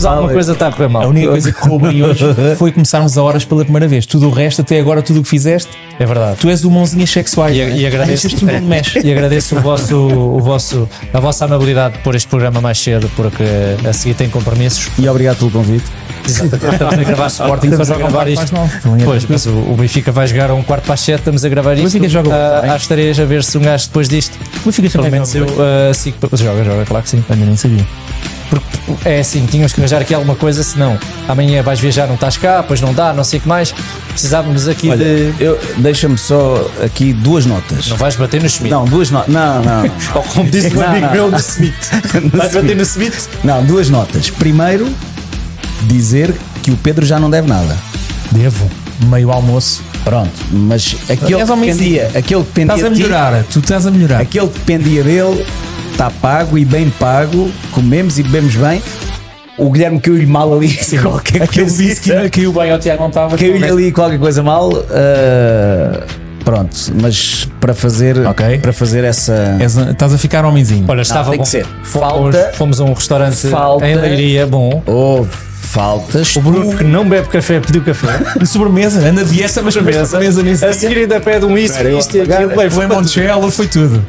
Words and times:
mas 0.00 0.04
alguma 0.06 0.32
coisa 0.32 0.52
está 0.52 0.68
a 0.68 0.72
correr 0.72 0.88
mal. 0.88 1.02
A 1.02 1.08
única 1.08 1.28
coisa 1.28 1.52
que 1.52 1.68
roubei 1.68 2.02
hoje 2.02 2.24
foi 2.56 2.72
começarmos 2.72 3.18
a 3.18 3.22
horas 3.22 3.44
pela 3.44 3.62
primeira 3.62 3.86
vez. 3.86 4.06
Tudo 4.06 4.28
o 4.28 4.30
resto, 4.30 4.62
até 4.62 4.80
agora, 4.80 5.02
tudo 5.02 5.20
o 5.20 5.22
que 5.22 5.28
fizeste, 5.28 5.70
É 5.98 6.06
verdade. 6.06 6.38
tu 6.40 6.48
és 6.48 6.64
o 6.64 6.70
mãozinhas 6.70 7.10
sexuais. 7.10 7.54
E, 7.54 7.58
e 7.58 7.86
agradeço, 7.86 8.28
mexe. 8.62 9.00
e 9.04 9.12
agradeço 9.12 9.56
o 9.56 9.60
vosso, 9.60 9.96
o 9.96 10.40
vosso, 10.40 10.88
a 11.12 11.20
vossa 11.20 11.44
amabilidade 11.44 11.96
de 11.96 12.00
pôr 12.00 12.14
este 12.14 12.28
programa 12.28 12.60
mais 12.60 12.78
cedo, 12.78 13.10
porque 13.14 13.44
a 13.86 13.92
seguir 13.92 14.14
tem 14.14 14.28
compromissos. 14.30 14.88
E 14.98 15.08
obrigado 15.08 15.38
pelo 15.38 15.50
convite. 15.50 15.84
Estamos 16.26 16.54
a 16.54 16.56
gravar 17.04 17.26
Sporting, 17.28 17.66
estamos 17.66 17.90
a 17.90 17.96
gravar 17.96 18.28
isto. 18.28 18.52
Pois, 19.04 19.26
mas 19.26 19.46
o, 19.46 19.50
o 19.50 19.76
Benfica 19.76 20.12
vai 20.12 20.26
jogar 20.26 20.50
a 20.50 20.54
um 20.54 20.62
quarto 20.62 20.84
para 20.84 20.94
as 20.94 21.00
7, 21.00 21.18
estamos 21.18 21.44
a 21.44 21.48
gravar 21.48 21.74
isto. 21.74 21.84
Benfica 21.84 22.08
joga 22.08 22.60
bem. 22.62 22.70
às 22.70 22.86
3 22.86 23.20
a 23.20 23.24
ver 23.24 23.44
se 23.44 23.58
um 23.58 23.62
gajo 23.62 23.86
depois 23.86 24.08
disto. 24.08 24.38
O 24.64 24.72
Fica 24.72 24.88
Pelo 24.88 25.10
menos 25.10 25.34
eu 25.34 25.46
ah, 25.58 25.92
sigo. 25.92 26.16
Joga, 26.32 26.64
joga, 26.64 26.84
claro 26.84 27.02
que 27.02 27.10
sim. 27.10 27.24
Ainda 27.28 27.44
nem 27.44 27.56
sabia. 27.56 27.84
Porque 28.50 29.08
é 29.08 29.20
assim, 29.20 29.46
tínhamos 29.46 29.72
que 29.72 29.80
arranjar 29.80 30.02
aqui 30.02 30.12
alguma 30.12 30.34
coisa, 30.34 30.62
senão 30.64 30.98
amanhã 31.28 31.62
vais 31.62 31.78
viajar, 31.78 32.06
não 32.08 32.16
estás 32.16 32.36
cá, 32.36 32.60
depois 32.60 32.80
não 32.80 32.92
dá, 32.92 33.12
não 33.12 33.22
sei 33.22 33.38
o 33.38 33.42
que 33.42 33.48
mais. 33.48 33.72
Precisávamos 34.08 34.66
aqui 34.66 34.90
Olha, 34.90 35.04
de. 35.04 35.34
eu 35.38 35.58
deixa-me 35.78 36.18
só 36.18 36.68
aqui 36.84 37.12
duas 37.12 37.46
notas. 37.46 37.86
Não 37.88 37.96
vais 37.96 38.16
bater 38.16 38.42
no 38.42 38.48
Schmidt. 38.48 38.70
Não, 38.74 38.84
duas 38.84 39.10
notas. 39.10 39.32
Não, 39.32 39.62
não. 39.62 39.84
Ou 40.16 40.22
como 40.34 40.50
disse 40.50 40.68
um 40.76 40.80
Não, 40.80 40.88
amigo 40.88 41.06
não. 41.06 41.12
meu, 41.12 41.30
no 41.30 41.38
Smith. 41.38 41.90
Vais 42.34 42.52
bater 42.52 42.76
no 42.76 42.82
Smith? 42.82 43.28
Não, 43.44 43.64
duas 43.64 43.88
notas. 43.88 44.28
Primeiro, 44.30 44.88
dizer 45.82 46.34
que 46.62 46.70
o 46.70 46.76
Pedro 46.76 47.06
já 47.06 47.18
não 47.20 47.30
deve 47.30 47.48
nada. 47.48 47.76
Devo. 48.32 48.68
Meio 49.06 49.30
almoço. 49.30 49.82
Pronto, 50.04 50.30
mas 50.50 50.96
aquele 51.10 51.36
que 51.36 51.44
dependia, 51.44 52.06
aquele 52.14 52.24
que 52.42 52.48
dependia 52.48 52.74
Estás 52.74 52.84
a 52.84 52.88
de 52.88 52.94
ti, 52.96 53.02
melhorar. 53.02 53.44
Tu 53.44 53.58
estás 53.60 53.86
a 53.86 53.90
melhorar. 53.90 54.20
aquele 54.20 54.48
que 54.48 54.58
dependia 54.58 55.02
dele 55.04 55.46
está 55.92 56.10
pago 56.10 56.56
e 56.58 56.64
bem 56.64 56.90
pago, 56.90 57.50
comemos 57.72 58.18
e 58.18 58.22
bebemos 58.22 58.56
bem. 58.56 58.82
O 59.58 59.70
Guilherme 59.70 60.00
caiu-lhe 60.00 60.24
mal 60.26 60.52
ali, 60.54 60.68
qualquer 61.02 61.42
Aquele 61.42 61.66
coisa. 61.66 61.82
disse 61.82 62.00
que 62.00 62.30
caiu 62.30 62.52
bem 62.52 62.70
ao 62.72 62.78
Tiago, 62.78 63.02
não 63.02 63.08
estava. 63.08 63.36
Caiu-lhe 63.36 63.64
ali 63.64 63.92
qualquer 63.92 64.18
coisa 64.18 64.42
mal. 64.42 64.70
ah, 64.90 66.02
pronto, 66.44 66.74
mas 67.00 67.46
para 67.60 67.74
fazer, 67.74 68.26
Ok. 68.26 68.58
para 68.58 68.72
fazer 68.72 69.04
essa. 69.04 69.58
Estás 69.90 70.14
a 70.14 70.18
ficar 70.18 70.44
homenzinho. 70.46 70.86
Olha, 70.88 71.02
estava 71.02 71.32
bom. 71.36 71.42
que 71.42 71.48
ser. 71.48 71.66
Fomos, 71.82 72.08
Falta- 72.10 72.52
fomos 72.54 72.80
a 72.80 72.84
um 72.84 72.92
restaurante 72.94 73.48
falta- 73.48 73.86
em 73.86 73.94
Leiria, 73.96 74.46
bom. 74.46 74.82
Houve 74.86 75.30
faltas. 75.60 76.34
O 76.36 76.40
Bruno 76.40 76.76
que 76.76 76.82
não 76.82 77.06
bebe 77.06 77.28
café 77.28 77.60
pediu 77.60 77.82
café. 77.82 78.18
De 78.38 78.46
sobremesa. 78.46 79.06
Anda 79.06 79.24
de 79.24 79.30
dieta, 79.34 79.60
mas 79.62 79.74
sobremesa, 79.74 80.06
sobremesa 80.06 80.66
A 80.68 80.72
seguir 80.72 80.98
ainda 80.98 81.20
pede 81.20 81.44
um 81.44 81.56
isso, 81.58 81.74
isto 81.86 82.16
e 82.16 82.22
vou 82.22 82.34
aquilo. 82.36 82.50
foi 83.52 83.66
tudo. 83.68 84.04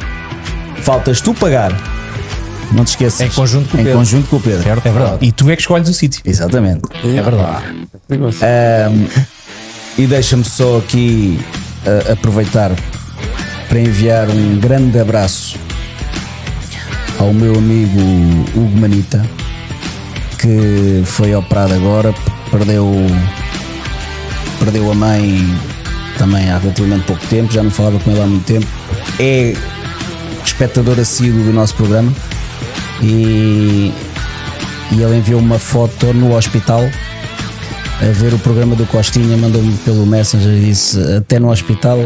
Faltas 0.84 1.22
tu 1.22 1.34
pagar. 1.34 1.72
Não 2.72 2.86
te 2.86 2.90
esqueças. 2.90 3.22
Em 3.22 3.30
conjunto 3.30 3.70
com 3.70 3.78
o 3.78 3.80
Em 3.82 3.84
Pedro. 3.84 4.00
conjunto 4.00 4.30
com 4.30 4.36
o 4.38 4.40
Pedro. 4.40 4.70
É 4.70 4.76
verdade. 4.76 5.18
E 5.22 5.32
tu 5.32 5.50
é 5.50 5.56
que 5.56 5.62
escolhes 5.62 5.90
o 5.90 5.94
sítio. 5.94 6.22
Exatamente. 6.26 6.82
É 7.04 7.22
verdade. 7.22 7.64
Ahm, 8.42 9.08
e 9.98 10.08
deixa-me 10.08 10.44
só 10.44 10.78
aqui 10.78 11.40
ah, 11.86 12.14
aproveitar 12.14 12.72
para 13.68 13.80
enviar 13.80 14.30
um 14.30 14.58
grande 14.60 15.00
abraço 15.00 15.58
ao 17.20 17.34
meu 17.34 17.56
amigo 17.56 18.00
Hugo 18.56 18.78
Manita, 18.80 19.24
que 20.40 21.04
foi 21.06 21.36
operado 21.36 21.74
agora, 21.74 22.14
perdeu, 22.50 22.90
perdeu 24.60 24.92
a 24.92 24.96
mãe 24.96 25.46
também 26.18 26.50
há 26.50 26.58
relativamente 26.58 27.06
pouco 27.06 27.26
tempo, 27.28 27.52
já 27.52 27.62
não 27.62 27.70
falava 27.72 28.00
com 28.00 28.12
ele 28.12 28.22
há 28.22 28.26
muito 28.26 28.46
tempo. 28.46 28.68
É 29.20 29.54
espectador 30.46 31.00
assíduo 31.00 31.44
do 31.44 31.54
nosso 31.54 31.76
programa 31.76 32.12
e, 33.02 33.92
e 34.92 35.02
ele 35.02 35.18
enviou 35.18 35.40
uma 35.40 35.60
foto 35.60 36.14
no 36.14 36.36
hospital 36.36 36.82
a 38.02 38.12
ver 38.14 38.34
o 38.34 38.40
programa 38.40 38.76
do 38.76 38.86
Costinha, 38.88 39.38
mandou-me 39.38 39.76
pelo 39.80 40.06
Messenger 40.06 40.52
e 40.52 40.66
disse 40.66 41.00
até 41.16 41.40
no 41.40 41.52
hospital 41.52 41.98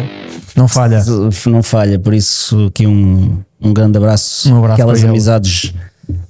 Não 0.55 0.67
falha. 0.67 1.03
não 1.45 1.63
falha, 1.63 1.97
por 1.97 2.13
isso 2.13 2.65
aqui 2.67 2.85
um, 2.85 3.39
um 3.61 3.73
grande 3.73 3.97
abraço, 3.97 4.51
Um 4.53 4.57
abraço 4.57 4.73
aquelas 4.73 4.99
ele. 4.99 5.09
amizades 5.09 5.73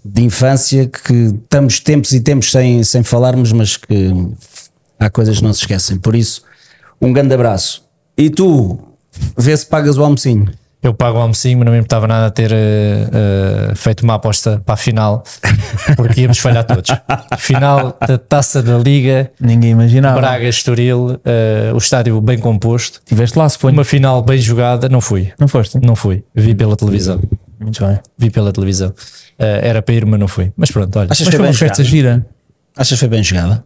de 0.03 0.23
infância 0.23 0.87
que 0.87 1.13
estamos 1.13 1.79
tempos 1.79 2.11
e 2.13 2.19
tempos 2.21 2.51
sem, 2.51 2.83
sem 2.83 3.03
falarmos, 3.03 3.51
mas 3.51 3.75
que 3.75 4.13
há 4.99 5.09
coisas 5.09 5.37
que 5.37 5.43
não 5.43 5.51
se 5.53 5.61
esquecem, 5.61 5.97
por 5.97 6.15
isso 6.15 6.43
um 7.01 7.11
grande 7.11 7.33
abraço. 7.33 7.83
E 8.17 8.29
tu, 8.29 8.79
vê 9.37 9.55
se 9.57 9.65
pagas 9.65 9.97
o 9.97 10.03
almocinho. 10.03 10.47
Eu 10.85 10.93
pago 10.93 11.17
o 11.17 11.21
almocinho, 11.21 11.57
mas 11.57 11.65
não 11.65 11.71
me 11.71 11.79
importava 11.79 12.05
nada 12.05 12.29
ter 12.29 12.51
eh, 12.51 13.09
eh, 13.11 13.73
feito 13.75 14.01
uma 14.03 14.13
aposta 14.13 14.61
para 14.63 14.75
a 14.75 14.77
final, 14.77 15.23
porque 15.97 16.21
íamos 16.21 16.37
falhar 16.37 16.63
todos. 16.63 16.91
Final 17.39 17.97
da 18.07 18.19
taça 18.19 18.61
da 18.61 18.77
Liga, 18.77 19.31
Ninguém 19.39 19.71
imaginava. 19.71 20.21
Braga 20.21 20.47
Estoril, 20.47 21.19
eh, 21.25 21.71
o 21.73 21.77
estádio 21.79 22.21
bem 22.21 22.37
composto, 22.37 22.99
Estiveste 22.99 23.35
lá, 23.35 23.49
se 23.49 23.57
foi. 23.57 23.71
uma 23.71 23.83
final 23.83 24.21
bem 24.21 24.37
jogada. 24.37 24.87
Não 24.87 25.01
fui, 25.01 25.33
Não 25.39 25.47
foste? 25.47 25.79
não 25.83 25.95
fui, 25.95 26.23
vi 26.35 26.53
pela 26.53 26.75
televisão. 26.75 27.19
Muito 27.59 27.83
bem. 27.83 27.99
Vi 28.15 28.29
pela 28.29 28.53
televisão. 28.53 28.93
Era 29.39 29.81
para 29.81 29.95
ir, 29.95 30.05
mas 30.05 30.19
não 30.19 30.27
fui. 30.27 30.53
Mas 30.55 30.69
pronto, 30.69 30.99
olha. 30.99 31.07
Achas 31.11 31.27
que 31.27 31.35
foi 31.35 31.47
uma 31.47 31.53
festa 31.53 31.83
gira. 31.83 32.23
Achas 32.77 32.91
que 32.91 32.99
foi 32.99 33.07
bem 33.07 33.23
jogada? 33.23 33.63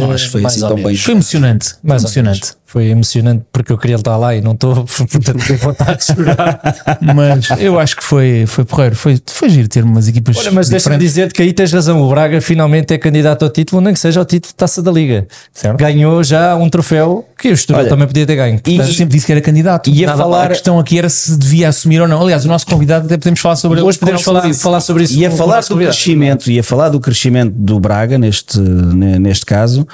Não 0.00 0.12
acho 0.12 0.26
que 0.26 0.30
foi 0.30 0.44
assim 0.44 0.60
tão 0.60 0.76
menos. 0.76 0.84
bem 0.84 0.96
Foi 0.96 1.14
emocionante. 1.14 1.70
Foi 1.70 1.78
Mais 1.82 2.02
ou 2.02 2.06
emocionante. 2.06 2.52
Foi 2.74 2.86
emocionante 2.88 3.44
porque 3.52 3.72
eu 3.72 3.78
queria 3.78 3.94
estar 3.94 4.16
lá 4.16 4.34
e 4.34 4.40
não 4.40 4.50
estou, 4.50 4.74
portanto 4.84 5.46
tenho 5.46 5.58
vontade 5.60 5.98
de 5.98 6.04
chorar. 6.06 6.60
Mas 7.00 7.48
eu 7.60 7.78
acho 7.78 7.96
que 7.96 8.02
foi, 8.02 8.46
foi 8.48 8.64
porreiro. 8.64 8.96
Foi, 8.96 9.16
foi 9.24 9.48
giro 9.48 9.68
ter 9.68 9.84
umas 9.84 10.08
equipas. 10.08 10.36
Olha, 10.38 10.50
mas 10.50 10.68
deixa-me 10.68 10.98
dizer 10.98 11.32
que 11.32 11.40
aí 11.40 11.52
tens 11.52 11.72
razão. 11.72 12.02
O 12.02 12.08
Braga 12.10 12.40
finalmente 12.40 12.92
é 12.92 12.98
candidato 12.98 13.44
ao 13.44 13.48
título, 13.50 13.80
nem 13.80 13.94
que 13.94 14.00
seja 14.00 14.18
ao 14.18 14.26
título 14.26 14.48
de 14.50 14.56
taça 14.56 14.82
da 14.82 14.90
Liga. 14.90 15.24
Certo. 15.52 15.78
Ganhou 15.78 16.24
já 16.24 16.56
um 16.56 16.68
troféu 16.68 17.24
que 17.38 17.48
o 17.48 17.52
Estoril 17.52 17.88
também 17.88 18.08
podia 18.08 18.26
ter 18.26 18.34
ganho. 18.34 18.60
Mas 18.76 18.88
eu 18.88 18.94
sempre 18.94 19.14
disse 19.14 19.26
que 19.26 19.30
era 19.30 19.40
candidato. 19.40 19.88
Ia 19.88 20.08
Nada, 20.08 20.18
falar- 20.18 20.46
A 20.46 20.48
questão 20.48 20.76
aqui 20.76 20.98
era 20.98 21.08
se 21.08 21.38
devia 21.38 21.68
assumir 21.68 22.00
ou 22.00 22.08
não. 22.08 22.20
Aliás, 22.22 22.44
o 22.44 22.48
nosso 22.48 22.66
convidado 22.66 23.06
até 23.06 23.16
podemos 23.16 23.38
falar 23.38 23.54
sobre. 23.54 23.80
Hoje 23.82 24.00
podemos 24.00 24.22
falar, 24.22 24.48
isso. 24.50 24.60
falar 24.60 24.80
sobre 24.80 25.04
isso. 25.04 25.16
Com 25.16 25.26
o 25.28 25.30
falar 25.36 25.60
do 25.60 25.76
crescimento, 25.76 26.50
ia 26.50 26.64
falar 26.64 26.88
do 26.88 26.98
crescimento 26.98 27.52
do 27.56 27.78
Braga 27.78 28.18
neste, 28.18 28.58
ne- 28.58 29.20
neste 29.20 29.46
caso. 29.46 29.86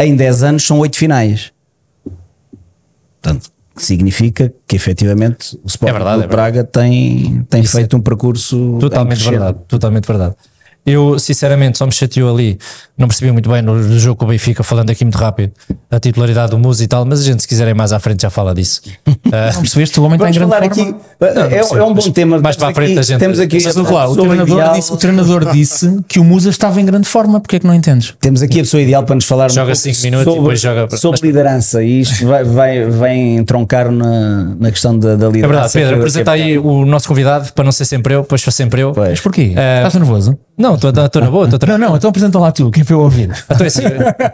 Em 0.00 0.14
10 0.14 0.42
anos 0.42 0.66
são 0.66 0.78
8 0.78 0.96
finais. 0.96 1.52
Portanto, 3.20 3.50
significa 3.76 4.52
que 4.66 4.76
efetivamente 4.76 5.56
o 5.62 5.66
Sporting 5.66 5.94
É 5.94 5.98
verdade, 5.98 6.22
é 6.22 6.26
Braga 6.26 6.64
tem, 6.64 7.44
tem 7.50 7.62
feito 7.64 7.96
um 7.96 8.00
percurso 8.00 8.78
Totalmente 8.80 9.28
verdade, 9.28 9.58
totalmente 9.66 10.06
verdade. 10.06 10.36
Eu, 10.90 11.18
sinceramente, 11.18 11.78
só 11.78 11.86
me 11.86 11.92
chateou 11.92 12.32
ali. 12.32 12.58
Não 12.96 13.06
percebi 13.06 13.30
muito 13.30 13.48
bem 13.48 13.62
no, 13.62 13.98
jogo 13.98 14.16
com 14.18 14.24
o 14.24 14.28
Benfica, 14.28 14.62
falando 14.64 14.90
aqui 14.90 15.04
muito 15.04 15.16
rápido, 15.18 15.52
a 15.88 16.00
titularidade 16.00 16.50
do 16.50 16.58
Musa 16.58 16.82
e 16.82 16.86
tal, 16.88 17.04
mas 17.04 17.20
a 17.20 17.22
gente, 17.24 17.42
se 17.42 17.46
quiserem 17.48 17.72
mais 17.72 17.92
à 17.92 18.00
frente, 18.00 18.22
já 18.22 18.30
fala 18.30 18.54
disso. 18.54 18.80
Ah, 19.30 19.50
Não 19.52 19.60
percebeste? 19.60 20.00
O 20.00 20.04
homem 20.04 20.16
está 20.16 20.30
em 20.30 20.32
Vamos 20.32 20.48
grande 20.58 20.74
falar 20.74 20.74
forma. 20.86 21.42
aqui. 21.50 21.54
é, 21.54 21.58
é 21.58 21.82
um 21.84 21.92
bom 21.92 22.10
tema. 22.10 22.38
mais 22.40 22.56
para 22.56 22.68
a 22.68 22.74
frente 22.74 22.92
aqui- 22.92 22.98
a 22.98 23.02
gente- 23.02 23.18
Temos 23.18 23.38
aqui, 23.38 23.62
Mas 23.62 23.74
vamos 23.74 23.90
lá, 23.90 24.08
o 24.08 24.12
a 24.12 24.16
treinador, 24.16 24.48
ideal- 24.58 24.74
disse, 24.74 24.92
o 24.92 24.96
treinador 24.96 25.52
disse 25.52 26.00
que 26.08 26.18
o 26.18 26.24
Musa 26.24 26.48
estava 26.48 26.80
em 26.80 26.84
grande 26.86 27.06
forma. 27.06 27.38
Porque 27.38 27.56
é 27.56 27.58
que 27.58 27.66
não 27.66 27.74
entendes? 27.74 28.14
Temos 28.20 28.40
aqui 28.40 28.58
a 28.60 28.62
pessoa 28.62 28.82
ideal 28.82 29.02
para 29.02 29.14
nos 29.16 29.26
falar 29.26 29.50
Joga 29.50 29.72
um 29.72 29.74
cinco 29.74 30.00
minutos 30.02 30.22
e 30.22 30.24
sobre, 30.24 30.40
depois 30.40 30.60
joga- 30.60 30.96
sobre 30.96 31.20
liderança 31.26 31.82
e 31.84 32.00
isto 32.00 32.26
vai, 32.26 32.42
vai, 32.44 32.84
vai 32.86 33.16
entroncar 33.18 33.90
na, 33.92 34.54
na 34.58 34.70
questão 34.70 34.98
da, 34.98 35.14
da 35.14 35.26
é 35.26 35.30
liderança. 35.30 35.48
verdade, 35.48 35.72
Pedro, 35.74 35.96
apresenta 35.96 36.30
aí 36.32 36.58
o 36.58 36.86
nosso 36.86 37.06
convidado, 37.06 37.52
para 37.52 37.64
não 37.64 37.72
ser 37.72 37.84
sempre 37.84 38.14
eu, 38.14 38.22
depois 38.22 38.42
for 38.42 38.50
sempre 38.50 38.80
eu. 38.80 38.92
Pois. 38.92 39.10
Mas 39.10 39.20
porquê? 39.20 39.52
Eh, 39.54 39.76
Estás 39.76 39.94
nervoso? 39.94 40.38
Não, 40.58 40.74
estou 40.74 40.92
na 40.92 41.30
boa, 41.30 41.48
estou 41.48 41.68
Não, 41.68 41.78
não, 41.78 41.96
então 41.96 42.10
apresenta 42.10 42.36
lá 42.36 42.50
tu, 42.50 42.68
que 42.68 42.82
para 42.82 42.94
eu 42.94 43.00
ouvir. 43.00 43.30
Então 43.48 43.64
é 43.64 43.66
assim, 43.68 43.84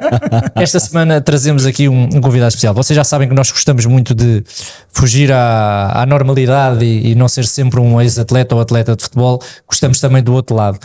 esta 0.56 0.80
semana 0.80 1.20
trazemos 1.20 1.66
aqui 1.66 1.86
um, 1.86 2.04
um 2.04 2.20
convidado 2.22 2.48
especial. 2.48 2.72
Vocês 2.72 2.96
já 2.96 3.04
sabem 3.04 3.28
que 3.28 3.34
nós 3.34 3.50
gostamos 3.50 3.84
muito 3.84 4.14
de 4.14 4.42
fugir 4.88 5.30
à, 5.30 5.92
à 6.02 6.06
normalidade 6.06 6.82
e, 6.82 7.10
e 7.10 7.14
não 7.14 7.28
ser 7.28 7.44
sempre 7.44 7.78
um 7.78 8.00
ex-atleta 8.00 8.54
ou 8.54 8.60
atleta 8.62 8.96
de 8.96 9.02
futebol. 9.02 9.38
Gostamos 9.68 10.00
também 10.00 10.22
do 10.22 10.32
outro 10.32 10.56
lado. 10.56 10.78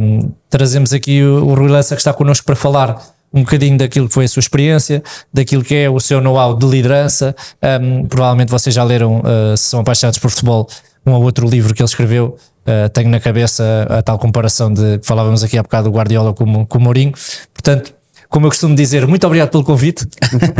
Um, 0.00 0.32
trazemos 0.48 0.94
aqui 0.94 1.22
o, 1.22 1.44
o 1.44 1.54
Rui 1.54 1.68
Lança 1.68 1.94
que 1.94 2.00
está 2.00 2.14
connosco 2.14 2.46
para 2.46 2.56
falar 2.56 2.96
um 3.34 3.40
bocadinho 3.40 3.76
daquilo 3.76 4.08
que 4.08 4.14
foi 4.14 4.24
a 4.24 4.28
sua 4.28 4.40
experiência, 4.40 5.02
daquilo 5.32 5.62
que 5.62 5.74
é 5.74 5.90
o 5.90 6.00
seu 6.00 6.22
know-how 6.22 6.56
de 6.56 6.66
liderança. 6.66 7.36
Um, 7.82 8.06
provavelmente 8.06 8.50
vocês 8.50 8.74
já 8.74 8.82
leram, 8.82 9.20
uh, 9.20 9.56
se 9.58 9.64
são 9.64 9.80
apaixonados 9.80 10.18
por 10.18 10.30
futebol, 10.30 10.66
um 11.06 11.12
ou 11.12 11.22
outro 11.22 11.46
livro 11.46 11.74
que 11.74 11.82
ele 11.82 11.88
escreveu. 11.88 12.36
Uh, 12.70 12.88
tenho 12.90 13.08
na 13.10 13.18
cabeça 13.20 13.86
a 13.88 14.02
tal 14.02 14.18
comparação 14.18 14.72
de 14.72 14.98
que 14.98 15.06
falávamos 15.06 15.42
aqui 15.42 15.58
há 15.58 15.62
bocado 15.62 15.90
do 15.90 15.96
Guardiola 15.96 16.32
com, 16.32 16.64
com 16.66 16.78
o 16.78 16.80
Mourinho. 16.80 17.12
Portanto, 17.52 17.92
como 18.28 18.46
eu 18.46 18.50
costumo 18.50 18.76
dizer, 18.76 19.06
muito 19.08 19.26
obrigado 19.26 19.48
pelo 19.50 19.64
convite. 19.64 20.06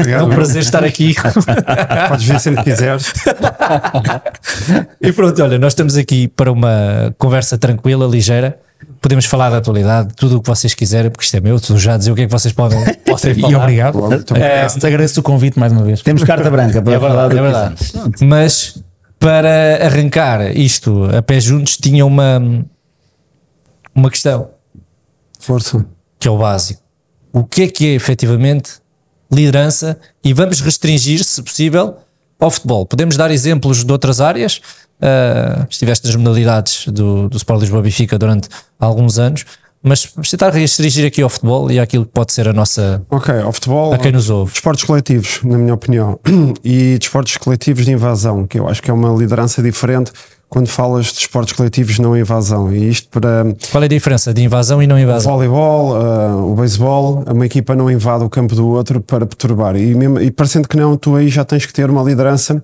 É 0.08 0.20
um 0.22 0.28
prazer 0.28 0.60
estar 0.62 0.82
aqui. 0.82 1.14
Podes 2.08 2.26
vir 2.26 2.40
sempre 2.40 2.64
que 2.64 2.70
quiseres. 2.70 3.12
e 5.00 5.12
pronto, 5.12 5.40
olha, 5.42 5.58
nós 5.58 5.72
estamos 5.72 5.96
aqui 5.96 6.26
para 6.28 6.50
uma 6.50 7.14
conversa 7.16 7.56
tranquila, 7.56 8.06
ligeira. 8.06 8.58
podemos 9.00 9.24
falar 9.26 9.50
da 9.50 9.58
atualidade, 9.58 10.14
tudo 10.16 10.38
o 10.38 10.40
que 10.42 10.48
vocês 10.48 10.74
quiserem, 10.74 11.10
porque 11.12 11.24
isto 11.24 11.36
é 11.36 11.40
meu, 11.40 11.56
estou 11.56 11.78
já 11.78 11.94
a 11.94 11.96
dizer 11.96 12.10
o 12.10 12.14
que 12.16 12.22
é 12.22 12.26
que 12.26 12.32
vocês 12.32 12.52
podem, 12.52 12.78
podem 13.06 13.32
E 13.32 13.40
falar. 13.40 13.62
obrigado. 13.62 13.98
Muito 14.00 14.36
É, 14.36 14.66
te 14.66 14.86
agradeço 14.86 15.20
o 15.20 15.22
convite 15.22 15.58
mais 15.58 15.72
uma 15.72 15.84
vez. 15.84 16.02
Temos 16.02 16.24
carta 16.24 16.50
branca 16.50 16.82
para 16.82 16.92
É 16.94 16.98
falar 16.98 17.28
verdade, 17.28 17.34
do 17.34 17.38
é 17.38 17.42
verdade. 17.42 18.24
Mas 18.24 18.82
para 19.20 19.84
arrancar 19.84 20.56
isto 20.56 21.04
a 21.14 21.20
pé 21.20 21.38
juntos, 21.38 21.76
tinha 21.76 22.06
uma, 22.06 22.64
uma 23.94 24.10
questão 24.10 24.50
Força. 25.38 25.86
que 26.18 26.26
é 26.26 26.30
o 26.30 26.38
básico. 26.38 26.82
O 27.30 27.44
que 27.44 27.62
é 27.62 27.68
que 27.68 27.86
é 27.86 27.94
efetivamente 27.94 28.80
liderança? 29.30 30.00
E 30.24 30.32
vamos 30.32 30.60
restringir, 30.60 31.22
se 31.22 31.42
possível, 31.42 31.98
ao 32.40 32.50
futebol. 32.50 32.86
Podemos 32.86 33.16
dar 33.16 33.30
exemplos 33.30 33.84
de 33.84 33.92
outras 33.92 34.22
áreas. 34.22 34.60
Uh, 35.00 35.66
estiveste 35.68 36.06
nas 36.06 36.16
modalidades 36.16 36.86
do, 36.86 37.28
do 37.28 37.36
Sport 37.36 37.60
Lisboa 37.60 37.82
Benfica 37.82 38.18
durante 38.18 38.48
alguns 38.78 39.18
anos, 39.18 39.44
mas 39.82 40.10
vamos 40.14 40.30
tentar 40.30 40.50
restringir 40.50 41.06
aqui 41.06 41.22
ao 41.22 41.28
futebol 41.28 41.70
e 41.70 41.78
àquilo 41.78 42.04
que 42.04 42.12
pode 42.12 42.32
ser 42.32 42.48
a 42.48 42.52
nossa. 42.52 43.02
Ok, 43.10 43.34
ao 43.40 43.52
futebol. 43.52 43.92
a 43.92 43.98
quem 43.98 44.12
nos 44.12 44.28
ouve. 44.28 44.52
Desportos 44.52 44.84
coletivos, 44.84 45.40
na 45.42 45.56
minha 45.56 45.74
opinião, 45.74 46.18
e 46.62 46.98
desportos 46.98 47.36
coletivos 47.36 47.84
de 47.84 47.92
invasão, 47.92 48.46
que 48.46 48.58
eu 48.58 48.68
acho 48.68 48.82
que 48.82 48.90
é 48.90 48.94
uma 48.94 49.10
liderança 49.16 49.62
diferente 49.62 50.12
quando 50.50 50.66
falas 50.66 51.06
de 51.06 51.14
desportos 51.14 51.52
coletivos 51.52 51.98
não 51.98 52.16
invasão. 52.16 52.72
E 52.72 52.90
isto 52.90 53.08
para 53.08 53.46
Qual 53.70 53.82
é 53.82 53.86
a 53.86 53.88
diferença 53.88 54.34
de 54.34 54.42
invasão 54.42 54.82
e 54.82 54.86
não 54.86 54.96
o 54.96 54.98
invasão? 54.98 55.32
voleibol, 55.32 55.92
uh, 55.92 56.52
o 56.52 56.54
beisebol, 56.56 57.24
uma 57.30 57.46
equipa 57.46 57.74
não 57.76 57.88
invade 57.88 58.24
o 58.24 58.28
campo 58.28 58.54
do 58.54 58.68
outro 58.68 59.00
para 59.00 59.24
perturbar. 59.24 59.76
E, 59.76 59.94
mesmo, 59.94 60.20
e 60.20 60.30
parecendo 60.30 60.68
que 60.68 60.76
não, 60.76 60.96
tu 60.96 61.14
aí 61.14 61.28
já 61.28 61.44
tens 61.44 61.64
que 61.64 61.72
ter 61.72 61.88
uma 61.88 62.02
liderança 62.02 62.62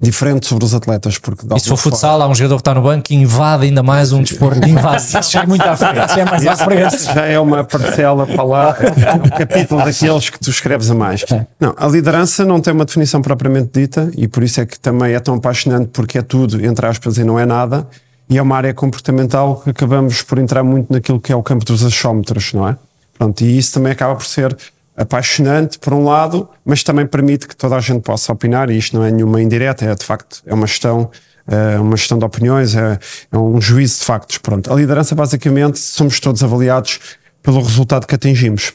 diferente 0.00 0.46
sobre 0.46 0.64
os 0.64 0.74
atletas. 0.74 1.18
Porque 1.18 1.42
E 1.44 1.44
se 1.44 1.48
for 1.48 1.54
alguma 1.54 1.76
forma- 1.76 1.78
futsal, 1.78 2.22
há 2.22 2.28
um 2.28 2.34
jogador 2.34 2.56
que 2.56 2.60
está 2.60 2.74
no 2.74 2.82
banco 2.82 3.12
e 3.12 3.16
invade 3.16 3.64
ainda 3.66 3.82
mais 3.82 4.12
um 4.12 4.22
desporto 4.22 4.60
de 4.60 4.70
invasão. 4.70 5.22
Já 5.22 5.42
é 5.42 5.46
muito 5.46 5.62
à 5.62 5.76
frente. 5.76 6.08
Já 6.14 6.18
é 6.20 6.24
mais 6.24 6.46
à 6.46 6.56
frente. 6.56 7.04
já 7.04 7.24
é 7.26 7.38
uma 7.40 7.64
parcela 7.64 8.26
para 8.26 8.42
lá, 8.42 8.76
é 8.80 9.12
um 9.14 9.30
capítulo 9.30 9.84
daqueles 9.84 10.30
que 10.30 10.38
tu 10.38 10.50
escreves 10.50 10.90
a 10.90 10.94
mais. 10.94 11.24
Não, 11.58 11.74
a 11.76 11.86
liderança 11.86 12.44
não 12.44 12.60
tem 12.60 12.72
uma 12.72 12.84
definição 12.84 13.20
propriamente 13.22 13.70
dita 13.80 14.10
e 14.16 14.26
por 14.28 14.42
isso 14.42 14.60
é 14.60 14.66
que 14.66 14.78
também 14.78 15.12
é 15.14 15.20
tão 15.20 15.34
apaixonante 15.34 15.88
porque 15.92 16.18
é 16.18 16.22
tudo, 16.22 16.64
entre 16.64 16.86
aspas, 16.86 17.18
e 17.18 17.24
não 17.24 17.38
é 17.38 17.46
nada. 17.46 17.86
E 18.28 18.38
é 18.38 18.42
uma 18.42 18.56
área 18.56 18.72
comportamental 18.72 19.56
que 19.64 19.70
acabamos 19.70 20.22
por 20.22 20.38
entrar 20.38 20.62
muito 20.62 20.92
naquilo 20.92 21.18
que 21.20 21.32
é 21.32 21.36
o 21.36 21.42
campo 21.42 21.64
dos 21.64 21.84
achómetros, 21.84 22.52
não 22.52 22.68
é? 22.68 22.76
Pronto, 23.18 23.40
e 23.42 23.58
isso 23.58 23.72
também 23.74 23.90
acaba 23.92 24.14
por 24.14 24.24
ser 24.24 24.56
apaixonante, 25.00 25.78
por 25.78 25.94
um 25.94 26.04
lado, 26.04 26.48
mas 26.64 26.82
também 26.82 27.06
permite 27.06 27.48
que 27.48 27.56
toda 27.56 27.74
a 27.74 27.80
gente 27.80 28.02
possa 28.02 28.32
opinar, 28.32 28.70
e 28.70 28.76
isto 28.76 28.96
não 28.96 29.04
é 29.04 29.10
nenhuma 29.10 29.40
indireta, 29.40 29.84
é 29.86 29.94
de 29.94 30.04
facto, 30.04 30.42
é 30.44 30.52
uma 30.52 30.66
gestão, 30.66 31.10
é 31.46 31.80
uma 31.80 31.96
gestão 31.96 32.18
de 32.18 32.24
opiniões, 32.24 32.76
é, 32.76 32.98
é 33.32 33.38
um 33.38 33.60
juízo 33.60 34.00
de 34.00 34.04
factos. 34.04 34.36
Pronto, 34.38 34.70
a 34.70 34.76
liderança, 34.76 35.14
basicamente, 35.14 35.78
somos 35.78 36.20
todos 36.20 36.44
avaliados 36.44 37.00
pelo 37.42 37.62
resultado 37.62 38.06
que 38.06 38.14
atingimos. 38.14 38.74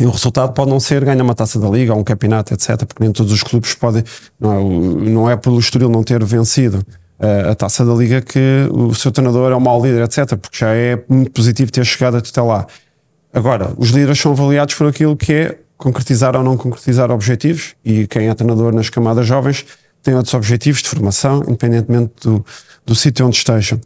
E 0.00 0.06
o 0.06 0.10
resultado 0.10 0.54
pode 0.54 0.70
não 0.70 0.80
ser 0.80 1.04
ganhar 1.04 1.22
uma 1.22 1.34
taça 1.34 1.60
da 1.60 1.68
liga 1.68 1.92
ou 1.92 2.00
um 2.00 2.04
campeonato, 2.04 2.54
etc., 2.54 2.78
porque 2.86 3.02
nem 3.02 3.12
todos 3.12 3.30
os 3.30 3.42
clubes 3.42 3.74
podem, 3.74 4.02
não 4.40 4.52
é, 4.52 5.10
não 5.10 5.30
é 5.30 5.36
pelo 5.36 5.58
Estoril 5.58 5.90
não 5.90 6.02
ter 6.02 6.24
vencido 6.24 6.82
eh, 7.18 7.50
a 7.50 7.54
taça 7.54 7.84
da 7.84 7.92
liga 7.92 8.22
que 8.22 8.66
o 8.70 8.94
seu 8.94 9.12
treinador 9.12 9.52
é 9.52 9.56
um 9.56 9.60
mau 9.60 9.84
líder, 9.84 10.04
etc., 10.04 10.38
porque 10.38 10.56
já 10.56 10.70
é 10.70 10.98
muito 11.06 11.30
positivo 11.32 11.70
ter 11.70 11.84
chegado 11.84 12.16
até 12.16 12.40
lá. 12.40 12.66
Agora, 13.32 13.72
os 13.76 13.90
líderes 13.90 14.20
são 14.20 14.32
avaliados 14.32 14.74
por 14.74 14.88
aquilo 14.88 15.16
que 15.16 15.32
é 15.32 15.58
concretizar 15.76 16.36
ou 16.36 16.42
não 16.42 16.56
concretizar 16.56 17.10
objetivos 17.10 17.74
e 17.84 18.06
quem 18.06 18.28
é 18.28 18.34
treinador 18.34 18.72
nas 18.74 18.90
camadas 18.90 19.26
jovens 19.26 19.64
tem 20.02 20.14
outros 20.14 20.34
objetivos 20.34 20.82
de 20.82 20.88
formação, 20.88 21.42
independentemente 21.46 22.12
do, 22.22 22.44
do 22.84 22.94
sítio 22.94 23.26
onde 23.26 23.36
estejam. 23.36 23.80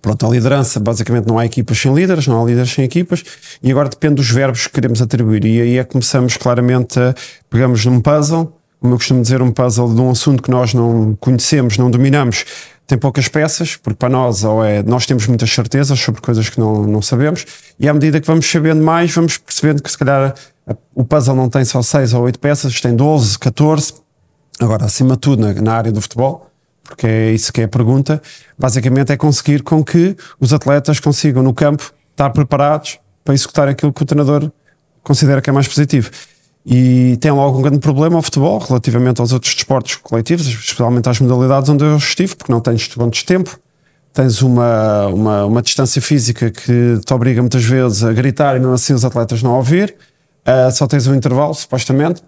Pronto, 0.00 0.26
a 0.26 0.30
liderança, 0.30 0.80
basicamente 0.80 1.26
não 1.26 1.38
há 1.38 1.44
equipas 1.44 1.78
sem 1.78 1.92
líderes, 1.94 2.26
não 2.26 2.42
há 2.42 2.46
líderes 2.46 2.72
sem 2.72 2.84
equipas, 2.84 3.22
e 3.62 3.70
agora 3.70 3.88
depende 3.88 4.14
dos 4.14 4.30
verbos 4.30 4.66
que 4.66 4.72
queremos 4.72 5.02
atribuir. 5.02 5.44
E 5.44 5.60
aí 5.60 5.78
é 5.78 5.84
que 5.84 5.90
começamos 5.90 6.36
claramente 6.36 6.98
a 6.98 7.14
pegamos 7.50 7.84
num 7.84 8.00
puzzle, 8.00 8.56
como 8.80 8.94
eu 8.94 8.98
costumo 8.98 9.20
dizer, 9.20 9.42
um 9.42 9.52
puzzle 9.52 9.94
de 9.94 10.00
um 10.00 10.10
assunto 10.10 10.42
que 10.42 10.50
nós 10.50 10.72
não 10.72 11.16
conhecemos, 11.20 11.76
não 11.76 11.90
dominamos, 11.90 12.46
tem 12.90 12.98
poucas 12.98 13.28
peças, 13.28 13.76
porque 13.76 13.96
para 13.96 14.08
nós 14.08 14.42
ou 14.42 14.64
é 14.64 14.82
nós 14.82 15.06
temos 15.06 15.24
muitas 15.28 15.48
certezas 15.52 15.98
sobre 16.00 16.20
coisas 16.20 16.48
que 16.48 16.58
não, 16.58 16.82
não 16.84 17.00
sabemos, 17.00 17.46
e 17.78 17.88
à 17.88 17.94
medida 17.94 18.20
que 18.20 18.26
vamos 18.26 18.50
sabendo 18.50 18.82
mais, 18.82 19.14
vamos 19.14 19.38
percebendo 19.38 19.80
que 19.80 19.88
se 19.90 19.96
calhar 19.96 20.34
a- 20.66 20.76
o 20.92 21.04
puzzle 21.04 21.36
não 21.36 21.48
tem 21.48 21.64
só 21.64 21.80
6 21.82 22.12
ou 22.12 22.22
8 22.24 22.38
peças, 22.40 22.80
tem 22.80 22.94
12, 22.96 23.38
14. 23.38 23.94
Agora, 24.58 24.84
acima 24.86 25.14
de 25.14 25.20
tudo, 25.20 25.40
na, 25.40 25.52
na 25.62 25.72
área 25.74 25.92
do 25.92 26.00
futebol, 26.00 26.50
porque 26.82 27.06
é 27.06 27.30
isso 27.32 27.52
que 27.52 27.60
é 27.60 27.64
a 27.64 27.68
pergunta, 27.68 28.20
basicamente 28.58 29.12
é 29.12 29.16
conseguir 29.16 29.62
com 29.62 29.84
que 29.84 30.16
os 30.40 30.52
atletas 30.52 30.98
consigam 30.98 31.42
no 31.44 31.54
campo 31.54 31.92
estar 32.10 32.30
preparados 32.30 32.98
para 33.24 33.34
executar 33.34 33.68
aquilo 33.68 33.92
que 33.92 34.02
o 34.02 34.04
treinador 34.04 34.50
considera 35.02 35.40
que 35.40 35.48
é 35.48 35.52
mais 35.52 35.68
positivo. 35.68 36.10
E 36.64 37.16
tem 37.20 37.30
logo 37.30 37.58
um 37.58 37.62
grande 37.62 37.78
problema 37.78 38.16
ao 38.16 38.22
futebol 38.22 38.58
relativamente 38.58 39.20
aos 39.20 39.32
outros 39.32 39.54
desportos 39.54 39.96
coletivos, 39.96 40.46
especialmente 40.46 41.08
às 41.08 41.18
modalidades 41.18 41.68
onde 41.70 41.84
eu 41.84 41.96
estive, 41.96 42.36
porque 42.36 42.52
não 42.52 42.60
tens 42.60 42.86
contos 42.88 43.20
de 43.20 43.24
tempo, 43.24 43.58
tens 44.12 44.42
uma, 44.42 45.06
uma, 45.06 45.44
uma 45.46 45.62
distância 45.62 46.02
física 46.02 46.50
que 46.50 47.00
te 47.04 47.14
obriga 47.14 47.40
muitas 47.40 47.64
vezes 47.64 48.04
a 48.04 48.12
gritar 48.12 48.56
e 48.56 48.60
mesmo 48.60 48.74
assim 48.74 48.92
os 48.92 49.04
atletas 49.04 49.42
não 49.42 49.56
ouvir, 49.56 49.94
Ah, 50.44 50.70
só 50.70 50.86
tens 50.86 51.06
um 51.06 51.14
intervalo, 51.14 51.54
supostamente, 51.54 52.22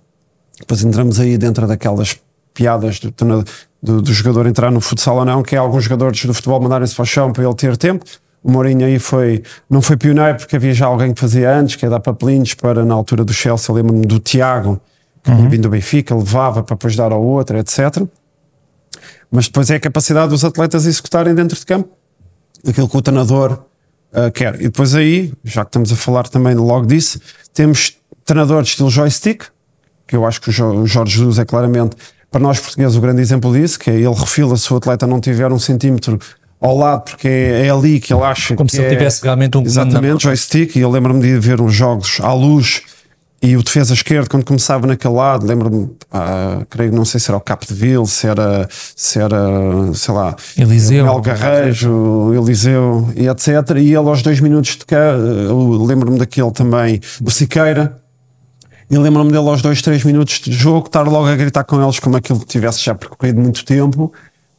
depois 0.58 0.82
entramos 0.84 1.18
aí 1.18 1.36
dentro 1.36 1.66
daquelas 1.66 2.16
piadas 2.54 3.00
do, 3.00 3.44
do, 3.82 4.02
do 4.02 4.12
jogador 4.12 4.46
entrar 4.46 4.70
no 4.70 4.80
futsal 4.80 5.16
ou 5.16 5.24
não, 5.24 5.42
que 5.42 5.56
é 5.56 5.58
alguns 5.58 5.84
jogadores 5.84 6.24
do 6.24 6.34
futebol 6.34 6.60
mandarem-se 6.60 6.94
para 6.94 7.02
o 7.02 7.06
chão 7.06 7.32
para 7.32 7.42
ele 7.44 7.54
ter 7.54 7.76
tempo. 7.76 8.04
O 8.42 8.50
Mourinho 8.50 8.84
aí 8.84 8.98
foi, 8.98 9.42
não 9.70 9.80
foi 9.80 9.96
pioneiro 9.96 10.38
porque 10.38 10.56
havia 10.56 10.74
já 10.74 10.86
alguém 10.86 11.12
que 11.14 11.20
fazia 11.20 11.54
antes, 11.54 11.76
que 11.76 11.86
é 11.86 11.88
dar 11.88 12.00
papelinhos 12.00 12.54
para 12.54 12.84
na 12.84 12.94
altura 12.94 13.24
do 13.24 13.32
Chelsea, 13.32 13.74
lembro-me 13.74 14.04
do 14.04 14.18
Tiago, 14.18 14.80
que 15.22 15.30
tinha 15.30 15.48
vindo 15.48 15.62
do 15.62 15.68
Benfica, 15.70 16.14
levava 16.14 16.62
para 16.62 16.74
depois 16.74 16.96
dar 16.96 17.12
ao 17.12 17.22
outro, 17.22 17.56
etc. 17.56 18.02
Mas 19.30 19.46
depois 19.46 19.70
é 19.70 19.76
a 19.76 19.80
capacidade 19.80 20.30
dos 20.30 20.44
atletas 20.44 20.86
executarem 20.86 21.34
dentro 21.34 21.56
de 21.56 21.64
campo 21.64 21.88
aquilo 22.68 22.88
que 22.88 22.96
o 22.96 23.02
treinador 23.02 23.64
uh, 24.12 24.30
quer. 24.32 24.56
E 24.56 24.64
depois 24.64 24.94
aí, 24.94 25.32
já 25.44 25.64
que 25.64 25.68
estamos 25.68 25.92
a 25.92 25.96
falar 25.96 26.28
também 26.28 26.54
logo 26.54 26.86
disso, 26.86 27.20
temos 27.52 27.96
treinadores 28.24 28.70
estilo 28.70 28.90
joystick, 28.90 29.44
que 30.06 30.16
eu 30.16 30.26
acho 30.26 30.40
que 30.40 30.50
o 30.50 30.86
Jorge 30.86 31.16
Jesus 31.16 31.38
é 31.38 31.44
claramente, 31.44 31.96
para 32.30 32.40
nós 32.40 32.58
portugueses, 32.58 32.96
o 32.96 33.00
grande 33.00 33.20
exemplo 33.20 33.52
disso, 33.52 33.78
que 33.78 33.90
é 33.90 33.94
ele 33.94 34.14
refila 34.14 34.56
se 34.56 34.72
o 34.72 34.76
atleta 34.76 35.06
não 35.06 35.20
tiver 35.20 35.52
um 35.52 35.58
centímetro 35.58 36.18
ao 36.62 36.76
lado, 36.78 37.02
porque 37.04 37.26
é, 37.28 37.66
é 37.66 37.70
ali 37.70 37.98
que 38.00 38.14
ele 38.14 38.22
acha 38.22 38.54
Como 38.54 38.68
que 38.68 38.76
se 38.76 38.80
ele 38.80 38.86
é- 38.94 38.96
tivesse 38.96 39.22
realmente 39.22 39.58
um 39.58 39.62
Exatamente, 39.62 40.22
joystick, 40.22 40.76
e 40.76 40.80
eu 40.80 40.90
lembro-me 40.90 41.20
de 41.20 41.38
ver 41.38 41.60
uns 41.60 41.74
jogos 41.74 42.18
à 42.22 42.32
luz 42.32 42.82
e 43.44 43.56
o 43.56 43.62
defesa 43.62 43.92
esquerdo, 43.92 44.30
quando 44.30 44.44
começava 44.44 44.86
naquele 44.86 45.14
lado, 45.14 45.44
lembro-me, 45.44 45.90
ah, 46.12 46.62
creio, 46.70 46.92
não 46.92 47.04
sei 47.04 47.18
se 47.18 47.28
era 47.28 47.36
o 47.36 47.40
Capdeville, 47.40 48.06
se 48.06 48.28
era, 48.28 48.68
se 48.70 49.18
era, 49.18 49.36
sei 49.94 50.14
lá, 50.14 50.36
Eliseu. 50.56 51.04
Mel 51.04 51.20
Garrejo, 51.20 52.32
Eliseu 52.32 53.12
e 53.16 53.26
etc. 53.26 53.48
E 53.78 53.86
ele 53.88 53.96
aos 53.96 54.22
dois 54.22 54.38
minutos 54.38 54.76
de 54.76 54.86
cá, 54.86 54.96
eu 54.96 55.82
lembro-me 55.84 56.18
daquele 56.20 56.52
também, 56.52 57.00
o 57.20 57.30
Siqueira, 57.32 57.98
e 58.88 58.96
lembro-me 58.96 59.32
dele 59.32 59.48
aos 59.48 59.60
dois, 59.60 59.82
três 59.82 60.04
minutos 60.04 60.38
de 60.38 60.52
jogo, 60.52 60.86
estar 60.86 61.02
logo 61.02 61.26
a 61.26 61.34
gritar 61.34 61.64
com 61.64 61.82
eles 61.82 61.98
como 61.98 62.16
aquilo 62.16 62.38
tivesse 62.46 62.84
já 62.84 62.94
percorrido 62.94 63.40
muito 63.40 63.64
tempo, 63.64 64.12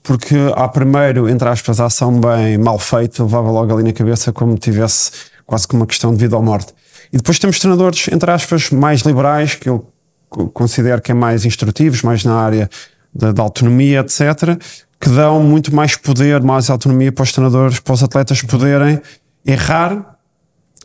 porque 0.04 0.36
há 0.56 0.68
primeiro, 0.68 1.30
entre 1.30 1.48
aspas, 1.48 1.80
a 1.80 1.86
ação 1.86 2.20
bem 2.20 2.58
mal 2.58 2.78
feita, 2.78 3.24
levava 3.24 3.50
logo 3.50 3.74
ali 3.74 3.84
na 3.84 3.94
cabeça 3.94 4.32
como 4.34 4.58
tivesse 4.58 5.12
quase 5.46 5.68
que 5.68 5.74
uma 5.76 5.88
questão 5.88 6.12
de 6.12 6.18
vida 6.18 6.36
ou 6.36 6.44
morte. 6.44 6.74
E 7.12 7.18
depois 7.18 7.40
temos 7.40 7.58
treinadores, 7.60 8.08
entre 8.12 8.30
aspas, 8.30 8.70
mais 8.70 9.02
liberais, 9.02 9.56
que 9.56 9.70
eu 9.70 9.88
co- 10.30 10.50
considero 10.50 11.02
que 11.02 11.12
é 11.12 11.16
mais 11.16 11.46
instrutivos, 11.46 12.02
mais 12.02 12.24
na 12.24 12.36
área 12.36 12.70
da, 13.14 13.32
da 13.32 13.44
autonomia, 13.44 14.00
etc., 14.02 14.58
que 15.00 15.10
dão 15.10 15.42
muito 15.44 15.74
mais 15.76 15.96
poder, 15.96 16.42
mais 16.42 16.70
autonomia 16.70 17.12
para 17.12 17.24
os 17.24 17.32
treinadores, 17.32 17.80
para 17.80 17.94
os 17.94 18.02
atletas 18.04 18.42
poderem 18.42 19.02
errar 19.46 20.18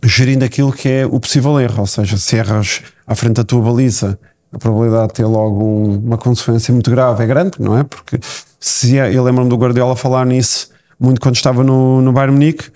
gerindo 0.03 0.45
aquilo 0.45 0.73
que 0.73 0.89
é 0.89 1.07
o 1.07 1.19
possível 1.19 1.59
erro, 1.61 1.81
ou 1.81 1.87
seja, 1.87 2.17
se 2.17 2.37
erras 2.37 2.83
à 3.07 3.15
frente 3.15 3.35
da 3.37 3.45
tua 3.45 3.61
baliza, 3.63 4.19
a 4.53 4.59
probabilidade 4.59 5.09
de 5.09 5.15
ter 5.15 5.25
logo 5.27 5.63
um- 5.65 5.99
uma 5.99 6.17
consequência 6.19 6.73
muito 6.73 6.91
grave 6.91 7.23
é 7.23 7.27
grande, 7.27 7.53
não 7.59 7.77
é? 7.79 7.85
Porque 7.85 8.19
se 8.59 8.97
eu 8.97 9.23
lembro-me 9.23 9.49
do 9.51 9.57
Guardiola 9.57 9.95
falar 9.97 10.25
nisso 10.27 10.71
muito 10.99 11.21
quando 11.21 11.37
estava 11.37 11.63
no, 11.63 12.01
no 12.01 12.13
Bayern 12.13 12.33
Munique, 12.35 12.71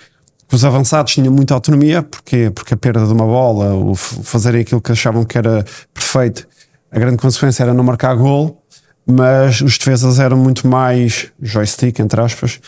que 0.48 0.54
os 0.54 0.64
avançados 0.64 1.12
tinham 1.12 1.32
muita 1.32 1.54
autonomia, 1.54 2.02
porque, 2.02 2.50
porque 2.54 2.74
a 2.74 2.76
perda 2.76 3.06
de 3.06 3.12
uma 3.12 3.24
bola, 3.24 3.74
o 3.74 3.94
fazerem 3.94 4.60
aquilo 4.60 4.80
que 4.80 4.92
achavam 4.92 5.24
que 5.24 5.36
era 5.38 5.64
perfeito, 5.94 6.46
a 6.90 6.98
grande 6.98 7.16
consequência 7.16 7.62
era 7.62 7.72
não 7.72 7.82
marcar 7.82 8.14
gol, 8.14 8.62
mas 9.06 9.60
os 9.62 9.78
defesas 9.78 10.18
eram 10.20 10.36
muito 10.36 10.68
mais 10.68 11.32
joystick, 11.40 11.98
entre 12.00 12.20
aspas, 12.20 12.60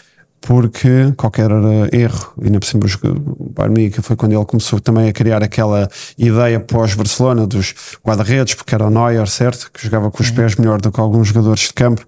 porque 0.47 1.11
qualquer 1.17 1.51
erro, 1.91 2.35
e 2.43 2.45
ainda 2.45 2.61
por 2.61 2.67
cima 2.67 2.85
o 3.03 3.63
Munique 3.63 4.03
foi 4.03 4.15
quando 4.15 4.33
ele 4.33 4.45
começou 4.45 4.79
também 4.79 5.09
a 5.09 5.13
criar 5.13 5.43
aquela 5.43 5.89
ideia 6.19 6.61
pós-Barcelona 6.61 7.47
dos 7.47 7.75
guarda-redes, 8.05 8.55
porque 8.55 8.75
era 8.75 8.87
o 8.87 8.91
Neuer, 8.91 9.27
certo? 9.27 9.71
Que 9.73 9.83
jogava 9.83 10.11
com 10.11 10.23
os 10.23 10.31
pés 10.31 10.55
melhor 10.57 10.83
do 10.83 10.93
que 10.93 11.01
alguns 11.01 11.29
jogadores 11.29 11.63
de 11.63 11.73
campo 11.73 12.07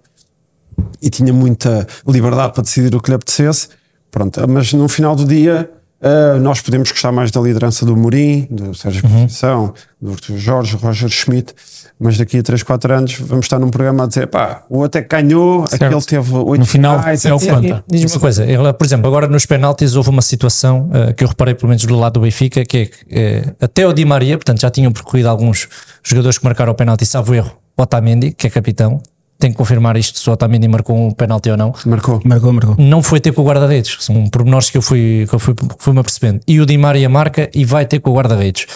e 1.00 1.08
tinha 1.08 1.32
muita 1.32 1.86
liberdade 2.06 2.52
para 2.52 2.62
decidir 2.62 2.94
o 2.94 3.00
que 3.00 3.10
lhe 3.10 3.14
apetecesse. 3.14 3.68
Pronto, 4.10 4.46
mas 4.46 4.70
no 4.74 4.86
final 4.86 5.16
do 5.16 5.24
dia 5.24 5.70
Uh, 5.98 6.38
nós 6.40 6.60
podemos 6.60 6.90
gostar 6.90 7.10
mais 7.10 7.30
da 7.30 7.40
liderança 7.40 7.86
do 7.86 7.96
Mourinho, 7.96 8.46
do 8.50 8.74
Sérgio 8.74 9.02
Conceição, 9.02 9.72
do 10.00 10.14
Jorge, 10.36 10.76
Roger 10.76 11.08
Schmidt, 11.08 11.54
mas 11.98 12.18
daqui 12.18 12.38
a 12.38 12.42
3, 12.42 12.62
4 12.62 12.94
anos 12.94 13.18
vamos 13.18 13.46
estar 13.46 13.58
num 13.58 13.70
programa 13.70 14.04
a 14.04 14.06
dizer 14.06 14.26
pá, 14.26 14.64
o 14.68 14.84
até 14.84 15.00
que 15.00 15.08
ganhou, 15.08 15.64
aquele 15.64 16.02
teve 16.02 16.34
8 16.34 16.60
No 16.60 16.66
final, 16.66 16.98
finais, 16.98 17.24
é 17.24 17.32
o 17.32 17.38
que 17.38 17.48
conta. 17.48 17.84
Diz-me 17.88 18.10
uma 18.10 18.20
coisa, 18.20 18.44
ele, 18.44 18.72
por 18.74 18.84
exemplo, 18.84 19.06
agora 19.06 19.26
nos 19.26 19.46
penaltis 19.46 19.96
houve 19.96 20.10
uma 20.10 20.20
situação 20.20 20.90
eh, 20.92 21.14
que 21.14 21.24
eu 21.24 21.28
reparei 21.28 21.54
pelo 21.54 21.68
menos 21.70 21.82
do 21.82 21.96
lado 21.96 22.14
do 22.14 22.20
Benfica, 22.20 22.62
que 22.66 22.76
é 22.76 22.86
que 22.86 22.92
eh, 23.10 23.54
até 23.58 23.86
o 23.86 23.94
Di 23.94 24.04
Maria, 24.04 24.36
portanto 24.36 24.60
já 24.60 24.68
tinham 24.68 24.92
percorrido 24.92 25.30
alguns 25.30 25.66
jogadores 26.02 26.36
que 26.36 26.44
marcaram 26.44 26.72
o 26.72 26.74
penalti, 26.74 27.06
salvo 27.06 27.34
erro, 27.34 27.52
Otamendi, 27.74 28.32
que 28.32 28.46
é 28.46 28.50
capitão, 28.50 29.00
tem 29.38 29.50
que 29.50 29.56
confirmar 29.56 29.96
isto 29.96 30.18
se 30.18 30.28
o 30.28 30.32
Otamendi 30.32 30.66
marcou 30.68 30.96
um 30.96 31.10
penalti 31.10 31.50
ou 31.50 31.56
não, 31.56 31.74
Marcou. 31.84 32.20
Marcou, 32.24 32.52
marcou. 32.52 32.76
não 32.78 33.02
foi 33.02 33.20
ter 33.20 33.32
com 33.32 33.42
o 33.42 33.44
guarda-redes, 33.44 33.96
que 33.96 34.04
são 34.04 34.28
pormenores 34.28 34.70
que 34.70 34.78
eu 34.78 34.82
fui, 34.82 35.26
que 35.28 35.34
eu 35.34 35.38
fui, 35.38 35.54
que 35.54 35.66
fui-me 35.78 36.00
apercebendo. 36.00 36.40
E 36.46 36.60
o 36.60 36.66
Di 36.66 36.76
Maria 36.78 37.08
marca 37.08 37.50
e 37.54 37.64
vai 37.64 37.84
ter 37.86 38.00
com 38.00 38.10
o 38.10 38.14
guarda-redes. 38.14 38.66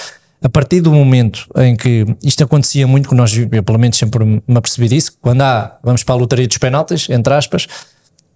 A 0.42 0.48
partir 0.48 0.80
do 0.80 0.90
momento 0.90 1.46
em 1.56 1.76
que 1.76 2.06
isto 2.22 2.42
acontecia 2.42 2.86
muito, 2.86 3.08
que 3.08 3.14
nós, 3.14 3.36
eu 3.36 3.62
pelo 3.62 3.78
menos 3.78 3.98
sempre 3.98 4.24
me 4.24 4.42
apercebi 4.54 4.88
disso, 4.88 5.12
quando 5.20 5.42
há, 5.42 5.78
vamos 5.82 6.02
para 6.02 6.14
a 6.14 6.18
lotaria 6.18 6.46
dos 6.46 6.56
penaltis, 6.56 7.10
entre 7.10 7.34
aspas, 7.34 7.66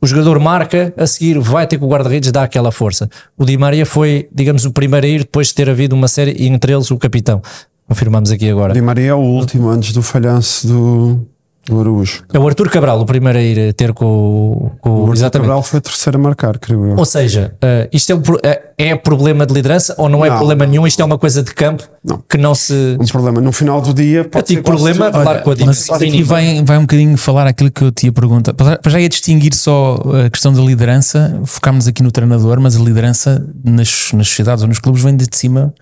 o 0.01 0.07
jogador 0.07 0.39
marca, 0.39 0.93
a 0.99 1.07
seguir 1.07 1.39
vai 1.39 1.67
ter 1.67 1.79
com 1.79 1.87
o 1.87 1.89
guarda-redes, 1.89 2.31
dá 2.31 2.43
aquela 2.43 2.71
força. 2.71 3.09
O 3.39 3.45
Di 3.47 3.57
Maria 3.57 3.87
foi, 3.87 4.29
digamos, 4.31 4.67
o 4.67 4.71
primeiro 4.71 5.07
a 5.07 5.09
ir 5.09 5.19
depois 5.21 5.49
de 5.49 5.55
ter 5.55 5.71
havido 5.71 5.95
uma 5.95 6.09
série, 6.09 6.35
e 6.39 6.47
entre 6.47 6.75
eles 6.75 6.91
o 6.91 6.99
capitão. 6.99 7.41
Confirmamos 7.89 8.31
aqui 8.31 8.51
agora. 8.51 8.75
Di 8.75 8.83
Maria 8.83 9.11
é 9.11 9.15
o 9.15 9.19
último 9.19 9.71
antes 9.71 9.93
do 9.95 10.03
falhanço 10.03 10.67
do, 10.67 11.27
do 11.67 11.81
Araújo. 11.81 12.23
É 12.33 12.39
o 12.39 12.47
Arthur 12.47 12.69
Cabral, 12.71 13.01
o 13.01 13.07
primeiro 13.07 13.39
a 13.39 13.43
ir 13.43 13.73
ter 13.73 13.93
com, 13.93 14.05
o- 14.07 14.71
com 14.81 14.91
O 14.91 14.93
o. 14.93 15.01
Arthur 15.03 15.15
Exatamente. 15.15 15.47
Cabral 15.49 15.63
foi 15.63 15.79
o 15.79 15.81
terceiro 15.81 16.19
a 16.19 16.21
marcar, 16.21 16.59
creio 16.59 16.85
eu. 16.87 16.97
Ou 16.97 17.05
seja, 17.05 17.55
eh, 17.63 17.89
isto 17.93 18.11
é, 18.13 18.15
um 18.15 18.21
pro- 18.21 18.41
é, 18.43 18.63
é 18.77 18.95
problema 18.97 19.47
de 19.47 19.55
liderança 19.55 19.95
ou 19.97 20.09
não 20.09 20.25
é 20.25 20.29
Não. 20.29 20.37
problema 20.37 20.67
nenhum? 20.67 20.87
Isto 20.87 21.01
é 21.01 21.05
uma 21.05 21.19
coisa 21.19 21.43
de 21.43 21.55
campo 21.55 21.83
Não. 22.05 22.23
que 22.29 22.37
não 22.37 22.55
se. 22.55 22.97
Um 23.01 23.07
problema. 23.07 23.41
No 23.41 23.53
final 23.53 23.81
do 23.81 23.95
dia, 23.95 24.19
Eu 24.19 24.25
pode 24.27 24.49
digo 24.49 24.59
ser 24.61 24.63
problema, 24.65 25.11
tudo. 25.11 25.23
claro, 25.23 25.43
com 25.43 25.51
a 25.51 25.97
aqui 25.97 26.23
vai, 26.23 26.63
vai 26.65 26.77
um 26.79 26.83
bocadinho 26.83 27.17
falar 27.17 27.47
aquilo 27.47 27.71
que 27.71 27.83
eu 27.83 27.91
te 27.93 28.07
ia 28.07 28.13
perguntar. 28.13 28.53
Para 28.53 28.79
já 28.91 29.01
ia 29.01 29.09
distinguir 29.09 29.55
só 29.55 30.03
a 30.27 30.31
questão 30.31 30.53
da 30.53 30.61
liderança, 30.61 31.41
focámos 31.45 31.87
aqui 31.89 32.03
no 32.03 32.11
treinador, 32.11 32.61
mas 32.61 32.77
a 32.77 32.81
liderança 32.81 33.45
nas, 33.65 34.11
nas 34.13 34.29
sociedades 34.29 34.63
ou 34.63 34.69
nos 34.69 34.79
clubes 34.79 35.03
vem 35.03 35.17
de 35.17 35.27
cima. 35.33 35.73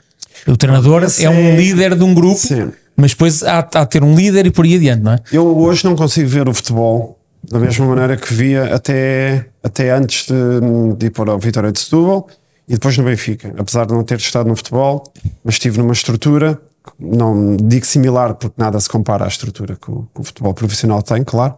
O 0.47 0.57
treinador 0.57 1.03
Esse 1.05 1.25
é 1.25 1.31
um 1.31 1.35
é- 1.35 1.57
líder 1.57 1.95
de 1.95 2.03
um 2.03 2.15
grupo, 2.15 2.39
Sim. 2.39 2.71
Mas 2.97 3.13
depois 3.13 3.43
há, 3.43 3.59
há 3.75 3.85
de 3.85 3.91
ter 3.91 4.03
um 4.03 4.15
líder 4.15 4.47
e 4.47 4.51
por 4.51 4.65
aí 4.65 4.77
adiante, 4.77 5.03
não 5.03 5.13
é? 5.13 5.19
Eu 5.33 5.57
hoje 5.59 5.85
não 5.85 5.97
consigo 5.97 6.29
ver 6.29 6.49
o 6.49 6.55
futebol 6.55 7.19
da 7.51 7.59
mesma 7.59 7.87
maneira 7.87 8.17
que 8.17 8.33
via 8.33 8.75
até, 8.75 9.47
até 9.63 9.91
antes 9.91 10.27
de, 10.27 10.97
de 10.97 11.07
ir 11.07 11.11
para 11.11 11.35
o 11.35 11.39
Vitória 11.39 11.73
de 11.73 11.81
Setúbal 11.81 12.29
e 12.69 12.75
depois 12.75 12.97
no 12.97 13.05
Benfica. 13.05 13.53
Apesar 13.59 13.87
de 13.87 13.93
não 13.93 14.05
ter 14.05 14.19
estado 14.19 14.49
no 14.49 14.55
futebol, 14.55 15.03
mas 15.45 15.55
estive 15.55 15.79
numa 15.79 15.93
estrutura, 15.93 16.61
não 16.99 17.57
digo 17.57 17.85
similar 17.85 18.35
porque 18.35 18.55
nada 18.57 18.79
se 18.79 18.89
compara 18.89 19.25
à 19.25 19.29
estrutura 19.29 19.77
que 19.77 19.91
o, 19.91 20.09
que 20.15 20.21
o 20.21 20.25
futebol 20.25 20.55
profissional 20.55 21.03
tem, 21.03 21.25
claro. 21.25 21.55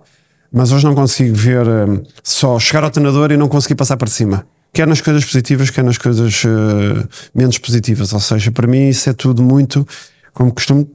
Mas 0.51 0.71
hoje 0.71 0.85
não 0.85 0.95
consigo 0.95 1.35
ver 1.35 1.67
hum, 1.67 2.03
só 2.23 2.59
chegar 2.59 2.85
ao 2.85 2.91
treinador 2.91 3.33
e 3.33 3.37
não 3.37 3.49
conseguir 3.49 3.75
passar 3.75 3.97
para 3.97 4.09
cima. 4.09 4.47
Quer 4.73 4.87
nas 4.87 5.01
coisas 5.01 5.25
positivas, 5.25 5.71
quer 5.71 5.85
nas 5.85 5.99
coisas 5.99 6.43
eh, 6.45 7.07
menos 7.35 7.59
positivas. 7.59 8.13
Ou 8.13 8.21
seja, 8.21 8.51
para 8.51 8.67
mim 8.67 8.89
isso 8.89 9.11
é 9.11 9.13
tudo 9.13 9.43
muito, 9.43 9.87
como 10.33 10.53
costumo 10.53 10.89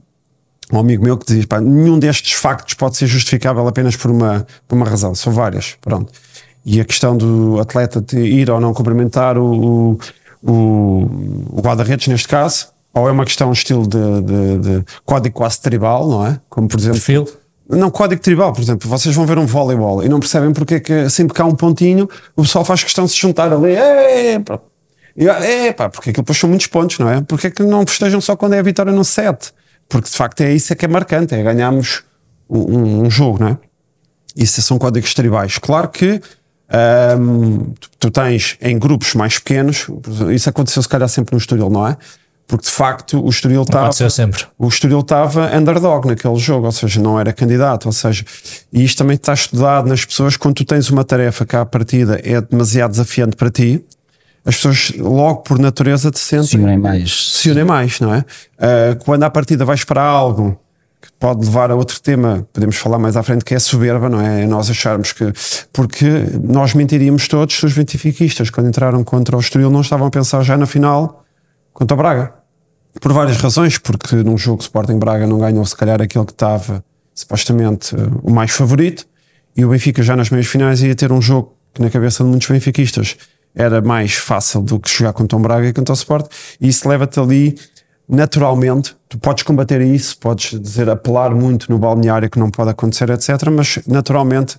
um 0.72 0.78
amigo 0.78 1.02
meu 1.02 1.16
que 1.16 1.34
diz: 1.34 1.46
pá, 1.46 1.60
nenhum 1.60 1.98
destes 1.98 2.32
factos 2.32 2.74
pode 2.74 2.96
ser 2.96 3.06
justificável 3.06 3.66
apenas 3.66 3.96
por 3.96 4.10
uma, 4.10 4.46
por 4.66 4.76
uma 4.76 4.86
razão, 4.86 5.14
são 5.14 5.32
várias. 5.32 5.76
Pronto. 5.80 6.12
E 6.64 6.80
a 6.80 6.84
questão 6.84 7.16
do 7.16 7.58
atleta 7.58 8.00
de 8.00 8.18
ir 8.18 8.50
ou 8.50 8.60
não 8.60 8.74
cumprimentar 8.74 9.38
o, 9.38 9.98
o, 10.42 10.52
o, 10.52 11.60
guarda-redes, 11.62 12.06
neste 12.08 12.28
caso, 12.28 12.68
ou 12.92 13.08
é 13.08 13.12
uma 13.12 13.24
questão 13.24 13.50
estilo 13.50 13.86
de, 13.86 14.22
de, 14.22 14.58
de 14.58 14.84
código 15.04 15.34
quase 15.34 15.60
tribal, 15.60 16.06
não 16.08 16.26
é? 16.26 16.40
Como 16.48 16.68
por 16.68 16.78
exemplo. 16.78 16.98
Perfil. 16.98 17.28
Não, 17.68 17.88
código 17.88 18.20
tribal, 18.20 18.52
por 18.52 18.60
exemplo, 18.60 18.88
vocês 18.90 19.14
vão 19.14 19.24
ver 19.24 19.38
um 19.38 19.46
voleibol 19.46 20.02
e 20.02 20.08
não 20.08 20.18
percebem 20.18 20.52
porque 20.52 20.74
é 20.74 20.80
que 20.80 21.08
sempre 21.08 21.34
que 21.34 21.40
há 21.40 21.44
um 21.44 21.54
pontinho 21.54 22.08
o 22.34 22.42
pessoal 22.42 22.64
faz 22.64 22.82
questão 22.82 23.04
de 23.04 23.12
se 23.12 23.18
juntar 23.18 23.52
ali. 23.52 23.76
Pá. 24.44 24.58
É, 25.16 25.72
pá, 25.72 25.88
porque 25.88 26.10
aquilo 26.10 26.22
depois 26.22 26.38
são 26.38 26.48
muitos 26.48 26.66
pontos, 26.66 26.98
não 26.98 27.08
é? 27.08 27.20
Porque 27.20 27.46
é 27.46 27.50
que 27.50 27.62
não 27.62 27.86
festejam 27.86 28.20
só 28.20 28.34
quando 28.34 28.54
é 28.54 28.58
a 28.58 28.62
vitória 28.62 28.92
no 28.92 29.04
set? 29.04 29.52
Porque 29.90 30.08
de 30.08 30.16
facto 30.16 30.40
é 30.40 30.54
isso 30.54 30.72
é 30.72 30.76
que 30.76 30.86
é 30.86 30.88
marcante, 30.88 31.34
é 31.34 31.42
ganharmos 31.42 32.02
um, 32.48 32.58
um- 32.78 33.02
um 33.02 33.10
jogo, 33.10 33.38
não 33.40 33.48
é? 33.48 33.58
Isso 34.34 34.62
são 34.62 34.78
códigos 34.78 35.12
tribais. 35.12 35.58
Claro 35.58 35.88
que 35.88 36.20
ahm, 36.72 37.72
tu, 37.80 37.90
tu 37.98 38.10
tens 38.10 38.56
em 38.60 38.78
grupos 38.78 39.14
mais 39.14 39.38
pequenos, 39.38 39.86
isso 40.34 40.48
aconteceu 40.48 40.82
se 40.82 40.88
calhar 40.88 41.08
sempre 41.08 41.34
no 41.34 41.38
Estoril, 41.38 41.68
não 41.68 41.86
é? 41.86 41.96
Porque 42.46 42.64
de 42.64 42.70
facto 42.70 43.24
o 43.24 43.28
Estoril 43.28 43.62
estava. 43.62 43.86
O 44.58 44.66
Estoril 44.68 45.00
estava 45.00 45.54
underdog 45.56 46.06
naquele 46.08 46.36
jogo, 46.36 46.66
ou 46.66 46.72
seja, 46.72 47.00
não 47.00 47.18
era 47.18 47.32
candidato, 47.32 47.86
ou 47.86 47.92
seja, 47.92 48.24
e 48.72 48.84
isto 48.84 48.98
também 48.98 49.14
está 49.16 49.32
estudado 49.34 49.88
nas 49.88 50.04
pessoas 50.04 50.36
quando 50.36 50.54
tu 50.54 50.64
tens 50.64 50.90
uma 50.90 51.04
tarefa 51.04 51.44
que 51.46 51.54
à 51.54 51.64
partida 51.64 52.20
é 52.24 52.40
demasiado 52.40 52.90
desafiante 52.92 53.36
para 53.36 53.50
ti, 53.50 53.84
as 54.44 54.56
pessoas 54.56 54.92
logo 54.98 55.42
por 55.42 55.58
natureza 55.58 56.10
te 56.10 56.18
sentem 56.18 56.46
Sim, 56.46 56.58
nem 56.58 56.78
mais. 56.78 57.32
se 57.34 57.50
unem 57.50 57.64
mais, 57.64 58.00
não 58.00 58.14
é? 58.14 58.24
Ah, 58.58 58.96
quando 59.04 59.22
à 59.22 59.30
partida 59.30 59.64
vais 59.64 59.84
para 59.84 60.02
algo 60.02 60.58
que 61.00 61.08
pode 61.18 61.46
levar 61.46 61.70
a 61.70 61.74
outro 61.74 62.00
tema, 62.00 62.46
podemos 62.52 62.76
falar 62.76 62.98
mais 62.98 63.16
à 63.16 63.22
frente, 63.22 63.44
que 63.44 63.54
é 63.54 63.56
a 63.56 63.60
soberba, 63.60 64.08
não 64.08 64.20
é? 64.20 64.42
É 64.42 64.46
Nós 64.46 64.68
acharmos 64.70 65.12
que. 65.12 65.32
Porque 65.72 66.06
nós 66.42 66.74
mentiríamos 66.74 67.26
todos 67.26 67.56
se 67.56 67.64
os 67.64 67.72
benfiquistas, 67.72 68.50
quando 68.50 68.68
entraram 68.68 69.02
contra 69.02 69.36
o 69.36 69.40
Estoril, 69.40 69.70
não 69.70 69.80
estavam 69.80 70.06
a 70.06 70.10
pensar 70.10 70.42
já 70.42 70.56
na 70.56 70.66
final 70.66 71.24
contra 71.72 71.94
o 71.94 71.98
Braga. 71.98 72.34
Por 73.00 73.12
várias 73.12 73.36
razões, 73.36 73.78
porque 73.78 74.16
num 74.16 74.36
jogo 74.36 74.62
Sporting 74.62 74.98
Braga 74.98 75.26
não 75.26 75.38
ganhou, 75.38 75.64
se 75.64 75.76
calhar 75.76 76.02
aquele 76.02 76.24
que 76.24 76.32
estava 76.32 76.84
supostamente 77.14 77.94
eh, 77.94 77.98
o 78.22 78.32
mais 78.32 78.50
favorito, 78.50 79.06
e 79.56 79.64
o 79.64 79.70
Benfica 79.70 80.02
já 80.02 80.16
nas 80.16 80.28
meias 80.30 80.46
finais 80.46 80.82
ia 80.82 80.94
ter 80.94 81.12
um 81.12 81.22
jogo 81.22 81.54
que 81.72 81.80
na 81.80 81.88
cabeça 81.88 82.24
de 82.24 82.30
muitos 82.30 82.48
benfiquistas 82.48 83.16
era 83.54 83.80
mais 83.80 84.14
fácil 84.14 84.62
do 84.62 84.78
que 84.78 84.90
jogar 84.90 85.12
contra 85.12 85.36
o 85.36 85.40
Braga 85.40 85.68
e 85.68 85.72
contra 85.72 85.92
o 85.92 85.96
Sport, 85.96 86.26
e 86.60 86.68
isso 86.68 86.88
leva-te 86.88 87.18
ali 87.18 87.56
naturalmente, 88.10 88.96
tu 89.08 89.18
podes 89.18 89.44
combater 89.44 89.80
isso, 89.80 90.18
podes 90.18 90.60
dizer 90.60 90.90
apelar 90.90 91.32
muito 91.32 91.70
no 91.70 91.78
balneário 91.78 92.28
que 92.28 92.40
não 92.40 92.50
pode 92.50 92.70
acontecer, 92.70 93.08
etc. 93.08 93.48
Mas 93.52 93.78
naturalmente 93.86 94.56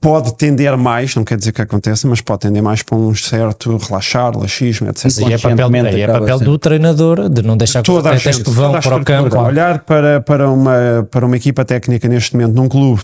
pode 0.00 0.34
tender 0.34 0.76
mais, 0.76 1.14
não 1.14 1.22
quer 1.22 1.36
dizer 1.36 1.52
que 1.52 1.60
aconteça, 1.60 2.08
mas 2.08 2.20
pode 2.20 2.40
tender 2.40 2.62
mais 2.62 2.82
para 2.82 2.96
um 2.96 3.14
certo 3.14 3.76
relaxar, 3.76 4.36
laxismo, 4.36 4.88
etc. 4.88 5.04
Mas 5.04 5.18
aí 5.18 5.32
é 5.32 5.38
papel, 5.38 5.68
aí 5.68 6.00
é 6.00 6.04
acaba 6.04 6.20
papel 6.20 6.40
do 6.40 6.58
treinador 6.58 7.28
de 7.28 7.42
não 7.42 7.56
deixar 7.56 7.82
que 7.82 7.90
os 7.90 7.96
toda 7.96 8.10
atletas 8.10 8.42
que 8.42 8.50
vão 8.50 8.66
toda 8.68 8.78
a 8.78 8.82
para 8.82 8.96
o 8.96 9.04
campo. 9.04 9.38
Olhar 9.38 9.80
para, 9.80 10.20
para, 10.20 10.50
uma, 10.50 11.06
para 11.10 11.26
uma 11.26 11.36
equipa 11.36 11.64
técnica 11.64 12.08
neste 12.08 12.34
momento, 12.34 12.54
num 12.54 12.68
clube 12.68 13.02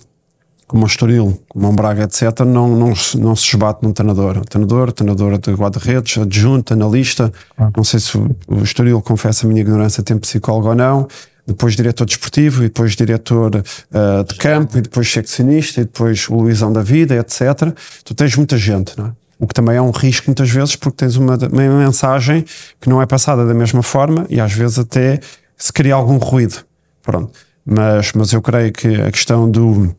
como 0.69 0.85
o 0.85 0.87
Estoril, 0.87 1.43
como 1.49 1.69
o 1.69 1.73
Braga, 1.73 2.05
etc., 2.05 2.41
não, 2.47 2.69
não, 2.69 2.95
se- 2.95 3.19
não 3.19 3.35
se 3.35 3.45
esbate 3.47 3.83
num 3.83 3.93
treinador. 3.93 4.45
Treinador, 4.45 4.93
treinador 4.93 5.39
de 5.39 5.53
guarda-redes, 5.53 6.19
adjunto, 6.19 6.75
analista. 6.75 7.33
Não 7.75 7.83
sei 7.83 7.99
se 7.99 8.17
o, 8.17 8.37
o 8.47 8.63
Estoril, 8.63 9.01
confessa 9.01 9.47
a 9.47 9.49
minha 9.49 9.63
ignorância, 9.63 10.03
tem 10.03 10.17
psicólogo 10.19 10.69
ou 10.69 10.75
não. 10.75 11.09
Depois 11.47 11.75
diretor 11.75 12.05
desportivo, 12.05 12.63
e 12.63 12.69
depois 12.69 12.95
diretor 12.95 13.65
ah, 13.91 14.23
de 14.29 14.35
campo, 14.35 14.77
e 14.77 14.83
depois 14.83 15.11
seccionista, 15.11 15.81
e 15.81 15.85
depois 15.85 16.29
o 16.29 16.35
Luizão 16.35 16.71
da 16.71 16.83
Vida, 16.83 17.15
etc. 17.17 17.73
Tu 18.05 18.15
tens 18.15 18.37
muita 18.37 18.59
gente, 18.59 18.93
não 18.99 19.07
é? 19.07 19.13
O 19.41 19.47
que 19.47 19.55
também 19.55 19.77
é 19.77 19.81
um 19.81 19.91
risco 19.91 20.27
muitas 20.27 20.51
vezes, 20.51 20.77
porque 20.77 20.97
tens 20.97 21.17
uma, 21.17 21.37
uma 21.37 21.79
mensagem 21.79 22.45
que 22.81 22.89
não 22.91 23.01
é 23.01 23.07
passada 23.07 23.47
da 23.47 23.55
mesma 23.55 23.83
forma 23.83 24.27
e 24.29 24.41
às 24.41 24.53
vezes 24.53 24.81
até 24.81 25.21
se 25.57 25.73
cria 25.73 25.95
algum 25.95 26.19
ruído. 26.19 26.57
Pronto. 27.03 27.33
Mas, 27.65 28.13
mas 28.15 28.33
eu 28.33 28.43
creio 28.43 28.73
que 28.73 29.01
a 29.01 29.11
questão 29.11 29.49
do, 29.51 29.95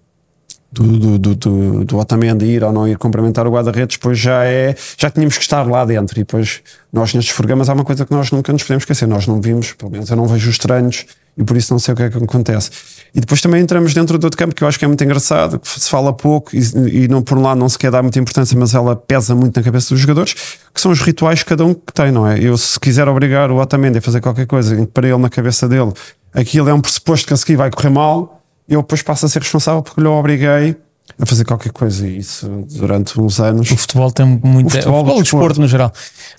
do, 0.71 1.17
do, 1.17 1.35
do, 1.35 1.85
do, 1.85 1.97
Otamendi 1.97 2.45
ir 2.45 2.63
ou 2.63 2.71
não 2.71 2.87
ir 2.87 2.97
cumprimentar 2.97 3.47
o 3.47 3.51
guarda-redes, 3.51 3.97
depois 3.97 4.19
já 4.19 4.45
é. 4.45 4.75
Já 4.97 5.09
tínhamos 5.09 5.37
que 5.37 5.43
estar 5.43 5.63
lá 5.63 5.83
dentro. 5.83 6.17
E 6.19 6.21
depois 6.21 6.61
nós 6.93 7.13
nestes 7.13 7.35
programas 7.35 7.69
há 7.69 7.73
uma 7.73 7.83
coisa 7.83 8.05
que 8.05 8.11
nós 8.11 8.31
nunca 8.31 8.53
nos 8.53 8.63
podemos 8.63 8.83
esquecer. 8.83 9.07
Nós 9.07 9.25
não 9.25 9.41
vimos, 9.41 9.73
pelo 9.73 9.91
menos 9.91 10.09
eu 10.09 10.15
não 10.15 10.27
vejo 10.27 10.49
os 10.49 10.57
treinos 10.57 11.05
e 11.35 11.43
por 11.43 11.57
isso 11.57 11.73
não 11.73 11.79
sei 11.79 11.93
o 11.93 11.97
que 11.97 12.03
é 12.03 12.09
que 12.09 12.17
acontece. 12.17 12.69
E 13.15 13.19
depois 13.19 13.41
também 13.41 13.61
entramos 13.61 13.93
dentro 13.93 14.17
do 14.19 14.23
outro 14.25 14.37
campo 14.37 14.53
que 14.53 14.63
eu 14.63 14.67
acho 14.67 14.77
que 14.77 14.85
é 14.85 14.87
muito 14.87 15.03
engraçado, 15.03 15.59
que 15.59 15.67
se 15.67 15.89
fala 15.89 16.13
pouco 16.13 16.55
e, 16.55 16.59
e 17.03 17.07
não 17.07 17.21
por 17.23 17.37
um 17.37 17.41
lado 17.41 17.57
não 17.57 17.69
se 17.69 17.77
quer 17.77 17.89
dar 17.89 18.03
muita 18.03 18.19
importância, 18.19 18.57
mas 18.59 18.75
ela 18.75 18.95
pesa 18.95 19.33
muito 19.33 19.57
na 19.57 19.63
cabeça 19.63 19.93
dos 19.93 20.01
jogadores, 20.01 20.35
que 20.73 20.81
são 20.81 20.91
os 20.91 21.01
rituais 21.01 21.41
que 21.41 21.49
cada 21.49 21.65
um 21.65 21.73
que 21.73 21.93
tem, 21.93 22.11
não 22.11 22.27
é? 22.27 22.39
Eu 22.39 22.57
se 22.57 22.79
quiser 22.79 23.07
obrigar 23.07 23.49
o 23.51 23.57
Otamendi 23.57 23.97
a 23.97 24.01
fazer 24.01 24.21
qualquer 24.21 24.45
coisa 24.45 24.85
para 24.93 25.07
ele 25.07 25.17
na 25.17 25.29
cabeça 25.29 25.67
dele 25.67 25.93
aquilo 26.33 26.69
é 26.69 26.73
um 26.73 26.81
pressuposto 26.81 27.27
que 27.27 27.33
a 27.33 27.37
seguir 27.37 27.55
vai 27.55 27.69
correr 27.69 27.89
mal, 27.89 28.38
eu 28.69 28.81
depois 28.81 29.01
passo 29.01 29.25
a 29.25 29.29
ser 29.29 29.41
responsável 29.41 29.81
porque 29.81 29.99
lhe 29.99 30.07
obriguei 30.07 30.75
a 31.19 31.25
fazer 31.25 31.43
qualquer 31.43 31.71
coisa 31.71 32.07
e 32.07 32.19
isso 32.19 32.47
durante 32.71 33.19
uns 33.19 33.39
anos. 33.39 33.71
O 33.71 33.77
futebol 33.77 34.11
tem 34.11 34.25
muito. 34.25 34.67
O 34.67 34.69
futebol, 34.69 34.97
futebol, 34.99 35.15
o 35.15 35.19
o 35.19 35.23
desporto 35.23 35.59
no 35.59 35.67
geral. 35.67 35.91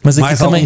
Mas 0.05 0.17
aqui 0.17 0.27
Mais 0.27 0.39
também, 0.39 0.65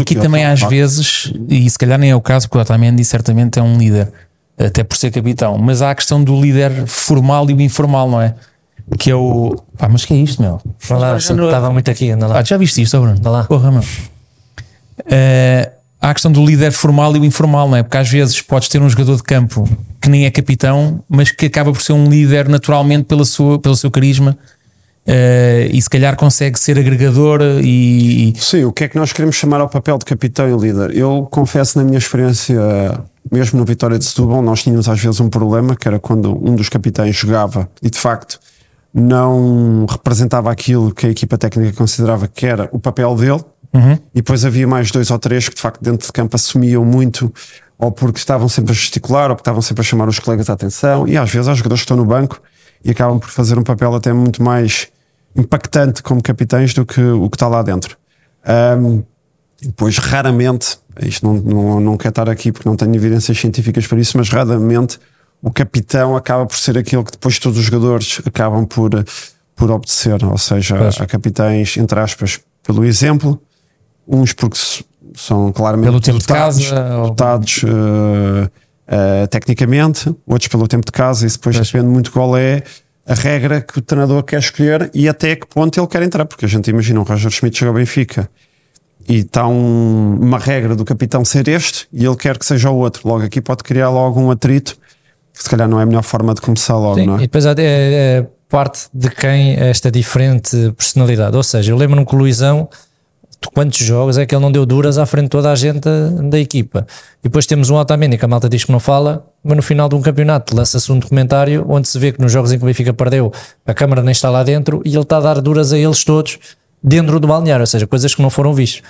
aqui 0.00 0.14
também 0.14 0.44
às 0.44 0.60
vezes, 0.60 1.32
e 1.48 1.68
se 1.68 1.78
calhar 1.78 1.98
nem 1.98 2.10
é 2.10 2.16
o 2.16 2.20
caso, 2.20 2.48
porque 2.48 2.58
o 2.58 2.60
Otamendi 2.60 3.02
certamente 3.04 3.58
é 3.58 3.62
um 3.62 3.78
líder, 3.78 4.12
até 4.58 4.84
por 4.84 4.96
ser 4.96 5.10
capitão, 5.10 5.58
mas 5.58 5.82
há 5.82 5.90
a 5.90 5.94
questão 5.94 6.22
do 6.22 6.40
líder 6.40 6.86
formal 6.86 7.48
e 7.50 7.54
o 7.54 7.60
informal, 7.60 8.08
não 8.10 8.20
é? 8.20 8.34
Que 8.98 9.10
é 9.10 9.16
o. 9.16 9.56
Pá, 9.76 9.88
mas 9.88 10.04
que 10.04 10.14
é 10.14 10.16
isto, 10.16 10.40
meu? 10.40 10.60
Lá, 10.90 11.16
estava 11.16 11.72
muito 11.72 11.90
aqui, 11.90 12.10
anda 12.10 12.28
lá. 12.28 12.38
Ah, 12.38 12.44
já 12.44 12.56
viste 12.56 12.82
isto, 12.82 13.00
Bruno? 13.00 13.18
Vá 13.20 13.30
lá. 13.30 13.44
Porra, 13.44 13.72
meu. 13.72 13.80
Uh, 13.80 15.75
há 16.00 16.10
a 16.10 16.14
questão 16.14 16.30
do 16.30 16.44
líder 16.44 16.72
formal 16.72 17.16
e 17.16 17.18
o 17.18 17.24
informal, 17.24 17.68
não 17.68 17.76
é? 17.76 17.82
Porque 17.82 17.96
às 17.96 18.08
vezes 18.10 18.40
podes 18.40 18.68
ter 18.68 18.80
um 18.80 18.88
jogador 18.88 19.16
de 19.16 19.22
campo 19.22 19.68
que 20.00 20.08
nem 20.08 20.24
é 20.24 20.30
capitão, 20.30 21.02
mas 21.08 21.30
que 21.30 21.46
acaba 21.46 21.72
por 21.72 21.82
ser 21.82 21.92
um 21.92 22.08
líder 22.08 22.48
naturalmente 22.48 23.04
pela 23.04 23.24
sua, 23.24 23.58
pelo 23.58 23.76
seu 23.76 23.90
carisma. 23.90 24.36
Uh, 25.06 25.70
e 25.70 25.80
se 25.80 25.88
calhar 25.88 26.16
consegue 26.16 26.58
ser 26.58 26.76
agregador 26.78 27.40
e. 27.62 28.34
Sim, 28.38 28.64
o 28.64 28.72
que 28.72 28.84
é 28.84 28.88
que 28.88 28.96
nós 28.96 29.12
queremos 29.12 29.36
chamar 29.36 29.60
ao 29.60 29.68
papel 29.68 29.98
de 29.98 30.04
capitão 30.04 30.48
e 30.48 30.60
líder? 30.60 30.96
Eu 30.96 31.28
confesso, 31.30 31.78
na 31.78 31.84
minha 31.84 31.98
experiência, 31.98 32.60
mesmo 33.30 33.60
no 33.60 33.64
Vitória 33.64 33.98
de 33.98 34.04
Setúbal, 34.04 34.42
nós 34.42 34.64
tínhamos 34.64 34.88
às 34.88 35.00
vezes 35.00 35.20
um 35.20 35.28
problema 35.28 35.76
que 35.76 35.86
era 35.86 36.00
quando 36.00 36.36
um 36.36 36.56
dos 36.56 36.68
capitães 36.68 37.14
jogava 37.14 37.68
e 37.80 37.88
de 37.88 37.98
facto 38.00 38.40
não 38.92 39.86
representava 39.88 40.50
aquilo 40.50 40.92
que 40.92 41.06
a 41.06 41.10
equipa 41.10 41.36
técnica 41.36 41.76
considerava 41.76 42.26
que 42.26 42.46
era 42.46 42.68
o 42.72 42.78
papel 42.78 43.14
dele, 43.14 43.44
Uhum. 43.76 43.92
E 44.14 44.16
depois 44.16 44.44
havia 44.44 44.66
mais 44.66 44.90
dois 44.90 45.10
ou 45.10 45.18
três 45.18 45.48
que 45.48 45.54
de 45.54 45.60
facto 45.60 45.82
dentro 45.82 46.06
de 46.06 46.12
campo 46.12 46.34
assumiam 46.34 46.84
muito, 46.84 47.32
ou 47.78 47.92
porque 47.92 48.18
estavam 48.18 48.48
sempre 48.48 48.72
a 48.72 48.74
gesticular, 48.74 49.30
ou 49.30 49.36
porque 49.36 49.42
estavam 49.42 49.60
sempre 49.60 49.82
a 49.82 49.84
chamar 49.84 50.08
os 50.08 50.18
colegas 50.18 50.48
à 50.48 50.54
atenção. 50.54 51.06
E 51.06 51.16
às 51.16 51.30
vezes 51.30 51.48
há 51.48 51.54
jogadores 51.54 51.82
que 51.82 51.84
estão 51.84 51.96
no 51.96 52.06
banco 52.06 52.40
e 52.84 52.90
acabam 52.90 53.18
por 53.18 53.28
fazer 53.28 53.58
um 53.58 53.62
papel 53.62 53.94
até 53.94 54.12
muito 54.12 54.42
mais 54.42 54.88
impactante 55.34 56.02
como 56.02 56.22
capitães 56.22 56.72
do 56.72 56.86
que 56.86 57.00
o 57.00 57.28
que 57.28 57.36
está 57.36 57.48
lá 57.48 57.62
dentro. 57.62 57.96
Um, 58.78 59.02
depois, 59.60 59.98
raramente, 59.98 60.78
isto 61.02 61.26
não, 61.26 61.34
não, 61.34 61.80
não 61.80 61.96
quero 61.96 62.10
estar 62.10 62.28
aqui 62.30 62.52
porque 62.52 62.68
não 62.68 62.76
tenho 62.76 62.94
evidências 62.94 63.38
científicas 63.38 63.86
para 63.86 63.98
isso, 63.98 64.16
mas 64.16 64.28
raramente 64.28 64.98
o 65.42 65.50
capitão 65.50 66.16
acaba 66.16 66.46
por 66.46 66.56
ser 66.56 66.78
aquele 66.78 67.04
que 67.04 67.12
depois 67.12 67.38
todos 67.38 67.58
os 67.58 67.64
jogadores 67.64 68.20
acabam 68.24 68.64
por, 68.64 68.90
por 69.54 69.70
obedecer, 69.70 70.24
ou 70.24 70.38
seja, 70.38 70.88
a 70.88 71.06
capitães, 71.06 71.76
entre 71.76 72.00
aspas, 72.00 72.40
pelo 72.62 72.84
exemplo, 72.84 73.40
uns 74.06 74.32
porque 74.32 74.58
são 75.14 75.52
claramente 75.52 75.86
pelo 75.86 76.00
tempo 76.00 76.18
dotados, 76.18 76.58
de 76.58 76.70
casa, 76.70 77.02
dotados 77.02 77.62
ou... 77.62 77.70
uh, 77.70 78.44
uh, 78.44 79.26
tecnicamente, 79.28 80.14
outros 80.26 80.48
pelo 80.48 80.68
tempo 80.68 80.84
de 80.84 80.92
casa, 80.92 81.26
e 81.26 81.30
depois 81.30 81.56
pois. 81.56 81.70
depende 81.70 81.90
muito 81.90 82.12
qual 82.12 82.36
é 82.36 82.62
a 83.06 83.14
regra 83.14 83.60
que 83.60 83.78
o 83.78 83.82
treinador 83.82 84.22
quer 84.24 84.40
escolher 84.40 84.90
e 84.92 85.08
até 85.08 85.36
que 85.36 85.46
ponto 85.46 85.78
ele 85.78 85.86
quer 85.86 86.02
entrar, 86.02 86.24
porque 86.24 86.44
a 86.44 86.48
gente 86.48 86.68
imagina 86.68 87.00
um 87.00 87.04
Roger 87.04 87.30
Schmidt 87.30 87.56
chega 87.56 87.70
ao 87.70 87.74
Benfica 87.74 88.28
e 89.08 89.18
está 89.18 89.46
um, 89.46 90.18
uma 90.20 90.38
regra 90.38 90.74
do 90.74 90.84
capitão 90.84 91.24
ser 91.24 91.46
este 91.46 91.86
e 91.92 92.04
ele 92.04 92.16
quer 92.16 92.36
que 92.36 92.44
seja 92.44 92.68
o 92.70 92.76
outro. 92.76 93.08
Logo 93.08 93.24
aqui 93.24 93.40
pode 93.40 93.62
criar 93.62 93.90
logo 93.90 94.20
um 94.20 94.30
atrito 94.30 94.76
que 95.32 95.42
se 95.42 95.48
calhar 95.48 95.68
não 95.68 95.78
é 95.78 95.84
a 95.84 95.86
melhor 95.86 96.02
forma 96.02 96.34
de 96.34 96.40
começar 96.40 96.76
logo, 96.76 96.96
Sim, 96.96 97.06
não 97.06 97.14
é? 97.14 97.18
E 97.18 97.20
depois 97.22 97.46
é, 97.46 97.54
é 97.58 98.26
parte 98.48 98.88
de 98.92 99.08
quem 99.10 99.54
esta 99.54 99.90
diferente 99.90 100.72
personalidade. 100.76 101.36
Ou 101.36 101.42
seja, 101.42 101.70
eu 101.70 101.76
lembro-me 101.76 102.04
que 102.04 102.14
o 102.14 102.18
Luizão 102.18 102.68
quantos 103.52 103.78
jogos 103.78 104.18
é 104.18 104.26
que 104.26 104.34
ele 104.34 104.42
não 104.42 104.50
deu 104.50 104.66
duras 104.66 104.98
à 104.98 105.06
frente 105.06 105.24
de 105.24 105.30
toda 105.30 105.50
a 105.50 105.54
gente 105.54 105.88
da 106.30 106.38
equipa. 106.38 106.86
E 107.20 107.24
depois 107.24 107.46
temos 107.46 107.70
um 107.70 107.76
Otamendi 107.76 108.18
que 108.18 108.24
a 108.24 108.28
malta 108.28 108.48
diz 108.48 108.64
que 108.64 108.72
não 108.72 108.80
fala, 108.80 109.26
mas 109.42 109.56
no 109.56 109.62
final 109.62 109.88
de 109.88 109.94
um 109.94 110.02
campeonato 110.02 110.54
lança-se 110.54 110.90
um 110.90 110.98
documentário 110.98 111.64
onde 111.68 111.88
se 111.88 111.98
vê 111.98 112.12
que 112.12 112.20
nos 112.20 112.32
jogos 112.32 112.52
em 112.52 112.58
que 112.58 112.64
o 112.64 112.66
Benfica 112.66 112.92
perdeu, 112.92 113.32
a 113.66 113.74
câmara 113.74 114.02
nem 114.02 114.12
está 114.12 114.30
lá 114.30 114.42
dentro 114.42 114.82
e 114.84 114.90
ele 114.90 115.00
está 115.00 115.18
a 115.18 115.20
dar 115.20 115.40
duras 115.40 115.72
a 115.72 115.78
eles 115.78 116.04
todos 116.04 116.38
dentro 116.82 117.18
do 117.18 117.26
balneário, 117.26 117.62
ou 117.62 117.66
seja, 117.66 117.86
coisas 117.86 118.14
que 118.14 118.22
não 118.22 118.30
foram 118.30 118.54
vistas. 118.54 118.82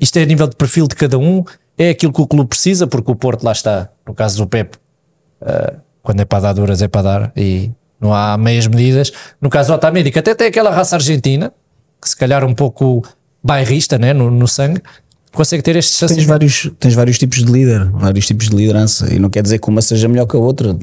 Isto 0.00 0.18
é 0.18 0.22
a 0.22 0.26
nível 0.26 0.48
de 0.48 0.56
perfil 0.56 0.86
de 0.88 0.94
cada 0.94 1.18
um, 1.18 1.44
é 1.76 1.90
aquilo 1.90 2.12
que 2.12 2.20
o 2.20 2.26
clube 2.26 2.48
precisa, 2.48 2.86
porque 2.86 3.10
o 3.10 3.14
Porto 3.14 3.44
lá 3.44 3.52
está, 3.52 3.88
no 4.06 4.14
caso 4.14 4.38
do 4.38 4.46
Pep, 4.46 4.76
uh, 5.42 5.80
quando 6.02 6.20
é 6.20 6.24
para 6.24 6.40
dar 6.40 6.52
duras 6.52 6.82
é 6.82 6.88
para 6.88 7.02
dar 7.02 7.32
e 7.36 7.70
não 8.00 8.12
há 8.12 8.36
meias 8.36 8.66
medidas. 8.66 9.12
No 9.40 9.48
caso 9.48 9.68
do 9.68 9.74
Otamendi, 9.74 10.10
que 10.10 10.18
até 10.18 10.34
tem 10.34 10.48
aquela 10.48 10.70
raça 10.70 10.96
argentina, 10.96 11.52
que 12.00 12.08
se 12.08 12.16
calhar 12.16 12.44
um 12.44 12.54
pouco 12.54 13.04
bairrista 13.42 13.98
né, 13.98 14.12
no, 14.12 14.30
no 14.30 14.46
sangue, 14.46 14.80
consegue 15.32 15.62
ter 15.62 15.76
estes 15.76 15.98
tens 15.98 16.24
vários 16.24 16.70
Tens 16.78 16.94
vários 16.94 17.18
tipos 17.18 17.38
de 17.38 17.50
líder, 17.50 17.90
vários 17.90 18.26
tipos 18.26 18.48
de 18.48 18.56
liderança, 18.56 19.12
e 19.12 19.18
não 19.18 19.30
quer 19.30 19.42
dizer 19.42 19.58
que 19.58 19.68
uma 19.68 19.82
seja 19.82 20.08
melhor 20.08 20.26
que 20.26 20.36
a 20.36 20.38
outra. 20.38 20.76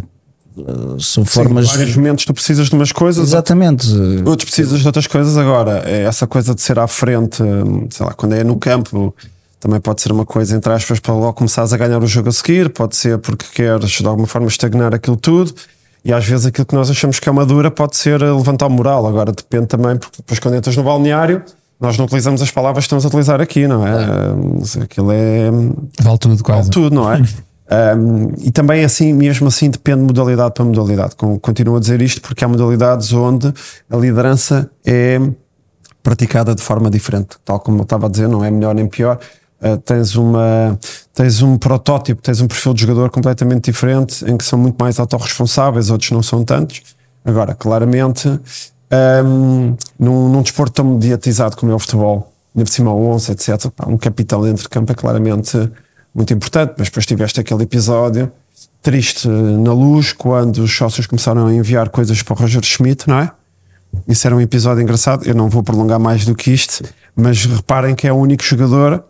Uh, 0.57 0.99
são 0.99 1.23
Sim, 1.23 1.29
formas. 1.29 1.67
Em 1.67 1.77
vários 1.77 1.95
momentos 1.95 2.25
tu 2.25 2.33
precisas 2.33 2.67
de 2.67 2.75
umas 2.75 2.91
coisas, 2.91 3.29
exatamente. 3.29 3.87
Outros 4.25 4.49
precisas 4.49 4.81
de 4.81 4.87
outras 4.87 5.07
coisas. 5.07 5.37
Agora, 5.37 5.83
é 5.85 6.03
essa 6.03 6.27
coisa 6.27 6.53
de 6.53 6.61
ser 6.61 6.79
à 6.79 6.87
frente, 6.87 7.37
sei 7.89 8.05
lá, 8.05 8.13
quando 8.13 8.33
é 8.33 8.43
no 8.43 8.57
campo, 8.57 9.15
também 9.59 9.79
pode 9.79 10.01
ser 10.01 10.11
uma 10.11 10.25
coisa, 10.25 10.55
entre 10.57 10.73
aspas, 10.73 10.99
para 10.99 11.13
logo 11.13 11.33
começares 11.33 11.71
a 11.71 11.77
ganhar 11.77 12.01
o 12.01 12.07
jogo 12.07 12.29
a 12.29 12.31
seguir, 12.31 12.69
pode 12.69 12.95
ser 12.95 13.19
porque 13.19 13.45
queres 13.53 13.91
de 13.91 14.05
alguma 14.05 14.27
forma 14.27 14.47
estagnar 14.47 14.93
aquilo 14.93 15.15
tudo. 15.15 15.53
E 16.03 16.13
às 16.13 16.25
vezes 16.25 16.45
aquilo 16.45 16.65
que 16.65 16.75
nós 16.75 16.89
achamos 16.89 17.19
que 17.19 17.29
é 17.29 17.31
uma 17.31 17.45
dura 17.45 17.69
pode 17.69 17.95
ser 17.95 18.21
levantar 18.21 18.67
o 18.67 18.69
moral. 18.69 19.05
Agora 19.05 19.31
depende 19.31 19.67
também, 19.67 19.97
porque 19.97 20.17
depois 20.17 20.39
quando 20.39 20.55
entras 20.55 20.75
no 20.75 20.83
balneário 20.83 21.43
nós 21.79 21.97
não 21.97 22.05
utilizamos 22.05 22.41
as 22.41 22.51
palavras 22.51 22.83
que 22.83 22.87
estamos 22.87 23.05
a 23.05 23.07
utilizar 23.07 23.39
aqui, 23.39 23.67
não 23.67 23.87
é? 23.87 23.91
é. 23.91 24.83
Aquilo 24.83 25.11
é. 25.11 25.49
Vale 26.01 26.17
tudo, 26.17 26.43
quase. 26.43 26.61
Vale 26.61 26.71
tudo, 26.71 26.95
não 26.95 27.11
é? 27.11 27.21
um, 27.95 28.33
e 28.39 28.51
também 28.51 28.83
assim, 28.83 29.13
mesmo 29.13 29.47
assim, 29.47 29.69
depende 29.69 29.99
de 29.99 30.05
modalidade 30.07 30.53
para 30.53 30.65
modalidade. 30.65 31.15
Continuo 31.15 31.77
a 31.77 31.79
dizer 31.79 32.01
isto 32.01 32.21
porque 32.21 32.43
há 32.43 32.47
modalidades 32.47 33.13
onde 33.13 33.53
a 33.89 33.95
liderança 33.95 34.69
é 34.85 35.19
praticada 36.03 36.53
de 36.53 36.61
forma 36.61 36.89
diferente, 36.89 37.37
tal 37.45 37.59
como 37.59 37.79
eu 37.79 37.83
estava 37.83 38.07
a 38.07 38.09
dizer, 38.09 38.27
não 38.27 38.43
é 38.43 38.51
melhor 38.51 38.75
nem 38.75 38.87
pior. 38.87 39.19
Uh, 39.61 39.77
tens, 39.77 40.15
uma, 40.15 40.79
tens 41.13 41.41
um 41.41 41.57
protótipo, 41.57 42.21
tens 42.21 42.39
um 42.39 42.47
perfil 42.47 42.73
de 42.73 42.81
jogador 42.81 43.09
completamente 43.09 43.65
diferente, 43.65 44.23
em 44.25 44.37
que 44.37 44.45
são 44.45 44.57
muito 44.57 44.77
mais 44.79 44.99
autorresponsáveis, 44.99 45.89
outros 45.89 46.11
não 46.11 46.23
são 46.23 46.43
tantos. 46.43 46.81
Agora, 47.25 47.53
claramente, 47.53 48.39
um, 49.25 49.75
num, 49.99 50.29
num 50.29 50.41
desporto 50.41 50.73
tão 50.73 50.85
mediatizado 50.85 51.55
como 51.55 51.71
é 51.71 51.75
o 51.75 51.79
futebol, 51.79 52.31
ainda 52.55 52.65
por 52.65 52.71
cima 52.71 52.93
11, 52.93 53.31
etc. 53.31 53.69
Pá, 53.75 53.85
um 53.87 53.97
capitão 53.97 54.41
dentro 54.41 54.63
de 54.63 54.69
campo 54.69 54.91
é 54.91 54.95
claramente 54.95 55.71
muito 56.13 56.33
importante, 56.33 56.73
mas 56.77 56.87
depois 56.87 57.05
tiveste 57.05 57.39
aquele 57.39 57.63
episódio 57.63 58.31
triste 58.81 59.27
na 59.27 59.73
luz 59.73 60.13
quando 60.13 60.59
os 60.59 60.75
sócios 60.75 61.05
começaram 61.05 61.47
a 61.47 61.53
enviar 61.53 61.89
coisas 61.89 62.23
para 62.23 62.33
o 62.33 62.37
Roger 62.37 62.63
Schmidt, 62.63 63.07
não 63.07 63.19
é? 63.19 63.31
Isso 64.07 64.25
era 64.25 64.35
um 64.35 64.41
episódio 64.41 64.81
engraçado. 64.81 65.25
Eu 65.25 65.35
não 65.35 65.49
vou 65.49 65.63
prolongar 65.63 65.99
mais 65.99 66.25
do 66.25 66.35
que 66.35 66.51
isto, 66.51 66.83
mas 67.15 67.45
reparem 67.45 67.95
que 67.95 68.07
é 68.07 68.13
o 68.13 68.15
único 68.15 68.43
jogador 68.43 69.03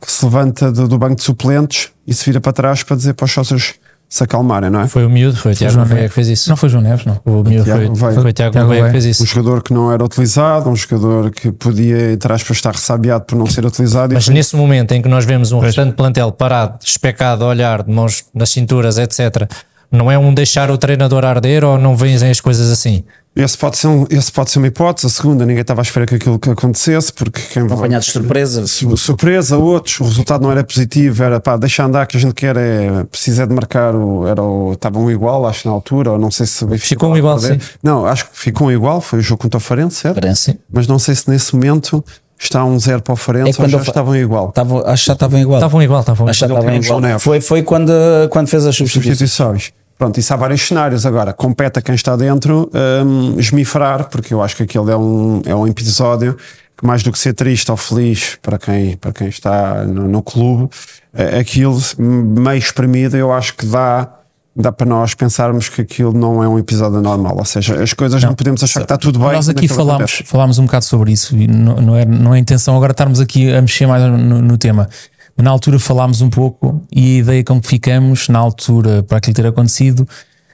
que 0.00 0.10
se 0.10 0.24
levanta 0.24 0.72
do, 0.72 0.88
do 0.88 0.98
banco 0.98 1.16
de 1.16 1.22
suplentes 1.22 1.90
e 2.06 2.12
se 2.12 2.24
vira 2.24 2.40
para 2.40 2.52
trás 2.52 2.82
para 2.82 2.96
dizer 2.96 3.14
para 3.14 3.24
os 3.24 3.32
sócios 3.32 3.74
se 4.12 4.22
acalmarem, 4.24 4.68
não 4.68 4.82
é? 4.82 4.88
Foi 4.88 5.06
o 5.06 5.08
miúdo, 5.08 5.38
foi 5.38 5.52
o 5.52 5.54
Tiago 5.54 5.74
Gouveia 5.74 6.06
que 6.06 6.14
fez 6.14 6.28
isso. 6.28 6.50
Não 6.50 6.56
foi 6.56 6.68
João 6.68 6.84
Neves, 6.84 7.06
não. 7.06 7.18
O 7.24 7.42
miúdo 7.42 7.64
foi, 7.64 7.96
foi, 7.96 8.14
foi 8.14 8.30
o 8.30 8.32
Tiago 8.34 8.58
Gouveia 8.58 8.84
que 8.84 8.90
fez 8.90 9.06
isso. 9.06 9.22
Um 9.22 9.26
jogador 9.26 9.62
que 9.62 9.72
não 9.72 9.90
era 9.90 10.04
utilizado, 10.04 10.68
um 10.68 10.76
jogador 10.76 11.30
que 11.30 11.50
podia, 11.50 12.12
entre 12.12 12.30
aspas, 12.30 12.58
estar 12.58 12.72
ressabiado 12.72 13.24
por 13.24 13.36
não 13.38 13.46
ser 13.46 13.64
utilizado. 13.64 14.12
Mas 14.12 14.28
nesse 14.28 14.54
momento 14.54 14.92
em 14.92 15.00
que 15.00 15.08
nós 15.08 15.24
vemos 15.24 15.50
um 15.50 15.60
pois. 15.60 15.68
restante 15.68 15.94
plantel 15.94 16.30
parado, 16.30 16.78
especado, 16.84 17.42
a 17.42 17.48
olhar, 17.48 17.82
de 17.82 17.90
mãos 17.90 18.22
nas 18.34 18.50
cinturas, 18.50 18.98
etc., 18.98 19.50
não 19.92 20.10
é 20.10 20.18
um 20.18 20.32
deixar 20.32 20.70
o 20.70 20.78
treinador 20.78 21.24
arder 21.24 21.62
ou 21.62 21.78
não 21.78 21.94
vêm 21.94 22.16
as 22.16 22.40
coisas 22.40 22.70
assim? 22.70 23.04
Esse 23.34 23.56
pode, 23.56 23.78
ser 23.78 23.86
um, 23.86 24.06
esse 24.10 24.30
pode 24.30 24.50
ser 24.50 24.58
uma 24.58 24.66
hipótese. 24.66 25.06
A 25.06 25.10
segunda, 25.10 25.46
ninguém 25.46 25.62
estava 25.62 25.80
à 25.80 25.82
espera 25.82 26.04
que 26.04 26.16
aquilo 26.16 26.38
que 26.38 26.50
acontecesse, 26.50 27.10
porque 27.10 27.40
quem 27.40 27.62
Apanhados 27.62 28.06
de 28.06 28.12
surpresa. 28.12 28.66
Surpresa, 28.66 29.56
outros, 29.56 29.98
o 30.00 30.04
resultado 30.04 30.42
não 30.42 30.52
era 30.52 30.62
positivo, 30.62 31.22
era 31.22 31.40
pá, 31.40 31.56
deixa 31.56 31.82
andar 31.82 32.06
que 32.06 32.18
a 32.18 32.20
gente 32.20 32.34
quer 32.34 32.56
é, 32.58 33.04
precisa 33.04 33.46
de 33.46 33.54
marcar 33.54 33.94
o. 33.94 34.26
Era 34.26 34.42
o 34.42 34.74
estavam 34.74 35.10
igual, 35.10 35.46
acho 35.46 35.66
na 35.66 35.72
altura, 35.72 36.12
ou 36.12 36.18
não 36.18 36.30
sei 36.30 36.44
se 36.44 36.66
ficou 36.78 37.10
um 37.10 37.16
igual, 37.16 37.38
sim. 37.38 37.58
Não, 37.82 38.04
acho 38.04 38.28
que 38.28 38.38
ficou 38.38 38.66
um 38.66 38.70
igual, 38.70 39.00
foi 39.00 39.20
o 39.20 39.22
jogo 39.22 39.40
contra 39.40 39.56
o 39.56 39.60
Farense, 39.60 39.96
certo? 39.96 40.16
Farense. 40.16 40.58
Mas 40.70 40.86
não 40.86 40.98
sei 40.98 41.14
se 41.14 41.30
nesse 41.30 41.54
momento 41.54 42.04
está 42.38 42.62
um 42.64 42.78
zero 42.78 43.00
para 43.00 43.14
o 43.14 43.16
Farense 43.16 43.58
é 43.58 43.62
ou 43.62 43.68
já 43.68 43.78
estavam 43.78 44.14
igual. 44.14 44.52
Tava, 44.52 44.82
acho 44.90 45.04
que 45.04 45.06
já 45.06 45.12
estavam 45.14 45.40
igual. 45.40 45.58
Estavam 45.58 45.82
igual, 45.82 46.00
estavam 46.00 46.28
igual. 46.28 47.18
Foi, 47.18 47.40
foi 47.40 47.62
quando, 47.62 47.92
quando 48.28 48.48
fez 48.48 48.66
as 48.66 48.76
substituições. 48.76 49.16
substituições. 49.16 49.81
Pronto, 50.02 50.18
isso 50.18 50.34
há 50.34 50.36
vários 50.36 50.66
cenários. 50.66 51.06
Agora, 51.06 51.32
compete 51.32 51.78
a 51.78 51.82
quem 51.82 51.94
está 51.94 52.16
dentro 52.16 52.68
um, 53.06 53.38
esmifrar, 53.38 54.08
porque 54.08 54.34
eu 54.34 54.42
acho 54.42 54.56
que 54.56 54.64
aquele 54.64 54.90
é 54.90 54.96
um, 54.96 55.40
é 55.46 55.54
um 55.54 55.64
episódio 55.64 56.36
que, 56.76 56.84
mais 56.84 57.04
do 57.04 57.12
que 57.12 57.18
ser 57.20 57.34
triste 57.34 57.70
ou 57.70 57.76
feliz 57.76 58.36
para 58.42 58.58
quem, 58.58 58.96
para 58.96 59.12
quem 59.12 59.28
está 59.28 59.84
no, 59.84 60.08
no 60.08 60.20
clube, 60.20 60.70
é, 61.14 61.38
aquilo 61.38 61.80
meio 61.96 62.58
espremido, 62.58 63.16
eu 63.16 63.32
acho 63.32 63.54
que 63.54 63.64
dá 63.64 64.08
dá 64.54 64.70
para 64.70 64.86
nós 64.86 65.14
pensarmos 65.14 65.68
que 65.68 65.80
aquilo 65.80 66.12
não 66.12 66.42
é 66.42 66.48
um 66.48 66.58
episódio 66.58 67.00
normal, 67.00 67.36
ou 67.38 67.44
seja, 67.44 67.82
as 67.82 67.94
coisas 67.94 68.22
não, 68.22 68.30
não 68.30 68.36
podemos 68.36 68.62
achar 68.62 68.80
que 68.80 68.84
está 68.84 68.98
tudo 68.98 69.18
bem. 69.18 69.32
Nós 69.32 69.48
aqui 69.48 69.66
falámos, 69.66 70.22
falámos 70.26 70.58
um 70.58 70.66
bocado 70.66 70.84
sobre 70.84 71.12
isso 71.12 71.34
e 71.36 71.46
não, 71.46 71.76
não, 71.76 71.96
é, 71.96 72.04
não 72.04 72.34
é 72.34 72.38
intenção 72.38 72.76
agora 72.76 72.92
estarmos 72.92 73.18
aqui 73.18 73.50
a 73.50 73.62
mexer 73.62 73.86
mais 73.86 74.02
no, 74.02 74.42
no 74.42 74.58
tema. 74.58 74.88
Na 75.36 75.50
altura 75.50 75.78
falámos 75.78 76.20
um 76.20 76.30
pouco 76.30 76.82
e 76.90 77.16
a 77.16 77.18
ideia 77.20 77.44
com 77.44 77.60
que 77.60 77.66
ficamos, 77.66 78.28
na 78.28 78.38
altura, 78.38 79.02
para 79.02 79.18
aquilo 79.18 79.34
ter 79.34 79.46
acontecido, 79.46 80.06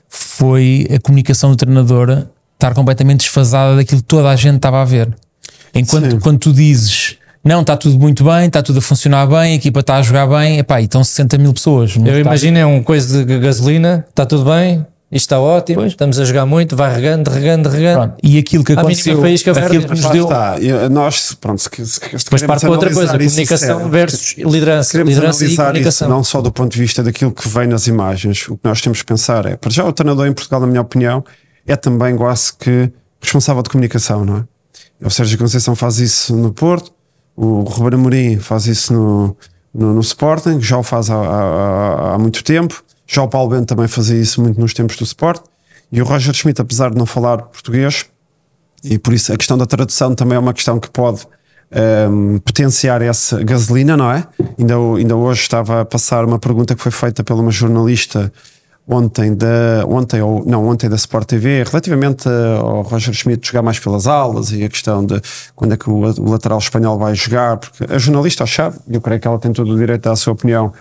foi 0.09 0.89
a 0.95 1.01
comunicação 1.01 1.51
do 1.51 1.57
treinador 1.57 2.27
estar 2.55 2.75
completamente 2.75 3.21
desfasada 3.21 3.77
daquilo 3.77 4.01
que 4.01 4.07
toda 4.07 4.31
a 4.31 4.37
gente 4.37 4.57
estava 4.57 4.81
a 4.81 4.85
ver. 4.85 5.15
Enquanto 5.75 6.19
quando 6.21 6.39
tu 6.39 6.53
dizes 6.53 7.19
não, 7.45 7.63
está 7.63 7.77
tudo 7.77 7.99
muito 7.99 8.25
bem, 8.25 8.47
está 8.47 8.63
tudo 8.63 8.79
a 8.79 8.83
funcionar 8.83 9.27
bem, 9.27 9.53
a 9.53 9.55
equipa 9.55 9.81
está 9.81 9.97
a 9.97 10.03
jogar 10.03 10.27
bem, 10.27 10.59
epá, 10.59 10.81
e 10.81 10.85
estão 10.85 11.03
60 11.03 11.39
mil 11.39 11.55
pessoas. 11.55 11.97
Eu 11.97 12.21
imagino 12.21 12.59
é 12.59 12.67
um 12.67 12.83
coisa 12.83 13.25
de 13.25 13.39
gasolina, 13.39 14.05
está 14.09 14.27
tudo 14.27 14.45
bem, 14.45 14.85
isto 15.11 15.25
está 15.25 15.41
ótimo, 15.41 15.87
estamos 15.87 16.19
a 16.21 16.25
jogar 16.25 16.45
muito, 16.45 16.77
vai 16.77 16.95
regando, 16.95 17.31
regando, 17.31 17.71
regando. 17.71 18.09
Pronto. 18.09 18.17
E 18.23 18.39
aquilo 18.39 18.63
que 18.63 18.73
aconteceu, 18.73 19.19
faísca, 19.21 19.53
aquilo 19.53 19.69
verde. 19.69 19.87
que 19.87 19.91
nos 20.03 20.11
deu. 20.11 20.25
está. 20.25 20.61
E, 20.61 20.89
Nós, 20.91 21.35
pronto, 21.35 21.63
se, 21.63 21.71
se, 21.75 21.87
se 21.87 22.25
Depois 22.25 22.43
parte 22.43 22.61
para 22.61 22.71
outra 22.71 22.93
coisa, 22.93 23.17
isso 23.17 23.31
comunicação 23.31 23.77
sério, 23.79 23.91
versus 23.91 24.35
liderança. 24.37 24.91
Queremos 24.91 25.15
Liderança 25.15 25.45
e 25.45 25.47
analisar 25.47 25.53
isso 25.53 25.63
comunicação. 25.65 26.09
não 26.11 26.23
só 26.23 26.43
do 26.43 26.53
ponto 26.53 26.73
de 26.73 26.79
vista 26.79 27.03
daquilo 27.03 27.33
que 27.33 27.49
vem 27.49 27.67
nas 27.67 27.87
imagens. 27.87 28.47
O 28.49 28.57
que 28.59 28.69
nós 28.69 28.83
temos 28.83 29.01
que 29.01 29.07
pensar 29.07 29.47
é, 29.47 29.57
para 29.57 29.71
já 29.71 29.83
o 29.85 29.93
treinador 29.95 30.27
em 30.27 30.33
Portugal, 30.35 30.61
na 30.61 30.67
minha 30.67 30.83
opinião, 30.83 31.25
é 31.67 31.75
também 31.75 32.15
quase 32.15 32.53
que 32.53 32.93
responsável 33.21 33.63
de 33.63 33.71
comunicação, 33.71 34.27
não 34.27 34.37
é? 34.37 34.45
O 35.07 35.11
Sérgio 35.11 35.39
Conceição 35.39 35.75
faz 35.75 35.99
isso 36.01 36.37
no 36.37 36.53
Porto, 36.53 36.93
o 37.35 37.61
Ruben 37.61 37.99
Amorim 37.99 38.39
faz 38.39 38.67
isso 38.67 38.93
no, 38.93 39.37
no, 39.73 39.95
no 39.95 40.01
Sporting, 40.01 40.61
já 40.61 40.77
o 40.77 40.83
faz 40.83 41.09
há, 41.09 41.17
há, 41.17 42.15
há 42.15 42.19
muito 42.19 42.43
tempo, 42.43 42.83
já 43.09 43.23
o 43.23 43.29
Paulo 43.29 43.49
Bento 43.49 43.67
também 43.67 43.89
fazia 43.89 44.21
isso 44.21 44.41
muito 44.43 44.61
nos 44.61 44.75
tempos 44.75 44.97
do 44.97 45.05
Sport, 45.05 45.43
e 45.91 46.03
o 46.03 46.05
Roger 46.05 46.35
Schmidt, 46.35 46.61
apesar 46.61 46.91
de 46.91 46.99
não 46.99 47.07
falar 47.07 47.39
português, 47.39 48.05
e 48.85 48.99
por 48.99 49.15
isso 49.15 49.33
a 49.33 49.37
questão 49.37 49.57
da 49.57 49.67
tradução 49.67 50.15
também 50.15 50.37
é 50.37 50.39
uma 50.39 50.53
questão 50.53 50.79
que 50.79 50.91
pode 50.91 51.27
ehm, 51.73 52.37
potenciar 52.39 53.01
essa 53.01 53.43
gasolina, 53.43 53.97
não 53.97 54.13
é? 54.13 54.27
Ainda, 54.59 54.75
ainda 54.97 55.17
hoje 55.17 55.41
estava 55.41 55.81
a 55.81 55.85
passar 55.85 56.25
uma 56.25 56.39
pergunta 56.39 56.77
que 56.77 56.83
foi 56.83 56.93
feita 56.93 57.25
por 57.25 57.35
uma 57.35 57.51
jornalista 57.51 58.31
ontem 58.89 59.35
da 59.35 59.85
ontem 59.87 60.23
ou 60.23 60.45
não 60.47 60.67
ontem 60.67 60.89
da 60.89 60.97
Sport 60.97 61.29
TV 61.29 61.63
relativamente 61.63 62.27
eh, 62.27 62.59
ao 62.59 62.81
Roger 62.81 63.13
Schmidt 63.13 63.47
jogar 63.47 63.61
mais 63.61 63.79
pelas 63.79 64.07
alas 64.07 64.51
e 64.51 64.65
a 64.65 64.69
questão 64.69 65.05
de 65.05 65.21
quando 65.55 65.75
é 65.75 65.77
que 65.77 65.91
o, 65.91 66.01
lateral 66.31 66.59
espanhol 66.59 66.99
vai 66.99 67.15
jogar 67.15 67.59
porque 67.59 67.85
a 67.93 67.99
jornalista 67.99 68.45
achava 68.45 68.79
eu 68.89 69.01
creio 69.03 69.21
que 69.21 69.29
ela 69.29 69.39
tem 69.39 69.53
todo 69.53 69.75
o 69.75 69.77
direito 69.77 70.07
à 70.09 70.17
sua 70.17 70.33
opinião 70.33 70.73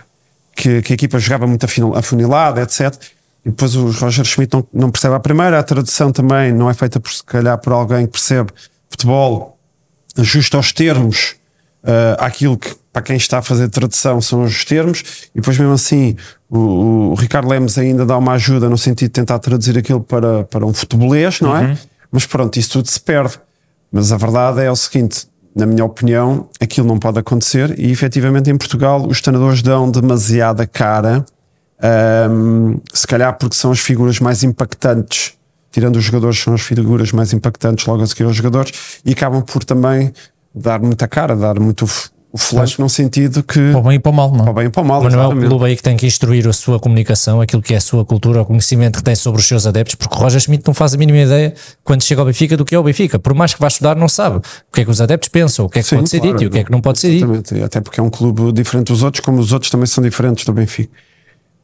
que, 0.58 0.82
que 0.82 0.92
a 0.92 0.94
equipa 0.94 1.18
jogava 1.18 1.46
muito 1.46 1.66
afunilada 1.94 2.62
etc 2.62 2.92
e 3.44 3.50
depois 3.50 3.76
o 3.76 3.90
Roger 3.90 4.24
Schmidt 4.24 4.54
não, 4.54 4.66
não 4.72 4.90
percebe 4.90 5.14
a 5.14 5.20
primeira 5.20 5.58
a 5.58 5.62
tradução 5.62 6.10
também 6.10 6.52
não 6.52 6.68
é 6.68 6.74
feita 6.74 6.98
por 6.98 7.12
se 7.12 7.22
calhar 7.22 7.56
por 7.58 7.72
alguém 7.72 8.06
que 8.06 8.12
percebe 8.12 8.50
futebol 8.90 9.58
ajusta 10.16 10.56
aos 10.56 10.72
termos 10.72 11.36
uh, 11.84 12.18
àquilo 12.18 12.58
que 12.58 12.74
para 12.92 13.02
quem 13.02 13.16
está 13.16 13.38
a 13.38 13.42
fazer 13.42 13.68
tradução 13.68 14.20
são 14.20 14.42
os 14.42 14.64
termos 14.64 15.28
e 15.34 15.40
depois 15.40 15.56
mesmo 15.56 15.74
assim 15.74 16.16
o, 16.50 17.10
o 17.10 17.14
Ricardo 17.14 17.48
Lemos 17.48 17.78
ainda 17.78 18.04
dá 18.04 18.16
uma 18.16 18.32
ajuda 18.32 18.68
no 18.68 18.78
sentido 18.78 19.08
de 19.08 19.12
tentar 19.12 19.38
traduzir 19.38 19.76
aquilo 19.78 20.00
para, 20.00 20.44
para 20.44 20.64
um 20.64 20.72
futebolês, 20.72 21.40
não 21.40 21.54
é? 21.54 21.76
Mas 22.10 22.26
pronto, 22.26 22.58
isso 22.58 22.70
tudo 22.70 22.88
se 22.88 22.98
perde. 22.98 23.38
Mas 23.92 24.12
a 24.12 24.16
verdade 24.16 24.62
é 24.62 24.70
o 24.70 24.76
seguinte, 24.76 25.26
na 25.58 25.66
minha 25.66 25.84
opinião, 25.84 26.48
aquilo 26.60 26.86
não 26.86 26.98
pode 26.98 27.18
acontecer 27.18 27.78
e 27.78 27.90
efetivamente 27.90 28.48
em 28.48 28.56
Portugal 28.56 29.06
os 29.06 29.20
treinadores 29.20 29.60
dão 29.60 29.90
demasiada 29.90 30.66
cara, 30.66 31.26
um, 32.30 32.80
se 32.94 33.06
calhar 33.06 33.36
porque 33.36 33.56
são 33.56 33.72
as 33.72 33.80
figuras 33.80 34.20
mais 34.20 34.42
impactantes 34.42 35.36
tirando 35.70 35.96
os 35.96 36.04
jogadores, 36.04 36.38
são 36.38 36.54
as 36.54 36.62
figuras 36.62 37.12
mais 37.12 37.32
impactantes 37.32 37.86
logo 37.86 38.02
a 38.02 38.06
seguir 38.06 38.24
aos 38.24 38.36
jogadores 38.36 39.00
e 39.04 39.12
acabam 39.12 39.42
por 39.42 39.64
também 39.64 40.12
dar 40.54 40.80
muita 40.80 41.06
cara, 41.06 41.36
dar 41.36 41.60
muito 41.60 41.86
o 42.30 42.36
flash 42.36 42.76
num 42.76 42.88
sentido 42.90 43.42
que 43.42 43.70
Para 43.72 43.78
o 43.78 43.82
bem 43.82 43.94
e 43.94 43.98
para 43.98 44.10
o 44.10 44.14
mal, 44.14 44.30
não? 44.30 44.44
para 44.44 44.50
o 44.50 44.54
bem 44.54 44.66
e 44.66 44.70
para 44.70 44.82
o 44.82 44.84
mal. 44.84 45.02
Mas 45.02 45.14
não 45.14 45.22
é 45.22 45.26
o 45.28 45.36
clube 45.36 45.64
aí 45.64 45.74
que 45.76 45.82
tem 45.82 45.96
que 45.96 46.06
instruir 46.06 46.46
a 46.46 46.52
sua 46.52 46.78
comunicação, 46.78 47.40
aquilo 47.40 47.62
que 47.62 47.72
é 47.72 47.78
a 47.78 47.80
sua 47.80 48.04
cultura, 48.04 48.42
o 48.42 48.44
conhecimento 48.44 48.98
que 48.98 49.02
tem 49.02 49.14
sobre 49.14 49.40
os 49.40 49.46
seus 49.48 49.66
adeptos, 49.66 49.94
porque 49.94 50.14
o 50.14 50.18
Roger 50.18 50.38
Schmidt 50.40 50.62
não 50.66 50.74
faz 50.74 50.92
a 50.92 50.98
mínima 50.98 51.18
ideia 51.18 51.54
quando 51.82 52.02
chega 52.04 52.20
ao 52.20 52.26
Benfica 52.26 52.56
do 52.56 52.64
que 52.66 52.74
é 52.74 52.78
o 52.78 52.82
Benfica. 52.82 53.18
Por 53.18 53.32
mais 53.34 53.54
que 53.54 53.60
vá 53.60 53.68
estudar, 53.68 53.96
não 53.96 54.08
sabe 54.08 54.36
o 54.36 54.42
que 54.72 54.82
é 54.82 54.84
que 54.84 54.90
os 54.90 55.00
adeptos 55.00 55.28
pensam, 55.30 55.64
o 55.64 55.70
que 55.70 55.78
é 55.78 55.82
que 55.82 55.88
Sim, 55.88 55.96
pode 55.96 56.10
ser 56.10 56.20
claro, 56.20 56.32
dito 56.36 56.44
e 56.44 56.46
o 56.46 56.50
que 56.50 56.58
é 56.58 56.64
que 56.64 56.70
não 56.70 56.80
pode 56.82 56.98
ser 56.98 57.10
dito. 57.10 57.24
Exatamente, 57.24 57.64
até 57.64 57.80
porque 57.80 57.98
é 57.98 58.02
um 58.02 58.10
clube 58.10 58.52
diferente 58.52 58.88
dos 58.92 59.02
outros, 59.02 59.24
como 59.24 59.38
os 59.40 59.52
outros 59.52 59.70
também 59.70 59.86
são 59.86 60.04
diferentes 60.04 60.44
do 60.44 60.52
Benfica. 60.52 60.92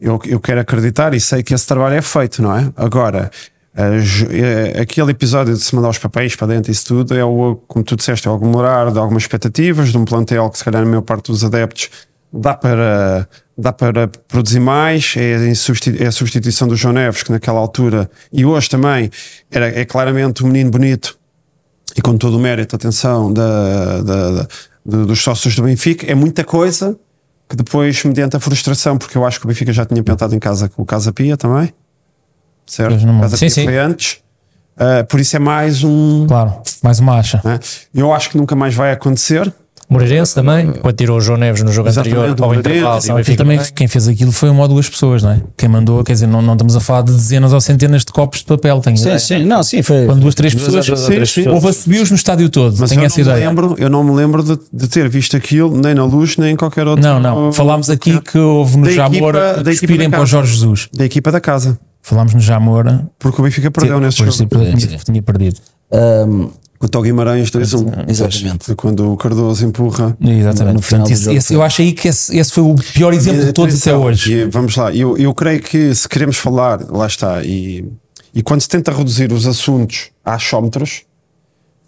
Eu, 0.01 0.19
eu 0.27 0.41
quero 0.41 0.61
acreditar 0.61 1.13
e 1.15 1.21
sei 1.21 1.43
que 1.43 1.55
esse 1.55 1.67
trabalho 1.67 1.95
é 1.95 2.03
feito, 2.03 2.43
não 2.43 2.57
é? 2.57 2.71
Agora, 2.77 3.31
é- 3.33 3.54
aquele 4.81 5.11
episódio 5.11 5.53
de 5.55 5.61
se 5.61 5.75
mandar 5.75 5.89
os 5.89 5.99
papéis 5.99 6.37
para 6.37 6.47
dentro, 6.49 6.71
isso 6.71 6.87
tudo, 6.87 7.15
é 7.15 7.25
o, 7.25 7.57
como 7.67 7.85
tu 7.85 7.97
disseste, 7.97 8.29
é 8.29 8.31
o 8.31 8.35
acumular 8.35 8.93
de 8.93 8.99
algumas 8.99 9.25
expectativas, 9.25 9.91
de 9.91 9.99
um 9.99 10.05
plantel 10.05 10.49
que 10.51 10.59
se 10.59 10.65
calhar 10.65 10.83
na 10.83 10.89
maior 10.89 11.03
parte 11.03 11.31
dos 11.33 11.43
adeptos 11.45 11.91
dá 12.33 12.55
para, 12.55 13.29
dá 13.57 13.73
para 13.73 14.09
produzir 14.29 14.59
mais, 14.61 15.15
é, 15.17 15.35
é 16.01 16.07
a 16.07 16.13
substituição 16.13 16.67
do 16.67 16.75
João 16.77 16.95
Neves, 16.95 17.23
que 17.23 17.31
naquela 17.31 17.59
altura, 17.61 18.11
e 18.33 18.45
hoje 18.45 18.69
também, 18.69 19.11
era, 19.51 19.67
é 19.69 19.85
claramente 19.85 20.43
um 20.45 20.49
menino 20.49 20.71
bonito, 20.71 21.17
e 21.97 22.03
com 22.03 22.17
todo 22.17 22.37
o 22.37 22.41
mérito, 22.41 22.75
atenção, 22.75 23.33
da, 23.33 24.03
da- 24.03 24.31
da- 24.33 24.49
do- 24.85 25.07
dos 25.07 25.21
sócios 25.23 25.55
do 25.55 25.63
Benfica, 25.63 26.11
é 26.11 26.15
muita 26.15 26.43
coisa 26.43 26.99
que 27.49 27.55
depois, 27.55 28.03
mediante 28.05 28.37
a 28.37 28.41
frustração, 28.41 28.99
porque 28.99 29.17
eu 29.17 29.25
acho 29.25 29.39
que 29.39 29.47
o 29.47 29.49
Benfica 29.49 29.73
já 29.73 29.85
tinha 29.85 30.03
pentado 30.03 30.35
em 30.35 30.39
casa 30.41 30.69
com 30.69 30.83
o 30.83 30.85
Casa 30.87 31.13
Pia 31.13 31.37
também, 31.37 31.73
certo? 32.67 32.99
Casa 33.21 33.37
Sim, 33.37 33.49
sim. 33.49 33.65
foi 33.65 33.79
antes, 33.79 34.19
Ah, 34.77 35.05
por 35.09 35.21
isso 35.21 35.37
é 35.37 35.39
mais 35.39 35.85
um. 35.85 36.27
Claro, 36.27 36.55
mais 36.83 36.99
uma 36.99 37.19
acha. 37.19 37.41
né? 37.45 37.59
Eu 37.95 38.13
acho 38.13 38.31
que 38.31 38.37
nunca 38.37 38.57
mais 38.57 38.75
vai 38.75 38.93
acontecer. 38.93 39.53
Moreirense 39.87 40.35
também, 40.35 40.73
quando 40.73 40.97
tirou 40.97 41.19
o 41.19 41.21
João 41.21 41.39
Neves 41.39 41.63
no 41.63 41.71
jogo 41.71 41.89
Exatamente, 41.91 42.19
anterior 42.19 42.43
ao 42.43 42.55
intervalo. 42.55 43.01
e 43.29 43.33
E 43.33 43.37
também 43.37 43.61
quem 43.75 43.87
fez 43.87 44.09
aquilo 44.09 44.33
foi 44.33 44.49
uma 44.49 44.63
ou 44.63 44.69
duas 44.69 44.89
pessoas, 44.89 45.23
não 45.23 45.31
é? 45.33 45.43
Quem 45.59 45.69
mandou, 45.69 46.03
quer 46.03 46.15
dizer, 46.15 46.27
não, 46.27 46.41
não 46.41 46.55
estamos 46.55 46.75
a 46.75 46.81
falar 46.81 47.03
de 47.03 47.13
dezenas 47.13 47.53
ou 47.53 47.61
centenas 47.61 48.01
de 48.03 48.11
copos 48.11 48.39
de 48.41 48.47
papel, 48.47 48.81
tenho 48.81 48.97
Sim, 48.97 49.03
ideia. 49.05 49.19
sim, 49.19 49.45
não, 49.45 49.63
sim, 49.63 49.83
foi. 49.83 50.07
Quando 50.07 50.21
duas, 50.23 50.35
três 50.35 50.55
duas 50.55 50.75
pessoas, 50.75 51.01
ou 51.03 51.07
três 51.07 51.31
sim, 51.31 51.43
pessoas. 51.43 51.55
houve 51.55 51.69
assobios 51.69 52.11
no 52.11 52.17
estádio 52.17 52.49
todo, 52.49 52.75
Mas 52.79 52.91
tenho 52.91 53.03
eu 53.03 53.07
essa 53.07 53.19
não, 53.21 53.25
me 53.27 53.31
ideia. 53.31 53.49
lembro, 53.49 53.75
eu 53.79 53.91
não 53.91 54.03
me 54.03 54.13
lembro 54.13 54.43
de, 54.43 54.59
de 54.73 54.89
ter 54.89 55.07
visto 55.09 55.37
aquilo 55.37 55.77
nem 55.79 55.95
na 55.95 56.05
luz, 56.07 56.39
nem 56.39 56.55
em 56.55 56.57
qualquer 56.57 56.89
outro. 56.89 57.05
Não, 57.05 57.21
não. 57.21 57.53
Falámos 57.53 57.91
aqui 57.91 58.19
que 58.23 58.39
houve 58.39 58.79
no 58.79 58.91
Jamor 58.91 59.35
da 59.35 59.63
para 60.11 60.23
o. 60.23 60.27
Jorge 60.27 60.55
Jesus. 60.55 60.89
Da 60.95 61.05
equipa 61.05 61.31
da 61.31 61.41
casa. 61.43 61.79
Falámos 62.07 62.35
no 62.35 62.41
Jamor. 62.41 62.85
Porque 63.19 63.41
o 63.41 63.45
Benfica 63.45 63.71
perdeu 63.71 63.99
nesse 63.99 64.19
jogo. 64.19 64.31
sim, 64.31 64.47
tinha, 64.47 64.99
tinha 64.99 65.23
perdido. 65.23 65.59
Ahm, 65.91 66.49
Contra 66.77 67.01
o 67.01 67.03
Guimarães 67.05 67.51
2-1. 67.51 68.05
Exatamente. 68.11 68.67
Foi 68.67 68.75
Quando 68.75 69.11
o 69.11 69.17
Cardoso 69.17 69.65
empurra. 69.65 70.15
Exatamente. 70.21 70.75
No 70.75 70.83
final 70.83 71.07
Portanto, 71.07 71.11
esse- 71.19 71.33
esse- 71.35 71.55
eu 71.55 71.63
acho 71.63 71.81
aí 71.81 71.93
que 71.95 72.09
esse, 72.09 72.37
esse 72.37 72.53
foi 72.53 72.63
o 72.63 72.75
pior 72.75 73.15
exemplo 73.15 73.43
de 73.43 73.53
todos 73.55 73.81
até 73.81 73.97
hoje. 73.97 74.33
e 74.35 74.45
vamos 74.51 74.77
lá, 74.77 74.93
eu, 74.93 75.17
eu 75.17 75.33
creio 75.33 75.63
que 75.63 75.95
se 75.95 76.07
queremos 76.07 76.37
falar, 76.37 76.81
lá 76.91 77.07
está, 77.07 77.43
e, 77.43 77.89
e 78.35 78.43
quando 78.43 78.61
se 78.61 78.69
tenta 78.69 78.93
reduzir 78.93 79.33
os 79.33 79.47
assuntos 79.47 80.11
a 80.23 80.35
achómetros, 80.35 81.05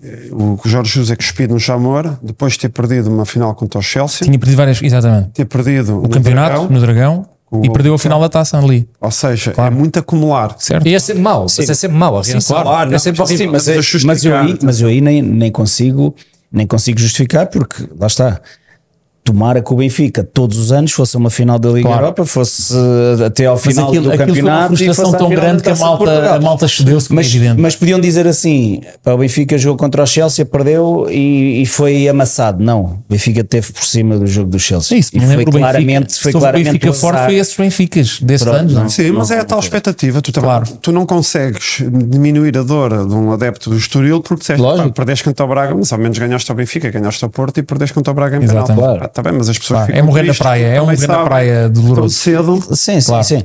eh, 0.02 0.28
o 0.32 0.58
Jorge 0.64 0.92
Jesus 0.92 1.10
é 1.10 1.16
cuspido 1.16 1.52
no 1.54 1.60
Jamor, 1.60 2.16
depois 2.22 2.54
de 2.54 2.60
ter 2.60 2.70
perdido 2.70 3.10
uma 3.12 3.26
final 3.26 3.54
contra 3.54 3.78
o 3.78 3.82
Chelsea, 3.82 4.20
Tinha 4.26 4.38
perdido 4.38 4.56
várias, 4.56 4.80
exatamente. 4.82 5.28
ter 5.30 5.44
perdido 5.44 5.98
O 6.02 6.08
campeonato 6.08 6.72
no 6.72 6.80
Dragão 6.80 7.26
e 7.62 7.70
perdeu 7.70 7.94
a 7.94 7.98
final 7.98 8.20
da 8.20 8.28
taça 8.28 8.58
ali, 8.58 8.88
ou 9.00 9.10
seja, 9.10 9.52
Claro. 9.52 9.72
é 9.74 9.78
muito 9.78 9.98
acumular. 9.98 10.56
certo? 10.58 10.86
E 10.86 10.94
é 10.94 10.98
sempre 10.98 11.22
mau, 11.22 11.42
mas 11.44 11.58
é 11.70 11.74
sempre 11.74 11.96
mau. 11.96 12.18
A 12.18 12.22
reação 12.22 12.62
claro, 12.62 12.94
é 12.94 12.98
sempre 12.98 13.22
horrível. 13.22 13.46
Sim, 13.46 13.52
mas, 13.52 13.68
é- 13.68 13.76
mas 14.04 14.24
eu 14.24 14.36
aí, 14.36 14.58
mas 14.62 14.80
eu 14.80 14.88
aí 14.88 15.00
nem, 15.00 15.22
nem 15.22 15.50
consigo 15.50 16.14
nem 16.50 16.66
consigo 16.66 16.98
justificar 16.98 17.46
porque 17.48 17.84
lá 17.98 18.06
está 18.06 18.40
tomara 19.26 19.60
que 19.60 19.72
o 19.74 19.76
Benfica 19.76 20.22
todos 20.22 20.56
os 20.56 20.70
anos 20.70 20.92
fosse 20.92 21.16
uma 21.16 21.28
final 21.30 21.58
da 21.58 21.68
Liga 21.68 21.88
Claro. 21.88 22.02
Europa 22.04 22.24
fosse 22.24 22.72
eh, 23.20 23.24
até 23.26 23.44
ao 23.46 23.56
Mas 23.56 23.62
final 23.64 23.88
aquilo, 23.88 24.04
do 24.04 24.12
aquilo 24.12 24.34
foi 24.34 24.42
uma 24.42 24.50
campeonato 24.52 24.76
frustração 24.76 25.12
tão 25.18 25.28
grande 25.28 25.62
que 25.64 25.68
a 25.68 25.74
malta, 25.76 26.34
a 26.36 26.40
malta 26.40 26.68
cedeu-se, 26.68 27.08
como 27.08 27.18
é 27.18 27.22
mas, 27.24 27.34
evidente. 27.34 27.60
mas 27.60 27.74
podiam 27.76 27.98
dizer 27.98 28.26
assim: 28.26 28.80
o 29.04 29.16
Benfica 29.18 29.58
jogou 29.58 29.76
contra 29.76 30.02
o 30.02 30.06
Chelsea, 30.06 30.46
perdeu 30.46 31.08
e, 31.10 31.62
e 31.62 31.66
foi 31.66 32.08
amassado. 32.08 32.62
Não, 32.62 32.80
o 32.84 32.98
Benfica 33.10 33.42
teve 33.42 33.72
por 33.72 33.84
cima 33.84 34.16
do 34.16 34.26
jogo 34.28 34.48
do 34.50 34.58
Chelsea. 34.60 34.96
É 34.96 35.00
isso, 35.00 35.10
e 35.12 35.18
foi 35.18 35.28
Benfica. 35.36 35.50
claramente, 35.58 36.14
foi 36.20 36.32
claramente 36.32 36.64
Benfica 36.66 36.90
o 36.90 36.94
forte 36.94 37.16
azar. 37.16 37.26
foi 37.28 37.36
esses 37.38 37.56
Benficas 37.56 38.20
desses 38.20 38.46
anos, 38.46 38.74
não? 38.74 38.84
é? 38.84 38.88
Sim, 38.88 39.10
mas 39.10 39.30
é 39.32 39.40
a 39.40 39.44
tal 39.44 39.58
expectativa. 39.58 40.22
Tu, 40.22 40.30
também- 40.32 40.46
Claro. 40.50 40.66
tu 40.80 40.92
não 40.92 41.04
consegues 41.04 41.82
diminuir 42.08 42.56
a 42.56 42.62
dor 42.62 43.06
de 43.06 43.12
um 43.14 43.32
adepto 43.32 43.70
do 43.70 43.76
Estoril 43.76 44.20
porque 44.20 44.40
disseste, 44.40 44.62
perdeste 44.94 45.24
contra 45.24 45.44
o 45.44 45.48
Braga, 45.48 45.74
mas 45.74 45.92
ao 45.92 45.98
menos 45.98 46.16
ganhaste 46.16 46.48
ao 46.50 46.56
Benfica, 46.56 46.90
ganhaste 46.90 47.24
ao 47.24 47.30
Porto 47.30 47.58
e 47.58 47.62
perdeste 47.64 47.92
contra 47.94 48.12
o 48.12 48.14
Braga 48.14 48.36
em 48.36 48.42
Exatamente. 48.44 48.66
penal. 48.76 48.96
Claro. 48.96 49.04
Ah, 49.18 49.22
tá 49.22 49.22
bem, 49.22 49.32
mas 49.32 49.48
as 49.48 49.56
pessoas 49.58 49.78
Claro, 49.78 49.86
ficam 49.86 49.98
é 49.98 50.02
morrer 50.02 50.20
na 50.20 50.24
tristes, 50.26 50.38
praia, 50.42 50.66
é 50.66 50.80
morrer 50.80 51.06
na 51.08 51.24
praia 51.24 51.68
doloroso. 51.70 52.14
cedo. 52.14 52.60
Sim, 52.76 53.00
sim, 53.00 53.06
Claro. 53.06 53.24
sim. 53.24 53.42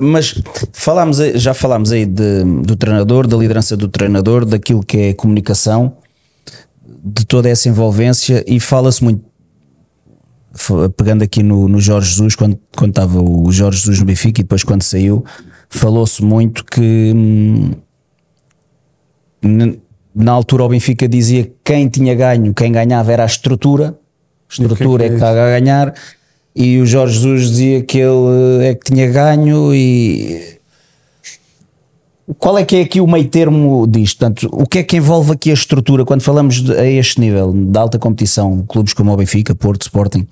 Mas 0.00 0.34
falámos, 0.72 1.18
já 1.34 1.52
falámos 1.52 1.92
aí 1.92 2.06
de- 2.06 2.44
do 2.64 2.76
treinador, 2.76 3.26
da 3.26 3.36
liderança 3.36 3.76
do 3.76 3.88
treinador, 3.88 4.44
daquilo 4.46 4.82
que 4.82 4.96
é 4.98 5.12
comunicação, 5.14 5.96
de 7.04 7.26
toda 7.26 7.48
essa 7.50 7.68
envolvência 7.68 8.42
e 8.46 8.58
fala-se 8.58 9.02
muito. 9.04 9.22
Pegando 10.96 11.22
aqui 11.24 11.42
no, 11.42 11.66
no 11.68 11.80
Jorge 11.80 12.10
Jesus, 12.10 12.34
quando, 12.36 12.58
quando 12.76 12.90
estava 12.90 13.20
o 13.22 13.50
Jorge 13.50 13.78
Jesus 13.80 13.98
no 14.00 14.04
Benfica 14.06 14.40
e 14.40 14.44
depois 14.44 14.62
quando 14.62 14.82
saiu, 14.82 15.24
falou-se 15.68 16.22
muito 16.22 16.64
que 16.64 17.12
hum, 17.14 17.70
na 20.14 20.32
altura 20.32 20.64
o 20.64 20.68
Benfica 20.68 21.08
dizia 21.08 21.44
que 21.44 21.52
quem 21.64 21.88
tinha 21.88 22.14
ganho, 22.14 22.52
quem 22.54 22.70
ganhava 22.70 23.12
era 23.12 23.22
a 23.22 23.26
estrutura, 23.26 23.98
estrutura 24.52 24.98
que 24.98 25.02
é 25.04 25.06
é 25.06 25.08
que 25.08 25.14
está 25.14 25.30
a 25.30 25.58
ganhar, 25.58 25.94
e 26.54 26.78
o 26.80 26.86
Jorge 26.86 27.14
Jesus 27.14 27.48
dizia 27.50 27.82
que 27.82 27.98
ele 27.98 28.64
é 28.66 28.74
que 28.74 28.84
tinha 28.92 29.10
ganho 29.10 29.74
e 29.74 30.52
qual 32.38 32.56
é 32.56 32.64
que 32.64 32.76
é 32.76 32.80
aqui 32.82 33.00
o 33.00 33.06
meio 33.06 33.26
termo 33.28 33.86
disto? 33.86 34.18
Portanto, 34.18 34.48
o 34.52 34.66
que 34.66 34.78
é 34.78 34.82
que 34.82 34.96
envolve 34.96 35.32
aqui 35.32 35.50
a 35.50 35.54
estrutura 35.54 36.04
quando 36.04 36.22
falamos 36.22 36.62
de- 36.62 36.72
a 36.74 36.86
este 36.86 37.20
nível 37.20 37.52
de 37.52 37.78
alta 37.78 37.98
competição, 37.98 38.64
clubes 38.68 38.92
como 38.94 39.12
o 39.12 39.16
Benfica, 39.16 39.54
Porto, 39.54 39.82
Sporting? 39.82 40.26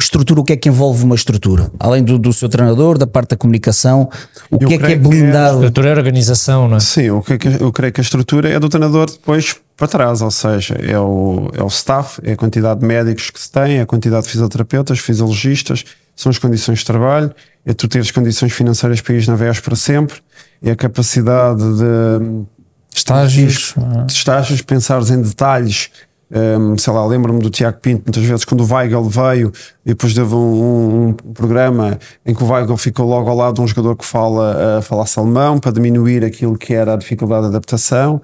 estrutura, 0.00 0.40
o 0.40 0.44
que 0.44 0.52
é 0.52 0.56
que 0.56 0.68
envolve 0.68 1.04
uma 1.04 1.14
estrutura? 1.16 1.70
Além 1.78 2.02
do, 2.04 2.18
do 2.18 2.32
seu 2.32 2.48
treinador, 2.48 2.96
da 2.98 3.06
parte 3.06 3.30
da 3.30 3.36
comunicação, 3.36 4.08
o 4.50 4.54
Eu 4.54 4.58
que 4.60 4.64
é 4.64 4.68
que 4.68 4.74
é 4.74 4.78
creio 4.78 5.00
que 5.00 5.06
é 5.06 5.10
blindado? 5.10 5.56
Estrutura 5.58 5.88
e 5.88 5.92
organização, 5.92 6.68
não 6.68 6.76
é? 6.76 6.80
Sim, 6.80 7.10
o 7.10 7.20
que 7.20 7.32
é 7.32 7.38
que- 7.38 7.48
eu 7.60 7.72
creio 7.72 7.92
que 7.92 8.00
a 8.00 8.02
estrutura 8.02 8.48
é 8.48 8.60
do 8.60 8.68
treinador 8.68 9.10
depois 9.10 9.56
para 9.78 9.86
trás, 9.86 10.20
ou 10.20 10.30
seja, 10.30 10.74
é 10.74 10.98
o, 10.98 11.48
é 11.54 11.62
o 11.62 11.68
staff, 11.68 12.20
é 12.24 12.32
a 12.32 12.36
quantidade 12.36 12.80
de 12.80 12.86
médicos 12.86 13.30
que 13.30 13.40
se 13.40 13.50
tem, 13.50 13.78
é 13.78 13.82
a 13.82 13.86
quantidade 13.86 14.24
de 14.24 14.32
fisioterapeutas, 14.32 14.98
fisiologistas, 14.98 15.84
são 16.16 16.30
as 16.30 16.36
condições 16.38 16.80
de 16.80 16.84
trabalho, 16.84 17.32
é 17.64 17.72
tu 17.72 17.86
teres 17.86 18.10
condições 18.10 18.52
financeiras 18.52 19.00
para 19.00 19.14
ir 19.14 19.26
na 19.28 19.36
véspera 19.36 19.76
sempre, 19.76 20.16
é 20.60 20.72
a 20.72 20.76
capacidade 20.76 21.62
de, 21.62 22.44
Estágios. 22.92 23.74
de 24.06 24.12
estágios, 24.12 24.62
pensares 24.62 25.10
em 25.10 25.22
detalhes. 25.22 25.90
Um, 26.30 26.76
sei 26.76 26.92
lá, 26.92 27.06
lembro-me 27.06 27.40
do 27.40 27.48
Tiago 27.48 27.78
Pinto, 27.80 28.02
muitas 28.06 28.22
vezes, 28.24 28.44
quando 28.44 28.62
o 28.62 28.74
Weigel 28.74 29.04
veio 29.04 29.50
e 29.86 29.90
depois 29.90 30.12
teve 30.12 30.34
um, 30.34 31.08
um- 31.08 31.12
programa 31.32 31.98
em 32.26 32.34
que 32.34 32.42
o 32.44 32.46
Weigel 32.48 32.76
ficou 32.76 33.06
logo 33.08 33.30
ao 33.30 33.36
lado 33.36 33.54
de 33.54 33.60
um 33.62 33.66
jogador 33.66 33.96
que 33.96 34.04
fala, 34.04 34.78
uh, 34.78 34.82
falasse 34.82 35.18
alemão 35.18 35.58
para 35.58 35.70
diminuir 35.72 36.24
aquilo 36.24 36.58
que 36.58 36.74
era 36.74 36.92
a 36.94 36.96
dificuldade 36.96 37.42
de 37.44 37.48
adaptação. 37.48 38.20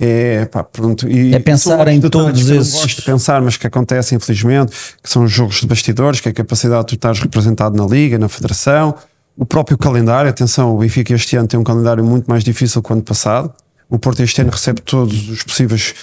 É, 0.00 0.44
pá, 0.44 0.62
pronto. 0.62 1.08
E 1.08 1.34
É 1.34 1.38
pensar 1.40 1.88
em 1.88 2.00
todos 2.00 2.48
eu 2.48 2.60
esses- 2.60 2.72
gosto 2.74 2.96
de 2.96 3.02
pensar, 3.02 3.42
mas 3.42 3.56
que 3.56 3.66
acontecem, 3.66 4.16
infelizmente, 4.16 4.72
que 5.02 5.10
são 5.10 5.24
os 5.24 5.32
jogos 5.32 5.60
de 5.60 5.66
bastidores, 5.66 6.20
que 6.20 6.28
é 6.28 6.30
a 6.30 6.34
capacidade 6.34 6.82
de 6.82 6.86
tu 6.88 6.94
estares 6.94 7.18
representado 7.18 7.76
na 7.76 7.84
Liga, 7.84 8.16
na 8.18 8.28
Federação, 8.28 8.94
o 9.36 9.44
próprio 9.44 9.76
calendário. 9.76 10.30
Atenção, 10.30 10.74
o 10.74 10.78
Benfica 10.78 11.12
este 11.14 11.36
ano 11.36 11.48
tem 11.48 11.58
um 11.58 11.64
calendário 11.64 12.04
muito 12.04 12.26
mais 12.30 12.44
difícil 12.44 12.80
que 12.82 12.90
o 12.90 12.92
ano 12.92 13.02
passado. 13.02 13.52
O 13.90 13.98
Porto 13.98 14.20
este 14.22 14.40
ano 14.40 14.50
recebe 14.50 14.80
todos 14.82 15.28
os 15.30 15.42
possíveis 15.42 15.94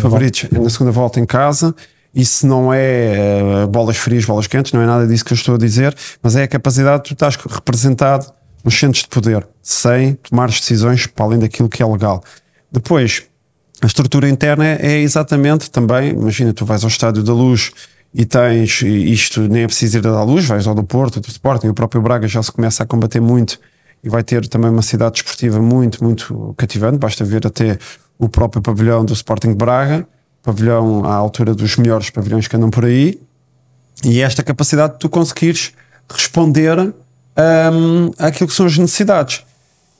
favoritos 0.00 0.46
na 0.50 0.70
segunda 0.70 0.92
volta 0.92 1.18
em 1.20 1.26
casa. 1.26 1.74
Isso 2.14 2.46
não 2.46 2.72
é 2.72 3.62
eh, 3.62 3.66
bolas 3.68 3.96
frias, 3.96 4.24
bolas 4.24 4.46
quentes, 4.46 4.72
não 4.72 4.80
é 4.82 4.86
nada 4.86 5.06
disso 5.06 5.24
que 5.24 5.32
eu 5.32 5.34
estou 5.34 5.54
a 5.54 5.58
dizer, 5.58 5.94
mas 6.22 6.36
é 6.36 6.42
a 6.44 6.48
capacidade 6.48 7.02
de 7.02 7.08
tu 7.08 7.12
estás 7.14 7.36
representado 7.36 8.26
nos 8.62 8.78
centros 8.78 9.02
de 9.02 9.08
poder, 9.08 9.46
sem 9.62 10.14
tomar 10.14 10.48
decisões 10.48 11.06
para 11.06 11.24
além 11.24 11.38
daquilo 11.38 11.68
que 11.70 11.82
é 11.82 11.86
legal. 11.86 12.22
Depois, 12.70 13.22
a 13.82 13.86
estrutura 13.86 14.28
interna 14.28 14.64
é 14.64 15.00
exatamente 15.00 15.70
também, 15.70 16.10
imagina, 16.10 16.52
tu 16.52 16.64
vais 16.64 16.84
ao 16.84 16.88
Estádio 16.88 17.22
da 17.22 17.32
Luz 17.32 17.72
e 18.14 18.24
tens 18.24 18.80
isto 18.82 19.40
nem 19.40 19.64
é 19.64 19.66
preciso 19.66 19.98
ir 19.98 20.06
à 20.06 20.22
luz, 20.22 20.46
vais 20.46 20.66
ao 20.66 20.74
do 20.74 20.84
Porto, 20.84 21.20
do 21.20 21.28
Sporting, 21.28 21.66
o 21.66 21.74
próprio 21.74 22.00
Braga 22.00 22.28
já 22.28 22.42
se 22.42 22.52
começa 22.52 22.84
a 22.84 22.86
combater 22.86 23.20
muito 23.20 23.58
e 24.04 24.08
vai 24.08 24.22
ter 24.22 24.46
também 24.46 24.70
uma 24.70 24.82
cidade 24.82 25.14
desportiva 25.14 25.60
muito, 25.60 26.02
muito 26.04 26.54
cativante, 26.56 26.98
basta 26.98 27.24
ver 27.24 27.44
até 27.44 27.78
o 28.18 28.28
próprio 28.28 28.62
pavilhão 28.62 29.04
do 29.04 29.12
Sporting 29.14 29.54
Braga, 29.54 30.06
pavilhão 30.42 31.04
à 31.04 31.14
altura 31.14 31.54
dos 31.54 31.76
melhores 31.76 32.08
pavilhões 32.08 32.46
que 32.46 32.54
andam 32.54 32.70
por 32.70 32.84
aí, 32.84 33.20
e 34.04 34.20
esta 34.20 34.44
capacidade 34.44 34.94
de 34.94 34.98
tu 35.00 35.08
conseguires 35.08 35.72
responder 36.08 36.78
hum, 36.78 38.10
àquilo 38.18 38.48
que 38.48 38.54
são 38.54 38.66
as 38.66 38.78
necessidades. 38.78 39.44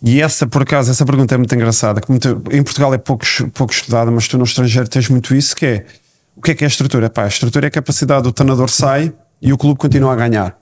E 0.03 0.21
essa, 0.21 0.47
por 0.47 0.63
acaso, 0.63 0.91
essa 0.91 1.07
pergunta 1.07 1.35
é 1.35 1.39
muito 1.39 1.55
engraçada, 1.55 2.01
que 2.01 2.11
muito- 2.11 2.43
em 2.51 2.63
Portugal 2.63 2.93
é 2.93 2.99
pouco, 2.99 3.25
pouco 3.55 3.73
estudada, 3.73 4.11
mas 4.11 4.27
tu 4.27 4.37
no 4.37 4.45
estrangeiro 4.45 4.89
tens 4.89 5.09
muito 5.09 5.35
isso, 5.35 5.55
que 5.55 5.65
é 5.67 5.87
o 6.35 6.41
que 6.41 6.51
é 6.53 6.55
que 6.55 6.65
é 6.65 6.67
a 6.67 6.69
estrutura? 6.69 7.13
A 7.15 7.27
estrutura 7.27 7.67
é 7.67 7.69
a 7.69 7.71
capacidade 7.71 8.23
do 8.23 8.33
treinador 8.33 8.69
sai 8.71 9.13
e 9.41 9.53
o 9.53 9.59
clube 9.59 9.79
continua 9.79 10.13
a 10.13 10.17
ganhar. 10.17 10.59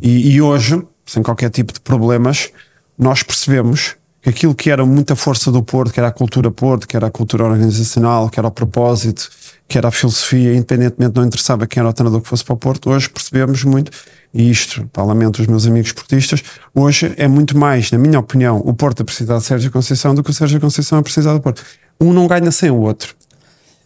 E, 0.00 0.34
e 0.34 0.42
hoje, 0.42 0.82
sem 1.06 1.22
qualquer 1.22 1.50
tipo 1.50 1.72
de 1.72 1.80
problemas, 1.80 2.50
nós 2.98 3.22
percebemos 3.22 3.96
que 4.20 4.28
aquilo 4.28 4.54
que 4.54 4.70
era 4.70 4.84
muita 4.86 5.16
força 5.16 5.50
do 5.50 5.62
Porto, 5.62 5.92
que 5.92 5.98
era 5.98 6.08
a 6.08 6.12
cultura 6.12 6.50
Porto, 6.50 6.86
que 6.86 6.96
era 6.96 7.06
a 7.08 7.10
cultura 7.10 7.44
organizacional, 7.44 8.28
que 8.28 8.38
era 8.38 8.46
o 8.46 8.50
propósito, 8.50 9.28
que 9.66 9.76
era 9.78 9.88
a 9.88 9.90
filosofia, 9.90 10.54
independentemente 10.54 11.16
não 11.16 11.24
interessava 11.24 11.66
quem 11.66 11.80
era 11.80 11.88
o 11.88 11.92
treinador 11.92 12.20
que 12.20 12.28
fosse 12.28 12.44
para 12.44 12.54
o 12.54 12.56
Porto, 12.56 12.90
hoje 12.90 13.08
percebemos 13.08 13.64
muito, 13.64 13.90
e 14.34 14.50
isto, 14.50 14.88
para 14.92 15.04
lamento 15.04 15.40
os 15.40 15.46
meus 15.46 15.66
amigos 15.66 15.92
portistas, 15.92 16.42
hoje 16.74 17.12
é 17.16 17.28
muito 17.28 17.56
mais, 17.56 17.90
na 17.90 17.98
minha 17.98 18.18
opinião, 18.18 18.62
o 18.64 18.72
Porto 18.72 19.02
a 19.02 19.04
precisar 19.04 19.38
de 19.38 19.44
Sérgio 19.44 19.70
Conceição 19.70 20.14
do 20.14 20.22
que 20.22 20.30
o 20.30 20.32
Sérgio 20.32 20.60
Conceição 20.60 20.98
a 20.98 21.02
precisar 21.02 21.34
do 21.34 21.40
Porto. 21.40 21.62
Um 22.00 22.12
não 22.12 22.26
ganha 22.26 22.50
sem 22.50 22.70
o 22.70 22.76
outro. 22.80 23.14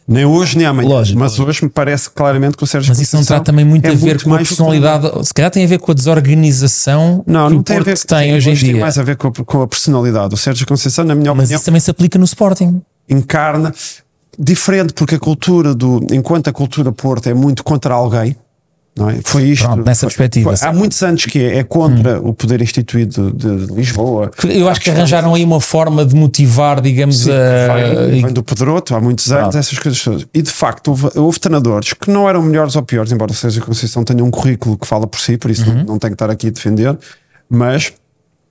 Nem 0.08 0.24
hoje 0.24 0.56
nem 0.56 0.64
amanhã. 0.68 0.88
Lógico. 0.88 1.18
mas 1.18 1.40
hoje 1.40 1.64
me 1.64 1.68
parece 1.68 2.08
claramente 2.08 2.56
que 2.56 2.62
o 2.62 2.66
Sérgio 2.66 2.90
Mas 2.90 3.00
isso 3.00 3.16
não 3.16 3.22
Conceição 3.22 3.42
terá 3.42 3.44
também 3.44 3.64
muito 3.64 3.84
é 3.86 3.90
a 3.90 3.94
ver 3.94 4.22
com 4.22 4.30
a 4.30 4.34
mais 4.36 4.48
personalidade. 4.48 5.26
Se 5.26 5.34
calhar 5.34 5.50
tem 5.50 5.64
a 5.64 5.66
ver 5.66 5.80
com 5.80 5.90
a 5.90 5.94
desorganização 5.94 7.24
não, 7.26 7.48
que 7.48 7.54
não 7.54 7.62
tem 7.64 7.74
a 7.74 7.78
Porto 7.78 7.86
ver 7.86 7.98
tem 8.06 8.34
hoje 8.34 8.50
em 8.50 8.54
tem 8.54 8.72
dia. 8.72 8.80
mais 8.80 8.98
a 8.98 9.02
ver 9.02 9.16
com 9.16 9.26
a, 9.26 9.32
com 9.32 9.62
a 9.62 9.66
personalidade. 9.66 10.32
O 10.32 10.36
Sérgio 10.36 10.64
Conceição, 10.64 11.04
na 11.04 11.16
minha 11.16 11.34
Mas 11.34 11.46
opinião, 11.46 11.56
isso 11.56 11.64
também 11.64 11.80
se 11.80 11.90
aplica 11.90 12.18
no 12.20 12.24
Sporting. 12.24 12.80
encarna 13.08 13.74
diferente, 14.38 14.92
porque 14.92 15.16
a 15.16 15.18
cultura 15.18 15.74
do. 15.74 16.06
Enquanto 16.12 16.46
a 16.48 16.52
cultura 16.52 16.92
Porto 16.92 17.26
é 17.28 17.34
muito 17.34 17.64
contra 17.64 17.92
alguém, 17.94 18.36
é? 19.10 19.20
Foi 19.24 19.42
isto. 19.44 19.64
Pronto, 19.66 19.84
nessa 19.84 20.00
foi- 20.00 20.08
perspectiva, 20.08 20.56
foi- 20.56 20.68
há 20.68 20.72
muitos 20.72 21.02
anos 21.02 21.26
que 21.26 21.38
é, 21.38 21.58
é 21.58 21.62
contra 21.64 22.20
o 22.20 22.32
poder 22.32 22.62
instituído 22.62 23.30
de, 23.32 23.74
Lisboa. 23.74 24.30
Eu 24.48 24.68
acho 24.68 24.80
que 24.80 24.90
arranjaram 24.90 25.34
aí 25.34 25.44
uma 25.44 25.60
forma 25.60 26.04
de 26.04 26.14
motivar, 26.14 26.80
digamos, 26.80 27.18
Sim, 27.24 27.30
a. 27.32 27.74
vem, 28.06 28.22
vem 28.22 28.32
do 28.32 28.42
Pedroto 28.42 28.94
há 28.94 29.00
muitos 29.00 29.30
anos, 29.30 29.42
Pronto. 29.42 29.58
essas 29.58 29.78
coisas 29.78 30.02
todas. 30.02 30.26
E 30.32 30.40
de 30.40 30.50
facto, 30.50 30.88
houve, 30.88 31.08
houve 31.14 31.38
treinadores 31.38 31.92
que 31.92 32.10
não 32.10 32.28
eram 32.28 32.40
melhores 32.42 32.74
ou 32.76 32.82
piores, 32.82 33.12
embora 33.12 33.30
o 33.32 33.34
Sérgio 33.34 33.62
Conceição 33.62 34.02
tenha 34.04 34.24
um 34.24 34.30
currículo 34.30 34.78
que 34.78 34.86
fala 34.86 35.06
por 35.06 35.20
si, 35.20 35.36
por 35.36 35.50
isso 35.50 35.68
Uhum. 35.68 35.76
não, 35.78 35.84
não 35.84 35.98
tenho 35.98 36.12
que 36.12 36.14
estar 36.14 36.30
aqui 36.30 36.46
a 36.48 36.50
defender, 36.50 36.96
mas 37.50 37.92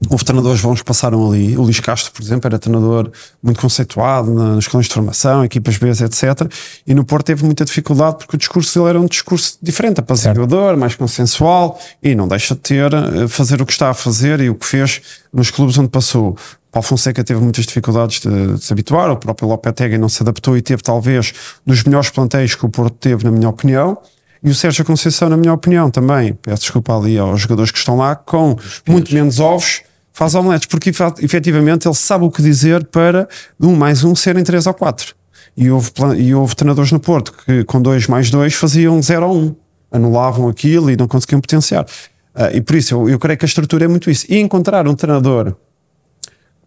houve 0.09 0.23
treinadores 0.23 0.61
bons 0.61 0.79
que 0.79 0.85
passaram 0.85 1.29
ali. 1.29 1.57
O 1.57 1.63
Luís 1.63 1.79
Castro, 1.79 2.11
por 2.11 2.21
exemplo, 2.21 2.47
era 2.47 2.59
treinador 2.59 3.11
muito 3.41 3.59
conceituado 3.59 4.33
nas 4.33 4.59
escolas 4.59 4.87
de 4.87 4.93
formação, 4.93 5.43
equipas 5.43 5.77
B, 5.77 5.89
etc. 5.89 6.51
E 6.85 6.93
no 6.93 7.03
Porto 7.03 7.25
teve 7.25 7.43
muita 7.43 7.65
dificuldade 7.65 8.17
porque 8.17 8.35
o 8.35 8.39
discurso 8.39 8.77
dele 8.79 8.89
era 8.89 8.99
um 8.99 9.05
discurso 9.05 9.57
diferente, 9.61 9.99
apaziguador, 9.99 10.77
mais 10.77 10.95
consensual 10.95 11.79
e 12.01 12.15
não 12.15 12.27
deixa 12.27 12.55
de 12.55 12.61
ter, 12.61 12.93
eh, 12.93 13.27
fazer 13.27 13.61
o 13.61 13.65
que 13.65 13.71
está 13.71 13.89
a 13.89 13.93
fazer 13.93 14.39
e 14.39 14.49
o 14.49 14.55
que 14.55 14.65
fez 14.65 15.01
nos 15.33 15.49
clubes 15.51 15.77
onde 15.77 15.89
passou. 15.89 16.35
Paulo 16.71 16.87
Fonseca 16.87 17.23
teve 17.23 17.39
muitas 17.39 17.65
dificuldades 17.65 18.19
de, 18.19 18.55
de 18.55 18.63
se 18.63 18.73
habituar, 18.73 19.09
o 19.09 19.15
próprio 19.15 19.47
Lopetegui 19.47 19.97
não 19.97 20.09
se 20.09 20.21
adaptou 20.21 20.57
e 20.57 20.61
teve 20.61 20.83
talvez 20.83 21.33
dos 21.65 21.83
melhores 21.83 22.09
plantéis 22.09 22.53
que 22.53 22.65
o 22.65 22.69
Porto 22.69 22.95
teve, 22.99 23.23
na 23.23 23.31
minha 23.31 23.47
opinião. 23.47 23.97
E 24.43 24.49
o 24.49 24.53
Sérgio 24.53 24.85
Conceição, 24.85 25.29
na 25.29 25.37
minha 25.37 25.53
opinião, 25.53 25.89
também, 25.89 26.33
peço 26.33 26.63
desculpa 26.63 26.95
ali 26.95 27.17
aos 27.17 27.41
jogadores 27.41 27.71
que 27.71 27.79
estão 27.79 27.97
lá, 27.97 28.15
com 28.15 28.55
muito 28.87 29.13
menos 29.13 29.39
ovos, 29.39 29.81
faz 30.15 30.34
omeletes, 30.34 30.65
porque 30.67 30.91
efetivamente 31.21 31.86
ele 31.86 31.93
sabe 31.93 32.23
o 32.23 32.32
que 32.32 32.41
dizer 32.41 32.86
para 32.86 33.28
um 33.60 33.75
mais 33.75 34.06
um 34.06 34.15
serem 34.15 34.45
três 34.45 34.65
ou 34.65 34.73
quatro. 34.73 35.13
E 35.58 35.69
houve, 35.69 35.91
e 36.17 36.34
houve 36.34 36.56
treinadores 36.56 36.91
no 36.93 37.01
Porto 37.01 37.34
que 37.45 37.65
com 37.65 37.82
dois 37.82 38.08
mais 38.08 38.30
dois 38.32 38.54
faziam 38.54 39.01
zero 39.01 39.28
ou 39.28 39.38
um, 39.38 39.56
anulavam 39.91 40.47
aquilo 40.47 40.89
e 40.89 40.95
não 40.95 41.06
conseguiam 41.06 41.41
potenciar. 41.41 41.86
Ah, 42.34 42.49
e 42.54 42.62
por 42.62 42.78
isso 42.78 42.95
eu, 42.95 43.10
eu 43.10 43.19
creio 43.19 43.38
que 43.38 43.43
a 43.43 43.47
estrutura 43.47 43.84
é 43.84 43.88
muito 43.89 44.10
isso. 44.10 44.25
E 44.30 44.39
encontrar 44.39 44.88
um 44.88 44.95
treinador 44.95 45.56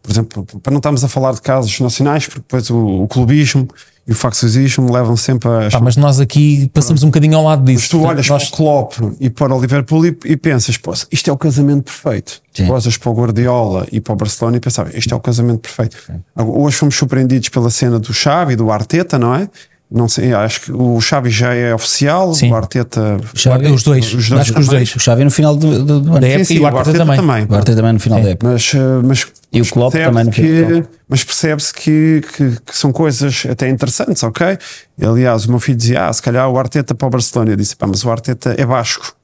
por 0.02 0.12
exemplo, 0.12 0.46
para 0.62 0.70
não 0.70 0.78
estarmos 0.78 1.04
a 1.04 1.08
falar 1.08 1.32
de 1.32 1.42
casos 1.42 1.78
nacionais, 1.80 2.26
porque 2.26 2.40
depois 2.40 2.70
o, 2.70 3.02
o 3.02 3.08
clubismo 3.08 3.68
e 4.08 4.12
o 4.12 4.14
facciolismo 4.14 4.90
levam 4.90 5.14
sempre 5.16 5.48
a. 5.50 5.70
Pá, 5.70 5.80
mas 5.80 5.94
nós 5.96 6.18
aqui 6.18 6.70
passamos 6.72 7.02
um 7.02 7.08
bocadinho 7.08 7.36
ao 7.36 7.44
lado 7.44 7.62
disso. 7.62 7.80
Mas 7.82 7.88
tu 7.90 8.02
olhas 8.02 8.28
nós- 8.28 8.48
para 8.50 8.54
o 8.54 8.56
Klopp 8.56 8.94
e 9.20 9.28
para 9.28 9.54
o 9.54 9.60
Liverpool 9.60 10.06
e, 10.06 10.16
e 10.24 10.36
pensas, 10.36 10.78
pô, 10.78 10.94
isto 11.12 11.28
é 11.28 11.32
o 11.32 11.36
casamento 11.36 11.84
perfeito. 11.84 12.40
Sim. 12.54 12.66
Tu 12.66 12.72
olhas 12.72 12.96
para 12.96 13.10
o 13.10 13.14
Guardiola 13.14 13.86
e 13.92 14.00
para 14.00 14.14
o 14.14 14.16
Barcelona 14.16 14.56
e 14.56 14.60
pensavas, 14.60 14.94
isto 14.94 15.12
é 15.12 15.16
o 15.16 15.20
casamento 15.20 15.60
perfeito. 15.60 15.96
Agora, 16.34 16.58
Hoje 16.58 16.76
fomos 16.76 16.96
surpreendidos 16.96 17.50
pela 17.50 17.68
cena 17.68 17.98
do 17.98 18.12
Xavi 18.14 18.54
e 18.54 18.56
do 18.56 18.72
Arteta, 18.72 19.18
não 19.18 19.34
é? 19.34 19.48
Não 19.90 20.06
sei, 20.06 20.34
acho 20.34 20.60
que 20.60 20.72
o 20.72 21.00
Xavi 21.00 21.30
já 21.30 21.54
é 21.54 21.74
oficial, 21.74 22.34
Sim. 22.34 22.52
o 22.52 22.54
Arteta. 22.56 23.16
Xavi- 23.34 23.68
os 23.68 23.82
dois, 23.82 24.12
Os 24.12 24.28
dois 24.28 24.40
acho 24.42 24.52
que 24.52 24.60
os 24.60 24.66
também. 24.66 24.80
dois. 24.80 24.94
O 24.96 25.00
Xavi 25.00 25.24
no 25.24 25.30
final 25.30 25.56
do, 25.56 25.82
do, 25.82 26.00
do. 26.00 26.10
Da 26.20 26.26
época 26.28 26.44
Sim, 26.44 26.54
e 26.54 26.56
sim, 26.58 26.60
o 26.62 26.66
Arteta 26.66 26.92
também. 26.98 27.46
O 27.48 27.54
Arteta 27.54 27.76
também 27.76 27.92
no 27.94 28.00
final 28.00 28.22
da 28.22 28.28
época. 28.28 28.52
Mas, 28.52 28.72
eh, 28.74 28.78
mas 29.02 29.26
E 29.50 29.62
o 29.62 29.66
Klopp 29.66 29.92
percebe-se 29.92 30.10
também 30.10 30.24
no 30.26 30.32
final. 30.32 30.82
que, 30.82 30.88
Mas 31.08 31.24
percebe-se 31.24 31.72
que, 31.72 32.22
que, 32.36 32.50
que 32.66 32.76
são 32.76 32.92
coisas 32.92 33.46
até 33.50 33.66
interessantes, 33.70 34.22
ok? 34.22 34.58
Aliás, 35.02 35.46
o 35.46 35.50
meu 35.50 35.58
filho 35.58 35.78
dizia: 35.78 36.06
Ah, 36.06 36.12
se 36.12 36.20
calhar 36.20 36.46
o 36.50 36.58
Arteta 36.58 36.94
para 36.94 37.06
o 37.08 37.10
Barcelona. 37.10 37.52
Eu 37.52 37.56
disse: 37.56 37.74
Pá, 37.74 37.86
mas 37.86 38.04
o 38.04 38.10
Arteta 38.10 38.54
é 38.58 38.66
Vasco. 38.66 39.14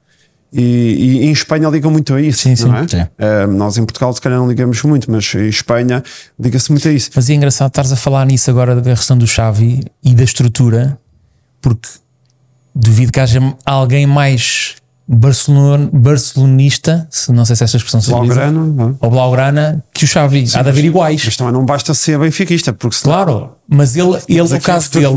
E, 0.57 0.61
e 0.61 1.25
em 1.25 1.31
Espanha 1.31 1.67
ligam 1.67 1.91
muito 1.91 2.13
a 2.13 2.21
isso, 2.21 2.43
Sim, 2.43 2.55
sim. 2.55 2.71
é? 2.73 2.87
Sim. 2.87 3.07
Eh, 3.17 3.45
nós 3.47 3.77
em 3.77 3.83
Portugal, 3.83 4.13
se 4.13 4.21
calhar, 4.21 4.39
não 4.39 4.47
ligamos 4.47 4.81
muito, 4.83 5.11
mas 5.11 5.35
em 5.35 5.49
Espanha 5.49 6.01
liga-se 6.39 6.71
muito 6.71 6.87
a 6.87 6.93
isso. 6.93 7.09
Mas 7.13 7.29
é 7.29 7.33
engraçado 7.33 7.67
estares 7.67 7.91
a 7.91 7.97
falar 7.97 8.25
nisso 8.25 8.49
agora 8.49 8.73
da 8.73 8.95
questão 8.95 9.17
do 9.17 9.27
Xavi 9.27 9.83
e 10.01 10.15
da 10.15 10.23
estrutura, 10.23 10.97
porque 11.61 11.89
duvido 12.73 13.11
que 13.11 13.19
haja 13.19 13.41
alguém 13.65 14.07
mais 14.07 14.75
Barcelona, 15.07 15.89
barcelonista, 15.91 17.05
se 17.11 17.33
não 17.33 17.43
sei 17.43 17.57
se 17.57 17.63
esta 17.65 17.75
expressão 17.75 17.99
se 17.99 18.11
utiliza, 18.11 18.33
Blaugrana, 18.35 18.65
não 18.65 18.89
é? 18.89 18.93
ou 19.01 19.09
Blaugrana, 19.11 19.83
que 19.93 20.05
o 20.05 20.07
Xavi. 20.07 20.45
Há 20.53 20.63
de 20.63 20.69
haver 20.69 20.85
iguais. 20.85 21.21
Mas 21.25 21.35
também 21.35 21.53
não 21.53 21.65
basta 21.65 21.93
ser 21.93 22.17
benfiquista, 22.17 22.71
porque. 22.71 22.97
Claro, 23.03 23.51
mas 23.67 23.95
ele, 23.97 24.17
ele 24.27 24.47
no 24.47 24.61
caso 24.61 24.89
dele, 24.91 25.07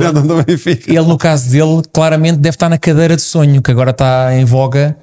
ele 0.87 1.07
no 1.07 1.17
caso 1.17 1.49
dele, 1.49 1.83
claramente 1.93 2.39
deve 2.39 2.57
estar 2.57 2.69
na 2.69 2.77
cadeira 2.77 3.15
de 3.15 3.23
sonho, 3.23 3.63
que 3.63 3.71
agora 3.71 3.93
está 3.93 4.35
em 4.35 4.45
voga, 4.45 4.97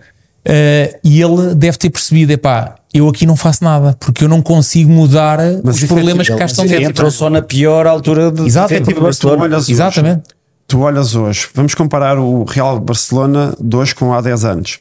eh, 0.45 0.99
e 1.03 1.21
ele 1.21 1.55
deve 1.55 1.77
ter 1.77 1.89
percebido, 1.89 2.31
epá, 2.31 2.75
eu 2.93 3.10
aqui 3.10 3.25
não 3.25 3.36
faço 3.36 3.63
nada, 3.63 3.95
porque 3.99 4.23
eu 4.23 4.29
não 4.29 4.41
consigo 4.41 4.89
mudar 4.91 5.39
Mas 5.63 5.81
os 5.81 5.86
problemas 5.86 6.27
que 6.29 6.36
cá 6.36 6.45
estão 6.45 6.65
dentro. 6.65 6.84
Entrou 6.89 7.12
só 7.12 7.29
na 7.29 7.41
pior 7.41 7.88
altura 7.88 8.31
de 8.31 8.43
Exato. 8.45 8.73
tu 8.81 9.01
Barcelona. 9.01 9.43
olhas 9.43 9.63
hoje- 9.63 9.73
Exatamente. 9.73 10.23
Tu 10.67 10.79
olhas 10.79 11.15
hoje, 11.15 11.47
vamos 11.53 11.75
comparar 11.75 12.17
o 12.17 12.43
Real 12.43 12.79
Barcelona 12.79 13.55
de 13.60 13.75
hoje 13.75 13.93
com 13.93 14.13
há 14.13 14.21
10 14.21 14.45
anos. 14.45 14.79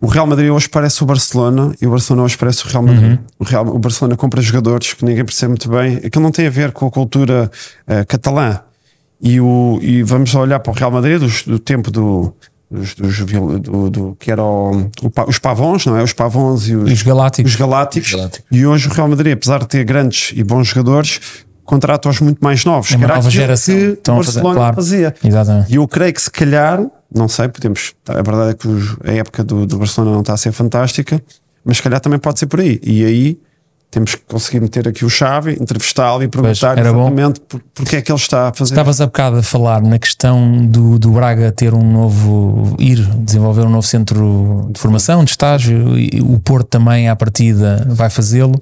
O 0.00 0.06
Real 0.06 0.26
Madrid 0.26 0.50
hoje 0.50 0.68
parece 0.68 1.02
o 1.02 1.06
Barcelona 1.06 1.74
e 1.80 1.86
o 1.86 1.90
Barcelona 1.90 2.24
hoje 2.24 2.36
parece 2.36 2.64
o 2.64 2.68
Real 2.68 2.82
Madrid. 2.82 3.18
O, 3.38 3.44
Real, 3.44 3.66
o 3.66 3.78
Barcelona 3.78 4.16
compra 4.16 4.42
jogadores 4.42 4.92
que 4.92 5.04
ninguém 5.04 5.24
percebe 5.24 5.50
muito 5.50 5.68
bem. 5.68 5.96
Aquilo 6.04 6.22
não 6.22 6.30
tem 6.30 6.46
a 6.46 6.50
ver 6.50 6.72
com 6.72 6.86
a 6.86 6.90
cultura 6.90 7.50
uh, 7.88 8.06
catalã. 8.06 8.60
E, 9.20 9.40
o, 9.40 9.78
e 9.80 10.02
vamos 10.02 10.34
olhar 10.34 10.60
para 10.60 10.70
o 10.72 10.74
Real 10.74 10.90
Madrid 10.90 11.18
do, 11.18 11.50
do 11.52 11.58
tempo 11.58 11.90
do, 11.90 12.34
dos, 12.74 12.94
dos, 12.94 13.18
do, 13.60 13.90
do, 13.90 14.16
que 14.18 14.30
era 14.30 14.42
o, 14.42 14.90
o, 15.02 15.12
os 15.28 15.38
pavões, 15.38 15.86
não 15.86 15.96
é? 15.96 16.02
Os 16.02 16.12
pavões 16.12 16.68
e 16.68 16.74
os, 16.74 16.90
os 16.90 17.02
galácticos. 17.02 17.52
Os 17.52 17.58
galácticos. 17.58 18.12
galácticos. 18.12 18.46
E 18.50 18.66
hoje 18.66 18.88
o 18.88 18.92
Real 18.92 19.08
Madrid, 19.08 19.32
apesar 19.32 19.60
de 19.60 19.68
ter 19.68 19.84
grandes 19.84 20.32
e 20.34 20.42
bons 20.42 20.68
jogadores, 20.68 21.20
contrata 21.64 22.08
os 22.08 22.20
muito 22.20 22.42
mais 22.42 22.64
novos. 22.64 22.92
É 22.92 22.96
uma 22.96 23.08
nova 23.08 23.30
geração. 23.30 23.74
que 23.74 24.10
o 24.10 24.14
Barcelona 24.16 24.54
claro. 24.54 24.76
fazia. 24.76 25.14
Exatamente. 25.24 25.72
E 25.72 25.76
eu 25.76 25.88
creio 25.88 26.12
que 26.12 26.22
se 26.22 26.30
calhar, 26.30 26.84
não 27.14 27.28
sei, 27.28 27.48
podemos. 27.48 27.94
A 28.08 28.22
verdade 28.22 28.50
é 28.50 28.54
que 28.54 28.68
a 29.08 29.12
época 29.12 29.44
do, 29.44 29.66
do 29.66 29.78
Barcelona 29.78 30.12
não 30.12 30.20
está 30.20 30.34
a 30.34 30.36
ser 30.36 30.52
fantástica, 30.52 31.22
mas 31.64 31.78
se 31.78 31.82
calhar 31.82 32.00
também 32.00 32.18
pode 32.18 32.38
ser 32.38 32.46
por 32.46 32.60
aí. 32.60 32.80
E 32.82 33.04
aí 33.04 33.38
temos 33.94 34.16
que 34.16 34.22
conseguir 34.26 34.60
meter 34.60 34.88
aqui 34.88 35.04
o 35.04 35.08
chave, 35.08 35.52
entrevistá-lo 35.52 36.24
e 36.24 36.28
perguntar 36.28 36.76
exatamente 36.76 37.40
bom. 37.48 37.60
porque 37.72 37.96
é 37.96 38.02
que 38.02 38.10
ele 38.10 38.18
está 38.18 38.48
a 38.48 38.52
fazer. 38.52 38.72
Estavas 38.72 39.00
a 39.00 39.06
bocado 39.06 39.36
a 39.36 39.42
falar 39.42 39.80
na 39.80 40.00
questão 40.00 40.66
do, 40.66 40.98
do 40.98 41.12
Braga 41.12 41.52
ter 41.52 41.72
um 41.72 41.92
novo, 41.92 42.74
ir 42.80 43.00
desenvolver 43.18 43.62
um 43.62 43.70
novo 43.70 43.86
centro 43.86 44.68
de 44.72 44.80
formação, 44.80 45.22
de 45.22 45.30
estágio, 45.30 45.96
e 45.96 46.20
o 46.20 46.40
Porto 46.40 46.66
também 46.66 47.08
à 47.08 47.14
partida 47.14 47.86
vai 47.88 48.10
fazê-lo. 48.10 48.60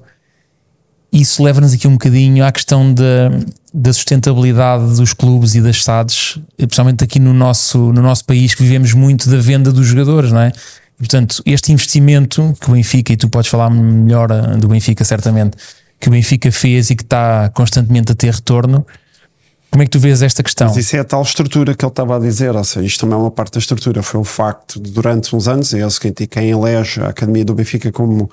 Isso 1.11 1.43
leva-nos 1.43 1.73
aqui 1.73 1.89
um 1.89 1.93
bocadinho 1.93 2.45
à 2.45 2.53
questão 2.53 2.93
da, 2.93 3.31
da 3.73 3.93
sustentabilidade 3.93 4.97
dos 4.97 5.15
clubes 5.15 5.55
e 5.55 5.63
das 5.63 5.83
SADs, 5.83 6.39
principalmente 6.59 7.05
aqui 7.05 7.19
no 7.19 7.33
nosso, 7.33 7.79
no 7.79 8.03
nosso 8.03 8.27
país 8.27 8.55
que 8.55 8.63
vivemos 8.63 8.93
muito 8.93 9.31
da 9.31 9.39
venda 9.39 9.73
dos 9.73 9.87
jogadores, 9.87 10.31
não 10.31 10.41
é? 10.41 10.53
Portanto, 11.03 11.43
este 11.45 11.73
investimento 11.73 12.55
que 12.61 12.71
o 12.71 12.75
Benfica, 12.75 13.13
e 13.13 13.17
tu 13.17 13.29
podes 13.29 13.51
falar 13.51 13.69
melhor 13.69 14.31
eh, 14.31 14.57
do 14.57 14.69
Benfica, 14.69 15.05
certamente, 15.05 15.57
que 15.99 16.07
o 16.07 16.13
Benfica 16.13 16.53
fez 16.53 16.91
e 16.91 16.95
que 16.95 17.03
está 17.03 17.51
constantemente 17.53 18.13
a 18.13 18.15
ter 18.15 18.33
retorno. 18.33 18.87
Como 19.69 19.83
é 19.83 19.87
que 19.87 19.91
tu 19.91 19.99
vês 19.99 20.23
esta 20.23 20.45
questão? 20.45 20.69
Mas 20.69 20.77
isso 20.77 20.95
é 20.95 21.01
a 21.01 21.05
tal 21.05 21.21
estrutura 21.23 21.75
que 21.75 21.85
ele 21.85 21.91
estava 21.91 22.15
a 22.17 22.21
dizer, 22.21 22.55
ou 22.55 22.63
seja, 22.63 22.87
isto 22.87 23.01
também 23.01 23.17
é 23.17 23.21
uma 23.21 23.33
parte 23.33 23.55
da 23.55 23.59
estrutura. 23.59 24.01
Foi 24.01 24.21
o 24.21 24.25
facto 24.25 24.81
de, 24.81 24.93
durante 24.93 25.35
uns 25.35 25.49
anos, 25.49 25.75
é 25.75 25.85
o 25.85 25.91
seguinte, 25.91 26.25
quem 26.29 26.51
elege 26.51 27.01
a 27.01 27.09
Academia 27.09 27.45
do 27.45 27.53
Benfica 27.53 27.91
como 27.91 28.31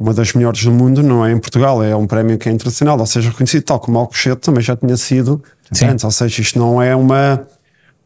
uma 0.00 0.14
das 0.14 0.32
melhores 0.32 0.64
do 0.64 0.72
mundo 0.72 1.02
não 1.02 1.24
é 1.24 1.32
em 1.32 1.38
Portugal, 1.38 1.82
é 1.84 1.94
um 1.94 2.06
prémio 2.06 2.38
que 2.38 2.48
é 2.48 2.52
internacional, 2.52 2.98
ou 2.98 3.06
seja, 3.06 3.28
reconhecido, 3.28 3.62
tal 3.62 3.78
como 3.78 3.98
Alcochete 3.98 4.40
também 4.40 4.62
já 4.62 4.74
tinha 4.74 4.96
sido 4.96 5.42
Sim. 5.70 5.86
antes, 5.86 6.04
ou 6.04 6.10
seja, 6.10 6.40
isto 6.40 6.58
não 6.58 6.80
é 6.80 6.96
uma 6.96 7.46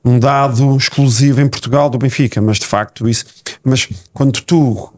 um 0.05 0.19
dado 0.19 0.77
exclusivo 0.77 1.41
em 1.41 1.49
Portugal 1.49 1.91
do 1.91 1.99
Benfica, 1.99 2.41
mas 2.41 2.59
de 2.59 2.67
facto 2.67 3.09
isso. 3.09 3.25
Mas 3.63 3.89
quando 4.13 4.41
tu, 4.43 4.93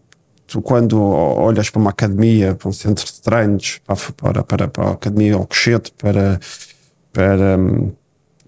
tu 0.47 0.63
quando 0.63 1.01
olhas 1.01 1.71
para 1.71 1.81
uma 1.81 1.91
academia, 1.91 2.55
para 2.55 2.69
um 2.69 2.73
centro 2.73 3.05
de 3.05 3.21
treinos, 3.21 3.81
para, 3.87 4.43
para, 4.45 4.69
para 4.69 4.89
a 4.89 4.93
academia 4.93 5.35
Alcochete, 5.35 5.93
para, 5.99 6.39
para, 7.13 7.59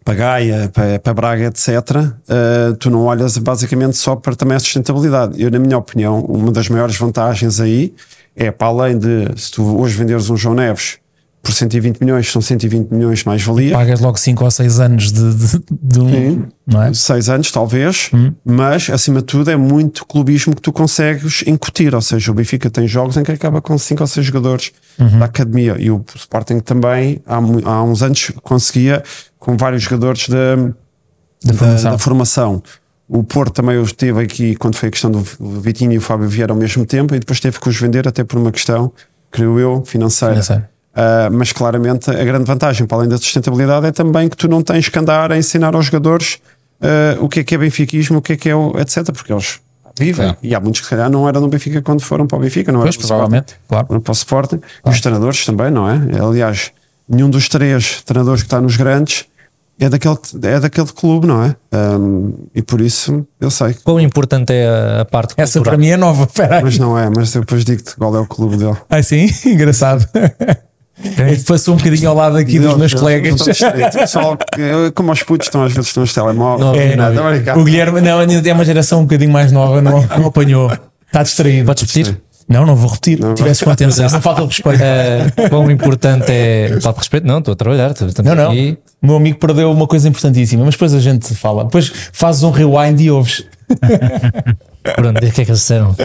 para 0.04 0.14
Gaia, 0.14 0.70
para, 0.72 0.98
para 0.98 1.14
Braga, 1.14 1.44
etc., 1.46 1.68
uh, 1.68 2.14
eh, 2.28 2.72
tu 2.78 2.90
não 2.90 3.04
olhas 3.06 3.36
basicamente 3.38 3.96
só 3.96 4.14
para 4.14 4.36
também 4.36 4.56
a 4.56 4.60
sustentabilidade. 4.60 5.42
Eu, 5.42 5.50
na 5.50 5.58
minha 5.58 5.78
opinião, 5.78 6.20
uma 6.20 6.52
das 6.52 6.68
maiores 6.68 6.96
vantagens 6.96 7.58
aí 7.58 7.94
é 8.36 8.50
para 8.50 8.68
além 8.68 8.98
de 8.98 9.28
se 9.36 9.50
tu 9.50 9.80
hoje 9.80 9.96
venderes 9.96 10.28
um 10.30 10.36
João 10.36 10.54
Neves 10.54 10.98
por 11.44 11.52
120 11.52 12.00
milhões, 12.00 12.32
são 12.32 12.40
120 12.40 12.90
milhões 12.90 13.22
mais 13.22 13.42
valia. 13.42 13.74
Pagas 13.74 14.00
logo 14.00 14.16
5 14.16 14.42
ou 14.42 14.50
6 14.50 14.80
anos 14.80 15.12
de, 15.12 15.34
de, 15.34 15.62
de 15.70 16.00
um. 16.00 16.10
Sim, 16.10 16.44
não 16.66 16.82
é? 16.82 16.94
6 16.94 17.28
anos, 17.28 17.52
talvez, 17.52 18.10
hum. 18.14 18.32
mas 18.42 18.88
acima 18.88 19.20
de 19.20 19.26
tudo 19.26 19.50
é 19.50 19.56
muito 19.56 20.06
clubismo 20.06 20.56
que 20.56 20.62
tu 20.62 20.72
consegues 20.72 21.44
incutir. 21.46 21.94
Ou 21.94 22.00
seja, 22.00 22.32
o 22.32 22.34
Benfica 22.34 22.70
tem 22.70 22.88
jogos 22.88 23.18
em 23.18 23.22
que 23.22 23.30
acaba 23.30 23.60
com 23.60 23.76
5 23.76 24.02
ou 24.02 24.06
6 24.06 24.26
jogadores 24.26 24.72
uhum. 24.98 25.18
da 25.18 25.26
academia 25.26 25.76
e 25.78 25.90
o 25.90 26.02
Sporting 26.14 26.60
também 26.60 27.20
há, 27.26 27.36
há 27.36 27.82
uns 27.82 28.02
anos 28.02 28.32
conseguia 28.42 29.02
com 29.38 29.54
vários 29.54 29.82
jogadores 29.82 30.26
da, 30.30 30.56
da, 31.44 31.54
formação. 31.54 31.90
da 31.92 31.98
formação. 31.98 32.62
O 33.06 33.22
Porto 33.22 33.52
também 33.52 33.80
esteve 33.82 34.22
aqui 34.22 34.56
quando 34.56 34.76
foi 34.76 34.88
a 34.88 34.92
questão 34.92 35.10
do 35.10 35.22
Vitinho 35.60 35.92
e 35.92 35.98
o 35.98 36.00
Fábio 36.00 36.26
Vieira 36.26 36.54
ao 36.54 36.58
mesmo 36.58 36.86
tempo 36.86 37.14
e 37.14 37.18
depois 37.18 37.38
teve 37.38 37.60
que 37.60 37.68
os 37.68 37.78
vender 37.78 38.08
até 38.08 38.24
por 38.24 38.38
uma 38.38 38.50
questão, 38.50 38.90
creio 39.30 39.58
eu, 39.58 39.84
financeira. 39.84 40.34
financeira. 40.34 40.73
Uh, 40.94 41.32
mas 41.32 41.52
claramente 41.52 42.08
a 42.08 42.24
grande 42.24 42.44
vantagem, 42.44 42.86
para 42.86 42.98
além 42.98 43.08
da 43.08 43.18
sustentabilidade, 43.18 43.86
é 43.86 43.92
também 43.92 44.28
que 44.28 44.36
tu 44.36 44.46
não 44.46 44.62
tens 44.62 44.88
que 44.88 44.96
andar 44.96 45.32
a 45.32 45.36
ensinar 45.36 45.74
aos 45.74 45.86
jogadores 45.86 46.38
uh, 46.80 47.24
o 47.24 47.28
que 47.28 47.40
é 47.40 47.44
que 47.44 47.54
é 47.54 47.58
benfiquismo, 47.58 48.18
o 48.18 48.22
que 48.22 48.34
é 48.34 48.36
que 48.36 48.48
é 48.48 48.54
o 48.54 48.78
etc. 48.78 49.10
Porque 49.12 49.32
eles 49.32 49.60
vivem. 49.98 50.28
É. 50.28 50.36
E 50.42 50.54
há 50.54 50.60
muitos 50.60 50.80
que, 50.80 50.86
se 50.86 50.90
calhar, 50.90 51.10
não 51.10 51.28
eram 51.28 51.40
no 51.40 51.48
Benfica 51.48 51.80
quando 51.82 52.00
foram 52.00 52.26
para 52.26 52.36
o 52.36 52.40
Benfica, 52.40 52.72
não 52.72 52.82
pois, 52.82 52.96
provavelmente, 52.96 53.54
claro. 53.68 54.00
para 54.00 54.10
o 54.10 54.12
Sporting. 54.12 54.58
Claro. 54.58 54.80
E 54.86 54.90
os 54.90 55.00
treinadores 55.00 55.44
também, 55.44 55.70
não 55.70 55.88
é? 55.88 56.00
Aliás, 56.20 56.72
nenhum 57.08 57.30
dos 57.30 57.48
três 57.48 58.02
treinadores 58.02 58.42
que 58.42 58.46
está 58.46 58.60
nos 58.60 58.76
grandes 58.76 59.26
é 59.78 59.88
daquele, 59.88 60.16
é 60.44 60.60
daquele 60.60 60.86
clube, 60.88 61.26
não 61.26 61.42
é? 61.42 61.56
Um, 61.72 62.32
e 62.54 62.62
por 62.62 62.80
isso 62.80 63.26
eu 63.40 63.50
sei. 63.50 63.74
Quão 63.74 64.00
importante 64.00 64.52
é 64.52 65.00
a 65.00 65.04
parte 65.04 65.34
Essa 65.36 65.60
para 65.60 65.76
mim 65.76 65.88
é 65.88 65.96
nova, 65.96 66.26
peraí. 66.26 66.62
Mas 66.62 66.78
não 66.78 66.96
é, 66.98 67.10
mas 67.10 67.32
depois 67.32 67.64
digo-te 67.64 67.96
qual 67.96 68.14
é 68.14 68.20
o 68.20 68.26
clube 68.26 68.56
dele. 68.56 68.76
Ah, 68.88 69.02
sim? 69.02 69.28
Engraçado. 69.46 70.08
Okay. 70.98 71.36
Passou 71.46 71.74
um 71.74 71.76
bocadinho 71.76 72.08
ao 72.08 72.14
lado 72.14 72.36
aqui 72.36 72.58
não, 72.58 72.70
dos 72.70 72.78
meus 72.78 72.94
colegas. 72.94 73.42
Pessoal, 73.92 74.38
como 74.94 75.10
os 75.12 75.22
putos 75.22 75.48
estão 75.48 75.64
às 75.64 75.72
vezes 75.72 75.94
nos 75.96 76.14
telemóveis. 76.14 76.92
É, 76.92 76.96
não, 76.96 77.12
não, 77.12 77.60
o 77.60 77.64
Guilherme 77.64 78.00
não, 78.00 78.20
é 78.20 78.52
uma 78.52 78.64
geração 78.64 79.00
um 79.00 79.02
bocadinho 79.02 79.32
mais 79.32 79.50
nova, 79.50 79.82
não, 79.82 80.02
não 80.16 80.26
apanhou. 80.26 80.70
Está 81.06 81.22
distraído. 81.22 81.66
Podes 81.66 81.82
repetir? 81.82 82.20
Não, 82.48 82.66
não 82.66 82.76
vou 82.76 82.90
repetir. 82.90 83.18
Não, 83.18 83.34
Tivesse 83.34 83.64
com 83.64 83.70
atenção. 83.70 84.08
Não 84.10 84.20
falta 84.20 84.44
respeito. 84.44 84.80
Uh, 84.80 85.48
quão 85.48 85.70
importante 85.70 86.26
é. 86.28 86.78
Falta 86.80 87.00
respeito? 87.00 87.26
Não, 87.26 87.38
estou 87.38 87.52
a 87.52 87.56
trabalhar. 87.56 87.90
Estou 87.90 88.24
não, 88.24 88.34
não. 88.34 88.50
Aqui. 88.50 88.78
O 89.02 89.06
meu 89.06 89.16
amigo 89.16 89.38
perdeu 89.38 89.70
uma 89.70 89.86
coisa 89.86 90.08
importantíssima, 90.08 90.64
mas 90.64 90.74
depois 90.74 90.92
a 90.92 91.00
gente 91.00 91.34
fala. 91.34 91.64
Depois 91.64 91.90
fazes 92.12 92.42
um 92.42 92.50
rewind 92.50 93.00
e 93.00 93.10
ouves. 93.10 93.44
Bruno, 94.96 95.18
o 95.18 95.20
que 95.20 95.26
é 95.26 95.30
que 95.30 95.40
eles 95.50 95.60
disseram? 95.60 95.96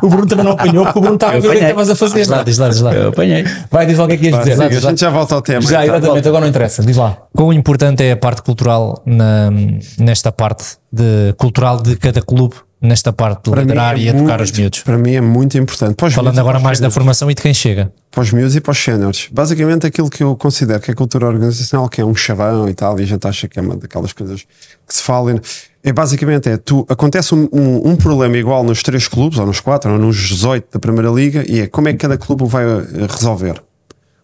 o 0.00 0.08
Bruno 0.08 0.26
também 0.26 0.44
não 0.44 0.52
apanhou, 0.52 0.84
porque 0.84 0.98
o 0.98 1.02
Bruno 1.02 1.16
estava 1.16 1.36
a 1.36 1.40
ver 1.40 1.48
o 1.48 1.50
que 1.50 1.58
estavas 1.58 1.90
a 1.90 1.96
fazer. 1.96 2.18
Diz 2.20 2.28
lá, 2.28 2.42
diz 2.44 2.58
lá, 2.58 2.68
diz 2.68 2.80
lá. 2.80 2.94
Eu 2.94 3.08
apanhei. 3.08 3.44
Vai, 3.70 3.86
diz 3.86 3.98
lá 3.98 4.04
o 4.04 4.08
que 4.08 4.14
é 4.14 4.16
que 4.16 4.28
ias 4.28 4.38
dizer. 4.38 4.62
a 4.62 4.68
gente 4.68 5.00
já 5.00 5.10
volta 5.10 5.34
ao 5.34 5.42
tema. 5.42 5.60
Já, 5.60 5.84
então. 5.84 5.96
exatamente, 5.96 6.28
agora 6.28 6.42
não 6.42 6.48
interessa. 6.48 6.82
Diz 6.82 6.96
lá. 6.96 7.16
Quão 7.34 7.52
importante 7.52 8.04
é 8.04 8.12
a 8.12 8.16
parte 8.16 8.42
cultural 8.42 9.02
na, 9.04 9.50
nesta 9.98 10.30
parte 10.30 10.76
de, 10.92 11.34
cultural 11.36 11.82
de 11.82 11.96
cada 11.96 12.22
clube 12.22 12.54
nesta 12.80 13.12
parte 13.12 13.50
de 13.50 13.58
liderar 13.58 13.96
é 13.96 13.98
e 13.98 14.08
educar 14.08 14.40
os 14.40 14.52
miúdos? 14.52 14.80
Para 14.80 14.96
mim 14.96 15.14
é 15.14 15.20
muito 15.20 15.58
importante. 15.58 15.96
Falando 16.10 16.38
agora 16.38 16.58
mais 16.60 16.80
da 16.80 16.90
formação 16.90 17.30
e 17.30 17.34
de 17.34 17.42
quem 17.42 17.52
chega. 17.52 17.92
Para 18.10 18.22
os 18.22 18.32
miúdos 18.32 18.56
e 18.56 18.60
para 18.60 18.72
os 18.72 18.78
séniores. 18.78 19.28
Basicamente 19.30 19.86
aquilo 19.86 20.08
que 20.08 20.22
eu 20.22 20.36
considero 20.36 20.80
que 20.80 20.90
é 20.90 20.94
cultura 20.94 21.26
organizacional, 21.26 21.88
que 21.88 22.00
é 22.00 22.04
um 22.04 22.14
chavão 22.14 22.68
e 22.68 22.74
tal, 22.74 22.98
e 22.98 23.02
a 23.02 23.06
gente 23.06 23.26
acha 23.26 23.48
que 23.48 23.58
é 23.58 23.62
uma 23.62 23.76
daquelas 23.76 24.12
coisas 24.12 24.42
que 24.86 24.94
se 24.94 25.02
falam. 25.02 25.40
É 25.82 25.92
basicamente, 25.92 26.48
é, 26.48 26.56
tu, 26.56 26.84
acontece 26.88 27.34
um, 27.34 27.48
um, 27.52 27.90
um, 27.90 27.96
problema 27.96 28.36
igual 28.36 28.64
nos 28.64 28.82
três 28.82 29.06
clubes, 29.06 29.38
ou 29.38 29.46
nos 29.46 29.60
quatro, 29.60 29.92
ou 29.92 29.98
nos 29.98 30.16
18 30.16 30.66
da 30.72 30.78
Primeira 30.78 31.08
Liga, 31.08 31.44
e 31.48 31.60
é 31.60 31.66
como 31.66 31.88
é 31.88 31.92
que 31.92 31.98
cada 31.98 32.18
clube 32.18 32.44
vai 32.46 32.64
eh, 32.64 33.06
resolver. 33.08 33.62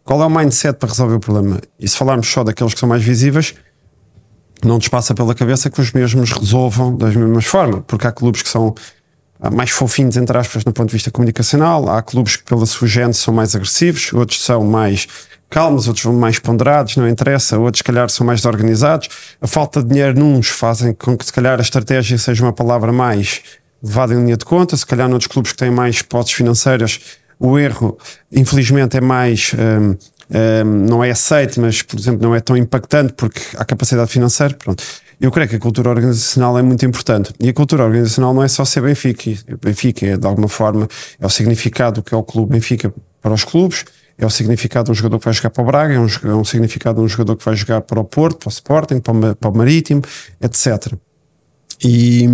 Qual 0.05 0.21
é 0.21 0.27
o 0.27 0.31
mindset 0.31 0.79
para 0.79 0.91
resolver 0.91 1.15
o 1.15 1.21
problema? 1.21 1.61
E 1.81 1.89
se 1.89 1.97
falarmos 1.97 2.29
só 2.29 2.45
daqueles 2.45 2.75
que 2.75 2.81
são 2.81 2.89
mais 2.89 3.03
visíveis, 3.03 3.55
não 4.67 4.77
nos 4.77 4.89
passa 4.89 5.15
pela 5.15 5.35
cabeça 5.35 5.71
que 5.71 5.81
os 5.81 5.93
mesmos 5.93 6.33
resolvam 6.33 6.97
das 6.97 7.15
mesmas 7.15 7.45
formas, 7.45 7.83
porque 7.87 8.07
há 8.07 8.13
clubes 8.13 8.43
que 8.43 8.49
são 8.49 8.75
ah, 9.41 9.51
mais 9.51 9.71
fofinhos, 9.71 10.17
entre 10.17 10.37
aspas, 10.37 10.65
no 10.65 10.73
ponto 10.73 10.89
de 10.89 10.95
vista 10.95 11.11
comunicacional, 11.11 11.89
há 11.89 12.03
clubes 12.03 12.37
que, 12.37 12.45
pela 12.45 12.65
sua 12.67 12.89
gente, 12.89 13.17
são 13.17 13.35
mais 13.35 13.55
agressivos, 13.55 14.13
outros 14.13 14.43
são 14.43 14.65
mais 14.65 15.07
calmos, 15.51 15.87
outros 15.87 16.05
vão 16.05 16.15
mais 16.15 16.39
ponderados, 16.39 16.97
não 16.97 17.09
interessa, 17.09 17.59
outros, 17.59 17.79
se 17.79 17.85
calhar, 17.85 18.09
são 18.11 18.27
mais 18.27 18.45
organizados. 18.45 19.09
A 19.41 19.47
falta 19.47 19.83
de 19.83 19.89
dinheiro 19.89 20.19
nuns 20.19 20.49
fazem 20.49 20.93
com 20.93 21.17
que, 21.17 21.25
se 21.25 21.33
calhar, 21.33 21.59
a 21.59 21.63
estratégia 21.63 22.19
seja 22.19 22.43
uma 22.43 22.53
palavra 22.53 22.93
mais 22.93 23.43
levada 23.83 24.15
em 24.15 24.25
linha 24.25 24.37
de 24.37 24.45
conta, 24.45 24.77
se 24.77 24.87
calhar, 24.87 25.09
noutros 25.09 25.29
clubes 25.29 25.53
que 25.53 25.59
têm 25.59 25.71
mais 25.71 26.01
posses 26.01 26.33
financeiras, 26.33 27.01
o 27.39 27.59
erro, 27.59 27.99
infelizmente, 28.33 28.97
é 28.97 29.01
mais. 29.01 29.53
Hum, 29.55 29.97
não 30.65 31.05
é 31.05 31.11
aceito, 31.11 31.61
mas, 31.61 31.83
por 31.83 31.99
exemplo, 31.99 32.23
não 32.23 32.35
é 32.35 32.41
tão 32.41 32.57
impactante 32.57 33.13
porque 33.13 33.41
há 33.57 33.65
capacidade 33.65 34.11
financeira. 34.11 34.55
Pronto. 34.55 34.83
Eu 35.21 35.31
creio 35.31 35.49
que 35.49 35.57
a 35.57 35.59
cultura 35.59 35.91
organizacional 35.91 36.59
é 36.59 36.63
muito 36.63 36.85
importante. 36.85 37.33
E 37.41 37.49
a 37.49 37.53
cultura 37.53 37.85
organizacional 37.85 38.35
não 38.35 38.43
é 38.43 38.49
só 38.49 38.65
ser 38.65 38.83
Benfica. 38.83 39.31
Benfica 39.63 40.07
é, 40.07 40.17
de 40.17 40.27
alguma 40.27 40.49
forma, 40.49 40.89
é 41.21 41.27
o 41.27 41.31
significado 41.31 42.03
que 42.03 42.15
é 42.15 42.17
o 42.17 42.23
clube 42.23 42.53
Benfica 42.53 42.93
para 43.23 43.33
os 43.33 43.45
clubes, 43.45 43.85
é 44.19 44.27
o 44.27 44.31
significado 44.31 44.87
de 44.87 44.91
um 44.91 44.95
jogador 44.95 45.19
que 45.19 45.25
vai 45.25 45.35
jogar 45.35 45.51
para 45.51 45.63
o 45.63 45.67
Braga, 45.67 45.95
é 45.95 45.99
um, 46.01 46.07
é 46.07 46.35
um 46.35 46.45
significado 46.45 46.99
de 46.99 47.05
um 47.05 47.09
jogador 47.09 47.37
que 47.37 47.45
vai 47.45 47.57
jogar 47.57 47.81
para 47.81 48.01
o 48.01 48.05
Porto, 48.05 48.39
para 48.39 48.49
o 48.49 48.51
Sporting, 48.51 49.01
para 49.01 49.13
o, 49.13 49.37
para 49.37 49.51
o 49.51 49.57
Marítimo, 49.57 50.03
etc. 50.41 50.93
E. 51.83 52.29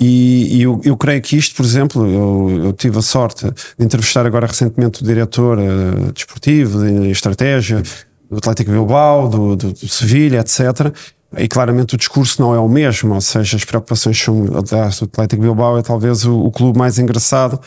E, 0.00 0.58
e 0.58 0.62
eu, 0.62 0.80
eu, 0.84 0.96
creio 0.96 1.20
que 1.20 1.36
isto, 1.36 1.56
por 1.56 1.64
exemplo, 1.64 2.06
eu, 2.06 2.64
eu, 2.66 2.72
tive 2.72 2.98
a 2.98 3.02
sorte 3.02 3.44
de 3.76 3.84
entrevistar 3.84 4.24
agora 4.24 4.46
recentemente 4.46 5.02
o 5.02 5.04
diretor 5.04 5.58
uh, 5.58 6.12
desportivo 6.12 6.84
de 6.84 7.10
estratégia 7.10 7.82
do 8.30 8.38
Atlético 8.38 8.70
Bilbao, 8.70 9.28
do, 9.28 9.56
do, 9.56 9.72
do 9.72 9.88
Sevilha, 9.88 10.38
etc. 10.38 10.94
e 11.36 11.48
claramente 11.48 11.94
o 11.94 11.98
discurso 11.98 12.40
não 12.40 12.54
é 12.54 12.60
o 12.60 12.68
mesmo, 12.68 13.12
ou 13.12 13.20
seja, 13.20 13.56
as 13.56 13.64
preocupações 13.64 14.16
são, 14.22 14.46
aliás, 14.54 15.00
o 15.02 15.06
Atlético 15.06 15.42
Bilbao 15.42 15.78
é 15.78 15.82
talvez 15.82 16.24
o, 16.24 16.38
o 16.42 16.50
clube 16.52 16.78
mais 16.78 16.98
engraçado 16.98 17.60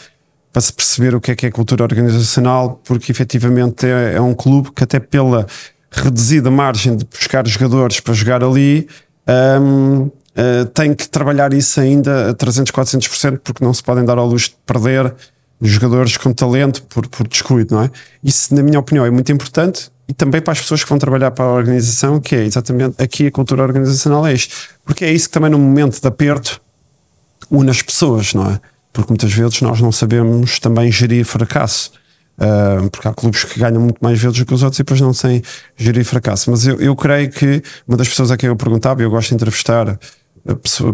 para 0.53 0.61
se 0.61 0.71
perceber 0.71 1.15
o 1.15 1.19
que 1.19 1.31
é 1.31 1.35
que 1.35 1.45
é 1.45 1.51
cultura 1.51 1.83
organizacional, 1.83 2.81
porque 2.85 3.11
efetivamente 3.11 3.85
é, 3.85 4.15
é 4.15 4.21
um 4.21 4.33
clube 4.33 4.71
que 4.71 4.83
até 4.83 4.99
pela 4.99 5.45
reduzida 5.91 6.49
margem 6.49 6.95
de 6.95 7.05
buscar 7.05 7.45
jogadores 7.45 7.99
para 7.99 8.13
jogar 8.13 8.43
ali, 8.43 8.87
um, 9.61 10.09
uh, 10.35 10.65
tem 10.67 10.93
que 10.93 11.07
trabalhar 11.09 11.53
isso 11.53 11.79
ainda 11.79 12.29
a 12.29 12.33
300, 12.33 12.71
400%, 12.71 13.39
porque 13.43 13.63
não 13.63 13.73
se 13.73 13.83
podem 13.83 14.05
dar 14.05 14.17
ao 14.17 14.27
luxo 14.27 14.49
de 14.49 14.55
perder 14.65 15.13
jogadores 15.61 16.17
com 16.17 16.33
talento 16.33 16.83
por, 16.83 17.07
por 17.07 17.27
descuido, 17.27 17.75
não 17.75 17.83
é? 17.83 17.91
Isso, 18.23 18.53
na 18.55 18.63
minha 18.63 18.79
opinião, 18.79 19.05
é 19.05 19.11
muito 19.11 19.31
importante 19.31 19.91
e 20.11 20.13
também 20.13 20.41
para 20.41 20.51
as 20.51 20.59
pessoas 20.59 20.83
que 20.83 20.89
vão 20.89 20.97
trabalhar 20.97 21.31
para 21.31 21.45
a 21.45 21.53
organização, 21.53 22.19
que 22.19 22.35
é 22.35 22.43
exatamente 22.43 23.01
aqui 23.01 23.27
a 23.27 23.31
cultura 23.31 23.63
organizacional 23.63 24.27
é 24.27 24.33
isto. 24.33 24.53
Porque 24.83 25.05
é 25.05 25.13
isso 25.13 25.29
que 25.29 25.33
também 25.33 25.49
no 25.49 25.57
momento 25.57 26.01
de 26.01 26.05
aperto 26.05 26.59
une 27.49 27.69
as 27.69 27.81
pessoas, 27.81 28.33
não 28.33 28.51
é? 28.51 28.59
Porque 28.91 29.09
muitas 29.09 29.31
vezes 29.31 29.61
nós 29.61 29.79
não 29.79 29.89
sabemos 29.89 30.59
também 30.59 30.91
gerir 30.91 31.23
fracasso. 31.23 31.93
Uh, 32.37 32.89
porque 32.89 33.07
há 33.07 33.13
clubes 33.13 33.43
que 33.45 33.59
ganham 33.59 33.79
muito 33.79 33.99
mais 34.01 34.19
vezes 34.19 34.39
do 34.39 34.45
que 34.45 34.53
os 34.53 34.63
outros 34.63 34.79
e 34.79 34.83
depois 34.83 34.99
não 34.99 35.13
sei 35.13 35.43
gerir 35.77 36.03
fracasso. 36.03 36.51
Mas 36.51 36.65
eu, 36.65 36.77
eu 36.81 36.93
creio 36.93 37.29
que 37.29 37.61
uma 37.87 37.95
das 37.95 38.09
pessoas 38.09 38.31
a 38.31 38.37
quem 38.37 38.49
eu 38.49 38.55
perguntava, 38.57 39.01
eu 39.01 39.09
gosto 39.09 39.29
de 39.29 39.35
entrevistar 39.35 39.97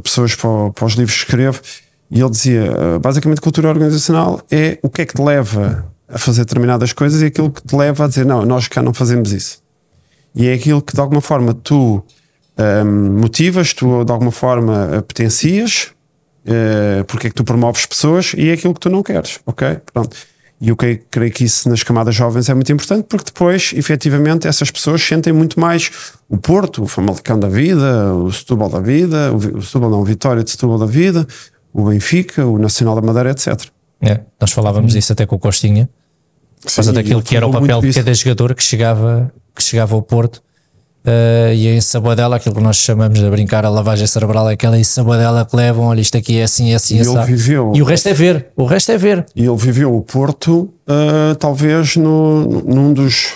pessoas 0.03 0.35
para, 0.35 0.71
para, 0.71 0.85
os 0.85 0.93
livros 0.93 1.15
que 1.15 1.23
escrevo, 1.23 1.61
e 2.09 2.19
ele 2.19 2.29
dizia: 2.29 2.71
uh, 2.71 2.99
basicamente, 2.99 3.41
cultura 3.41 3.69
organizacional 3.69 4.41
é 4.49 4.79
o 4.81 4.89
que 4.89 5.01
é 5.01 5.05
que 5.05 5.13
te 5.13 5.21
leva 5.21 5.85
a 6.07 6.17
fazer 6.17 6.45
determinadas 6.45 6.93
coisas 6.93 7.21
e 7.21 7.25
aquilo 7.25 7.51
que 7.51 7.61
te 7.61 7.75
leva 7.75 8.05
a 8.05 8.07
dizer 8.07 8.25
não, 8.25 8.45
nós 8.45 8.67
cá 8.67 8.81
não 8.81 8.93
fazemos 8.93 9.31
isso. 9.31 9.61
E 10.33 10.47
é 10.47 10.53
aquilo 10.53 10.81
que 10.81 10.93
de 10.93 11.01
alguma 11.01 11.21
forma 11.21 11.53
tu 11.53 12.03
um, 12.57 13.19
motivas, 13.19 13.73
tu 13.73 14.05
de 14.05 14.11
alguma 14.11 14.31
forma 14.31 15.03
potencias, 15.07 15.91
uh, 16.45 17.03
porque 17.05 17.27
é 17.27 17.29
que 17.29 17.35
tu 17.35 17.43
promoves 17.43 17.85
pessoas 17.85 18.33
e 18.37 18.49
é 18.49 18.53
aquilo 18.53 18.73
que 18.73 18.79
tu 18.79 18.89
não 18.89 19.03
queres, 19.03 19.39
ok? 19.45 19.79
Pronto. 19.93 20.15
E 20.59 20.69
eu 20.69 20.75
creio, 20.75 20.99
creio 21.11 21.31
que 21.31 21.43
isso 21.43 21.69
nas 21.69 21.83
camadas 21.83 22.15
jovens 22.15 22.49
é 22.49 22.53
muito 22.53 22.71
importante 22.71 23.05
porque 23.07 23.25
depois, 23.25 23.73
efetivamente, 23.75 24.47
essas 24.47 24.71
pessoas 24.71 25.01
sentem 25.03 25.31
muito 25.31 25.59
mais 25.59 25.91
o 26.27 26.37
Porto, 26.37 26.83
o 26.83 26.87
Famalicão 26.87 27.39
da 27.39 27.47
vida, 27.47 28.13
o 28.15 28.31
Setúbal 28.31 28.69
da 28.69 28.79
vida, 28.79 29.31
o, 29.31 29.57
o 29.57 29.61
Setúbal 29.61 29.91
não, 29.91 30.01
o 30.01 30.03
Vitória 30.03 30.43
de 30.43 30.49
Setúbal 30.49 30.79
da 30.79 30.87
vida, 30.87 31.27
o 31.71 31.85
Benfica, 31.85 32.45
o 32.45 32.57
Nacional 32.57 32.95
da 32.95 33.01
Madeira, 33.01 33.31
etc. 33.31 33.65
É, 34.01 34.21
nós 34.41 34.51
falávamos 34.51 34.95
isso 34.95 35.13
até 35.13 35.25
com 35.25 35.35
o 35.35 35.39
Costinha, 35.39 35.87
causa 36.75 36.91
daquilo 36.91 37.21
que 37.21 37.37
era 37.37 37.45
o 37.45 37.51
papel 37.51 37.81
de 37.81 37.93
cada 37.93 38.13
jogador 38.13 38.55
que 38.55 38.63
chegava, 38.63 39.31
que 39.55 39.61
chegava 39.61 39.95
ao 39.95 40.01
Porto. 40.01 40.41
Uh, 41.07 41.53
e 41.53 41.69
em 41.69 41.79
Sabadela, 41.79 42.35
aquilo 42.35 42.53
que 42.53 42.61
nós 42.61 42.75
chamamos 42.75 43.19
de 43.19 43.29
brincar 43.29 43.63
a 43.63 43.69
lavagem 43.69 44.05
cerebral, 44.05 44.49
é 44.49 44.53
aquela 44.53 44.77
em 44.77 44.83
Sabadela 44.83 45.45
que 45.45 45.55
levam, 45.55 45.85
olha, 45.85 46.01
isto 46.01 46.17
aqui 46.17 46.37
é 46.37 46.43
assim, 46.43 46.73
é 46.73 46.75
assim, 46.75 46.97
e, 46.97 46.99
ele 46.99 47.23
viveu, 47.23 47.71
e 47.73 47.81
o 47.81 47.85
resto 47.85 48.09
é 48.09 48.13
ver, 48.13 48.47
o 48.57 48.65
resto 48.65 48.91
é 48.91 48.97
ver. 48.97 49.25
E 49.33 49.45
ele 49.45 49.55
viveu 49.55 49.95
o 49.95 50.01
Porto, 50.01 50.69
uh, 50.85 51.33
talvez 51.39 51.95
no, 51.95 52.61
num 52.61 52.91
dos 52.91 53.35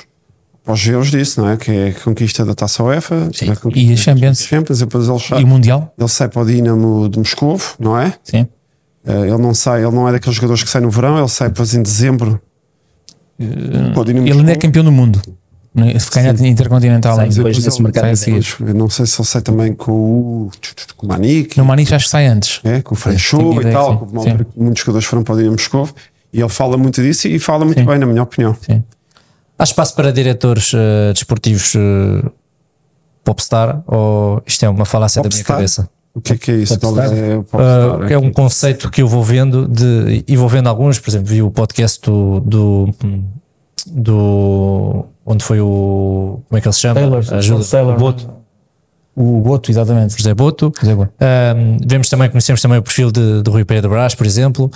pós-geros 0.66 1.12
disso, 1.12 1.40
não 1.40 1.50
é? 1.50 1.56
Que 1.56 1.72
é 1.72 1.88
a 1.88 1.94
conquista 1.94 2.44
da 2.44 2.54
Taça 2.54 2.84
UEFA 2.84 3.30
Sim. 3.34 3.54
e 3.74 3.94
a 3.94 3.96
Champions. 3.96 4.42
Champions 4.42 4.80
depois 4.80 5.08
ele 5.08 5.20
sai, 5.20 5.40
e 5.40 5.44
o 5.46 5.48
Mundial. 5.48 5.94
Ele 5.98 6.10
sai 6.10 6.28
para 6.28 6.42
o 6.42 6.46
Dinamo 6.46 7.08
de 7.08 7.20
Moscovo, 7.20 7.76
não 7.80 7.98
é? 7.98 8.14
Sim. 8.22 8.42
Uh, 9.08 9.24
ele 9.24 9.38
não 9.38 9.54
sai, 9.54 9.82
ele 9.86 9.96
não 9.96 10.10
é 10.10 10.12
daqueles 10.12 10.36
jogadores 10.36 10.62
que 10.62 10.70
sai 10.70 10.82
no 10.82 10.90
verão, 10.90 11.18
ele 11.18 11.30
sai 11.30 11.48
depois 11.48 11.74
em 11.74 11.82
dezembro 11.82 12.42
ele 13.40 14.32
ainda 14.32 14.52
é 14.52 14.56
campeão 14.56 14.84
do 14.84 14.92
mundo. 14.92 15.22
Se 15.74 16.12
ganhar 16.12 16.38
intercontinental, 16.42 17.16
sai 17.16 17.30
depois 17.30 17.64
nesse 17.64 17.82
mercado. 17.82 18.08
não 18.76 18.90
sei 18.90 19.06
se 19.06 19.22
ele 19.22 19.28
sai 19.28 19.42
também 19.42 19.74
com 19.74 19.92
o, 19.92 20.52
com 20.98 21.06
o 21.06 21.10
Manique. 21.10 21.58
No 21.58 21.64
Manique 21.64 21.96
acho 21.96 22.06
que 22.06 22.12
sai 22.12 22.28
antes. 22.28 22.60
É, 22.64 22.82
com 22.82 22.94
o 22.94 22.98
Freixou 22.98 23.62
e 23.62 23.72
tal. 23.72 24.06
Sim. 24.22 24.46
Muitos 24.58 24.82
jogadores 24.82 25.08
foram 25.08 25.24
para 25.24 25.36
o 25.36 25.38
Dinamo 25.38 25.54
Moscou 25.54 25.90
e 26.34 26.42
ele 26.42 26.50
fala 26.50 26.78
muito 26.78 27.02
disso 27.02 27.28
e 27.30 27.40
fala 27.40 27.64
muito 27.64 27.80
sim. 27.80 27.86
bem, 27.86 27.98
na 27.98 28.06
minha 28.06 28.22
opinião. 28.22 28.56
Sim. 28.62 28.84
Há 29.58 29.64
espaço 29.64 29.96
para 29.96 30.12
diretores 30.12 30.74
uh, 30.74 31.14
desportivos 31.14 31.74
uh, 31.76 32.32
popstar 33.24 33.82
ou 33.88 34.44
isto 34.46 34.66
é 34.66 34.70
uma 34.70 34.86
falácia 34.86 35.22
popstar? 35.22 35.44
da 35.44 35.54
minha 35.54 35.58
cabeça? 35.58 35.90
O 36.14 36.20
que 36.20 36.34
é 36.34 36.38
que 36.38 36.52
é 36.52 36.56
isso? 36.56 36.74
É, 36.74 37.38
uh, 37.38 38.04
é, 38.10 38.18
um 38.18 38.30
conceito 38.30 38.92
que 38.92 39.02
eu 39.02 39.08
vou 39.08 39.24
vendo 39.24 39.70
de, 39.70 40.26
e 40.28 40.36
vou 40.36 40.50
vendo 40.50 40.68
alguns, 40.68 41.00
por 41.00 41.10
exemplo, 41.10 41.28
vi 41.28 41.42
o 41.42 41.50
podcast 41.50 42.02
do, 42.02 42.42
do, 42.42 42.90
do 43.88 45.06
onde 45.26 45.44
foi 45.44 45.60
o 45.60 46.42
como 46.48 46.58
é 46.58 46.62
que 46.62 46.68
ele 46.68 46.74
se 46.74 46.80
chama? 46.82 46.96
Taylor, 47.00 47.24
Ajuda, 47.34 47.66
Taylor, 47.66 47.96
o 47.96 47.98
Boto. 47.98 48.30
O 49.16 49.42
Boto, 49.42 49.72
exatamente. 49.72 50.18
José 50.18 50.34
Boto. 50.34 50.72
José 50.80 50.96
Boto. 50.96 51.12
Um, 51.20 51.78
vemos 51.86 52.10
também, 52.10 52.30
conhecemos 52.30 52.62
também 52.62 52.80
o 52.80 52.84
perfil 52.84 53.12
de, 53.12 53.42
de 53.42 53.50
Rui 53.50 53.66
Pedro 53.66 53.90
Brás, 53.90 54.16
por 54.16 54.26
exemplo. 54.26 54.72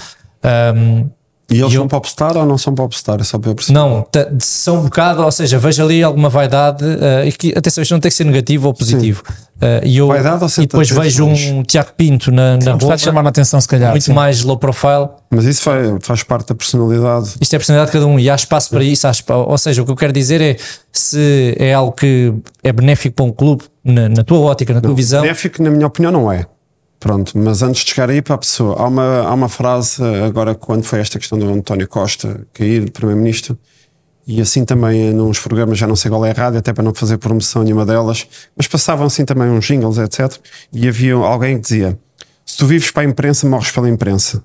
Um, 0.75 1.09
e 1.49 1.59
eles 1.59 1.71
e 1.71 1.75
são 1.75 1.83
eu... 1.83 1.87
popstar 1.87 2.35
ou 2.37 2.45
não 2.45 2.57
são 2.57 2.73
popstar? 2.73 3.19
É 3.19 3.23
só 3.23 3.37
para 3.37 3.51
eu 3.51 3.55
perceber. 3.55 3.77
Não, 3.77 4.05
são 4.39 4.79
um 4.79 4.83
bocado, 4.83 5.23
ou 5.23 5.31
seja, 5.31 5.59
vejo 5.59 5.83
ali 5.83 6.01
alguma 6.01 6.27
vaidade, 6.27 6.83
uh, 6.83 7.25
e 7.25 7.31
que, 7.31 7.53
atenção, 7.55 7.81
isto 7.81 7.91
não 7.91 7.99
tem 7.99 8.09
que 8.09 8.15
ser 8.15 8.23
negativo 8.23 8.67
ou 8.67 8.73
positivo. 8.73 9.23
Uh, 9.57 9.85
e, 9.85 9.97
eu, 9.97 10.07
vaidade 10.07 10.43
ou 10.43 10.49
e 10.49 10.61
depois 10.61 10.89
vejo 10.89 11.25
um 11.25 11.63
Tiago 11.63 11.91
Pinto 11.95 12.31
na, 12.31 12.57
na 12.57 12.73
rua. 12.73 12.97
chamar 12.97 13.25
a 13.25 13.29
atenção, 13.29 13.61
se 13.61 13.67
calhar. 13.67 13.91
Muito 13.91 14.03
sim. 14.03 14.13
mais 14.13 14.43
low 14.43 14.57
profile. 14.57 15.07
Mas 15.29 15.45
isso 15.45 15.61
faz, 15.61 15.87
faz 16.01 16.23
parte 16.23 16.47
da 16.49 16.55
personalidade. 16.55 17.35
Isto 17.39 17.53
é 17.53 17.57
a 17.57 17.59
personalidade 17.59 17.91
de 17.91 17.93
cada 17.99 18.07
um 18.07 18.19
e 18.19 18.29
há 18.29 18.35
espaço 18.35 18.69
para 18.71 18.83
isso. 18.83 19.07
ou 19.29 19.57
seja, 19.57 19.81
o 19.81 19.85
que 19.85 19.91
eu 19.91 19.95
quero 19.95 20.11
dizer 20.11 20.41
é 20.41 20.57
se 20.91 21.55
é 21.59 21.73
algo 21.73 21.91
que 21.91 22.33
é 22.63 22.73
benéfico 22.73 23.15
para 23.15 23.25
um 23.25 23.31
clube, 23.31 23.63
na, 23.83 24.09
na 24.09 24.23
tua 24.23 24.39
ótica, 24.39 24.73
na 24.73 24.81
tua 24.81 24.89
não, 24.89 24.95
visão. 24.95 25.21
Benéfico, 25.21 25.61
na 25.61 25.69
minha 25.69 25.85
opinião, 25.85 26.11
não 26.11 26.31
é. 26.31 26.45
Pronto, 26.99 27.37
mas 27.37 27.61
antes 27.61 27.83
de 27.83 27.91
chegar 27.91 28.09
aí 28.09 28.21
para 28.21 28.35
a 28.35 28.37
pessoa, 28.37 28.81
há 28.81 28.87
uma, 28.87 29.21
há 29.21 29.33
uma 29.33 29.49
frase 29.49 30.01
agora 30.25 30.55
quando 30.55 30.83
foi 30.83 30.99
esta 30.99 31.19
questão 31.19 31.37
do 31.37 31.47
António 31.49 31.87
Costa 31.87 32.47
cair, 32.53 32.89
Primeiro-Ministro, 32.89 33.57
e 34.27 34.41
assim 34.41 34.65
também 34.65 35.13
nos 35.13 35.37
programas, 35.39 35.77
já 35.77 35.85
não 35.85 35.95
sei 35.95 36.09
qual 36.09 36.25
é 36.25 36.31
a 36.31 36.33
rádio, 36.33 36.57
até 36.57 36.73
para 36.73 36.83
não 36.83 36.93
fazer 36.95 37.17
promoção 37.17 37.63
nenhuma 37.63 37.85
delas, 37.85 38.27
mas 38.57 38.67
passavam 38.67 39.05
assim 39.05 39.23
também 39.23 39.49
uns 39.49 39.65
jingles, 39.65 39.99
etc. 39.99 40.39
E 40.73 40.87
havia 40.87 41.13
alguém 41.13 41.57
que 41.57 41.61
dizia: 41.61 41.99
Se 42.43 42.57
tu 42.57 42.65
vives 42.65 42.89
para 42.89 43.03
a 43.03 43.05
imprensa, 43.05 43.47
morres 43.47 43.71
pela 43.71 43.87
imprensa. 43.87 44.43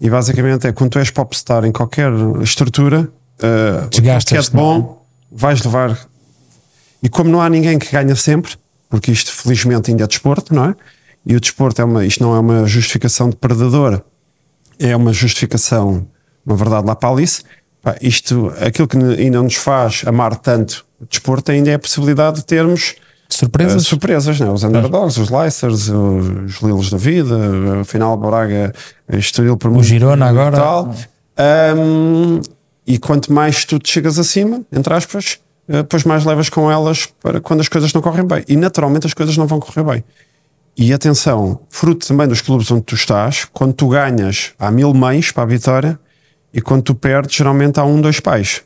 E 0.00 0.08
basicamente 0.08 0.66
é 0.66 0.72
quando 0.72 0.90
tu 0.90 0.98
és 0.98 1.10
popstar 1.10 1.64
em 1.64 1.72
qualquer 1.72 2.12
estrutura, 2.40 3.08
uh, 3.38 3.88
que 3.88 4.08
é 4.08 4.40
de 4.40 4.50
bom, 4.50 5.04
vais 5.32 5.62
levar. 5.62 5.98
E 7.02 7.08
como 7.08 7.30
não 7.30 7.40
há 7.40 7.48
ninguém 7.48 7.78
que 7.78 7.90
ganha 7.90 8.14
sempre, 8.14 8.54
porque 8.88 9.10
isto 9.10 9.32
felizmente 9.32 9.90
ainda 9.90 10.04
é 10.04 10.06
desporto, 10.06 10.54
não 10.54 10.66
é? 10.66 10.76
E 11.26 11.34
o 11.34 11.40
desporto 11.40 11.82
é 11.82 11.84
uma, 11.84 12.06
isto 12.06 12.22
não 12.22 12.36
é 12.36 12.38
uma 12.38 12.66
justificação 12.66 13.28
de 13.28 13.36
predador, 13.36 14.00
é 14.78 14.94
uma 14.94 15.12
justificação, 15.12 16.06
uma 16.44 16.56
verdade 16.56 16.86
lá 16.86 16.94
para 16.94 17.08
Alice. 17.08 17.42
Pá, 17.82 17.96
isto, 18.00 18.52
aquilo 18.60 18.86
que 18.86 18.96
ainda 18.96 19.42
nos 19.42 19.56
faz 19.56 20.02
amar 20.06 20.36
tanto 20.36 20.86
o 21.00 21.06
desporto 21.06 21.52
ainda 21.52 21.70
é 21.70 21.74
a 21.74 21.78
possibilidade 21.78 22.38
de 22.38 22.44
termos 22.44 22.94
surpresas, 23.28 23.82
uh, 23.82 23.84
surpresas 23.84 24.40
né? 24.40 24.50
os 24.50 24.64
underdogs, 24.64 25.18
os 25.18 25.30
Leicesters, 25.30 25.88
os 25.88 26.62
Lilos 26.62 26.90
da 26.90 26.96
vida, 26.96 27.36
o 27.80 27.84
final 27.84 28.16
Braga, 28.16 28.72
Estoril 29.12 29.56
por 29.56 29.70
o 29.70 29.82
Girona 29.82 30.26
agora. 30.26 30.56
Tal. 30.56 30.94
Um, 31.76 32.40
e 32.86 32.98
quanto 32.98 33.32
mais 33.32 33.64
tu 33.64 33.78
te 33.78 33.90
chegas 33.90 34.18
acima, 34.18 34.62
entre 34.72 34.94
aspas, 34.94 35.38
depois 35.68 36.04
mais 36.04 36.24
levas 36.24 36.48
com 36.48 36.70
elas 36.70 37.06
para 37.22 37.40
quando 37.40 37.60
as 37.60 37.68
coisas 37.68 37.92
não 37.92 38.00
correm 38.00 38.24
bem. 38.24 38.44
E 38.48 38.56
naturalmente 38.56 39.06
as 39.06 39.12
coisas 39.12 39.36
não 39.36 39.46
vão 39.46 39.60
correr 39.60 39.82
bem. 39.82 40.04
E 40.78 40.92
atenção, 40.92 41.60
fruto 41.70 42.06
também 42.06 42.28
dos 42.28 42.42
clubes 42.42 42.70
onde 42.70 42.82
tu 42.82 42.94
estás, 42.94 43.46
quando 43.50 43.72
tu 43.72 43.88
ganhas, 43.88 44.52
há 44.58 44.70
mil 44.70 44.92
mães 44.92 45.32
para 45.32 45.44
a 45.44 45.46
vitória 45.46 45.98
e 46.52 46.60
quando 46.60 46.82
tu 46.82 46.94
perdes, 46.94 47.34
geralmente 47.34 47.80
há 47.80 47.84
um, 47.84 47.98
dois 47.98 48.20
pais. 48.20 48.62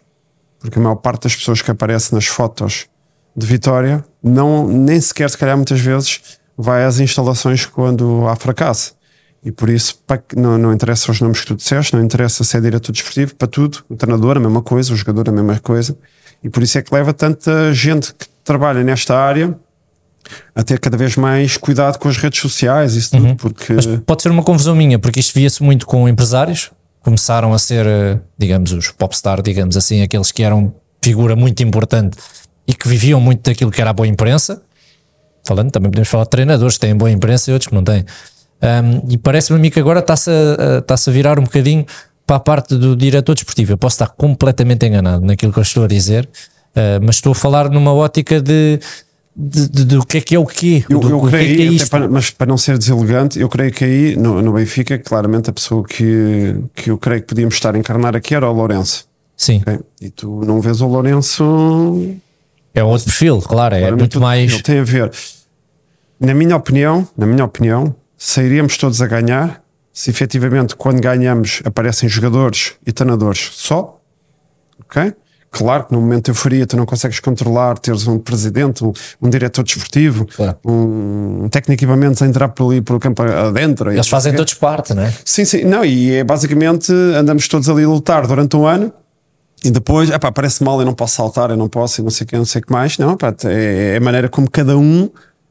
Porque 0.58 0.76
a 0.76 0.82
maior 0.82 0.96
parte 0.96 1.22
das 1.22 1.36
pessoas 1.36 1.62
que 1.62 1.70
aparecem 1.70 2.16
nas 2.16 2.26
fotos 2.26 2.86
de 3.36 3.46
vitória 3.46 4.04
não, 4.20 4.66
nem 4.66 5.00
sequer, 5.00 5.30
se 5.30 5.38
calhar, 5.38 5.56
muitas 5.56 5.78
vezes 5.78 6.20
vai 6.58 6.84
às 6.84 6.98
instalações 6.98 7.64
quando 7.64 8.26
há 8.26 8.34
fracasso. 8.34 8.96
E 9.44 9.52
por 9.52 9.70
isso 9.70 10.02
não, 10.36 10.58
não 10.58 10.72
interessa 10.72 11.12
os 11.12 11.20
nomes 11.20 11.40
que 11.40 11.46
tu 11.46 11.54
disseste, 11.54 11.94
não 11.94 12.02
interessa 12.02 12.42
se 12.42 12.56
é 12.56 12.60
diretor 12.60 12.90
desportivo, 12.90 13.36
para 13.36 13.46
tudo. 13.46 13.84
O 13.88 13.94
treinador, 13.94 14.36
a 14.36 14.40
mesma 14.40 14.62
coisa, 14.62 14.92
o 14.92 14.96
jogador, 14.96 15.28
a 15.28 15.32
mesma 15.32 15.60
coisa. 15.60 15.96
E 16.42 16.50
por 16.50 16.60
isso 16.60 16.76
é 16.76 16.82
que 16.82 16.92
leva 16.92 17.14
tanta 17.14 17.72
gente 17.72 18.12
que 18.12 18.26
trabalha 18.42 18.82
nesta 18.82 19.16
área 19.16 19.56
a 20.54 20.62
ter 20.62 20.78
cada 20.78 20.96
vez 20.96 21.16
mais 21.16 21.56
cuidado 21.56 21.98
com 21.98 22.08
as 22.08 22.16
redes 22.16 22.40
sociais, 22.40 22.94
isso 22.94 23.10
tudo, 23.12 23.26
uhum. 23.26 23.36
porque. 23.36 23.72
Mas 23.72 23.86
pode 24.06 24.22
ser 24.22 24.30
uma 24.30 24.42
confusão 24.42 24.74
minha, 24.74 24.98
porque 24.98 25.20
isto 25.20 25.34
via-se 25.34 25.62
muito 25.62 25.86
com 25.86 26.08
empresários, 26.08 26.70
começaram 27.02 27.52
a 27.52 27.58
ser, 27.58 27.86
eh, 27.86 28.18
digamos, 28.38 28.72
os 28.72 28.90
popstar, 28.90 29.42
digamos 29.42 29.76
assim, 29.76 30.02
aqueles 30.02 30.30
que 30.32 30.42
eram 30.42 30.74
figura 31.02 31.34
muito 31.34 31.62
importante 31.62 32.18
e 32.66 32.74
que 32.74 32.86
viviam 32.86 33.20
muito 33.20 33.42
daquilo 33.42 33.70
que 33.70 33.80
era 33.80 33.90
a 33.90 33.92
boa 33.92 34.06
imprensa. 34.06 34.62
Falando, 35.46 35.70
também 35.70 35.90
podemos 35.90 36.08
falar 36.08 36.24
de 36.24 36.30
treinadores 36.30 36.74
que 36.74 36.80
têm 36.80 36.94
boa 36.94 37.10
imprensa 37.10 37.50
e 37.50 37.54
outros 37.54 37.68
que 37.68 37.74
não 37.74 37.82
têm. 37.82 38.04
Um, 38.62 39.10
e 39.10 39.16
parece-me 39.16 39.58
a 39.58 39.62
mim 39.62 39.70
que 39.70 39.80
agora 39.80 40.00
está-se 40.00 40.30
a, 40.30 40.78
está 40.78 40.94
a 40.94 41.12
virar 41.12 41.38
um 41.38 41.44
bocadinho 41.44 41.86
para 42.26 42.36
a 42.36 42.40
parte 42.40 42.76
do 42.76 42.94
diretor 42.94 43.34
desportivo. 43.34 43.72
Eu 43.72 43.78
posso 43.78 43.94
estar 43.94 44.08
completamente 44.08 44.86
enganado 44.86 45.24
naquilo 45.24 45.52
que 45.52 45.58
eu 45.58 45.62
estou 45.62 45.84
a 45.84 45.88
dizer, 45.88 46.28
uh, 46.76 47.02
mas 47.02 47.16
estou 47.16 47.32
a 47.32 47.34
falar 47.34 47.70
numa 47.70 47.92
ótica 47.92 48.40
de 48.40 48.78
de, 49.34 49.68
de- 49.68 49.84
do 49.84 50.04
que 50.04 50.18
é 50.18 50.20
que 50.20 50.34
é 50.34 50.38
o 50.38 50.44
quê? 50.46 50.84
Eu, 50.88 50.98
do, 51.00 51.08
eu 51.10 51.18
o 51.18 51.20
que 51.22 51.28
é 51.28 51.30
creio, 51.38 51.56
que 51.56 51.62
é 51.62 51.66
até 51.66 51.74
isto? 51.74 51.90
para- 51.90 52.08
mas 52.08 52.30
para 52.30 52.46
não 52.46 52.58
ser 52.58 52.76
deselegante, 52.78 53.38
eu 53.38 53.48
creio 53.48 53.72
que 53.72 53.84
aí 53.84 54.16
no, 54.16 54.42
no 54.42 54.52
Benfica, 54.52 54.98
claramente 54.98 55.48
a 55.50 55.52
pessoa 55.52 55.84
que, 55.84 56.56
que 56.74 56.90
eu 56.90 56.98
creio 56.98 57.20
que 57.22 57.28
podíamos 57.28 57.54
estar 57.54 57.74
a 57.74 57.78
encarnar 57.78 58.14
aqui 58.16 58.34
era 58.34 58.48
o 58.48 58.52
Lourenço. 58.52 59.08
Sim, 59.36 59.62
ok? 59.66 59.78
E 60.00 60.10
tu 60.10 60.42
não 60.44 60.60
vês 60.60 60.80
o 60.80 60.86
Lourenço 60.86 62.16
é 62.74 62.82
outro 62.84 63.04
perfil, 63.06 63.40
claro, 63.40 63.74
é 63.74 63.90
muito 63.92 64.20
mais. 64.20 64.60
Tem 64.62 64.78
a 64.78 64.84
ver. 64.84 65.10
Na 66.18 66.34
minha 66.34 66.54
opinião, 66.56 67.08
na 67.16 67.26
minha 67.26 67.44
opinião, 67.44 67.94
sairíamos 68.16 68.76
todos 68.76 69.00
a 69.00 69.06
ganhar 69.06 69.62
se 69.92 70.10
efetivamente 70.10 70.76
quando 70.76 71.00
ganhamos 71.00 71.62
aparecem 71.64 72.08
jogadores 72.08 72.74
e 72.86 72.92
treinadores 72.92 73.50
só. 73.52 73.98
Ok? 74.84 75.14
Claro 75.50 75.84
que 75.86 75.92
no 75.92 76.00
momento 76.00 76.26
de 76.26 76.30
euforia 76.30 76.64
tu 76.66 76.76
não 76.76 76.86
consegues 76.86 77.18
controlar, 77.18 77.76
teres 77.78 78.06
um 78.06 78.18
presidente, 78.18 78.84
um, 78.84 78.92
um 79.20 79.28
diretor 79.28 79.64
desportivo, 79.64 80.24
Claro. 80.26 80.56
um, 80.64 81.44
um 81.44 81.48
técnico 81.48 81.80
de 81.80 81.84
equipamentos 81.84 82.22
a 82.22 82.26
entrar 82.26 82.48
por 82.50 82.70
ali 82.70 82.80
pelo 82.80 83.00
campo 83.00 83.22
adentro. 83.22 83.92
Eles 83.92 84.06
fazem 84.08 84.32
todos 84.34 84.54
parte, 84.54 84.94
não 84.94 85.02
é? 85.02 85.12
Sim, 85.24 85.44
sim, 85.44 85.64
não, 85.64 85.84
e 85.84 86.12
é 86.12 86.24
basicamente 86.24 86.92
andamos 86.92 87.48
todos 87.48 87.68
ali 87.68 87.82
a 87.84 87.88
lutar 87.88 88.26
durante 88.26 88.56
um 88.56 88.66
ano 88.66 88.92
e 89.64 89.70
depois, 89.70 90.08
epá, 90.08 90.30
parece 90.32 90.62
mal, 90.64 90.78
eu 90.80 90.86
não 90.86 90.94
posso 90.94 91.16
saltar, 91.16 91.50
eu 91.50 91.56
não 91.56 91.68
posso, 91.68 92.00
e 92.00 92.04
não 92.04 92.10
sei 92.10 92.24
o 92.24 92.28
que, 92.28 92.36
não 92.36 92.44
sei 92.44 92.60
o 92.60 92.64
que 92.64 92.72
mais. 92.72 92.96
Não, 92.96 93.12
epá, 93.12 93.34
é, 93.44 93.94
é 93.94 93.96
a 93.96 94.00
maneira 94.00 94.28
como 94.28 94.50
cada 94.50 94.76
um 94.78 95.10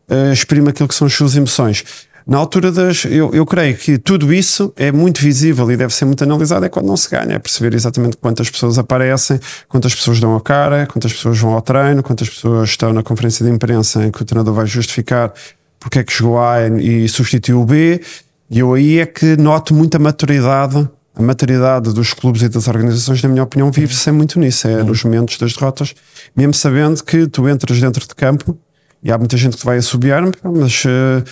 eh, 0.09 0.33
exprime 0.33 0.69
aquilo 0.69 0.87
que 0.87 0.95
são 0.95 1.05
as 1.05 1.13
suas 1.13 1.35
emoções. 1.35 1.83
Na 2.29 2.37
altura 2.37 2.71
das. 2.71 3.05
Eu, 3.05 3.31
eu 3.33 3.43
creio 3.43 3.75
que 3.75 3.97
tudo 3.97 4.31
isso 4.31 4.71
é 4.77 4.91
muito 4.91 5.19
visível 5.19 5.71
e 5.71 5.75
deve 5.75 5.91
ser 5.91 6.05
muito 6.05 6.23
analisado. 6.23 6.63
É 6.63 6.69
quando 6.69 6.85
não 6.85 6.95
se 6.95 7.09
ganha, 7.09 7.33
é 7.33 7.39
perceber 7.39 7.73
exatamente 7.73 8.17
quantas 8.17 8.51
pessoas 8.51 8.77
aparecem, 8.77 9.39
quantas 9.67 9.95
pessoas 9.95 10.19
dão 10.19 10.35
a 10.35 10.41
cara, 10.41 10.85
quantas 10.85 11.11
pessoas 11.11 11.39
vão 11.39 11.53
ao 11.53 11.61
treino, 11.63 12.03
quantas 12.03 12.29
pessoas 12.29 12.69
estão 12.69 12.93
na 12.93 13.01
conferência 13.01 13.43
de 13.43 13.51
imprensa 13.51 14.05
em 14.05 14.11
que 14.11 14.21
o 14.21 14.25
treinador 14.25 14.53
vai 14.53 14.67
justificar 14.67 15.33
porque 15.79 15.99
é 15.99 16.03
que 16.03 16.13
chegou 16.13 16.39
A 16.39 16.67
e 16.67 17.09
substituiu 17.09 17.61
o 17.61 17.65
B. 17.65 17.99
E 18.47 18.59
eu 18.59 18.75
aí 18.75 18.99
é 18.99 19.07
que 19.07 19.35
noto 19.35 19.73
muita 19.73 19.97
maturidade. 19.97 20.87
A 21.15 21.23
maturidade 21.23 21.91
dos 21.93 22.13
clubes 22.13 22.43
e 22.43 22.49
das 22.49 22.67
organizações, 22.67 23.23
na 23.23 23.29
minha 23.29 23.43
opinião, 23.43 23.71
vive-se 23.71 24.11
muito 24.11 24.39
nisso. 24.39 24.67
É 24.67 24.83
nos 24.83 25.03
momentos 25.03 25.35
das 25.39 25.53
derrotas, 25.53 25.95
mesmo 26.35 26.53
sabendo 26.53 27.03
que 27.03 27.27
tu 27.27 27.49
entras 27.49 27.81
dentro 27.81 28.07
de 28.07 28.13
campo 28.13 28.55
e 29.03 29.11
há 29.11 29.17
muita 29.17 29.37
gente 29.37 29.57
que 29.57 29.65
vai 29.65 29.77
assobiar, 29.77 30.21
mas 30.43 30.83
eh, 30.85 31.23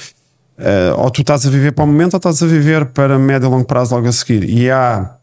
eh, 0.57 0.93
ou 0.97 1.09
tu 1.11 1.21
estás 1.21 1.45
a 1.45 1.49
viver 1.49 1.71
para 1.71 1.83
o 1.83 1.87
momento 1.87 2.13
ou 2.13 2.17
estás 2.17 2.41
a 2.41 2.47
viver 2.47 2.85
para 2.87 3.19
médio 3.19 3.47
e 3.47 3.49
longo 3.49 3.65
prazo 3.65 3.95
logo 3.95 4.07
a 4.07 4.11
seguir. 4.11 4.49
E 4.49 4.69
há 4.69 5.15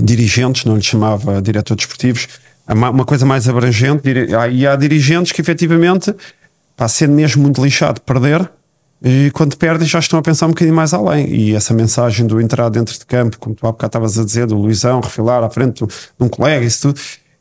dirigentes, 0.00 0.64
não 0.64 0.76
lhe 0.76 0.82
chamava 0.82 1.42
diretor 1.42 1.74
desportivos, 1.76 2.28
uma 2.68 3.04
coisa 3.04 3.26
mais 3.26 3.48
abrangente, 3.48 4.08
e 4.52 4.66
há 4.66 4.76
dirigentes 4.76 5.32
que 5.32 5.40
efetivamente, 5.40 6.14
pá, 6.76 6.86
sendo 6.86 7.14
mesmo 7.14 7.42
muito 7.42 7.62
lixado 7.62 8.00
perder, 8.00 8.48
e 9.02 9.30
quando 9.32 9.56
perdem 9.56 9.88
já 9.88 9.98
estão 9.98 10.18
a 10.18 10.22
pensar 10.22 10.46
um 10.46 10.50
bocadinho 10.50 10.76
mais 10.76 10.92
além. 10.92 11.28
E 11.28 11.54
essa 11.54 11.72
mensagem 11.72 12.26
do 12.26 12.40
entrar 12.40 12.68
dentro 12.68 12.96
de 12.98 13.04
campo, 13.06 13.38
como 13.38 13.54
tu 13.54 13.66
há 13.66 13.72
bocado 13.72 13.88
estavas 13.88 14.18
a 14.18 14.24
dizer, 14.24 14.46
do 14.46 14.56
Luizão, 14.56 15.00
refilar 15.00 15.42
à 15.42 15.50
frente 15.50 15.84
de 15.84 15.92
um 16.20 16.28
colega, 16.28 16.64
isso 16.64 16.88
tudo, 16.88 17.00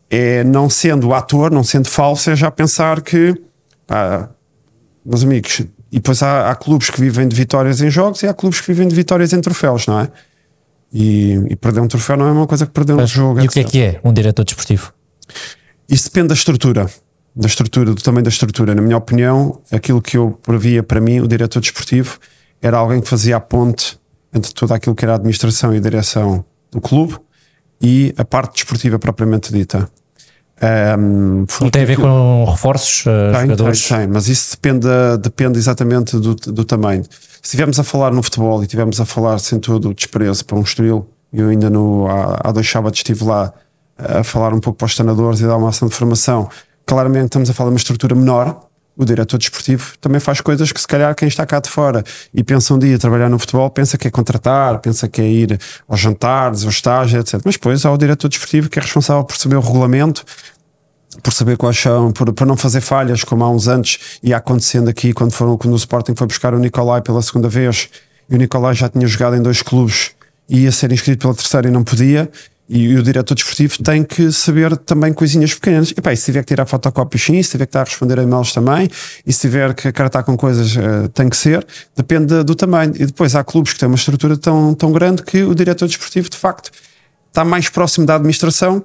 é 0.09 0.43
não 0.43 0.69
sendo 0.69 1.13
ator, 1.13 1.51
não 1.51 1.63
sendo 1.63 1.87
falso, 1.87 2.31
é 2.31 2.35
já 2.35 2.49
pensar 2.49 3.01
que, 3.01 3.35
pá, 3.85 4.29
meus 5.05 5.23
amigos, 5.23 5.61
e 5.91 5.95
depois 5.95 6.21
há, 6.21 6.51
há 6.51 6.55
clubes 6.55 6.89
que 6.89 6.99
vivem 6.99 7.27
de 7.27 7.35
vitórias 7.35 7.81
em 7.81 7.89
jogos 7.89 8.21
e 8.23 8.27
há 8.27 8.33
clubes 8.33 8.61
que 8.61 8.67
vivem 8.67 8.87
de 8.87 8.95
vitórias 8.95 9.33
em 9.33 9.41
troféus, 9.41 9.87
não 9.87 9.99
é? 9.99 10.09
E, 10.91 11.33
e 11.49 11.55
perder 11.55 11.81
um 11.81 11.87
troféu 11.87 12.17
não 12.17 12.27
é 12.27 12.31
uma 12.31 12.47
coisa 12.47 12.65
que 12.65 12.71
perder 12.71 12.93
um 12.93 13.05
jogo. 13.05 13.39
E 13.41 13.45
o 13.45 13.49
que 13.49 13.59
é 13.59 13.63
que 13.63 13.81
é 13.81 14.01
um 14.03 14.13
diretor 14.13 14.43
desportivo? 14.43 14.93
Isso 15.87 16.05
depende 16.05 16.29
da 16.29 16.33
estrutura, 16.33 16.89
da 17.35 17.47
estrutura, 17.47 17.93
do 17.93 18.01
tamanho 18.01 18.23
da 18.23 18.29
estrutura. 18.29 18.73
Na 18.75 18.81
minha 18.81 18.97
opinião, 18.97 19.61
aquilo 19.71 20.01
que 20.01 20.17
eu 20.17 20.39
previa 20.43 20.81
para 20.83 20.99
mim, 20.99 21.19
o 21.19 21.27
diretor 21.27 21.59
desportivo, 21.59 22.19
era 22.61 22.77
alguém 22.77 23.01
que 23.01 23.07
fazia 23.07 23.37
a 23.37 23.39
ponte 23.39 23.99
entre 24.33 24.53
tudo 24.53 24.73
aquilo 24.73 24.95
que 24.95 25.05
era 25.05 25.13
a 25.13 25.15
administração 25.15 25.73
e 25.73 25.77
a 25.77 25.79
direção 25.79 26.45
do 26.71 26.79
clube 26.79 27.17
e 27.81 28.13
a 28.17 28.25
parte 28.25 28.55
desportiva 28.55 28.99
propriamente 28.99 29.51
dita. 29.51 29.89
Um, 30.61 31.45
Não 31.61 31.69
tem 31.69 31.83
a 31.83 31.85
ver 31.85 31.95
com 31.97 32.45
reforços, 32.45 33.05
uh, 33.05 33.31
tem, 33.31 33.41
jogadores? 33.41 33.87
tem, 33.87 33.97
tem, 33.99 34.07
mas 34.07 34.27
isso 34.27 34.51
depende, 34.51 34.87
depende 35.21 35.57
exatamente 35.57 36.17
do, 36.17 36.35
do 36.35 36.65
tamanho. 36.65 37.03
Se 37.03 37.39
estivermos 37.43 37.79
a 37.79 37.83
falar 37.83 38.11
no 38.11 38.21
futebol 38.21 38.59
e 38.59 38.63
estivermos 38.63 38.99
a 38.99 39.05
falar 39.05 39.39
sem 39.39 39.59
todo 39.59 39.89
o 39.89 39.93
desprezo 39.93 40.43
para 40.43 40.57
um 40.57 40.61
estoril, 40.61 41.07
eu 41.31 41.47
ainda 41.47 41.69
no, 41.69 42.07
há, 42.07 42.41
há 42.43 42.51
dois 42.51 42.69
sábados 42.69 42.99
estive 42.99 43.23
lá 43.23 43.53
a 43.97 44.23
falar 44.23 44.53
um 44.53 44.59
pouco 44.59 44.77
para 44.77 44.85
os 44.85 44.95
treinadores 44.95 45.39
e 45.39 45.47
dar 45.47 45.57
uma 45.57 45.69
ação 45.69 45.87
de 45.87 45.95
formação. 45.95 46.49
Claramente 46.85 47.25
estamos 47.25 47.49
a 47.49 47.53
falar 47.53 47.69
de 47.69 47.73
uma 47.75 47.79
estrutura 47.79 48.15
menor. 48.15 48.68
O 48.99 49.05
diretor 49.05 49.37
desportivo 49.37 49.93
também 50.01 50.19
faz 50.19 50.41
coisas 50.41 50.73
que, 50.73 50.81
se 50.81 50.85
calhar, 50.85 51.15
quem 51.15 51.25
está 51.25 51.45
cá 51.45 51.61
de 51.61 51.69
fora 51.69 52.03
e 52.33 52.43
pensa 52.43 52.73
um 52.73 52.77
dia 52.77 52.99
trabalhar 52.99 53.29
no 53.29 53.39
futebol, 53.39 53.69
pensa 53.69 53.97
que 53.97 54.05
é 54.09 54.11
contratar, 54.11 54.77
pensa 54.79 55.07
que 55.07 55.21
é 55.21 55.25
ir 55.25 55.57
aos 55.87 56.01
jantares, 56.01 56.65
aos 56.65 56.75
estágios, 56.75 57.21
etc. 57.21 57.41
Mas 57.45 57.55
depois 57.55 57.85
há 57.85 57.91
o 57.93 57.97
diretor 57.97 58.27
desportivo 58.27 58.67
que 58.67 58.77
é 58.77 58.81
responsável 58.81 59.23
por 59.23 59.37
saber 59.37 59.55
o 59.55 59.61
regulamento, 59.61 60.25
por 61.23 61.31
saber 61.31 61.55
quais 61.55 61.79
são, 61.79 62.11
por, 62.11 62.33
por 62.33 62.45
não 62.45 62.57
fazer 62.57 62.81
falhas, 62.81 63.23
como 63.23 63.41
há 63.41 63.49
uns 63.49 63.69
anos 63.69 64.19
ia 64.21 64.35
acontecendo 64.35 64.89
aqui 64.89 65.13
quando, 65.13 65.31
foram, 65.31 65.57
quando 65.57 65.75
o 65.75 65.77
Sporting 65.77 66.13
foi 66.13 66.27
buscar 66.27 66.53
o 66.53 66.59
Nicolai 66.59 67.01
pela 67.01 67.21
segunda 67.21 67.47
vez 67.47 67.87
e 68.29 68.35
o 68.35 68.37
Nicolai 68.37 68.73
já 68.73 68.89
tinha 68.89 69.07
jogado 69.07 69.37
em 69.37 69.41
dois 69.41 69.61
clubes 69.61 70.11
e 70.49 70.63
ia 70.63 70.73
ser 70.73 70.91
inscrito 70.91 71.21
pela 71.21 71.33
terceira 71.33 71.69
e 71.69 71.71
não 71.71 71.85
podia. 71.85 72.29
E, 72.69 72.95
o 72.95 73.01
diretor 73.01 73.33
desportivo 73.33 73.81
tem 73.83 74.03
que 74.03 74.31
saber 74.31 74.77
também 74.77 75.11
coisinhas 75.11 75.53
pequenas. 75.55 75.89
E, 75.89 76.01
pá, 76.01 76.13
e 76.13 76.17
se 76.17 76.25
tiver 76.25 76.41
que 76.41 76.47
tirar 76.47 76.65
fotocópias, 76.67 77.23
sim. 77.23 77.41
Se 77.41 77.51
tiver 77.51 77.65
que 77.65 77.69
estar 77.69 77.81
a 77.81 77.83
responder 77.85 78.19
a 78.19 78.23
e-mails 78.23 78.53
também. 78.53 78.87
E 79.25 79.33
se 79.33 79.41
tiver 79.41 79.73
que 79.73 79.91
cartar 79.91 80.23
com 80.23 80.37
coisas, 80.37 80.77
eh, 80.77 81.07
tem 81.13 81.27
que 81.27 81.35
ser. 81.35 81.65
Depende 81.95 82.43
do 82.43 82.53
tamanho. 82.53 82.93
E 82.95 83.07
depois 83.07 83.35
há 83.35 83.43
clubes 83.43 83.73
que 83.73 83.79
têm 83.79 83.87
uma 83.87 83.95
estrutura 83.95 84.37
tão, 84.37 84.75
tão 84.75 84.91
grande 84.91 85.23
que 85.23 85.41
o 85.43 85.55
diretor 85.55 85.87
desportivo, 85.87 86.29
de 86.29 86.37
facto, 86.37 86.71
está 87.27 87.43
mais 87.43 87.69
próximo 87.69 88.05
da 88.05 88.15
administração 88.15 88.83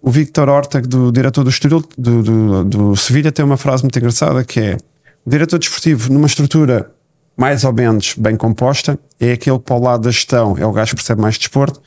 o 0.00 0.10
Victor 0.10 0.48
Horta, 0.48 0.80
do 0.80 1.10
diretor 1.10 1.44
do 1.44 1.50
Estoril, 1.50 1.84
do, 1.96 2.22
do, 2.22 2.64
do 2.64 2.96
Sevilha, 2.96 3.32
tem 3.32 3.44
uma 3.44 3.56
frase 3.56 3.82
muito 3.82 3.98
engraçada 3.98 4.44
que 4.44 4.60
é 4.60 4.76
o 5.24 5.30
diretor 5.30 5.58
desportivo 5.58 6.12
numa 6.12 6.26
estrutura 6.26 6.90
mais 7.36 7.64
ou 7.64 7.72
menos 7.72 8.14
bem 8.16 8.36
composta 8.36 8.98
é 9.20 9.32
aquele 9.32 9.58
que 9.58 9.64
para 9.64 9.76
o 9.76 9.82
lado 9.82 10.04
da 10.04 10.10
gestão 10.10 10.56
é 10.58 10.64
o 10.64 10.72
gajo 10.72 10.90
que 10.90 10.96
percebe 10.96 11.20
mais 11.20 11.34
de 11.34 11.40
desporto 11.40 11.80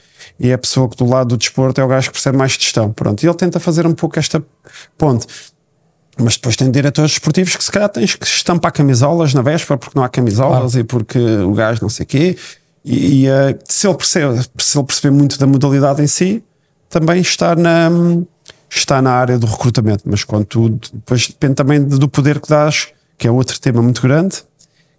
e 0.44 0.52
a 0.52 0.58
pessoa 0.58 0.90
que 0.90 0.98
do 0.98 1.06
lado 1.06 1.28
do 1.28 1.38
desporto 1.38 1.80
é 1.80 1.84
o 1.84 1.88
gajo 1.88 2.08
que 2.08 2.14
percebe 2.14 2.36
mais 2.36 2.54
de 2.54 2.64
gestão. 2.64 2.92
Pronto, 2.92 3.22
e 3.22 3.28
ele 3.28 3.36
tenta 3.36 3.60
fazer 3.60 3.86
um 3.86 3.94
pouco 3.94 4.18
esta 4.18 4.44
ponte. 4.98 5.28
Mas 6.18 6.36
depois 6.36 6.56
tem 6.56 6.72
diretores 6.72 7.12
desportivos 7.12 7.56
que 7.56 7.64
se 7.64 7.72
calhar 7.72 7.88
tens 7.88 8.16
que 8.16 8.26
estampar 8.26 8.74
camisolas 8.74 9.36
na 9.36 9.44
véspera 9.44 9.78
porque 9.78 9.98
não 9.98 10.04
há 10.04 10.10
camisolas 10.10 10.74
e 10.74 10.84
porque 10.84 11.20
o 11.20 11.54
gajo 11.54 11.84
não 11.84 11.90
sei 11.90 12.06
o 12.06 12.08
quê. 12.08 12.38
E, 12.84 13.22
e, 13.22 13.28
eh, 13.28 13.60
se, 13.66 13.88
ele 13.88 13.96
percebe, 13.96 14.42
se 14.58 14.78
ele 14.78 14.86
perceber 14.88 15.16
muito 15.16 15.38
da 15.38 15.46
modalidade 15.46 16.02
em 16.02 16.08
si, 16.08 16.44
também 16.90 17.22
está 17.22 17.56
na, 17.56 17.92
está 18.68 19.00
na 19.00 19.12
área 19.12 19.38
do 19.38 19.46
recrutamento. 19.46 20.04
Mas 20.08 20.24
quando 20.24 20.46
tu, 20.46 20.70
depois 20.92 21.28
depende 21.28 21.54
também 21.54 21.84
do 21.84 22.10
poder 22.10 22.40
que 22.40 22.50
dás, 22.50 22.88
que 23.16 23.28
é 23.28 23.32
outro 23.32 23.60
tema 23.62 23.80
muito 23.84 24.02
grande, 24.02 24.44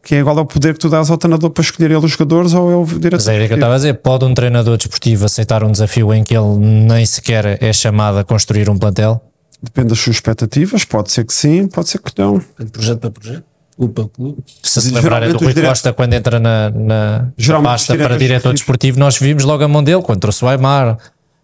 que 0.03 0.17
é 0.17 0.19
igual 0.19 0.37
ao 0.39 0.47
poder 0.47 0.73
que 0.75 0.81
tu 0.81 0.89
dás 0.89 1.11
ao 1.11 1.17
treinador 1.17 1.51
para 1.51 1.63
escolher 1.63 1.91
ele 1.91 2.05
os 2.05 2.11
jogadores 2.11 2.53
ou 2.55 2.71
é 2.71 2.77
o 2.77 2.85
diretor. 2.85 3.17
Mas 3.17 3.29
é 3.29 3.45
o 3.45 3.47
que 3.47 3.53
eu 3.53 3.57
estava 3.57 3.75
a 3.75 3.77
dizer. 3.77 3.95
Pode 3.95 4.25
um 4.25 4.35
treinador 4.35 4.77
desportivo 4.77 5.25
aceitar 5.25 5.63
um 5.63 5.71
desafio 5.71 6.13
em 6.13 6.25
que 6.25 6.37
ele 6.37 6.59
nem 6.59 7.07
sequer 7.07 7.63
é 7.63 7.73
chamado 7.73 8.19
a 8.19 8.25
construir 8.25 8.69
um 8.69 8.77
plantel? 8.77 9.23
Depende 9.63 9.91
das 9.91 10.01
suas 10.01 10.17
expectativas, 10.17 10.85
pode 10.85 11.13
ser 11.13 11.25
que 11.25 11.33
sim, 11.33 11.69
pode 11.69 11.89
ser 11.89 12.01
que 12.01 12.11
não. 12.19 12.43
De 12.59 12.67
projeto 12.73 12.99
para 12.99 13.11
projeto, 13.13 13.45
clube 13.77 13.95
para 13.95 14.09
clube. 14.09 14.43
Se 14.61 14.83
se 14.83 14.93
lembrarem 14.93 15.31
do 15.31 15.39
Rui 15.39 15.55
Costa 15.55 15.93
quando 15.93 16.15
entra 16.15 16.41
na, 16.41 16.69
na 16.71 17.29
na 17.39 17.63
pasta 17.63 17.97
para 17.97 18.19
diretor 18.19 18.53
desportivo, 18.53 18.99
nós 18.99 19.19
vimos 19.19 19.45
logo 19.45 19.63
a 19.63 19.69
mão 19.69 19.85
dele 19.85 20.03
quando 20.03 20.19
trouxe 20.19 20.45
o 20.45 20.49
Aymar. 20.49 20.99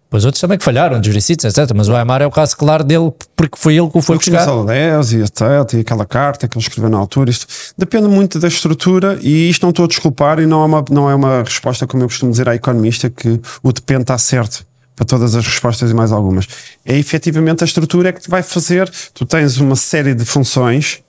Depois 0.08 0.24
outros 0.24 0.40
também 0.40 0.56
que 0.56 0.64
falharam, 0.64 1.02
Juricitos, 1.04 1.44
etc. 1.44 1.70
Mas 1.76 1.86
o 1.86 1.94
Aymar 1.94 2.22
é 2.22 2.26
o 2.26 2.30
caso 2.30 2.56
claro 2.56 2.82
dele, 2.82 3.12
porque 3.36 3.58
foi 3.58 3.76
ele 3.76 3.90
que 3.90 3.98
o 3.98 4.00
foi 4.02 4.16
buscar. 4.16 4.50
os 4.60 4.66
10 4.66 5.12
e 5.12 5.16
etc, 5.20 5.42
e 5.74 5.80
aquela 5.80 6.06
carta 6.06 6.48
que 6.48 6.56
ele 6.56 6.62
escreveu 6.62 6.88
na 6.88 6.96
altura, 6.96 7.28
isto 7.28 7.46
depende 7.76 8.08
muito 8.08 8.38
da 8.38 8.48
estrutura 8.48 9.18
e 9.20 9.50
isto 9.50 9.62
não 9.64 9.68
estou 9.70 9.84
a 9.84 9.88
desculpar 9.88 10.38
e 10.38 10.46
não 10.46 10.62
é 10.62 10.64
uma, 10.64 10.84
não 10.90 11.10
é 11.10 11.14
uma 11.14 11.42
resposta, 11.42 11.86
como 11.86 12.02
eu 12.04 12.08
costumo 12.08 12.30
dizer 12.30 12.48
à 12.48 12.54
economista, 12.54 13.10
que 13.10 13.38
o 13.62 13.70
depende 13.70 14.00
está 14.02 14.16
certo 14.16 14.66
para 14.96 15.04
todas 15.04 15.34
as 15.34 15.44
respostas 15.44 15.90
e 15.90 15.94
mais 15.94 16.10
algumas. 16.10 16.46
É 16.86 16.96
efetivamente 16.98 17.62
a 17.62 17.66
estrutura 17.66 18.08
é 18.08 18.12
que 18.12 18.22
te 18.22 18.30
vai 18.30 18.42
fazer, 18.42 18.90
tu 19.12 19.26
tens 19.26 19.58
uma 19.58 19.76
série 19.76 20.14
de 20.14 20.24
funções, 20.24 21.00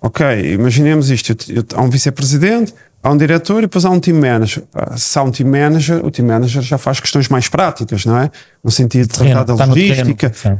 ok, 0.00 0.24
imaginemos 0.54 1.10
isto, 1.10 1.32
eu- 1.48 1.56
eu- 1.56 1.64
há 1.74 1.82
um 1.82 1.90
vice-presidente, 1.90 2.72
há 3.06 3.12
um 3.12 3.16
diretor 3.16 3.58
e 3.58 3.62
depois 3.62 3.84
há 3.84 3.90
um 3.90 4.00
team 4.00 4.20
manager. 4.20 4.64
Pá, 4.72 4.96
Se 4.96 5.18
há 5.18 5.22
um 5.22 5.30
team 5.30 5.48
manager, 5.50 6.04
o 6.04 6.10
team 6.10 6.26
manager 6.26 6.62
já 6.62 6.76
faz 6.76 7.00
questões 7.00 7.28
mais 7.28 7.48
práticas, 7.48 8.04
não 8.04 8.18
é? 8.18 8.30
No 8.62 8.70
sentido 8.70 9.08
de 9.08 9.14
tratar 9.14 9.44
da 9.44 9.54
terreno, 9.56 9.74
logística, 9.74 10.32
sim. 10.34 10.58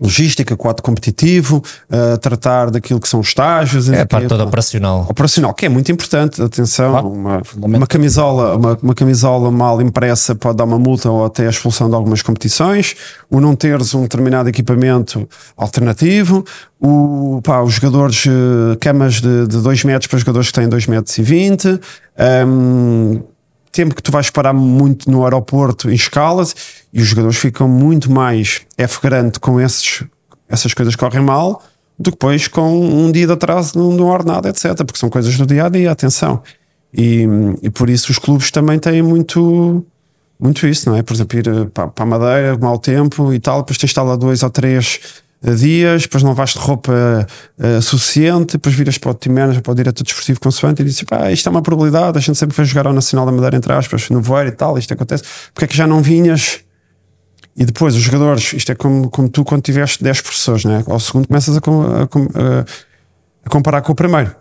Logística, 0.00 0.56
quadro 0.56 0.82
competitivo, 0.82 1.62
uh, 1.90 2.18
tratar 2.18 2.70
daquilo 2.70 3.00
que 3.00 3.08
são 3.08 3.20
estágios. 3.20 3.88
É 3.88 4.02
a 4.02 4.06
parte 4.06 4.28
toda 4.28 4.44
operacional. 4.44 5.06
Operacional, 5.08 5.54
que 5.54 5.66
é 5.66 5.68
muito 5.68 5.90
importante. 5.90 6.40
Atenção, 6.42 6.92
uma, 7.08 7.42
uma, 7.56 7.86
camisola, 7.86 8.56
uma, 8.56 8.78
uma, 8.82 8.94
camisola 8.94 9.50
mal 9.50 9.80
impressa 9.80 10.34
pode 10.34 10.58
dar 10.58 10.64
uma 10.64 10.78
multa 10.78 11.10
ou 11.10 11.24
até 11.24 11.46
a 11.46 11.50
expulsão 11.50 11.88
de 11.88 11.94
algumas 11.94 12.22
competições. 12.22 12.94
O 13.30 13.40
não 13.40 13.56
teres 13.56 13.94
um 13.94 14.02
determinado 14.02 14.48
equipamento 14.48 15.28
alternativo. 15.56 16.44
O, 16.78 17.40
pá, 17.42 17.62
os 17.62 17.74
jogadores, 17.74 18.26
uh, 18.26 18.76
camas 18.78 19.14
de 19.14 19.46
2 19.46 19.84
metros 19.84 20.08
para 20.08 20.18
jogadores 20.18 20.48
que 20.48 20.54
têm 20.54 20.68
2 20.68 20.86
metros 20.86 21.16
e 21.16 21.22
20. 21.22 21.80
Um, 22.46 23.22
tempo 23.76 23.94
que 23.94 24.02
tu 24.02 24.10
vais 24.10 24.30
parar 24.30 24.54
muito 24.54 25.10
no 25.10 25.24
aeroporto 25.24 25.90
em 25.90 25.94
escalas 25.94 26.54
e 26.92 27.00
os 27.00 27.08
jogadores 27.08 27.36
ficam 27.36 27.68
muito 27.68 28.10
mais 28.10 28.62
F 28.78 29.00
grande 29.02 29.38
com 29.38 29.60
esses, 29.60 30.02
essas 30.48 30.72
coisas 30.72 30.96
que 30.96 31.00
correm 31.00 31.22
mal 31.22 31.62
do 31.98 32.10
que 32.10 32.16
depois 32.16 32.48
com 32.48 32.78
um 32.80 33.12
dia 33.12 33.26
de 33.26 33.32
atraso 33.32 33.78
no 33.78 34.06
ordenado, 34.06 34.48
etc. 34.48 34.74
Porque 34.76 34.98
são 34.98 35.10
coisas 35.10 35.36
do 35.36 35.46
dia 35.46 35.66
a 35.66 35.68
dia, 35.68 35.90
atenção. 35.90 36.42
E, 36.92 37.26
e 37.62 37.70
por 37.70 37.90
isso 37.90 38.10
os 38.10 38.18
clubes 38.18 38.50
também 38.50 38.78
têm 38.78 39.02
muito, 39.02 39.84
muito 40.40 40.66
isso, 40.66 40.88
não 40.88 40.96
é? 40.96 41.02
Por 41.02 41.14
exemplo, 41.14 41.38
ir 41.38 41.48
eh, 41.48 41.64
para, 41.72 41.88
para 41.88 42.02
a 42.02 42.06
Madeira, 42.06 42.58
mau 42.58 42.78
tempo 42.78 43.32
e 43.32 43.38
tal, 43.38 43.60
depois 43.60 43.76
tens 43.76 43.88
de 43.88 43.92
estar 43.92 44.02
lá 44.02 44.16
dois 44.16 44.42
ou 44.42 44.50
três 44.50 45.00
dias, 45.42 46.02
depois 46.02 46.22
não 46.22 46.34
de 46.34 46.58
roupa 46.58 46.92
uh, 47.58 47.82
suficiente, 47.82 48.52
depois 48.52 48.74
viras 48.74 48.98
para 48.98 49.10
o 49.10 49.14
team 49.14 49.34
manager, 49.34 49.62
para 49.62 49.72
o 49.72 49.74
diretor 49.74 50.02
desportivo 50.02 50.40
consoante 50.40 50.82
e 50.82 50.84
dizes, 50.84 51.02
pá, 51.02 51.30
isto 51.30 51.48
é 51.48 51.50
uma 51.50 51.62
probabilidade, 51.62 52.18
a 52.18 52.20
gente 52.20 52.38
sempre 52.38 52.56
vai 52.56 52.64
jogar 52.64 52.86
ao 52.86 52.92
Nacional 52.92 53.26
da 53.26 53.32
Madeira, 53.32 53.56
entre 53.56 53.72
aspas, 53.72 54.08
no 54.10 54.20
voeiro 54.20 54.48
e 54.48 54.52
tal, 54.52 54.78
isto 54.78 54.92
acontece, 54.92 55.24
porque 55.52 55.66
é 55.66 55.68
que 55.68 55.76
já 55.76 55.86
não 55.86 56.02
vinhas? 56.02 56.60
E 57.56 57.64
depois 57.64 57.94
os 57.94 58.02
jogadores, 58.02 58.52
isto 58.52 58.70
é 58.72 58.74
como, 58.74 59.08
como 59.08 59.28
tu 59.28 59.44
quando 59.44 59.62
tiveste 59.62 60.02
10 60.04 60.20
professores, 60.20 60.64
né? 60.64 60.84
ao 60.86 61.00
segundo 61.00 61.26
começas 61.26 61.56
a, 61.56 61.60
a, 61.60 62.64
a 63.44 63.48
comparar 63.48 63.80
com 63.80 63.92
o 63.92 63.94
primeiro. 63.94 64.34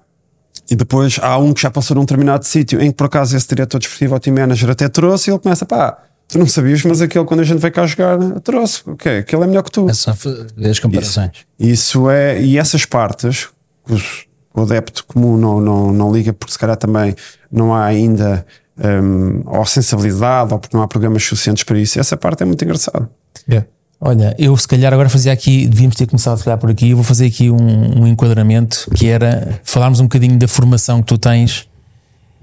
E 0.70 0.76
depois 0.76 1.18
há 1.22 1.38
um 1.38 1.54
que 1.54 1.62
já 1.62 1.72
passou 1.72 1.96
num 1.96 2.02
determinado 2.02 2.43
sítio 2.43 2.82
em 2.82 2.89
que 2.89 2.98
por 2.98 3.06
acaso 3.06 3.38
esse 3.38 3.48
diretor 3.48 3.80
desportivo 3.80 4.16
ou 4.16 4.20
team 4.20 4.36
manager 4.36 4.70
até 4.70 4.89
trouxe 4.89 5.30
e 5.30 5.34
ele 5.34 5.39
começa, 5.39 5.66
pá, 5.66 5.98
Tu 6.28 6.39
não 6.39 6.47
sabias, 6.47 6.84
mas 6.84 7.01
aquele 7.01 7.26
quando 7.26 7.41
a 7.41 7.43
gente 7.43 7.59
veio 7.59 7.73
cá 7.73 7.86
jogar 7.86 8.17
trouxe. 8.41 8.82
O 8.86 8.93
okay, 8.93 9.19
Aquele 9.19 9.43
é 9.43 9.47
melhor 9.47 9.63
que 9.63 9.71
tu. 9.71 9.89
É 9.89 9.93
só 9.93 10.11
as 10.11 10.80
comparações. 10.80 11.32
Isso, 11.59 11.71
isso, 11.99 12.09
é, 12.09 12.41
e 12.41 12.57
essas 12.57 12.86
partes, 12.86 13.49
os, 13.88 14.26
o 14.53 14.61
adepto 14.61 15.05
comum 15.05 15.38
não, 15.38 15.61
não, 15.61 15.91
não 15.91 16.11
liga, 16.11 16.34
porque 16.34 16.53
se 16.53 16.59
calhar 16.59 16.78
também 16.78 17.15
não 17.51 17.73
há 17.73 17.86
ainda 17.86 18.45
um, 18.78 19.43
ou 19.45 19.65
sensibilidade, 19.65 20.53
ou 20.53 20.59
porque 20.59 20.76
não 20.76 20.84
há 20.84 20.88
programas 20.88 21.23
suficientes 21.23 21.63
para 21.63 21.78
isso. 21.78 21.99
Essa 21.99 22.17
parte 22.17 22.43
é 22.43 22.45
muito 22.45 22.63
engraçada. 22.63 23.09
Yeah. 23.47 23.67
Olha, 23.99 24.36
eu 24.38 24.55
se 24.57 24.67
calhar 24.67 24.93
agora 24.93 25.09
fazia 25.09 25.32
aqui, 25.32 25.67
devíamos 25.67 25.95
ter 25.95 26.05
começado 26.05 26.34
a 26.34 26.38
falar 26.38 26.57
por 26.57 26.69
aqui, 26.69 26.89
eu 26.89 26.97
vou 26.97 27.03
fazer 27.03 27.28
aqui 27.28 27.49
um, 27.49 28.01
um 28.01 28.07
enquadramento 28.07 28.89
que 28.93 29.07
era 29.07 29.59
falarmos 29.63 29.99
um 29.99 30.03
bocadinho 30.03 30.38
da 30.38 30.47
formação 30.47 31.01
que 31.01 31.07
tu 31.07 31.17
tens 31.17 31.67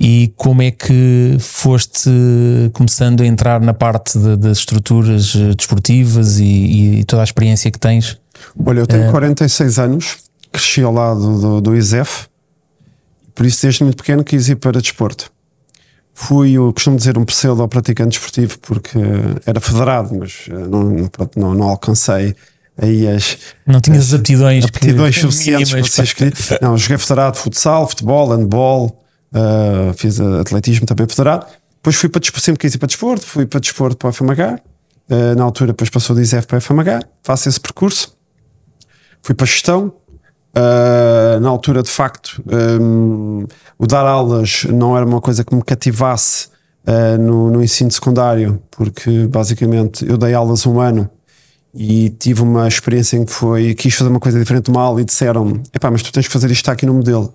e 0.05 0.35
como 0.37 0.63
é 0.63 0.73
que 0.73 1.37
foste 1.39 2.11
começando 2.73 3.21
a 3.21 3.27
entrar 3.27 3.61
na 3.61 3.73
parte 3.73 4.19
de, 4.19 4.37
das 4.37 4.59
estruturas 4.59 5.33
eh, 5.37 5.55
desportivas 5.55 6.41
e, 6.41 6.99
e, 6.99 7.05
toda 7.05 7.23
a 7.23 7.25
experiência 7.25 7.71
que 7.71 7.79
tens? 7.79 8.19
Olha, 8.67 8.81
eu 8.81 8.87
tenho 8.89 9.05
é... 9.05 9.11
46 9.13 9.79
anos, 9.79 10.17
cresci 10.51 10.83
ao 10.83 10.93
lado 10.93 11.39
do, 11.41 11.61
do 11.61 11.77
ISEF, 11.77 12.27
por 13.33 13.47
isso 13.47 13.63
desde 13.63 13.85
muito 13.85 13.97
pequeno 13.97 14.25
quis 14.25 14.49
ir 14.49 14.57
para 14.57 14.81
desporto. 14.81 15.31
Fui, 16.13 16.51
eu 16.51 16.73
costumo 16.73 16.97
dizer, 16.97 17.17
um 17.17 17.25
pseudo 17.25 17.67
praticante 17.69 18.19
desportivo 18.19 18.59
porque 18.59 18.99
era 19.47 19.61
federado, 19.61 20.19
mas 20.19 20.47
eh, 20.49 20.53
não, 20.53 21.09
não, 21.37 21.55
não 21.55 21.69
alcancei 21.69 22.35
aí 22.77 23.07
as. 23.07 23.39
Não 23.65 23.81
tinhas 23.81 24.13
as 24.13 24.15
aptidões, 24.15 24.65
aptidões 24.65 25.17
suficientes 25.17 25.71
para 25.71 25.85
ser 25.85 26.03
escrito. 26.03 26.43
Não, 26.61 26.77
joguei 26.77 26.99
federado 26.99 27.37
de 27.37 27.43
futsal, 27.43 27.89
futebol, 27.89 28.31
handball, 28.31 29.02
Uh, 29.35 29.95
fiz 29.95 30.21
atletismo 30.21 30.87
também 30.87 31.07
federado. 31.09 31.47
Depois 31.77 31.97
fui 31.97 32.09
para 32.09 32.21
desporto, 32.21 32.45
sempre 32.45 32.61
quis 32.61 32.75
ir 32.75 32.79
para 32.79 32.87
desporto, 32.87 33.27
fui 33.27 33.47
para 33.47 33.61
desporto 33.61 33.97
para 33.97 34.11
o 34.11 34.13
FMH. 34.13 34.61
Uh, 35.11 35.37
na 35.37 35.45
altura, 35.45 35.73
depois 35.73 35.91
passou 35.91 36.15
do 36.15 36.23
ISEF 36.23 36.47
para 36.47 36.59
o 36.59 36.61
FMH. 36.61 37.01
Faço 37.23 37.49
esse 37.49 37.61
percurso. 37.61 38.17
Fui 39.23 39.35
para 39.35 39.47
gestão. 39.47 39.93
Uh, 40.55 41.41
na 41.41 41.49
altura, 41.49 41.83
de 41.83 41.89
facto, 41.89 42.43
um, 42.47 43.47
o 43.79 43.87
dar 43.87 44.07
aulas 44.07 44.65
não 44.65 44.95
era 44.95 45.07
uma 45.07 45.21
coisa 45.21 45.43
que 45.43 45.55
me 45.55 45.63
cativasse 45.63 46.49
uh, 46.87 47.17
no, 47.19 47.51
no, 47.51 47.63
ensino 47.63 47.91
secundário, 47.91 48.63
porque 48.71 49.27
basicamente 49.29 50.07
eu 50.07 50.19
dei 50.19 50.35
aulas 50.35 50.67
um 50.67 50.79
ano 50.79 51.09
e 51.75 52.11
tive 52.11 52.43
uma 52.43 52.69
experiência 52.69 53.17
em 53.17 53.25
que 53.25 53.33
foi, 53.33 53.75
quis 53.75 53.95
fazer 53.95 54.11
uma 54.11 54.21
coisa 54.21 54.39
diferente 54.39 54.65
do 54.65 54.73
mal 54.73 55.01
e 55.01 55.05
disseram: 55.05 55.63
epá, 55.73 55.91
mas 55.91 56.03
tu 56.03 56.13
tens 56.13 56.27
que 56.27 56.33
fazer 56.33 56.51
isto 56.51 56.71
aqui 56.71 56.85
no 56.85 56.93
modelo. 56.93 57.33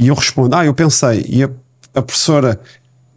E 0.00 0.08
eu 0.08 0.14
respondo: 0.14 0.56
Ah, 0.56 0.64
eu 0.64 0.72
pensei. 0.72 1.26
E 1.28 1.44
a, 1.44 1.50
a 1.94 2.02
professora 2.02 2.58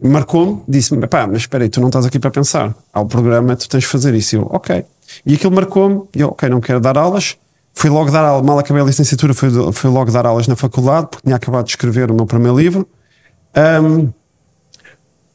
marcou-me, 0.00 0.62
disse-me: 0.68 1.06
Pá, 1.06 1.26
mas 1.26 1.38
espera 1.38 1.64
aí, 1.64 1.70
tu 1.70 1.80
não 1.80 1.88
estás 1.88 2.04
aqui 2.04 2.18
para 2.18 2.30
pensar. 2.30 2.74
Há 2.92 3.00
o 3.00 3.06
programa, 3.06 3.56
tu 3.56 3.66
tens 3.68 3.80
de 3.80 3.86
fazer 3.86 4.14
isso. 4.14 4.36
E 4.36 4.38
eu, 4.38 4.46
ok. 4.52 4.84
E 5.24 5.34
aquilo 5.34 5.52
marcou-me, 5.52 6.02
e 6.14 6.20
eu, 6.20 6.28
ok, 6.28 6.48
não 6.48 6.60
quero 6.60 6.78
dar 6.80 6.98
aulas. 6.98 7.36
Fui 7.72 7.90
logo 7.90 8.10
dar 8.10 8.24
aulas, 8.24 8.46
mal 8.46 8.58
acabei 8.58 8.82
a 8.82 8.84
licenciatura, 8.84 9.34
fui, 9.34 9.50
fui 9.72 9.90
logo 9.90 10.10
dar 10.12 10.26
aulas 10.26 10.46
na 10.46 10.54
faculdade, 10.54 11.08
porque 11.10 11.24
tinha 11.24 11.36
acabado 11.36 11.64
de 11.64 11.70
escrever 11.70 12.10
o 12.10 12.14
meu 12.14 12.26
primeiro 12.26 12.56
livro. 12.56 12.86
Um, 13.82 14.12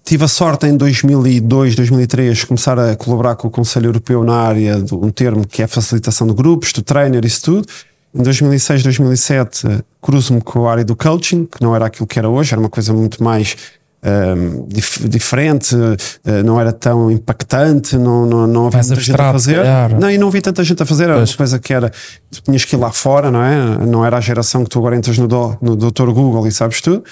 tive 0.06 0.24
a 0.24 0.28
sorte 0.28 0.68
em 0.68 0.78
2002, 0.78 1.76
2003 1.76 2.44
começar 2.46 2.80
a 2.80 2.96
colaborar 2.96 3.36
com 3.36 3.48
o 3.48 3.52
Conselho 3.52 3.88
Europeu 3.88 4.24
na 4.24 4.36
área 4.36 4.82
de 4.82 4.94
um 4.94 5.10
termo 5.10 5.46
que 5.46 5.62
é 5.62 5.68
facilitação 5.68 6.28
de 6.28 6.34
grupos, 6.34 6.72
do 6.72 6.82
trainer, 6.82 7.26
isso 7.26 7.42
tudo. 7.42 7.68
Em 8.14 8.24
2006, 8.24 8.84
2007, 8.84 9.84
cruzo-me 10.02 10.42
com 10.42 10.68
a 10.68 10.72
área 10.72 10.84
do 10.84 10.96
coaching, 10.96 11.46
que 11.46 11.62
não 11.62 11.76
era 11.76 11.86
aquilo 11.86 12.08
que 12.08 12.18
era 12.18 12.28
hoje, 12.28 12.54
era 12.54 12.60
uma 12.60 12.70
coisa 12.70 12.92
muito 12.92 13.24
mais 13.24 13.56
um, 14.04 14.68
dif 14.68 15.08
diferente, 15.08 15.76
uh, 15.76 16.44
não 16.44 16.60
era 16.60 16.72
tão 16.72 17.12
impactante, 17.12 17.98
não, 17.98 18.26
não, 18.26 18.48
não 18.48 18.68
havia 18.68 18.82
muita 18.82 19.02
gente 19.02 19.22
a 19.22 19.32
fazer. 19.32 19.64
Não, 20.00 20.10
e 20.10 20.18
não 20.18 20.32
vi 20.32 20.42
tanta 20.42 20.64
gente 20.64 20.82
a 20.82 20.86
fazer, 20.86 21.04
era 21.04 21.18
pois. 21.18 21.32
uma 21.32 21.38
coisa 21.38 21.60
que 21.60 21.74
era, 21.74 21.92
tu 22.32 22.42
tinhas 22.42 22.66
que 22.66 22.76
ir 22.76 22.80
lá 22.80 22.92
fora, 22.92 23.30
não 23.30 23.44
é? 23.44 23.86
Não 23.86 24.06
era 24.06 24.18
a 24.18 24.22
geração 24.22 24.64
que 24.64 24.70
tu 24.70 24.80
agora 24.80 24.96
entras 24.96 25.18
no, 25.18 25.28
do, 25.28 25.58
no 25.62 25.76
Dr. 25.76 26.10
Google 26.12 26.48
e 26.48 26.52
sabes 26.52 26.82
tudo. 26.82 27.04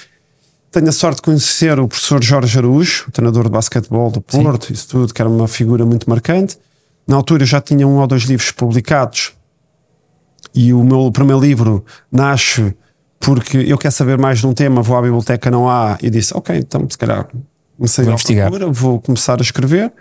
Tenho 0.72 0.90
a 0.90 0.92
sorte 0.92 1.18
de 1.18 1.22
conhecer 1.24 1.80
o 1.80 1.88
professor 1.88 2.24
Jorge 2.24 2.58
Araújo, 2.58 3.06
o 3.08 3.12
treinador 3.12 3.44
de 3.44 3.50
basquetebol 3.50 4.12
do 4.12 4.22
Porto, 4.22 4.68
Sim. 4.68 4.74
isso 4.74 4.88
tudo, 4.90 5.14
que 5.14 5.22
era 5.22 5.30
uma 5.30 5.48
figura 5.48 5.86
muito 5.86 6.10
marcante. 6.10 6.58
Na 7.08 7.16
altura 7.16 7.44
eu 7.44 7.48
já 7.48 7.62
tinha 7.62 7.88
um 7.88 8.00
ou 8.00 8.08
dois 8.08 8.24
livros 8.24 8.52
publicados 8.52 9.37
e 10.54 10.74
o 10.74 10.84
meu 10.84 11.12
primeiro 11.12 11.40
livro 11.40 11.86
nasce 12.12 12.76
porque 13.20 13.58
eu 13.58 13.78
quero 13.78 13.94
saber 13.94 14.18
mais 14.18 14.40
de 14.40 14.48
um 14.48 14.54
tema, 14.54 14.82
vou 14.82 14.98
à 14.98 15.02
biblioteca, 15.02 15.50
não 15.50 15.70
há, 15.70 15.98
e 16.02 16.10
disse: 16.10 16.36
Ok, 16.36 16.56
então 16.56 16.88
se 16.90 16.98
calhar 16.98 17.28
comecei 17.76 18.04
vou 18.04 18.12
a 18.12 18.14
investigar, 18.14 18.50
procura, 18.50 18.72
vou 18.72 19.02
começar 19.02 19.40
a 19.40 19.42
escrever. 19.42 19.92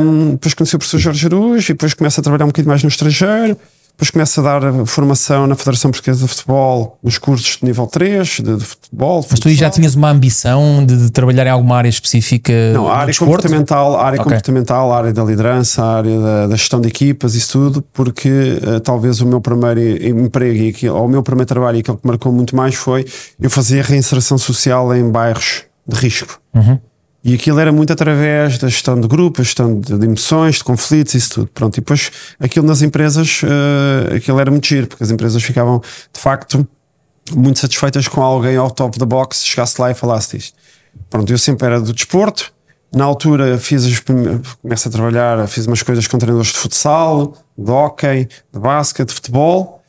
Um, 0.00 0.32
depois 0.32 0.54
conheci 0.54 0.74
o 0.74 0.78
professor 0.78 0.98
Jorge 0.98 1.26
Aruz 1.26 1.64
e 1.64 1.68
depois 1.68 1.92
começo 1.92 2.18
a 2.18 2.22
trabalhar 2.22 2.44
um 2.44 2.48
bocadinho 2.48 2.70
mais 2.70 2.82
no 2.82 2.88
estrangeiro. 2.88 3.56
Depois 4.00 4.10
começa 4.10 4.40
a 4.40 4.58
dar 4.58 4.86
formação 4.86 5.46
na 5.46 5.54
Federação 5.54 5.90
Portuguesa 5.90 6.22
de 6.22 6.28
Futebol, 6.28 6.98
nos 7.02 7.18
cursos 7.18 7.58
de 7.58 7.66
nível 7.66 7.86
3 7.86 8.28
de, 8.28 8.56
de 8.56 8.64
futebol. 8.64 9.26
Mas 9.30 9.38
tu 9.38 9.50
já 9.50 9.68
tinhas 9.68 9.94
uma 9.94 10.08
ambição 10.08 10.86
de, 10.86 10.96
de, 10.96 11.10
trabalhar 11.12 11.46
em 11.46 11.50
alguma 11.50 11.76
área 11.76 11.88
específica? 11.90 12.50
Não, 12.72 12.88
a 12.88 12.96
área 12.96 13.14
comportamental, 13.14 13.96
a 13.96 14.06
área 14.06 14.18
okay. 14.18 14.24
comportamental, 14.24 14.90
a 14.90 14.96
área 14.96 15.12
da 15.12 15.22
liderança, 15.22 15.84
a 15.84 15.96
área 15.98 16.18
da, 16.18 16.46
da 16.46 16.56
gestão 16.56 16.80
de 16.80 16.88
equipas, 16.88 17.34
isso 17.34 17.52
tudo, 17.52 17.82
porque 17.92 18.30
uh, 18.30 18.80
talvez 18.80 19.20
o 19.20 19.26
meu 19.26 19.38
primeiro 19.38 19.78
emprego 20.02 20.78
e 20.82 20.88
ou 20.88 21.04
o 21.04 21.08
meu 21.08 21.22
primeiro 21.22 21.48
trabalho 21.48 21.76
e 21.76 21.80
aquilo 21.80 21.98
que 21.98 22.06
marcou 22.06 22.32
muito 22.32 22.56
mais 22.56 22.74
foi 22.74 23.04
eu 23.38 23.50
fazia 23.50 23.82
reinserção 23.82 24.38
social 24.38 24.96
em 24.96 25.10
bairros 25.10 25.64
de 25.86 25.96
risco. 25.98 26.40
Uhum. 26.54 26.78
E 27.22 27.34
aquilo 27.34 27.60
era 27.60 27.70
muito 27.70 27.92
através 27.92 28.56
da 28.56 28.68
gestão 28.68 28.98
de 28.98 29.06
grupos, 29.06 29.46
gestão 29.46 29.78
de, 29.78 29.98
de 29.98 30.04
emoções, 30.06 30.56
de 30.56 30.64
conflitos, 30.64 31.14
isso 31.14 31.30
tudo. 31.34 31.50
Pronto, 31.52 31.76
e 31.76 31.80
depois 31.80 32.10
aquilo 32.38 32.66
nas 32.66 32.80
empresas, 32.80 33.42
uh, 33.42 34.14
aquilo 34.16 34.40
era 34.40 34.50
muito 34.50 34.66
giro, 34.66 34.86
porque 34.86 35.04
as 35.04 35.10
empresas 35.10 35.42
ficavam 35.42 35.80
de 36.12 36.20
facto 36.20 36.66
muito 37.34 37.58
satisfeitas 37.58 38.08
com 38.08 38.22
alguém 38.22 38.56
out 38.56 38.82
of 38.82 38.98
the 38.98 39.04
box, 39.04 39.44
chegasse 39.44 39.80
lá 39.80 39.90
e 39.90 39.94
falasse 39.94 40.38
disto. 40.38 40.56
Pronto, 41.10 41.30
eu 41.30 41.38
sempre 41.38 41.66
era 41.66 41.80
do 41.80 41.92
desporto. 41.92 42.52
Na 42.92 43.04
altura 43.04 43.56
fiz 43.58 43.84
as 43.84 44.00
começo 44.60 44.88
a 44.88 44.90
trabalhar, 44.90 45.46
fiz 45.46 45.66
umas 45.66 45.82
coisas 45.82 46.08
com 46.08 46.18
treinadores 46.18 46.52
de 46.52 46.58
futsal, 46.58 47.36
de 47.56 47.70
hockey, 47.70 48.28
de 48.52 48.58
basquete, 48.58 49.08
de 49.08 49.14
futebol. 49.14 49.80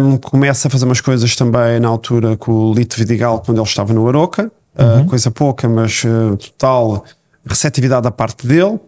Um, 0.00 0.16
começo 0.18 0.66
a 0.66 0.70
fazer 0.70 0.84
umas 0.84 1.00
coisas 1.00 1.34
também 1.34 1.80
na 1.80 1.88
altura 1.88 2.36
com 2.36 2.52
o 2.52 2.74
Lito 2.74 2.96
Vidigal 2.96 3.40
quando 3.40 3.58
ele 3.58 3.66
estava 3.66 3.92
no 3.92 4.06
Aroca 4.08 4.50
uhum. 4.78 5.02
uh, 5.02 5.06
coisa 5.06 5.30
pouca, 5.30 5.68
mas 5.68 6.04
uh, 6.04 6.36
total 6.36 7.04
receptividade 7.44 8.02
da 8.02 8.10
parte 8.10 8.46
dele. 8.46 8.78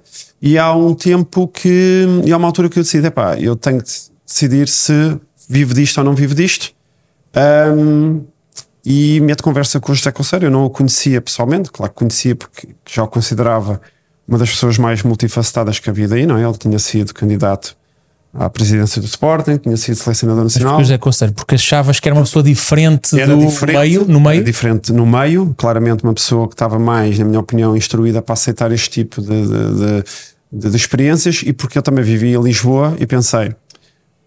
E 0.40 0.58
há 0.58 0.72
um 0.74 0.94
tempo 0.94 1.48
que, 1.48 2.06
e 2.24 2.32
há 2.32 2.36
uma 2.36 2.46
altura 2.46 2.68
que 2.68 2.78
eu 2.78 2.82
decidi, 2.82 3.06
epá, 3.06 3.38
eu 3.38 3.56
tenho 3.56 3.82
que 3.82 3.90
decidir 4.26 4.68
se 4.68 5.18
vivo 5.48 5.74
disto 5.74 5.98
ou 5.98 6.04
não 6.04 6.14
vivo 6.14 6.34
disto. 6.34 6.72
Um, 7.76 8.24
e 8.84 9.20
meto 9.20 9.42
conversa 9.42 9.80
com 9.80 9.92
o 9.92 9.94
José 9.94 10.10
Conselho, 10.10 10.46
eu 10.46 10.50
não 10.50 10.64
o 10.64 10.70
conhecia 10.70 11.20
pessoalmente, 11.20 11.70
claro 11.70 11.92
que 11.92 11.98
conhecia 11.98 12.34
porque 12.34 12.68
já 12.88 13.04
o 13.04 13.08
considerava 13.08 13.80
uma 14.26 14.38
das 14.38 14.50
pessoas 14.50 14.78
mais 14.78 15.02
multifacetadas 15.02 15.78
que 15.78 15.90
havia 15.90 16.08
daí, 16.08 16.26
não 16.26 16.36
é? 16.36 16.42
Ele 16.42 16.56
tinha 16.56 16.78
sido 16.78 17.14
candidato 17.14 17.76
à 18.38 18.48
presidência 18.48 19.00
do 19.00 19.06
Sporting, 19.06 19.56
tinha 19.56 19.76
sido 19.76 19.96
selecionador 19.96 20.44
nacional. 20.44 20.76
O 20.76 20.80
José 20.80 20.96
Conselho, 20.96 21.32
porque 21.32 21.56
achavas 21.56 21.98
que 21.98 22.08
era 22.08 22.14
uma 22.14 22.22
pessoa 22.24 22.42
diferente 22.42 23.18
Era 23.18 23.34
do 23.34 23.46
diferente, 23.46 23.78
meio, 23.78 24.04
no 24.06 24.20
meio. 24.20 24.36
Era 24.36 24.44
diferente 24.44 24.92
no 24.92 25.04
meio, 25.04 25.54
claramente 25.56 26.04
uma 26.04 26.14
pessoa 26.14 26.46
que 26.46 26.54
estava 26.54 26.78
mais, 26.78 27.18
na 27.18 27.24
minha 27.24 27.40
opinião, 27.40 27.76
instruída 27.76 28.22
para 28.22 28.34
aceitar 28.34 28.70
este 28.70 28.90
tipo 28.90 29.20
de, 29.20 29.28
de, 29.28 30.04
de, 30.52 30.70
de- 30.70 30.76
experiências 30.76 31.42
e 31.44 31.52
porque 31.52 31.78
eu 31.78 31.82
também 31.82 32.04
vivi 32.04 32.34
em 32.34 32.40
Lisboa 32.40 32.96
e 33.00 33.06
pensei, 33.06 33.54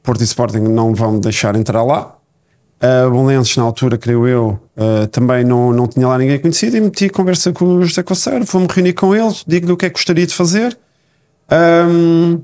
Porto 0.03 0.22
e 0.22 0.26
Sporting 0.26 0.59
não 0.59 0.93
vão 0.93 1.14
me 1.14 1.20
deixar 1.22 1.55
entrar 1.55 1.84
lá. 1.84 2.16
Uh, 2.84 3.12
Bolenses, 3.12 3.55
na 3.57 3.64
altura, 3.64 3.95
creio 3.95 4.28
eu, 4.28 4.59
uh, 4.76 5.07
também 5.07 5.45
não, 5.45 5.72
não 5.72 5.88
tinha 5.88 6.07
lá 6.07 6.18
ninguém 6.18 6.39
conhecido 6.39 6.76
e 6.76 6.82
meti 6.82 7.09
conversa 7.09 7.53
com 7.53 7.64
o 7.64 7.86
José 7.86 8.01
Coceiro, 8.01 8.43
fui-me 8.45 8.68
reunir 8.68 8.93
com 8.93 9.16
ele, 9.16 9.34
digo-lhe 9.45 9.72
o 9.72 9.78
que 9.78 9.86
é 9.86 9.89
que 9.89 9.93
gostaria 9.93 10.26
de 10.26 10.34
fazer. 10.34 10.76
Um, 11.51 12.41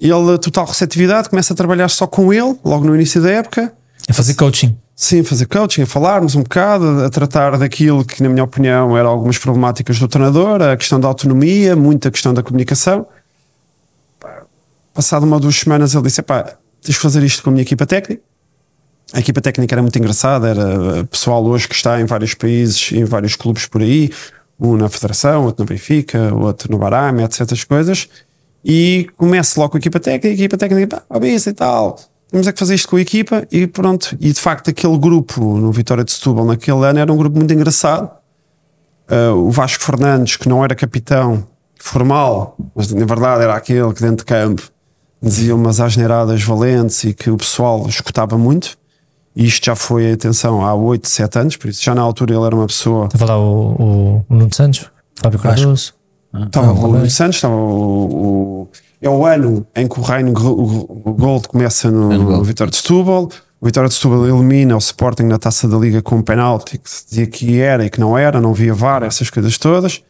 ele, 0.00 0.38
total 0.38 0.66
receptividade, 0.66 1.28
começa 1.28 1.52
a 1.52 1.56
trabalhar 1.56 1.88
só 1.88 2.06
com 2.06 2.32
ele, 2.32 2.56
logo 2.64 2.84
no 2.84 2.94
início 2.94 3.20
da 3.20 3.30
época. 3.30 3.72
A 4.08 4.12
fazer 4.12 4.34
coaching. 4.34 4.76
Sim, 4.96 5.22
fazer 5.22 5.46
coaching, 5.46 5.82
a 5.82 5.86
falarmos 5.86 6.34
um 6.34 6.42
bocado, 6.42 7.04
a 7.04 7.10
tratar 7.10 7.56
daquilo 7.56 8.04
que, 8.04 8.22
na 8.22 8.28
minha 8.28 8.44
opinião, 8.44 8.96
eram 8.96 9.10
algumas 9.10 9.38
problemáticas 9.38 9.98
do 9.98 10.08
treinador, 10.08 10.60
a 10.62 10.76
questão 10.76 11.00
da 11.00 11.08
autonomia, 11.08 11.74
muita 11.76 12.10
questão 12.10 12.34
da 12.34 12.42
comunicação. 12.42 13.06
Passado 14.92 15.24
uma 15.24 15.36
ou 15.36 15.40
duas 15.40 15.56
semanas, 15.56 15.94
ele 15.94 16.02
disse: 16.02 16.20
pá, 16.22 16.42
tens 16.82 16.94
de 16.94 16.98
fazer 16.98 17.22
isto 17.22 17.42
com 17.42 17.50
a 17.50 17.52
minha 17.52 17.62
equipa 17.62 17.86
técnica. 17.86 18.22
A 19.12 19.20
equipa 19.20 19.40
técnica 19.40 19.74
era 19.74 19.82
muito 19.82 19.98
engraçada, 19.98 20.48
era 20.48 21.04
pessoal 21.04 21.44
hoje 21.44 21.66
que 21.66 21.74
está 21.74 22.00
em 22.00 22.04
vários 22.04 22.34
países, 22.34 22.92
em 22.92 23.04
vários 23.04 23.34
clubes 23.34 23.66
por 23.66 23.80
aí, 23.80 24.10
um 24.58 24.76
na 24.76 24.88
Federação, 24.88 25.46
outro 25.46 25.64
no 25.64 25.68
Benfica, 25.68 26.32
outro 26.34 26.70
no 26.70 26.78
Barame, 26.78 27.22
etc. 27.24 27.40
essas 27.40 27.64
coisas. 27.64 28.08
E 28.64 29.08
começo 29.16 29.58
logo 29.58 29.72
com 29.72 29.76
a 29.76 29.80
equipa 29.80 29.98
técnica, 29.98 30.28
a 30.28 30.30
equipa 30.32 30.56
técnica, 30.56 31.02
pá, 31.08 31.26
isso 31.26 31.48
e 31.48 31.52
tal. 31.52 31.98
Temos 32.30 32.46
é 32.46 32.52
que 32.52 32.58
fazer 32.58 32.74
isto 32.74 32.88
com 32.88 32.96
a 32.96 33.00
equipa 33.00 33.46
e 33.50 33.66
pronto. 33.66 34.16
E 34.20 34.32
de 34.32 34.40
facto, 34.40 34.70
aquele 34.70 34.96
grupo 34.98 35.58
no 35.58 35.72
Vitória 35.72 36.04
de 36.04 36.12
Setúbal 36.12 36.44
naquele 36.44 36.84
ano 36.86 36.98
era 36.98 37.12
um 37.12 37.16
grupo 37.16 37.36
muito 37.36 37.52
engraçado. 37.52 38.10
Uh, 39.10 39.34
o 39.34 39.50
Vasco 39.50 39.82
Fernandes, 39.82 40.36
que 40.36 40.48
não 40.48 40.62
era 40.62 40.74
capitão 40.74 41.44
formal, 41.76 42.56
mas 42.74 42.92
na 42.92 43.04
verdade 43.04 43.42
era 43.42 43.54
aquele 43.54 43.92
que 43.92 44.00
dentro 44.00 44.18
de 44.18 44.24
campo 44.24 44.62
dizia 45.20 45.54
umas 45.56 45.80
asneiradas 45.80 46.42
valentes 46.42 47.02
e 47.04 47.12
que 47.12 47.30
o 47.30 47.36
pessoal 47.36 47.84
escutava 47.88 48.38
muito. 48.38 48.78
E 49.34 49.46
isto 49.46 49.66
já 49.66 49.74
foi, 49.74 50.12
atenção, 50.12 50.64
há 50.64 50.74
8, 50.74 51.08
7 51.08 51.38
anos, 51.38 51.56
por 51.56 51.68
isso 51.70 51.82
já 51.82 51.94
na 51.94 52.02
altura 52.02 52.34
ele 52.34 52.44
era 52.44 52.54
uma 52.54 52.66
pessoa. 52.66 53.06
Estava 53.06 53.24
lá 53.24 53.38
o, 53.38 53.72
o, 53.72 54.26
o 54.28 54.34
Nuno 54.34 54.54
Santos, 54.54 54.90
Fábio 55.20 55.38
Cardoso. 55.38 55.94
Estava 56.32 56.72
o 56.72 56.86
Luís 56.86 57.12
Santos, 57.12 57.36
estava 57.36 57.54
o, 57.54 58.62
o- 58.62 58.68
É 59.02 59.08
o 59.08 59.24
ano 59.24 59.66
em 59.74 59.88
que 59.88 59.98
o 59.98 60.02
Reino 60.02 60.32
Gold 60.32 61.48
começa 61.48 61.90
no, 61.90 62.12
no 62.38 62.44
Vitória 62.44 62.70
de 62.70 62.76
Setúbal. 62.76 63.28
O 63.60 63.66
Vitória 63.66 63.88
de 63.88 63.94
Setúbal 63.94 64.26
elimina 64.26 64.74
o 64.74 64.78
Sporting 64.78 65.24
na 65.24 65.38
taça 65.38 65.66
da 65.68 65.76
Liga 65.76 66.00
com 66.02 66.16
um 66.16 66.22
penalti 66.22 66.78
que 66.78 66.88
se 66.90 67.06
dizia 67.08 67.26
que 67.26 67.60
era 67.60 67.84
e 67.84 67.90
que 67.90 67.98
não 68.00 68.16
era, 68.16 68.40
não 68.40 68.52
via 68.54 68.72
VAR, 68.74 69.02
essas 69.02 69.28
coisas 69.30 69.56
todas. 69.58 70.02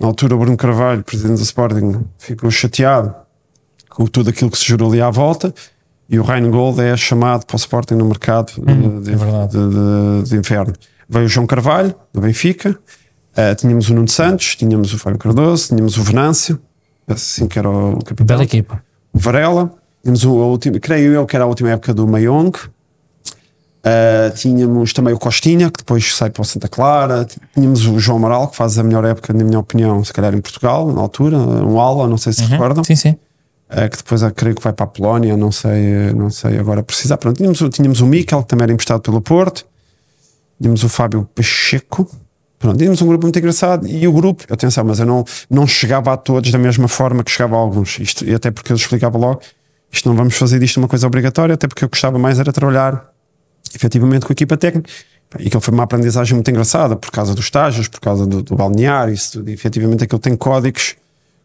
Na 0.00 0.06
altura, 0.06 0.34
o 0.36 0.38
Bruno 0.38 0.56
Carvalho, 0.56 1.02
presidente 1.02 1.38
do 1.38 1.42
Sporting, 1.42 2.00
ficou 2.18 2.50
chateado 2.50 3.12
com 3.90 4.06
tudo 4.06 4.30
aquilo 4.30 4.50
que 4.50 4.56
se 4.58 4.64
jurou 4.64 4.88
ali 4.90 5.00
à 5.02 5.10
volta. 5.10 5.52
E 6.08 6.18
o 6.18 6.22
Reino 6.22 6.50
Gold 6.50 6.80
é 6.80 6.96
chamado 6.96 7.44
para 7.44 7.54
o 7.54 7.58
Sporting 7.58 7.94
no 7.94 8.04
mercado 8.06 8.52
de, 8.52 9.00
de, 9.00 9.12
é 9.12 9.46
de- 9.48 10.22
de- 10.22 10.30
de 10.30 10.36
inverno. 10.36 10.72
Veio 11.08 11.26
o 11.26 11.28
João 11.28 11.46
Carvalho, 11.46 11.94
do 12.12 12.20
Benfica. 12.20 12.78
Uh, 13.38 13.54
tínhamos 13.54 13.88
o 13.88 13.94
Nuno 13.94 14.08
Santos, 14.08 14.56
tínhamos 14.56 14.92
o 14.92 14.98
Fábio 14.98 15.18
Cardoso, 15.18 15.68
tínhamos 15.68 15.96
o 15.96 16.02
Venâncio, 16.02 16.58
assim 17.06 17.46
que 17.46 17.56
era 17.58 17.70
o 17.70 17.98
capitão. 18.04 18.26
Bela 18.26 18.42
equipa. 18.42 18.82
O 19.12 19.18
Varela, 19.18 19.72
tínhamos 20.02 20.24
o, 20.24 20.30
a 20.42 20.46
última, 20.46 20.80
creio 20.80 21.12
eu 21.12 21.24
que 21.24 21.36
era 21.36 21.44
a 21.44 21.48
última 21.48 21.70
época 21.70 21.94
do 21.94 22.04
Mayong. 22.06 22.50
Uh, 23.78 24.34
tínhamos 24.34 24.92
também 24.92 25.14
o 25.14 25.18
Costinha, 25.18 25.70
que 25.70 25.78
depois 25.78 26.14
sai 26.16 26.30
para 26.30 26.42
o 26.42 26.44
Santa 26.44 26.68
Clara. 26.68 27.26
Tínhamos 27.54 27.86
o 27.86 27.98
João 28.00 28.18
Amaral, 28.18 28.48
que 28.48 28.56
faz 28.56 28.76
a 28.76 28.82
melhor 28.82 29.04
época, 29.04 29.32
na 29.32 29.44
minha 29.44 29.58
opinião, 29.60 30.02
se 30.04 30.12
calhar 30.12 30.34
em 30.34 30.40
Portugal, 30.40 30.92
na 30.92 31.00
altura, 31.00 31.38
um 31.38 31.80
ala, 31.80 32.08
não 32.08 32.18
sei 32.18 32.32
se 32.32 32.42
recordam. 32.42 32.82
Sim, 32.82 32.96
sim. 32.96 33.10
Uh, 33.70 33.88
que 33.88 33.98
depois 33.98 34.20
creio 34.34 34.56
que 34.56 34.62
vai 34.62 34.72
para 34.72 34.84
a 34.84 34.88
Polónia, 34.88 35.36
não 35.36 35.52
sei, 35.52 36.12
não 36.12 36.28
sei 36.28 36.58
agora 36.58 36.82
precisar. 36.82 37.16
Pronto, 37.18 37.36
tínhamos, 37.36 37.60
o- 37.60 37.68
tínhamos 37.68 38.00
o 38.00 38.06
Mikel, 38.06 38.42
que 38.42 38.48
também 38.48 38.64
era 38.64 38.72
emprestado 38.72 39.00
pelo 39.00 39.20
Porto. 39.20 39.64
Tínhamos 40.60 40.82
o 40.82 40.88
Fábio 40.88 41.28
Pacheco. 41.34 42.10
Pronto, 42.58 42.76
tínhamos 42.76 43.00
um 43.00 43.06
grupo 43.06 43.24
muito 43.24 43.38
engraçado 43.38 43.86
e 43.86 44.06
o 44.08 44.12
grupo, 44.12 44.44
atenção, 44.52 44.84
mas 44.84 44.98
eu 44.98 45.06
não, 45.06 45.24
não 45.48 45.66
chegava 45.66 46.12
a 46.12 46.16
todos 46.16 46.50
da 46.50 46.58
mesma 46.58 46.88
forma 46.88 47.22
que 47.22 47.30
chegava 47.30 47.54
a 47.54 47.58
alguns. 47.58 47.98
Isto, 48.00 48.24
e 48.24 48.34
até 48.34 48.50
porque 48.50 48.72
eu 48.72 48.76
explicava 48.76 49.16
logo, 49.16 49.40
isto 49.92 50.08
não 50.08 50.16
vamos 50.16 50.36
fazer 50.36 50.58
disto 50.58 50.78
uma 50.78 50.88
coisa 50.88 51.06
obrigatória, 51.06 51.54
até 51.54 51.68
porque 51.68 51.84
eu 51.84 51.88
gostava 51.88 52.18
mais 52.18 52.40
era 52.40 52.52
trabalhar 52.52 53.12
efetivamente 53.74 54.26
com 54.26 54.32
a 54.32 54.34
equipa 54.34 54.56
técnica. 54.56 54.90
E 55.38 55.46
aquilo 55.46 55.60
foi 55.60 55.74
uma 55.74 55.84
aprendizagem 55.84 56.34
muito 56.34 56.50
engraçada 56.50 56.96
por 56.96 57.10
causa 57.10 57.34
dos 57.34 57.44
estágios, 57.44 57.86
por 57.86 58.00
causa 58.00 58.26
do, 58.26 58.42
do 58.42 58.56
balneário, 58.56 59.12
isso 59.12 59.32
tudo. 59.32 59.50
E, 59.50 59.52
efetivamente 59.52 60.04
aquilo 60.04 60.18
tem 60.18 60.34
códigos 60.34 60.96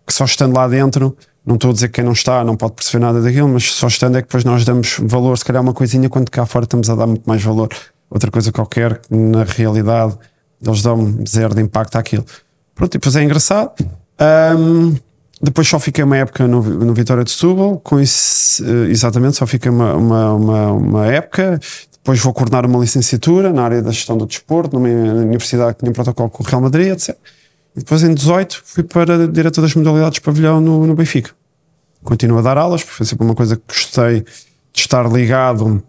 que 0.07 0.13
só 0.13 0.25
estando 0.25 0.55
lá 0.55 0.67
dentro, 0.67 1.15
não 1.45 1.55
estou 1.55 1.69
a 1.69 1.73
dizer 1.73 1.89
que 1.89 1.95
quem 1.95 2.03
não 2.03 2.13
está 2.13 2.43
não 2.43 2.55
pode 2.55 2.73
perceber 2.73 3.03
nada 3.05 3.21
daquilo, 3.21 3.49
mas 3.49 3.71
só 3.71 3.87
estando 3.87 4.17
é 4.17 4.21
que 4.21 4.27
depois 4.27 4.43
nós 4.43 4.65
damos 4.65 4.97
valor, 5.01 5.37
se 5.37 5.45
calhar 5.45 5.61
uma 5.61 5.73
coisinha, 5.73 6.09
quando 6.09 6.29
cá 6.29 6.45
fora 6.45 6.63
estamos 6.63 6.89
a 6.89 6.95
dar 6.95 7.05
muito 7.05 7.23
mais 7.25 7.43
valor. 7.43 7.69
Outra 8.09 8.31
coisa 8.31 8.51
qualquer, 8.51 8.99
que 8.99 9.13
na 9.13 9.43
realidade 9.43 10.17
eles 10.65 10.81
dão 10.81 11.23
zero 11.27 11.55
de 11.55 11.61
impacto 11.61 11.95
àquilo. 11.97 12.25
Pronto, 12.75 12.93
e 12.93 12.97
depois 12.97 13.15
é 13.15 13.23
engraçado. 13.23 13.73
Ahm, 14.19 14.95
depois 15.41 15.67
só 15.67 15.77
fiquei 15.77 16.03
uma 16.03 16.15
época 16.17 16.47
no, 16.47 16.61
no 16.61 16.93
Vitória 16.93 17.23
de 17.23 17.31
Setúbal, 17.31 17.77
com 17.79 17.99
isso, 17.99 18.63
eh, 18.63 18.89
exatamente, 18.89 19.35
só 19.35 19.45
fiquei 19.45 19.69
uma, 19.69 19.93
uma, 19.93 20.33
uma, 20.33 20.71
uma 20.71 21.05
época. 21.07 21.59
Depois 21.91 22.19
vou 22.19 22.33
coordenar 22.33 22.65
uma 22.65 22.79
licenciatura 22.79 23.51
na 23.51 23.63
área 23.63 23.81
da 23.81 23.91
gestão 23.91 24.17
do 24.17 24.25
desporto, 24.25 24.79
numa 24.79 24.87
universidade 24.89 25.73
que 25.73 25.79
tinha 25.79 25.89
um 25.89 25.93
protocolo 25.93 26.29
com 26.29 26.43
o 26.43 26.45
Real 26.45 26.61
Madrid, 26.61 26.93
etc. 26.93 27.17
E 27.75 27.79
depois 27.79 28.03
em 28.03 28.13
18 28.13 28.61
fui 28.63 28.83
para 28.83 29.27
diretor 29.27 29.61
das 29.61 29.75
modalidades 29.75 30.15
de 30.15 30.21
pavilhão 30.21 30.61
no, 30.61 30.87
no 30.87 30.95
Benfica. 30.95 31.31
Continuo 32.03 32.39
a 32.39 32.41
dar 32.41 32.57
aulas, 32.57 32.81
porque 32.81 32.95
foi 32.95 33.05
sempre 33.05 33.25
uma 33.25 33.35
coisa 33.35 33.55
que 33.55 33.63
gostei 33.67 34.21
de 34.21 34.79
estar 34.79 35.09
ligado 35.11 35.83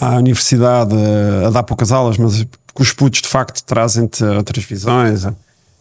à 0.00 0.16
universidade, 0.16 0.94
eh, 0.94 1.46
a 1.46 1.50
dar 1.50 1.62
poucas 1.62 1.92
aulas, 1.92 2.18
mas 2.18 2.44
porque 2.72 2.82
os 2.82 2.92
putos 2.92 3.20
de 3.20 3.28
facto 3.28 3.62
trazem-te 3.64 4.24
outras 4.24 4.64
visões 4.64 5.24
eh, 5.24 5.32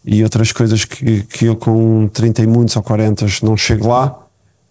e 0.04 0.24
outras 0.24 0.52
coisas 0.52 0.84
que, 0.84 1.24
que 1.24 1.46
eu 1.46 1.56
com 1.56 2.08
30 2.08 2.42
e 2.42 2.48
muitos 2.48 2.76
ou 2.76 2.84
40 2.84 3.26
não 3.44 3.56
chego 3.56 3.88
lá, 3.88 4.18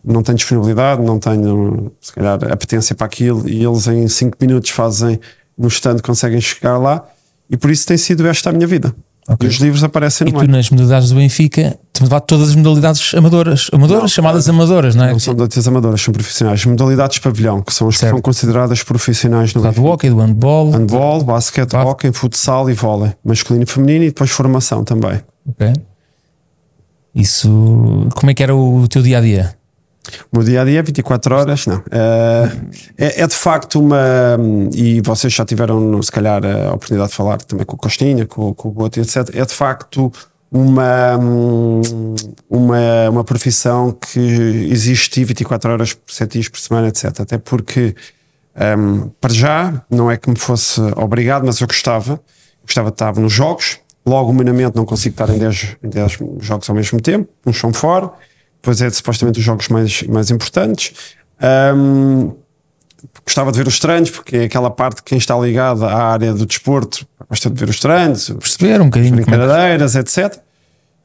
não 0.04 0.22
tenho 0.22 0.36
disponibilidade, 0.36 1.02
não 1.02 1.18
tenho 1.18 1.92
se 2.00 2.12
calhar 2.12 2.38
apetência 2.52 2.94
para 2.94 3.06
aquilo 3.06 3.48
e 3.48 3.64
eles 3.64 3.86
em 3.86 4.06
5 4.06 4.36
minutos 4.40 4.70
fazem 4.70 5.20
no 5.56 5.68
stand, 5.68 5.98
conseguem 5.98 6.40
chegar 6.40 6.78
lá 6.78 7.06
e 7.48 7.56
por 7.56 7.70
isso 7.70 7.86
tem 7.86 7.96
sido 7.96 8.26
esta 8.26 8.50
a 8.50 8.52
minha 8.52 8.66
vida. 8.66 8.94
Ok. 9.32 9.46
E 9.46 9.50
os 9.52 9.58
livros 9.58 9.84
aparecem 9.84 10.26
E 10.26 10.32
no 10.32 10.38
tu 10.38 10.40
meio. 10.42 10.50
nas 10.56 10.70
modalidades 10.70 11.10
do 11.10 11.14
Benfica, 11.14 11.78
temos 11.92 12.10
levado 12.10 12.24
todas 12.24 12.48
as 12.48 12.56
modalidades 12.56 13.14
amadoras, 13.14 13.68
amadoras 13.72 14.02
Não, 14.02 14.08
chamadas 14.08 14.48
amadoras, 14.48 14.94
não 14.96 15.04
é? 15.04 15.12
Não 15.12 15.20
são 15.20 15.34
modalidades 15.34 15.68
amadoras, 15.68 16.00
são 16.02 16.12
profissionais. 16.12 16.64
Modalidades 16.66 17.14
de 17.14 17.20
pavilhão, 17.20 17.62
que 17.62 17.72
são 17.72 17.86
as 17.88 17.96
Certo. 17.96 18.10
que 18.10 18.16
são 18.16 18.22
consideradas 18.22 18.82
profissionais 18.82 19.54
no 19.54 19.62
Lá 19.62 19.70
do 19.70 19.84
hockey, 19.84 20.10
do 20.10 20.16
handball. 20.18 20.70
handball, 20.72 21.22
basquete, 21.22 21.70
Claro. 21.70 21.90
hóquei, 21.90 22.10
futsal 22.12 22.68
e 22.68 22.72
vôlei, 22.72 23.12
masculino 23.24 23.62
e 23.62 23.66
feminino 23.66 24.04
e 24.04 24.08
depois 24.08 24.30
formação 24.30 24.82
também. 24.82 25.20
Ok. 25.48 25.72
Isso, 27.14 28.08
como 28.14 28.30
é 28.30 28.34
que 28.34 28.42
era 28.42 28.54
o 28.54 28.86
teu 28.88 29.02
dia 29.02 29.18
a 29.18 29.20
dia? 29.20 29.54
O 30.32 30.38
meu 30.38 30.44
dia 30.44 30.62
a 30.62 30.64
dia 30.64 30.80
é 30.80 30.82
24 30.82 31.34
horas, 31.34 31.66
não. 31.66 31.82
Eh, 31.90 32.50
É, 32.96 33.22
é 33.22 33.26
de 33.26 33.34
facto 33.34 33.80
uma. 33.80 33.98
E 34.72 35.00
vocês 35.02 35.32
já 35.32 35.44
tiveram, 35.44 36.02
se 36.02 36.10
calhar, 36.10 36.42
a 36.44 36.72
oportunidade 36.72 37.10
de 37.10 37.16
falar 37.16 37.38
também 37.42 37.66
com 37.66 37.76
o 37.76 37.78
Costinha, 37.78 38.26
com, 38.26 38.54
com 38.54 38.68
o 38.68 38.72
Boto, 38.72 39.00
etc. 39.00 39.28
É 39.34 39.44
de 39.44 39.54
facto 39.54 40.10
uma, 40.50 41.16
uma, 42.48 43.10
uma 43.10 43.24
profissão 43.24 43.92
que 43.92 44.18
existe 44.70 45.22
24 45.24 45.72
horas 45.72 45.92
por 45.94 46.12
7 46.12 46.32
dias 46.32 46.48
por 46.48 46.58
semana, 46.58 46.88
etc. 46.88 47.20
Até 47.20 47.38
porque, 47.38 47.94
hum, 48.78 49.10
para 49.20 49.32
já, 49.32 49.82
não 49.88 50.10
é 50.10 50.16
que 50.16 50.28
me 50.28 50.36
fosse 50.38 50.80
obrigado, 50.96 51.44
mas 51.44 51.60
eu 51.60 51.66
gostava. 51.66 52.20
Gostava 52.64 52.88
de 52.90 52.94
estar 52.94 53.14
nos 53.16 53.32
jogos. 53.32 53.78
Logo, 54.04 54.30
humanamente, 54.30 54.76
não 54.76 54.84
consigo 54.84 55.12
estar 55.12 55.28
em 55.28 55.38
10, 55.38 55.76
em 55.82 55.88
10 55.88 56.18
jogos 56.40 56.68
ao 56.68 56.74
mesmo 56.74 57.00
tempo. 57.00 57.28
Uns 57.46 57.58
são 57.58 57.72
fora. 57.72 58.10
Depois 58.60 58.80
é 58.82 58.90
supostamente 58.90 59.38
os 59.38 59.44
jogos 59.44 59.68
mais, 59.68 60.02
mais 60.04 60.30
importantes. 60.30 60.92
Hum, 61.74 62.34
gostava 63.24 63.50
de 63.50 63.58
ver 63.58 63.66
os 63.66 63.78
treinos, 63.78 64.10
porque 64.10 64.36
é 64.36 64.44
aquela 64.44 64.70
parte 64.70 64.96
de 64.96 65.02
quem 65.04 65.16
está 65.16 65.38
ligada 65.38 65.86
à 65.86 66.12
área 66.12 66.32
do 66.34 66.44
desporto 66.44 67.06
gosta 67.28 67.48
de 67.48 67.58
ver 67.58 67.70
os 67.70 67.78
treinos, 67.78 68.28
os 68.28 68.34
Perceber 68.36 68.80
um 68.80 68.86
bocadinho 68.86 69.14
é 69.14 69.22
que- 69.22 69.30
brincadeiras, 69.30 69.94
etc. 69.94 70.38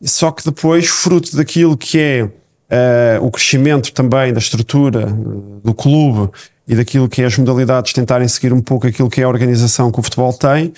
Só 0.04 0.32
que 0.32 0.44
depois, 0.44 0.88
fruto 0.88 1.36
daquilo 1.38 1.78
que 1.78 2.00
é 2.00 2.30
eh, 2.70 3.20
o 3.22 3.30
crescimento 3.32 3.94
também 3.94 4.34
da 4.34 4.40
estrutura 4.40 5.02
eh, 5.04 5.60
do 5.64 5.74
clube 5.74 6.32
e 6.68 6.76
daquilo 6.76 7.08
que 7.08 7.22
é 7.22 7.26
as 7.26 7.38
modalidades 7.38 7.94
tentarem 7.94 8.28
seguir 8.28 8.52
um 8.52 8.60
pouco 8.62 8.88
aquilo 8.88 9.10
que 9.10 9.22
é 9.22 9.24
a 9.24 9.28
organização 9.30 9.92
que 9.92 10.00
o 10.00 10.04
futebol 10.04 10.34
tem, 10.34 10.74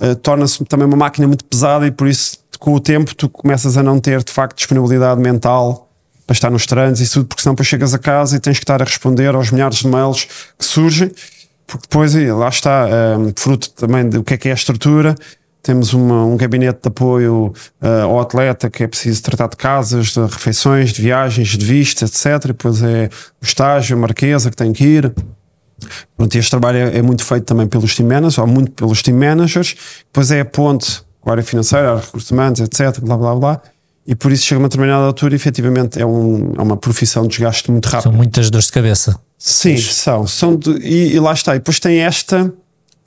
eh, 0.00 0.14
torna-se 0.14 0.64
também 0.64 0.86
uma 0.86 0.96
máquina 0.96 1.26
muito 1.26 1.44
pesada 1.44 1.86
e 1.86 1.90
por 1.90 2.06
isso, 2.06 2.38
com 2.58 2.72
o 2.72 2.80
tempo, 2.80 3.14
tu 3.14 3.28
começas 3.28 3.76
a 3.76 3.82
não 3.82 3.98
ter 4.00 4.22
de 4.22 4.32
facto 4.32 4.56
disponibilidade 4.56 5.20
mental 5.20 5.90
para 6.26 6.34
estar 6.34 6.50
nos 6.50 6.66
treinos 6.66 7.00
e 7.00 7.10
tudo, 7.10 7.26
porque 7.26 7.42
senão 7.42 7.54
depois 7.54 7.68
chegas 7.68 7.92
a 7.94 7.98
casa 7.98 8.36
e 8.36 8.40
tens 8.40 8.58
que 8.58 8.64
estar 8.64 8.80
a 8.80 8.84
responder 8.84 9.34
aos 9.34 9.50
milhares 9.50 9.78
de 9.78 9.88
mails 9.88 10.26
que 10.58 10.64
surgem, 10.64 11.10
porque 11.66 11.86
depois 11.88 12.14
lá 12.14 12.48
está, 12.48 12.88
um, 13.18 13.32
fruto 13.36 13.70
também 13.70 14.08
do 14.08 14.22
que 14.22 14.34
é 14.34 14.36
que 14.36 14.48
é 14.48 14.52
a 14.52 14.54
estrutura. 14.54 15.14
Temos 15.62 15.94
uma, 15.94 16.24
um 16.24 16.36
gabinete 16.36 16.80
de 16.82 16.88
apoio 16.88 17.52
uh, 17.80 18.04
ao 18.04 18.20
atleta 18.20 18.68
que 18.68 18.84
é 18.84 18.86
preciso 18.86 19.22
tratar 19.22 19.48
de 19.48 19.56
casas, 19.56 20.08
de 20.08 20.20
refeições, 20.20 20.92
de 20.92 21.00
viagens, 21.00 21.48
de 21.48 21.64
vistas, 21.64 22.10
etc. 22.10 22.44
E 22.44 22.48
depois 22.48 22.82
é 22.82 23.08
o 23.40 23.44
estágio, 23.44 23.96
a 23.96 24.00
marquesa 24.00 24.50
que 24.50 24.56
tem 24.56 24.74
que 24.74 24.84
ir. 24.84 25.14
Pronto, 26.16 26.36
este 26.36 26.50
trabalho 26.50 26.78
é, 26.78 26.98
é, 26.98 27.02
muito 27.02 27.24
feito 27.24 27.44
também 27.44 27.66
pelos 27.66 27.96
team 27.96 28.08
managers, 28.08 28.38
ou 28.38 28.46
muito 28.46 28.72
pelos 28.72 29.02
team 29.02 29.16
managers. 29.16 29.74
Depois 30.04 30.30
é 30.30 30.40
a 30.40 30.44
ponte 30.44 31.02
com 31.20 31.30
a 31.30 31.32
área 31.32 31.42
financeira, 31.42 31.96
recursos 31.96 32.30
humanos, 32.30 32.60
etc. 32.60 33.00
Blá 33.00 33.16
blá 33.16 33.34
blá 33.34 33.73
e 34.06 34.14
por 34.14 34.30
isso 34.30 34.44
chega 34.44 34.58
a 34.58 34.62
uma 34.62 34.68
determinada 34.68 35.04
altura 35.04 35.34
e 35.34 35.36
efetivamente 35.36 36.00
é, 36.00 36.04
um, 36.04 36.52
é 36.56 36.62
uma 36.62 36.76
profissão 36.76 37.22
de 37.22 37.30
desgaste 37.30 37.70
muito 37.70 37.86
rápido. 37.86 38.10
São 38.10 38.12
muitas 38.12 38.50
dores 38.50 38.66
de 38.66 38.72
cabeça. 38.72 39.18
Sim, 39.38 39.76
são. 39.76 40.26
são 40.26 40.56
de, 40.56 40.70
e, 40.78 41.14
e, 41.14 41.20
lá 41.20 41.32
está. 41.32 41.54
E 41.54 41.58
depois 41.58 41.80
tem 41.80 42.00
esta, 42.00 42.52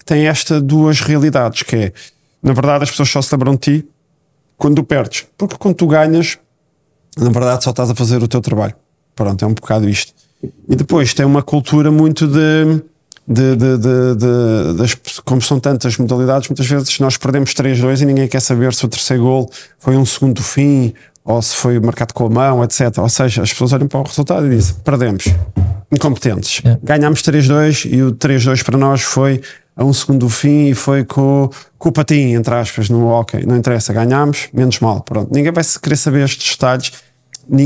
tem 0.06 0.28
esta 0.28 0.60
duas 0.60 1.00
realidades, 1.02 1.64
que 1.64 1.76
é, 1.76 1.94
na 2.42 2.54
verdade, 2.54 2.84
as 2.84 2.90
pessoas 2.90 3.10
só 3.10 3.22
se 3.22 3.34
lembram 3.34 3.54
de 3.54 3.60
ti 3.60 3.88
quando 4.58 4.76
tu 4.76 4.84
perdes. 4.84 5.26
Porque 5.38 5.56
quando 5.58 5.76
tu 5.76 5.88
ganhas, 5.88 6.40
na 7.16 7.30
verdade, 7.30 7.64
só 7.64 7.70
estás 7.70 7.92
a 7.92 7.96
fazer 7.96 8.22
o 8.24 8.28
teu 8.28 8.42
trabalho. 8.42 8.74
Pronto, 9.16 9.44
é 9.44 9.48
um 9.48 9.54
bocado 9.54 9.88
isto. 9.88 10.14
E 10.68 10.76
depois 10.76 11.14
tem 11.14 11.26
uma 11.26 11.44
cultura 11.44 11.92
muito 11.92 12.28
de 12.28 12.82
de, 13.28 13.56
de, 13.58 13.78
de, 13.78 14.78
das, 14.78 14.96
como 15.26 15.42
são 15.42 15.60
tantas 15.60 15.98
modalidades, 15.98 16.48
muitas 16.48 16.66
vezes 16.66 16.98
nós 17.00 17.18
perdemos 17.18 17.54
3-2 17.54 18.02
e 18.02 18.06
ninguém 18.06 18.28
quer 18.28 18.40
saber 18.40 18.74
se 18.74 18.86
o 18.86 18.88
terceiro 18.88 19.24
gol 19.24 19.52
foi 19.78 19.98
um 19.98 20.06
segundo 20.06 20.36
do 20.36 20.44
fim 20.44 20.94
ou 21.26 21.42
se 21.42 21.56
foi 21.56 21.78
marcado 21.78 22.14
com 22.14 22.28
a 22.28 22.30
mão, 22.30 22.64
etc. 22.64 22.98
Ou 23.00 23.10
seja, 23.10 23.44
as 23.44 23.52
pessoas 23.52 23.74
olham 23.74 23.88
para 23.88 24.00
o 24.00 24.04
resultado 24.04 24.48
e 24.48 24.52
dizem: 24.52 24.76
perdemos, 24.84 25.26
incompetentes. 25.92 26.62
É. 26.64 26.78
Ganhámos 26.82 27.22
3-2 27.22 27.92
e 27.92 28.02
o 28.02 28.14
3-2 28.14 28.64
para 28.64 28.78
nós 28.78 29.02
foi 29.02 29.42
a 29.76 29.84
um 29.84 29.92
segundo 29.92 30.20
do 30.20 30.30
fim 30.30 30.68
e 30.70 30.74
foi 30.74 31.04
com, 31.04 31.50
com 31.78 31.90
o 31.90 31.92
patinho, 31.92 32.40
entre 32.40 32.56
aspas, 32.56 32.90
no 32.90 33.08
hockey. 33.10 33.46
Não 33.46 33.58
interessa, 33.58 33.92
ganhámos, 33.92 34.48
menos 34.54 34.80
mal. 34.80 35.02
Pronto. 35.02 35.34
Ninguém 35.34 35.52
vai 35.52 35.64
querer 35.82 35.98
saber 35.98 36.24
estes 36.24 36.52
detalhes. 36.52 36.94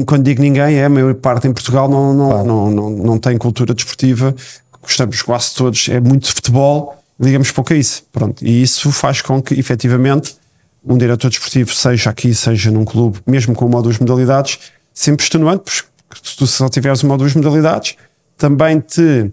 Quando 0.06 0.24
digo 0.24 0.42
ninguém, 0.42 0.76
é 0.76 0.86
a 0.86 0.90
maior 0.90 1.14
parte 1.16 1.48
em 1.48 1.54
Portugal 1.54 1.88
não, 1.88 2.14
não, 2.14 2.30
claro. 2.30 2.48
não, 2.48 2.72
não, 2.72 2.90
não 2.90 3.18
tem 3.18 3.38
cultura 3.38 3.74
desportiva 3.74 4.36
gostamos 4.82 5.22
quase 5.22 5.54
todos, 5.54 5.88
é 5.90 6.00
muito 6.00 6.34
futebol, 6.34 6.98
ligamos 7.20 7.52
pouco 7.52 7.74
a 7.74 7.76
isso. 7.76 8.04
Pronto. 8.12 8.46
E 8.46 8.62
isso 8.62 8.92
faz 8.92 9.22
com 9.22 9.42
que, 9.42 9.54
efetivamente, 9.54 10.36
um 10.84 10.98
diretor 10.98 11.30
desportivo, 11.30 11.74
seja 11.74 12.10
aqui, 12.10 12.34
seja 12.34 12.72
num 12.72 12.84
clube, 12.84 13.20
mesmo 13.28 13.54
com 13.54 13.66
uma 13.66 13.78
ou 13.78 13.84
duas 13.84 14.00
modalidades, 14.00 14.60
sempre 14.94 15.24
extenuante, 15.24 15.64
porque 15.64 16.30
se 16.30 16.36
tu 16.36 16.48
só 16.48 16.68
tiveres 16.68 17.04
uma 17.04 17.14
ou 17.14 17.18
duas 17.18 17.34
modalidades, 17.36 17.96
também 18.38 18.80
te 18.80 19.32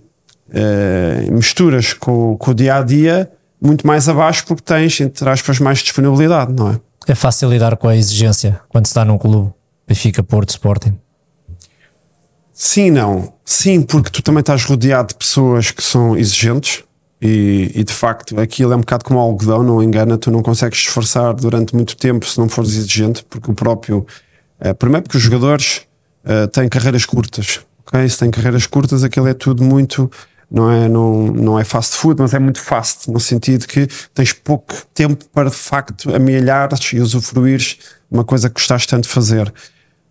eh, 0.52 1.26
misturas 1.30 1.94
com, 1.94 2.36
com 2.36 2.50
o 2.50 2.54
dia 2.54 2.76
a 2.76 2.82
dia 2.82 3.30
muito 3.60 3.86
mais 3.86 4.08
abaixo, 4.08 4.44
porque 4.46 4.62
tens, 4.62 5.00
entre 5.00 5.28
aspas, 5.28 5.58
mais 5.58 5.78
disponibilidade, 5.78 6.52
não 6.52 6.70
é? 6.70 6.80
É 7.06 7.14
fácil 7.14 7.50
lidar 7.50 7.76
com 7.76 7.88
a 7.88 7.96
exigência 7.96 8.60
quando 8.68 8.86
se 8.86 8.90
está 8.90 9.04
num 9.04 9.18
clube, 9.18 9.52
Benfica, 9.86 10.22
Porto, 10.22 10.50
Sporting. 10.50 10.94
Sim, 12.60 12.90
não. 12.90 13.32
Sim, 13.44 13.82
porque 13.82 14.10
tu 14.10 14.20
também 14.20 14.40
estás 14.40 14.64
rodeado 14.64 15.10
de 15.10 15.14
pessoas 15.14 15.70
que 15.70 15.80
são 15.80 16.16
exigentes 16.16 16.82
e, 17.22 17.70
e, 17.72 17.84
de 17.84 17.92
facto 17.92 18.38
aquilo 18.40 18.72
é 18.72 18.76
um 18.76 18.80
bocado 18.80 19.04
como 19.04 19.20
algodão, 19.20 19.62
não 19.62 19.80
engana, 19.80 20.18
tu 20.18 20.28
não 20.28 20.42
consegues 20.42 20.80
esforçar 20.80 21.34
durante 21.34 21.72
muito 21.72 21.96
tempo 21.96 22.26
se 22.26 22.36
não 22.36 22.48
fores 22.48 22.70
exigente, 22.70 23.24
porque 23.30 23.48
o 23.48 23.54
próprio. 23.54 24.04
Uh, 24.60 24.74
primeiro, 24.74 25.04
porque 25.04 25.18
os 25.18 25.22
jogadores 25.22 25.82
uh, 26.24 26.48
têm 26.48 26.68
carreiras 26.68 27.06
curtas, 27.06 27.60
ok? 27.86 28.08
Se 28.08 28.18
têm 28.18 28.30
carreiras 28.32 28.66
curtas, 28.66 29.04
aquilo 29.04 29.28
é 29.28 29.34
tudo 29.34 29.62
muito. 29.62 30.10
Não 30.50 30.68
é, 30.68 30.88
não, 30.88 31.26
não 31.28 31.58
é 31.60 31.62
fast 31.62 31.96
food, 31.96 32.20
mas 32.20 32.34
é 32.34 32.40
muito 32.40 32.60
fast, 32.60 33.08
no 33.08 33.20
sentido 33.20 33.68
que 33.68 33.86
tens 34.12 34.32
pouco 34.32 34.74
tempo 34.92 35.24
para 35.32 35.48
de 35.48 35.56
facto 35.56 36.12
amelhares 36.12 36.92
e 36.92 36.98
usufruires 36.98 37.78
uma 38.10 38.24
coisa 38.24 38.48
que 38.48 38.54
gostaste 38.54 38.88
tanto 38.88 39.04
de 39.04 39.10
fazer. 39.10 39.52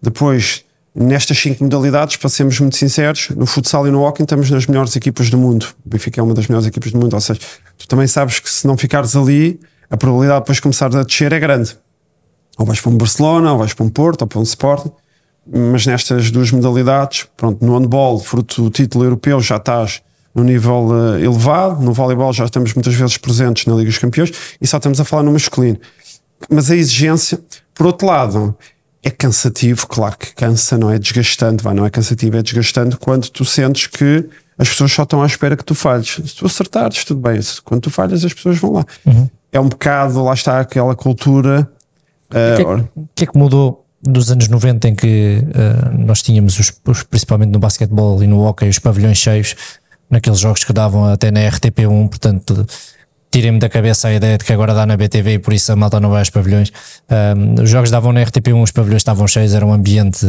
Depois, 0.01 0.63
Nestas 0.99 1.37
cinco 1.37 1.63
modalidades, 1.63 2.15
para 2.15 2.27
sermos 2.27 2.59
muito 2.59 2.75
sinceros, 2.75 3.29
no 3.29 3.45
futsal 3.45 3.87
e 3.87 3.91
no 3.91 4.01
hockey 4.01 4.23
estamos 4.23 4.49
nas 4.49 4.65
melhores 4.65 4.95
equipas 4.95 5.29
do 5.29 5.37
mundo. 5.37 5.67
O 5.85 5.89
Benfica 5.89 6.19
é 6.19 6.23
uma 6.23 6.33
das 6.33 6.47
melhores 6.47 6.65
equipas 6.65 6.91
do 6.91 6.97
mundo. 6.97 7.13
Ou 7.13 7.21
seja, 7.21 7.39
tu 7.77 7.87
também 7.87 8.07
sabes 8.07 8.39
que 8.39 8.49
se 8.49 8.65
não 8.65 8.75
ficares 8.75 9.15
ali, 9.15 9.59
a 9.91 9.95
probabilidade 9.95 10.39
de 10.39 10.43
depois 10.45 10.59
começar 10.59 10.87
a 10.97 11.03
descer 11.03 11.31
é 11.31 11.39
grande. 11.39 11.77
Ou 12.57 12.65
vais 12.65 12.81
para 12.81 12.89
um 12.89 12.97
Barcelona, 12.97 13.51
ou 13.51 13.59
vais 13.59 13.75
para 13.75 13.85
um 13.85 13.89
Porto, 13.89 14.23
ou 14.23 14.27
para 14.27 14.39
um 14.39 14.43
Sporting. 14.43 14.91
Mas 15.45 15.85
nestas 15.85 16.31
duas 16.31 16.49
modalidades, 16.49 17.27
pronto, 17.37 17.63
no 17.63 17.77
handball, 17.77 18.19
fruto 18.19 18.63
do 18.63 18.71
título 18.71 19.03
europeu, 19.03 19.39
já 19.39 19.57
estás 19.57 20.01
no 20.33 20.43
nível 20.43 20.87
uh, 20.87 21.19
elevado. 21.19 21.79
No 21.79 21.93
voleibol 21.93 22.33
já 22.33 22.45
estamos 22.45 22.73
muitas 22.73 22.95
vezes 22.95 23.19
presentes 23.19 23.67
na 23.67 23.75
Liga 23.75 23.91
dos 23.91 23.99
Campeões 23.99 24.31
e 24.59 24.65
só 24.65 24.77
estamos 24.77 24.99
a 24.99 25.05
falar 25.05 25.21
no 25.21 25.31
masculino. 25.31 25.77
Mas 26.49 26.71
a 26.71 26.75
exigência, 26.75 27.39
por 27.75 27.85
outro 27.85 28.07
lado, 28.07 28.57
é 29.07 29.09
cansativo, 29.09 29.87
claro 29.87 30.17
que 30.17 30.33
cansa, 30.35 30.77
não 30.77 30.91
é 30.91 30.99
desgastante, 30.99 31.63
vai, 31.63 31.73
não 31.73 31.85
é 31.85 31.89
cansativo, 31.89 32.37
é 32.37 32.41
desgastante 32.41 32.97
quando 32.97 33.29
tu 33.29 33.45
sentes 33.45 33.87
que 33.87 34.27
as 34.57 34.67
pessoas 34.69 34.91
só 34.91 35.03
estão 35.03 35.23
à 35.23 35.25
espera 35.25 35.55
que 35.55 35.63
tu 35.63 35.73
falhes. 35.73 36.19
Se 36.25 36.35
tu 36.35 36.45
acertares, 36.45 37.05
tudo 37.05 37.21
bem. 37.21 37.39
Quando 37.63 37.81
tu 37.81 37.89
falhas, 37.89 38.25
as 38.25 38.33
pessoas 38.33 38.57
vão 38.57 38.73
lá. 38.73 38.85
Uhum. 39.05 39.29
É 39.51 39.59
um 39.59 39.69
bocado, 39.69 40.21
lá 40.23 40.33
está 40.33 40.59
aquela 40.59 40.95
cultura. 40.95 41.69
O 42.29 42.33
que, 42.33 42.61
é, 42.61 42.65
uh, 42.65 42.89
que, 43.15 43.23
é 43.23 43.27
que 43.27 43.37
mudou 43.37 43.85
dos 44.01 44.29
anos 44.31 44.47
90 44.47 44.89
em 44.89 44.95
que 44.95 45.41
uh, 45.41 45.97
nós 45.97 46.21
tínhamos, 46.21 46.59
os, 46.59 46.73
os, 46.85 47.03
principalmente 47.03 47.51
no 47.51 47.59
basquetebol 47.59 48.21
e 48.21 48.27
no 48.27 48.41
hockey, 48.41 48.67
os 48.67 48.79
pavilhões 48.79 49.17
cheios, 49.17 49.55
naqueles 50.09 50.39
jogos 50.39 50.63
que 50.63 50.73
davam 50.73 51.05
até 51.05 51.31
na 51.31 51.41
RTP1, 51.41 52.09
portanto 52.09 52.65
tirem-me 53.37 53.59
da 53.59 53.69
cabeça 53.69 54.07
a 54.07 54.13
ideia 54.13 54.35
de 54.35 54.43
que 54.43 54.51
agora 54.51 54.73
dá 54.73 54.83
na 54.83 54.97
BTV 54.97 55.33
e 55.33 55.39
por 55.39 55.53
isso 55.53 55.71
a 55.71 55.75
malta 55.75 55.99
não 55.99 56.09
vai 56.09 56.19
aos 56.19 56.29
pavilhões. 56.31 56.71
Um, 57.07 57.61
os 57.61 57.69
jogos 57.69 57.91
davam 57.91 58.11
na 58.11 58.21
RTP1, 58.21 58.63
os 58.63 58.71
pavilhões 58.71 59.01
estavam 59.01 59.27
cheios, 59.27 59.53
era 59.53 59.63
um 59.63 59.71
ambiente 59.71 60.25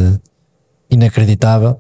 inacreditável. 0.91 1.79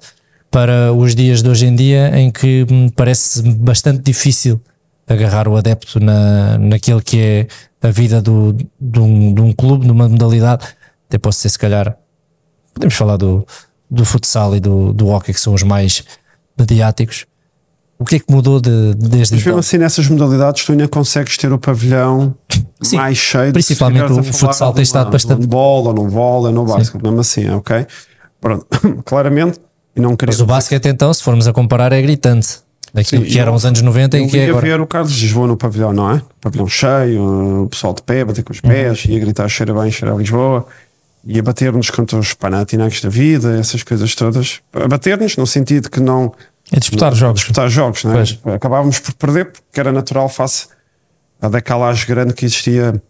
Para 0.51 0.91
os 0.95 1.15
dias 1.15 1.43
de 1.43 1.51
hoje 1.51 1.67
em 1.67 1.77
dia, 1.77 2.19
em 2.19 2.31
que 2.31 2.65
me 2.71 2.91
parece 2.91 3.43
bastante 3.43 4.03
difícil 4.03 4.59
agarrar 5.07 5.47
o 5.49 5.57
adepto 5.57 6.01
na, 6.01 6.57
naquilo 6.57 7.03
que 7.03 7.21
é 7.21 7.47
a 7.87 7.91
vida 7.91 8.23
do, 8.23 8.57
de, 8.81 8.99
um, 8.99 9.35
de 9.35 9.43
um 9.43 9.53
clube, 9.53 9.85
de 9.85 9.93
uma 9.93 10.09
modalidade. 10.09 10.67
Até 11.09 11.19
posso 11.19 11.41
ser, 11.41 11.51
se 11.51 11.59
calhar, 11.59 11.95
podemos 12.73 12.95
falar 12.95 13.19
do, 13.19 13.47
do 13.91 14.03
futsal 14.03 14.57
e 14.57 14.61
do, 14.61 14.95
do 14.95 15.09
hockey, 15.09 15.35
que 15.35 15.41
são 15.41 15.53
os 15.53 15.63
mais 15.63 16.03
mediáticos. 16.59 17.27
O 17.99 18.05
que 18.05 18.17
é 18.17 18.19
que 18.21 18.33
mudou 18.33 18.61
de, 18.61 18.95
desde 18.95 19.35
Mas 19.35 19.45
mesmo 19.45 19.59
assim, 19.59 19.77
nessas 19.77 20.09
modalidades, 20.09 20.65
tu 20.65 20.71
ainda 20.71 20.87
consegues 20.87 21.37
ter 21.37 21.53
o 21.53 21.59
pavilhão 21.59 22.33
Sim, 22.81 22.97
mais 22.97 23.19
cheio. 23.19 23.53
Principalmente 23.53 24.13
o 24.13 24.23
futsal 24.23 24.73
tem 24.73 24.83
estado 24.83 25.11
bastante. 25.11 25.41
No 25.41 25.49
bola, 25.49 25.93
no 25.93 26.09
vôlei, 26.09 26.53
no 26.53 26.65
basquete, 26.65 27.03
mesmo 27.03 27.21
assim, 27.21 27.51
ok? 27.51 27.87
Pronto, 28.41 28.67
claramente. 29.05 29.59
E 29.97 30.01
não 30.01 30.17
Mas 30.25 30.41
o 30.41 30.47
basquete, 30.47 30.87
então, 30.87 31.13
se 31.13 31.25
formos 31.25 31.49
a 31.49 31.53
comparar, 31.53 31.93
é 31.93 32.01
gritante. 32.01 32.61
Daquilo 32.95 33.25
Sim, 33.25 33.31
que 33.31 33.39
eram 33.39 33.55
os 33.55 33.67
anos 33.67 33.83
90 33.83 34.19
e 34.19 34.29
que 34.29 34.39
é 34.39 34.49
agora. 34.49 34.67
ver 34.67 34.81
o 34.81 34.87
Carlos 34.87 35.13
Lisboa 35.13 35.47
no 35.47 35.57
pavilhão, 35.57 35.93
não 35.93 36.11
é? 36.13 36.23
Pavilhão 36.41 36.69
cheio, 36.69 37.65
o 37.65 37.69
pessoal 37.69 37.93
de 37.93 38.03
pé, 38.03 38.25
bater 38.25 38.43
com 38.43 38.53
os 38.53 38.61
pés, 38.61 39.05
uhum. 39.05 39.11
ia 39.11 39.19
gritar 39.19 39.49
cheira 39.49 39.75
bem, 39.75 39.91
cheira 39.91 40.15
Lisboa, 40.15 40.67
ia 41.27 41.43
bater-nos 41.43 41.91
contra 41.91 42.19
os 42.19 42.33
panatinacos 42.33 43.03
da 43.03 43.09
vida, 43.11 43.59
essas 43.59 43.83
coisas 43.83 44.15
todas. 44.15 44.61
A 44.73 44.89
bater-nos 44.89 45.37
no 45.37 45.47
sentido 45.47 45.91
que 45.91 46.01
não 46.01 46.33
é 46.73 46.79
disputar 46.79 47.15
jogos. 47.15 47.41
Disputar 47.41 47.69
jogos, 47.69 48.05
é? 48.05 48.13
Pois. 48.13 48.39
Acabávamos 48.55 48.99
por 48.99 49.15
perder 49.15 49.53
porque 49.53 49.81
era 49.81 49.93
natural 49.93 50.29
face 50.29 50.69
à 51.41 51.49
decalagem 51.49 52.07
grande 52.07 52.35
que 52.35 52.45
existia. 52.45 53.01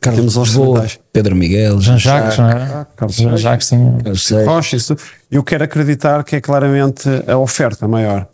Carlos 0.00 0.36
Lisboa, 0.36 0.86
Pedro 1.12 1.36
Miguel, 1.36 1.78
Jean 1.78 1.98
Jacques, 1.98 2.38
não 2.38 2.48
é? 2.48 2.86
Carlos 2.96 3.14
Jean 3.14 3.36
Jacques, 3.36 3.68
sim. 3.68 3.98
Rocha, 4.46 4.74
isso. 4.74 4.96
Eu 5.30 5.42
quero 5.42 5.64
acreditar 5.64 6.24
que 6.24 6.34
é 6.34 6.40
claramente 6.40 7.06
a 7.28 7.36
oferta 7.36 7.86
maior. 7.86 8.26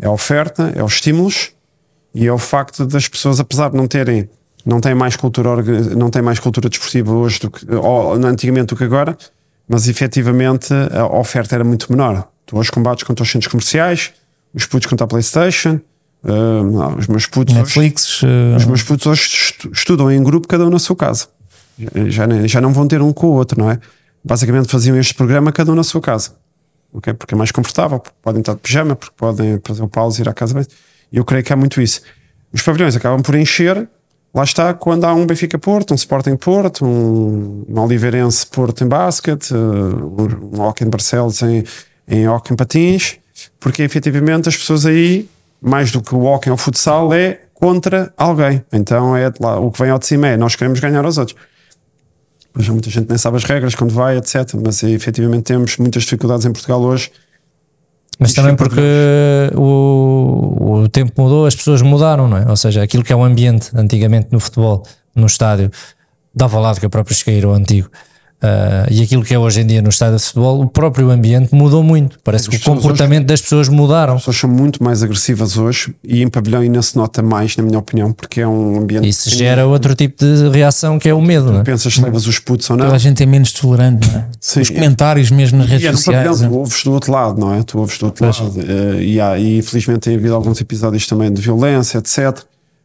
É 0.00 0.06
a 0.06 0.10
oferta, 0.10 0.72
é 0.74 0.82
os 0.82 0.94
estímulos 0.94 1.52
e 2.12 2.26
é 2.26 2.32
o 2.32 2.38
facto 2.38 2.84
das 2.84 3.06
pessoas, 3.06 3.38
apesar 3.38 3.70
de 3.70 3.76
não 3.76 3.86
terem, 3.86 4.28
não 4.64 4.80
têm 4.80 4.96
mais 4.96 5.14
cultura, 5.14 5.62
não 5.96 6.10
têm 6.10 6.22
mais 6.22 6.40
cultura 6.40 6.68
desportiva 6.68 7.12
hoje 7.12 7.38
do 7.38 7.50
que, 7.52 7.72
ou, 7.72 8.14
antigamente 8.14 8.66
do 8.66 8.76
que 8.76 8.84
agora, 8.84 9.16
mas 9.68 9.86
efetivamente 9.86 10.74
a 10.92 11.06
oferta 11.06 11.54
era 11.54 11.62
muito 11.62 11.90
menor. 11.90 12.28
Hoje 12.52 12.70
combates 12.70 13.04
contra 13.04 13.22
os 13.22 13.30
centros 13.30 13.50
comerciais, 13.50 14.12
os 14.54 14.66
putos 14.66 14.88
contra 14.88 15.04
a 15.04 15.08
Playstation, 15.08 15.80
uh, 16.24 16.62
não, 16.62 16.96
os 16.96 17.06
meus 17.06 17.26
putos 17.26 17.54
Netflix, 17.54 18.22
hoje, 18.22 18.26
uh... 18.26 18.56
os 18.56 18.64
meus 18.64 18.82
putos 18.82 19.06
hoje 19.06 19.54
estudam 19.72 20.10
em 20.10 20.22
grupo, 20.22 20.46
cada 20.46 20.64
um 20.64 20.70
na 20.70 20.78
sua 20.78 20.96
casa. 20.96 21.26
Já, 22.08 22.26
já 22.46 22.60
não 22.60 22.72
vão 22.72 22.88
ter 22.88 23.02
um 23.02 23.12
com 23.12 23.26
o 23.26 23.32
outro, 23.32 23.60
não 23.60 23.70
é? 23.70 23.78
Basicamente 24.24 24.68
faziam 24.68 24.96
este 24.96 25.14
programa 25.14 25.52
cada 25.52 25.70
um 25.70 25.74
na 25.74 25.84
sua 25.84 26.00
casa. 26.00 26.30
Okay? 26.92 27.12
Porque 27.12 27.34
é 27.34 27.36
mais 27.36 27.52
confortável, 27.52 28.02
podem 28.22 28.40
estar 28.40 28.54
de 28.54 28.60
pijama, 28.60 28.96
porque 28.96 29.14
podem 29.16 29.60
fazer 29.62 29.82
o 29.82 29.88
pause 29.88 30.20
e 30.20 30.24
ir 30.24 30.28
à 30.28 30.32
casa. 30.32 30.66
E 31.12 31.18
eu 31.18 31.24
creio 31.24 31.44
que 31.44 31.52
há 31.52 31.56
muito 31.56 31.80
isso. 31.80 32.00
Os 32.52 32.62
pavilhões 32.62 32.96
acabam 32.96 33.20
por 33.20 33.34
encher, 33.34 33.86
lá 34.34 34.44
está, 34.44 34.72
quando 34.72 35.04
há 35.04 35.12
um 35.12 35.26
Benfica 35.26 35.58
Porto, 35.58 35.92
um 35.92 35.94
Sporting 35.94 36.36
Porto, 36.36 36.86
um, 36.86 37.66
um 37.68 37.80
Oliveirense 37.80 38.46
Porto 38.46 38.82
em 38.82 38.88
basquete, 38.88 39.52
uh, 39.52 39.56
um, 39.56 40.56
um 40.56 40.62
Hockey 40.62 40.84
em 40.84 40.88
Barcelos 40.88 41.42
em, 41.42 41.62
em 42.08 42.28
Hockey 42.28 42.52
em 42.52 42.56
Patins, 42.56 43.16
porque 43.58 43.82
efetivamente 43.82 44.48
as 44.48 44.56
pessoas 44.56 44.86
aí, 44.86 45.28
mais 45.60 45.90
do 45.90 46.00
que 46.00 46.14
o 46.14 46.24
Hockey 46.24 46.50
ou 46.50 46.54
o 46.54 46.58
futsal, 46.58 47.12
é 47.12 47.40
contra 47.54 48.12
alguém. 48.16 48.62
Então 48.72 49.16
é 49.16 49.32
lá, 49.40 49.58
o 49.58 49.70
que 49.70 49.82
vem 49.82 49.90
ao 49.90 49.98
de 49.98 50.06
cima 50.06 50.28
é 50.28 50.36
nós 50.36 50.54
queremos 50.54 50.78
ganhar 50.80 51.04
aos 51.04 51.18
outros. 51.18 51.36
Mas 52.54 52.68
muita 52.68 52.88
gente 52.88 53.08
nem 53.08 53.18
sabe 53.18 53.36
as 53.36 53.44
regras 53.44 53.74
quando 53.74 53.92
vai, 53.92 54.16
etc. 54.16 54.54
Mas 54.64 54.82
efetivamente 54.82 55.42
temos 55.44 55.76
muitas 55.76 56.04
dificuldades 56.04 56.46
em 56.46 56.52
Portugal 56.52 56.80
hoje. 56.80 57.10
Mas 58.18 58.32
também 58.32 58.56
porque 58.56 58.80
o, 59.54 60.84
o 60.84 60.88
tempo 60.88 61.20
mudou, 61.20 61.44
as 61.44 61.54
pessoas 61.54 61.82
mudaram, 61.82 62.26
não 62.26 62.38
é? 62.38 62.48
Ou 62.48 62.56
seja, 62.56 62.82
aquilo 62.82 63.04
que 63.04 63.12
é 63.12 63.16
o 63.16 63.22
ambiente 63.22 63.70
antigamente 63.74 64.28
no 64.30 64.40
futebol, 64.40 64.82
no 65.14 65.26
estádio, 65.26 65.70
dava 66.34 66.58
lado 66.58 66.80
que 66.80 66.86
eu 66.86 66.90
próprio 66.90 67.14
cheguei 67.14 67.42
ao 67.44 67.52
antigo. 67.52 67.90
Uh, 68.36 68.84
e 68.90 69.02
aquilo 69.02 69.24
que 69.24 69.32
é 69.32 69.38
hoje 69.38 69.62
em 69.62 69.66
dia 69.66 69.80
no 69.80 69.88
estádio 69.88 70.18
de 70.18 70.22
futebol, 70.22 70.60
o 70.60 70.68
próprio 70.68 71.10
ambiente 71.10 71.54
mudou 71.54 71.82
muito. 71.82 72.18
Parece 72.22 72.50
que 72.50 72.56
o 72.56 72.60
comportamento 72.60 73.20
hoje, 73.20 73.26
das 73.28 73.40
pessoas 73.40 73.68
mudaram. 73.68 74.14
As 74.14 74.20
pessoas 74.20 74.36
são 74.36 74.50
muito 74.50 74.84
mais 74.84 75.02
agressivas 75.02 75.56
hoje 75.56 75.94
e 76.04 76.22
em 76.22 76.28
pavilhão 76.28 76.60
ainda 76.60 76.82
se 76.82 76.96
nota 76.96 77.22
mais, 77.22 77.56
na 77.56 77.62
minha 77.62 77.78
opinião, 77.78 78.12
porque 78.12 78.42
é 78.42 78.46
um 78.46 78.78
ambiente. 78.78 79.08
Isso 79.08 79.30
gera 79.30 79.66
outro 79.66 79.94
tipo 79.94 80.22
de 80.22 80.50
reação 80.50 80.98
que 80.98 81.08
é 81.08 81.14
o 81.14 81.20
medo. 81.20 81.50
Não 81.50 81.60
é? 81.60 81.64
Pensas 81.64 81.94
se 81.94 82.00
levas 82.02 82.26
os 82.26 82.38
putos 82.38 82.68
ou 82.68 82.76
não? 82.76 82.84
Toda 82.84 82.96
a 82.96 82.98
gente 82.98 83.22
é 83.22 83.26
menos 83.26 83.52
tolerante, 83.52 84.06
não 84.06 84.18
é? 84.18 84.26
Sim. 84.38 84.60
Os 84.60 84.68
comentários 84.68 85.30
mesmo 85.30 85.58
nas 85.58 85.68
redes 85.68 85.84
e 85.84 85.88
é 85.88 85.92
sociais. 85.92 86.28
Pavilhão, 86.28 86.50
tu 86.50 86.58
ouves 86.58 86.84
do 86.84 86.92
outro 86.92 87.12
lado, 87.12 87.40
não 87.40 87.54
é? 87.54 87.62
Tu 87.62 87.78
ouves 87.78 87.96
do 87.96 88.06
outro 88.06 88.22
pois. 88.22 88.38
lado. 88.38 88.60
Uh, 88.60 89.00
e, 89.00 89.18
há, 89.18 89.38
e 89.38 89.58
infelizmente 89.58 90.00
tem 90.00 90.14
havido 90.14 90.34
alguns 90.34 90.60
episódios 90.60 91.06
também 91.06 91.32
de 91.32 91.40
violência, 91.40 91.98
etc. 91.98 92.38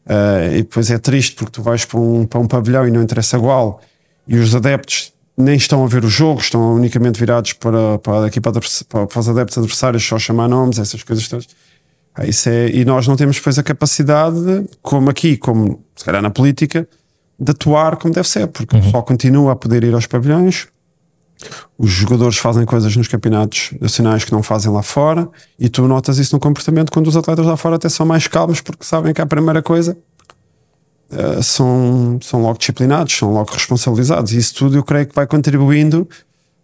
Uh, 0.06 0.54
e 0.54 0.58
depois 0.60 0.90
é 0.90 0.98
triste 0.98 1.36
porque 1.36 1.52
tu 1.52 1.62
vais 1.62 1.84
para 1.84 2.00
um, 2.00 2.26
para 2.26 2.40
um 2.40 2.48
pavilhão 2.48 2.88
e 2.88 2.92
não 2.92 3.04
interessa 3.04 3.36
igual 3.36 3.82
e 4.28 4.38
os 4.38 4.56
adeptos 4.56 5.12
nem 5.42 5.56
estão 5.56 5.84
a 5.84 5.88
ver 5.88 6.06
o 6.06 6.10
jogo, 6.10 6.40
estão 6.40 6.76
unicamente 6.76 7.20
virados 7.20 7.54
para, 7.54 7.98
para 8.00 8.24
a 8.24 8.28
equipa 8.28 8.52
para, 8.52 9.08
para 9.08 9.20
os 9.20 9.30
adeptos 9.30 9.58
adversários, 9.58 10.06
só 10.06 10.18
chamar 10.18 10.48
nomes, 10.48 10.80
essas 10.80 11.04
coisas 11.04 11.28
todas. 11.28 11.48
Ah, 12.14 12.26
isso 12.26 12.50
é, 12.50 12.70
e 12.70 12.84
nós 12.84 13.08
não 13.08 13.16
temos 13.16 13.38
depois 13.38 13.58
a 13.58 13.64
capacidade, 13.64 14.66
como 14.82 15.10
aqui, 15.10 15.38
como 15.38 15.84
se 15.96 16.04
calhar 16.04 16.22
na 16.22 16.30
política, 16.30 16.88
de 17.40 17.52
atuar 17.52 17.96
como 17.96 18.14
deve 18.14 18.28
ser, 18.28 18.48
porque 18.48 18.76
uhum. 18.76 18.92
só 18.92 19.02
continua 19.02 19.54
a 19.54 19.56
poder 19.56 19.84
ir 19.84 19.94
aos 19.94 20.06
pavilhões. 20.06 20.68
Os 21.78 21.90
jogadores 21.90 22.38
fazem 22.38 22.66
coisas 22.66 22.96
nos 22.96 23.08
campeonatos 23.08 23.72
nacionais 23.80 24.24
que 24.24 24.32
não 24.32 24.44
fazem 24.44 24.72
lá 24.72 24.84
fora, 24.84 25.28
e 25.58 25.70
tu 25.70 25.88
notas 25.88 26.20
isso 26.20 26.36
no 26.36 26.40
comportamento 26.40 26.92
quando 26.92 27.08
os 27.08 27.18
atletas 27.18 27.46
lá 27.46 27.58
fora 27.58 27.78
até 27.78 27.90
são 27.90 28.06
mais 28.06 28.28
calmos, 28.28 28.62
porque 28.62 28.84
sabem 28.84 29.14
que 29.14 29.22
a 29.22 29.26
primeira 29.26 29.62
coisa 29.62 29.98
uh, 31.12 31.42
são, 31.44 32.20
são 32.22 32.42
logo 32.42 32.58
disciplinados, 32.58 33.16
são 33.16 33.32
logo 33.32 33.52
responsabilizados. 33.52 34.32
E 34.32 34.38
isso 34.38 34.56
tudo 34.56 34.78
eu 34.78 34.84
creio 34.84 35.08
que 35.08 35.16
vai 35.16 35.28
contribuindo 35.28 36.08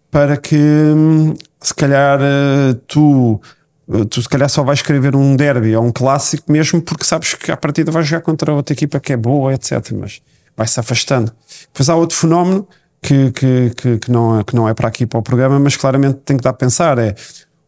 para 0.09 0.37
que, 0.37 0.55
hum, 0.55 1.33
se 1.59 1.73
calhar, 1.73 2.19
uh, 2.19 2.73
tu, 2.87 3.39
uh, 3.87 4.05
tu 4.05 4.21
se 4.21 4.29
calhar 4.29 4.49
só 4.49 4.63
vais 4.63 4.79
escrever 4.79 5.15
um 5.15 5.35
derby 5.35 5.75
ou 5.75 5.83
um 5.83 5.91
clássico 5.91 6.51
mesmo 6.51 6.81
porque 6.81 7.03
sabes 7.03 7.33
que 7.33 7.51
à 7.51 7.57
partida 7.57 7.91
vais 7.91 8.07
jogar 8.07 8.21
contra 8.21 8.53
outra 8.53 8.73
equipa 8.73 8.99
que 8.99 9.13
é 9.13 9.17
boa, 9.17 9.53
etc. 9.53 9.91
Mas 9.93 10.21
vai-se 10.55 10.79
afastando. 10.79 11.31
Depois 11.71 11.89
há 11.89 11.95
outro 11.95 12.17
fenómeno 12.17 12.67
que, 13.01 13.31
que, 13.31 13.71
que, 13.75 13.97
que, 13.99 14.11
não, 14.11 14.39
é, 14.39 14.43
que 14.43 14.55
não 14.55 14.67
é 14.67 14.73
para 14.73 14.87
aqui 14.87 15.05
para 15.05 15.19
o 15.19 15.21
programa, 15.21 15.59
mas 15.59 15.75
claramente 15.75 16.19
tem 16.25 16.37
que 16.37 16.43
dar 16.43 16.49
a 16.49 16.53
pensar: 16.53 16.97
é 16.97 17.13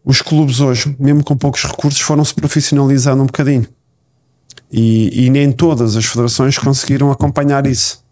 os 0.03 0.21
clubes 0.21 0.59
hoje, 0.59 0.95
mesmo 0.99 1.23
com 1.23 1.37
poucos 1.37 1.63
recursos, 1.63 2.01
foram 2.01 2.25
se 2.25 2.33
profissionalizando 2.33 3.21
um 3.21 3.25
bocadinho. 3.25 3.67
E, 4.71 5.25
e, 5.25 5.29
nem 5.29 5.51
todas 5.51 5.95
as 5.95 6.05
federações 6.05 6.57
conseguiram 6.57 7.11
acompanhar 7.11 7.65
isso. 7.65 8.03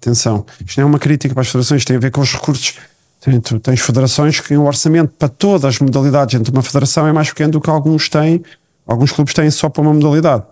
Atenção, 0.00 0.44
isto 0.66 0.78
não 0.78 0.88
é 0.88 0.90
uma 0.90 0.98
crítica 0.98 1.32
para 1.32 1.40
as 1.40 1.48
federações, 1.48 1.84
tem 1.84 1.96
a 1.96 2.00
ver 2.00 2.10
com 2.10 2.20
os 2.20 2.32
recursos. 2.32 2.74
Tu 3.20 3.60
tens 3.60 3.80
federações 3.80 4.40
que 4.40 4.56
o 4.56 4.64
orçamento 4.64 5.14
para 5.16 5.28
todas 5.28 5.64
as 5.64 5.78
modalidades 5.78 6.34
dentro 6.34 6.52
de 6.52 6.58
uma 6.58 6.62
federação 6.62 7.06
é 7.06 7.12
mais 7.12 7.28
pequeno 7.28 7.52
do 7.52 7.60
que 7.60 7.70
alguns 7.70 8.08
têm, 8.08 8.42
alguns 8.86 9.12
clubes 9.12 9.32
têm 9.32 9.50
só 9.50 9.68
para 9.68 9.80
uma 9.80 9.94
modalidade. 9.94 10.44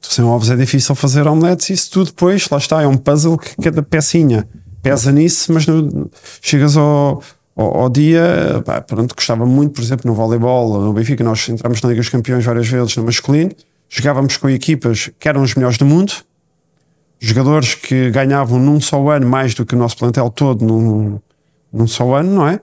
Tu 0.00 0.14
sem 0.14 0.24
ovos 0.24 0.48
é 0.48 0.56
difícil 0.56 0.94
fazer 0.94 1.26
omeletes 1.26 1.68
e 1.70 1.72
isso 1.72 1.90
tudo 1.90 2.06
depois, 2.06 2.48
lá 2.48 2.58
está, 2.58 2.82
é 2.82 2.86
um 2.86 2.96
puzzle 2.96 3.36
que 3.36 3.56
cada 3.56 3.82
pecinha 3.82 4.48
pesa 4.80 5.10
nisso, 5.10 5.52
mas 5.52 5.66
no, 5.66 6.08
chegas 6.40 6.76
ao, 6.76 7.20
ao, 7.56 7.80
ao 7.80 7.88
dia, 7.88 8.62
pá, 8.64 8.80
pronto, 8.80 9.16
gostava 9.16 9.44
muito, 9.44 9.72
por 9.72 9.82
exemplo, 9.82 10.08
no 10.08 10.14
voleibol, 10.14 10.80
no 10.80 10.92
Benfica, 10.92 11.24
nós 11.24 11.48
entramos 11.48 11.82
na 11.82 11.88
Liga 11.88 12.00
dos 12.00 12.08
Campeões 12.08 12.44
várias 12.44 12.68
vezes 12.68 12.96
no 12.96 13.02
masculino, 13.02 13.50
jogávamos 13.88 14.36
com 14.36 14.48
equipas 14.48 15.10
que 15.18 15.28
eram 15.28 15.42
os 15.42 15.54
melhores 15.54 15.78
do 15.78 15.84
mundo, 15.84 16.12
jogadores 17.18 17.74
que 17.74 18.10
ganhavam 18.10 18.58
num 18.58 18.80
só 18.80 19.08
ano 19.10 19.26
mais 19.26 19.54
do 19.54 19.64
que 19.64 19.74
o 19.74 19.78
nosso 19.78 19.96
plantel 19.96 20.30
todo 20.30 20.64
num, 20.64 21.18
num 21.72 21.86
só 21.86 22.14
ano, 22.14 22.34
não 22.34 22.48
é? 22.48 22.60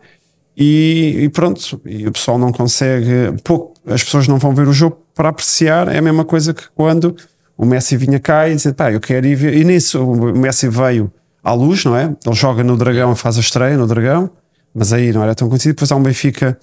E, 0.55 1.24
e, 1.24 1.30
pronto, 1.30 1.82
e 1.86 2.07
o 2.07 2.11
pessoal 2.11 2.38
não 2.38 2.51
consegue, 2.51 3.34
pouco, 3.43 3.74
as 3.88 4.03
pessoas 4.03 4.28
não 4.28 4.38
vão 4.38 4.53
ver 4.53 4.67
o 4.67 4.74
jogo 4.74 5.01
para 5.15 5.30
apreciar, 5.30 5.88
é 5.88 5.97
a 5.97 6.01
mesma 6.01 6.24
coisa 6.24 6.53
que 6.53 6.63
quando 6.76 7.15
o 7.57 7.65
Messi 7.65 7.97
vinha 7.97 8.19
cá 8.19 8.47
e 8.47 8.55
dizia, 8.55 8.74
pá, 8.74 8.91
eu 8.91 8.99
quero 8.99 9.26
ir 9.26 9.36
ver, 9.36 9.57
e 9.57 9.63
nisso 9.63 10.03
o 10.03 10.38
Messi 10.38 10.67
veio 10.69 11.11
à 11.43 11.53
luz, 11.53 11.84
não 11.84 11.97
é? 11.97 12.15
Ele 12.26 12.36
joga 12.36 12.63
no 12.63 12.78
Dragão, 12.78 13.15
faz 13.15 13.38
a 13.38 13.39
estreia 13.39 13.76
no 13.76 13.88
Dragão, 13.88 14.30
mas 14.74 14.93
aí 14.93 15.11
não 15.11 15.24
era 15.24 15.34
tão 15.34 15.47
conhecido, 15.47 15.74
depois 15.74 15.91
há 15.91 15.95
um 15.95 16.03
Benfica 16.03 16.57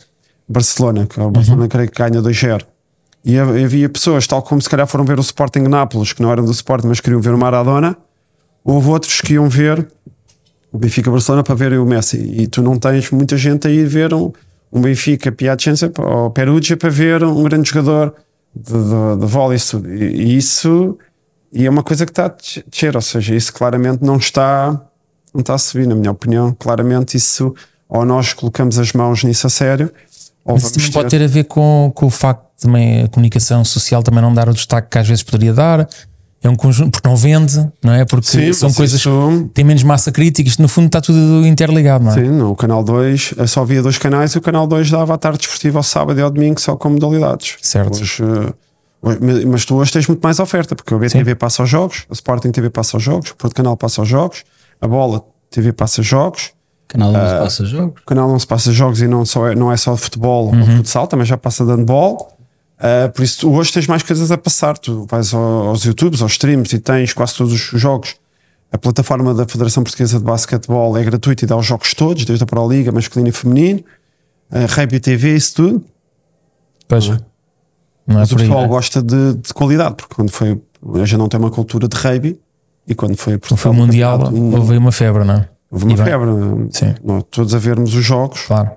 Barcelona, 0.49 1.07
que 1.07 1.19
é 1.19 1.23
o 1.23 1.31
Barcelona 1.31 1.63
uhum. 1.63 1.69
creio 1.69 1.91
que 1.91 1.99
ganha 1.99 2.23
2-0 2.23 2.65
e 3.25 3.39
havia 3.39 3.89
pessoas, 3.89 4.27
tal 4.27 4.43
como 4.43 4.61
se 4.63 4.69
calhar 4.69 4.87
foram 4.87 5.05
ver 5.05 5.19
o 5.19 5.21
Sporting 5.21 5.61
Nápoles, 5.61 6.13
que 6.13 6.23
não 6.23 6.31
eram 6.33 6.45
do 6.45 6.53
Sporting, 6.53 6.87
mas 6.87 7.01
queriam 7.01 7.21
ver 7.21 7.35
o 7.35 7.39
Maradona. 7.39 7.97
Houve 8.65 8.89
outros 8.89 9.21
que 9.21 9.35
iam 9.35 9.49
ver 9.49 9.87
o 10.73 10.79
Benfica 10.79 11.11
Barcelona 11.11 11.43
para 11.43 11.55
verem 11.55 11.79
o 11.79 11.85
Messi. 11.85 12.17
E 12.17 12.47
tu 12.47 12.63
não 12.63 12.79
tens 12.79 13.11
muita 13.11 13.37
gente 13.37 13.67
a 13.69 13.71
ir 13.71 13.87
ver 13.87 14.15
um, 14.15 14.33
um 14.73 14.81
Benfica 14.81 15.31
Piacenza 15.31 15.93
ou 15.99 16.31
Perugia 16.31 16.77
para 16.77 16.89
ver 16.89 17.23
um 17.25 17.43
grande 17.43 17.69
jogador 17.69 18.15
de, 18.55 18.73
de, 18.73 19.21
de 19.21 19.27
vôlei. 19.27 19.59
E 19.89 20.37
isso 20.37 20.97
e 21.53 21.67
é 21.67 21.71
uma 21.71 21.83
coisa 21.83 22.07
que 22.07 22.13
está 22.13 22.27
a 22.27 22.29
descer, 22.71 22.95
ou 22.95 23.03
seja, 23.03 23.35
isso 23.35 23.53
claramente 23.53 24.05
não 24.05 24.17
está, 24.17 24.81
não 25.35 25.41
está 25.41 25.55
a 25.55 25.59
subir, 25.59 25.87
na 25.87 25.97
minha 25.97 26.13
opinião. 26.13 26.55
Claramente 26.57 27.17
isso, 27.17 27.55
ou 27.89 28.05
nós 28.05 28.33
colocamos 28.33 28.79
as 28.79 28.93
mãos 28.93 29.25
nisso 29.25 29.49
a 29.49 29.51
sério, 29.51 29.93
Mas 30.47 30.71
também 30.71 30.89
ter... 30.89 30.93
pode 30.93 31.09
ter 31.11 31.23
a 31.23 31.27
ver 31.27 31.45
com, 31.45 31.93
com 31.95 32.07
o 32.07 32.11
facto 32.11 32.45
também 32.61 33.05
a 33.05 33.09
comunicação 33.09 33.65
social 33.65 34.03
também 34.03 34.21
não 34.21 34.33
dar 34.33 34.49
o 34.49 34.53
destaque 34.53 34.89
que 34.91 34.99
às 34.99 35.09
vezes 35.09 35.23
poderia 35.23 35.53
dar. 35.53 35.89
É 36.43 36.49
um 36.49 36.57
conjunto, 36.57 36.93
porque 36.93 37.07
não 37.07 37.17
vende, 37.17 37.71
não 37.85 37.93
é? 37.93 38.07
Porque 38.07 38.27
Sim, 38.27 38.53
são 38.55 38.73
coisas 38.73 38.99
isso... 38.99 39.45
que 39.49 39.55
têm 39.55 39.65
menos 39.65 39.83
massa 39.83 40.11
crítica. 40.11 40.49
Isto 40.49 40.63
no 40.63 40.69
fundo 40.69 40.87
está 40.87 40.99
tudo 40.99 41.47
interligado, 41.47 42.03
não 42.05 42.13
é? 42.13 42.15
Sim, 42.15 42.31
no 42.31 42.57
canal 42.57 42.83
2 42.83 43.35
só 43.47 43.61
havia 43.61 43.83
dois 43.83 43.99
canais 43.99 44.33
e 44.33 44.39
o 44.39 44.41
canal 44.41 44.67
2 44.67 44.91
dava 44.91 45.15
a 45.15 45.19
tarde 45.19 45.39
desportiva 45.39 45.79
ao 45.81 45.83
sábado 45.83 46.19
e 46.19 46.23
ao 46.23 46.31
domingo 46.31 46.59
só 46.59 46.77
com 46.77 46.89
modalidades. 46.89 47.57
Certo. 47.61 48.01
Hoje, 48.01 48.23
eh, 48.23 49.47
mas 49.47 49.67
tu 49.67 49.77
hoje 49.77 49.93
tens 49.93 50.07
muito 50.07 50.23
mais 50.23 50.39
oferta, 50.39 50.75
porque 50.75 50.95
o 50.95 50.99
BTV 50.99 51.31
Sim. 51.31 51.37
passa 51.37 51.63
aos 51.63 51.69
jogos, 51.69 52.07
a 52.09 52.13
Sporting 52.15 52.51
TV 52.51 52.71
passa 52.71 52.97
aos 52.97 53.03
jogos, 53.03 53.31
o 53.31 53.37
Porto 53.37 53.55
Canal 53.55 53.77
passa 53.77 54.01
aos 54.01 54.09
jogos, 54.09 54.45
a 54.81 54.89
Bola 54.89 55.23
TV 55.51 55.75
passa 55.75 56.01
aos 56.01 56.07
jogos. 56.07 56.53
Canal 56.91 57.11
11 57.11 57.19
uh, 57.19 57.39
passa 57.39 57.65
jogos. 57.65 58.03
Canal 58.05 58.31
11 58.31 58.47
passa 58.47 58.73
jogos 58.73 59.01
e 59.01 59.07
não, 59.07 59.25
só 59.25 59.49
é, 59.49 59.55
não 59.55 59.71
é 59.71 59.77
só 59.77 59.95
de 59.95 60.01
futebol 60.01 60.51
uhum. 60.51 60.61
ou 60.61 60.67
futsal, 60.67 61.07
também 61.07 61.25
já 61.25 61.37
passa 61.37 61.65
de 61.65 61.71
handball. 61.71 62.37
Uh, 62.79 63.13
por 63.13 63.23
isso, 63.23 63.49
hoje 63.49 63.73
tens 63.73 63.87
mais 63.87 64.03
coisas 64.03 64.33
a 64.33 64.37
passar. 64.37 64.77
Tu 64.77 65.07
vais 65.09 65.33
aos 65.33 65.85
YouTubes, 65.85 66.21
aos 66.21 66.33
streams 66.33 66.75
e 66.75 66.81
tens 66.81 67.13
quase 67.13 67.35
todos 67.35 67.53
os 67.53 67.81
jogos. 67.81 68.17
A 68.73 68.79
plataforma 68.79 69.33
da 69.33 69.47
Federação 69.47 69.85
Portuguesa 69.85 70.19
de 70.19 70.25
Basquetebol 70.25 70.97
é 70.97 71.05
gratuita 71.05 71.45
e 71.45 71.47
dá 71.47 71.57
os 71.57 71.67
jogos 71.67 71.95
todos, 71.95 72.25
desde 72.25 72.43
a 72.43 72.47
Pro 72.47 72.69
Liga, 72.69 72.91
masculino 72.91 73.29
e 73.29 73.33
feminino, 73.33 73.85
a 74.51 74.67
Rugby 74.67 74.99
TV, 74.99 75.37
isso 75.37 75.55
tudo. 75.55 75.85
Pois. 76.89 77.07
Não 77.07 77.15
é? 77.15 77.19
Não 78.07 78.17
é 78.17 78.19
Mas 78.21 78.33
o 78.33 78.37
pessoal 78.37 78.61
aí, 78.63 78.69
gosta 78.69 79.01
de, 79.01 79.35
de, 79.35 79.55
qualidade, 79.55 79.95
porque 79.95 80.15
quando 80.15 80.31
foi. 80.31 80.61
Gente 81.05 81.17
não 81.19 81.29
tem 81.29 81.39
uma 81.39 81.51
cultura 81.51 81.87
de 81.87 81.97
rugby 81.97 82.41
e 82.87 82.95
quando 82.95 83.17
foi. 83.17 83.39
Quando 83.39 83.59
foi 83.59 83.71
o 83.71 83.75
Mundial, 83.75 84.33
um, 84.33 84.57
houve 84.57 84.77
uma 84.77 84.91
febre, 84.91 85.23
não 85.23 85.35
é? 85.35 85.49
Houve 85.71 85.85
uma 85.85 85.97
febre. 85.97 86.31
Sim. 86.71 86.95
Nós, 87.05 87.25
todos 87.31 87.55
a 87.55 87.59
vermos 87.59 87.95
os 87.95 88.05
jogos. 88.05 88.43
Claro. 88.47 88.71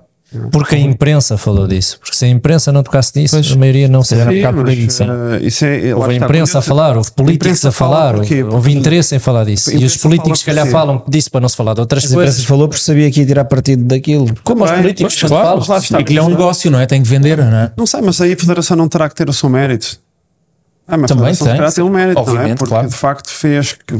Porque 0.50 0.74
a 0.74 0.78
imprensa 0.78 1.36
falou 1.36 1.66
disso. 1.66 1.98
Porque 2.00 2.16
se 2.16 2.24
a 2.24 2.28
imprensa 2.28 2.72
não 2.72 2.82
tocasse 2.82 3.12
nisso, 3.16 3.36
pois, 3.36 3.52
a 3.52 3.56
maioria 3.56 3.88
não 3.88 4.02
seria 4.02 4.52
por 4.52 4.68
aí, 4.68 4.90
sim. 4.90 5.04
Uh, 5.04 5.38
isso 5.42 5.64
é, 5.64 5.94
houve 5.94 6.12
a 6.12 6.16
imprensa 6.16 6.58
a 6.58 6.62
falar, 6.62 6.96
houve 6.96 7.10
políticos 7.12 7.64
a, 7.64 7.72
falar, 7.72 8.16
houve, 8.16 8.42
houve 8.42 8.72
interesse 8.72 9.14
em 9.14 9.18
falar 9.18 9.44
disso. 9.44 9.70
E 9.72 9.84
os 9.84 9.96
políticos, 9.96 10.40
se 10.40 10.44
calhar, 10.44 10.66
falam 10.66 11.02
disso 11.08 11.30
para 11.30 11.40
não 11.40 11.48
se 11.48 11.56
falar 11.56 11.74
de 11.74 11.80
outras 11.80 12.02
coisas. 12.02 12.18
A 12.18 12.22
imprensa 12.22 12.48
falou 12.48 12.68
porque 12.68 12.82
sabia 12.82 13.10
que 13.10 13.20
ia 13.20 13.26
tirar 13.26 13.44
partido 13.44 13.84
daquilo. 13.84 14.26
Como 14.42 14.64
os 14.64 14.70
políticos, 14.70 15.14
claro, 15.22 15.62
falam. 15.62 15.82
Claro, 15.82 16.04
e 16.12 16.16
é 16.16 16.22
um 16.22 16.28
negócio, 16.28 16.70
não 16.70 16.80
é? 16.80 16.86
Tem 16.86 17.02
que 17.02 17.08
vender, 17.08 17.38
não 17.38 17.56
é? 17.56 17.72
Não 17.76 17.86
sei, 17.86 18.00
mas 18.00 18.20
aí 18.20 18.32
a 18.32 18.36
Federação 18.36 18.76
não 18.76 18.88
terá 18.88 19.08
que 19.08 19.14
ter 19.14 19.28
o 19.28 19.32
seu 19.32 19.48
mérito. 19.48 20.00
Ah, 20.86 20.98
mas 20.98 21.10
também 21.10 21.34
tem. 21.34 21.70
tem 21.72 21.84
um 21.84 21.88
mérito, 21.88 22.20
Obviamente, 22.20 22.46
não 22.46 22.52
é? 22.52 22.56
Porque 22.56 22.70
claro. 22.70 22.88
de 22.88 22.94
facto 22.94 23.30
fez 23.30 23.72
que 23.72 23.94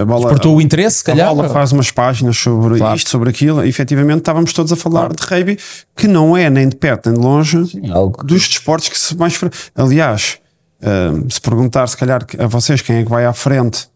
a 0.00 0.04
bola. 0.04 0.26
Despertou 0.26 0.56
o 0.56 0.60
interesse, 0.60 0.98
se 0.98 1.04
calhar. 1.04 1.28
A 1.28 1.34
bola 1.34 1.48
faz 1.48 1.72
umas 1.72 1.90
páginas 1.90 2.36
sobre 2.36 2.78
claro. 2.78 2.96
isto, 2.96 3.10
sobre 3.10 3.30
aquilo, 3.30 3.64
e 3.64 3.68
efetivamente 3.68 4.18
estávamos 4.18 4.52
todos 4.52 4.72
a 4.72 4.76
falar 4.76 5.08
claro. 5.08 5.16
de 5.16 5.22
rugby, 5.22 5.58
que 5.96 6.06
não 6.06 6.36
é 6.36 6.48
nem 6.48 6.68
de 6.68 6.76
perto 6.76 7.10
nem 7.10 7.18
de 7.18 7.26
longe 7.26 7.66
Sim, 7.66 7.90
algo... 7.90 8.22
dos 8.24 8.48
desportos 8.48 8.88
que 8.88 8.98
se 8.98 9.16
mais. 9.16 9.38
Aliás, 9.74 10.38
uh, 10.80 11.26
se 11.28 11.40
perguntar, 11.40 11.88
se 11.88 11.96
calhar, 11.96 12.24
a 12.38 12.46
vocês 12.46 12.80
quem 12.82 12.96
é 12.96 13.02
que 13.02 13.10
vai 13.10 13.24
à 13.24 13.32
frente 13.32 13.88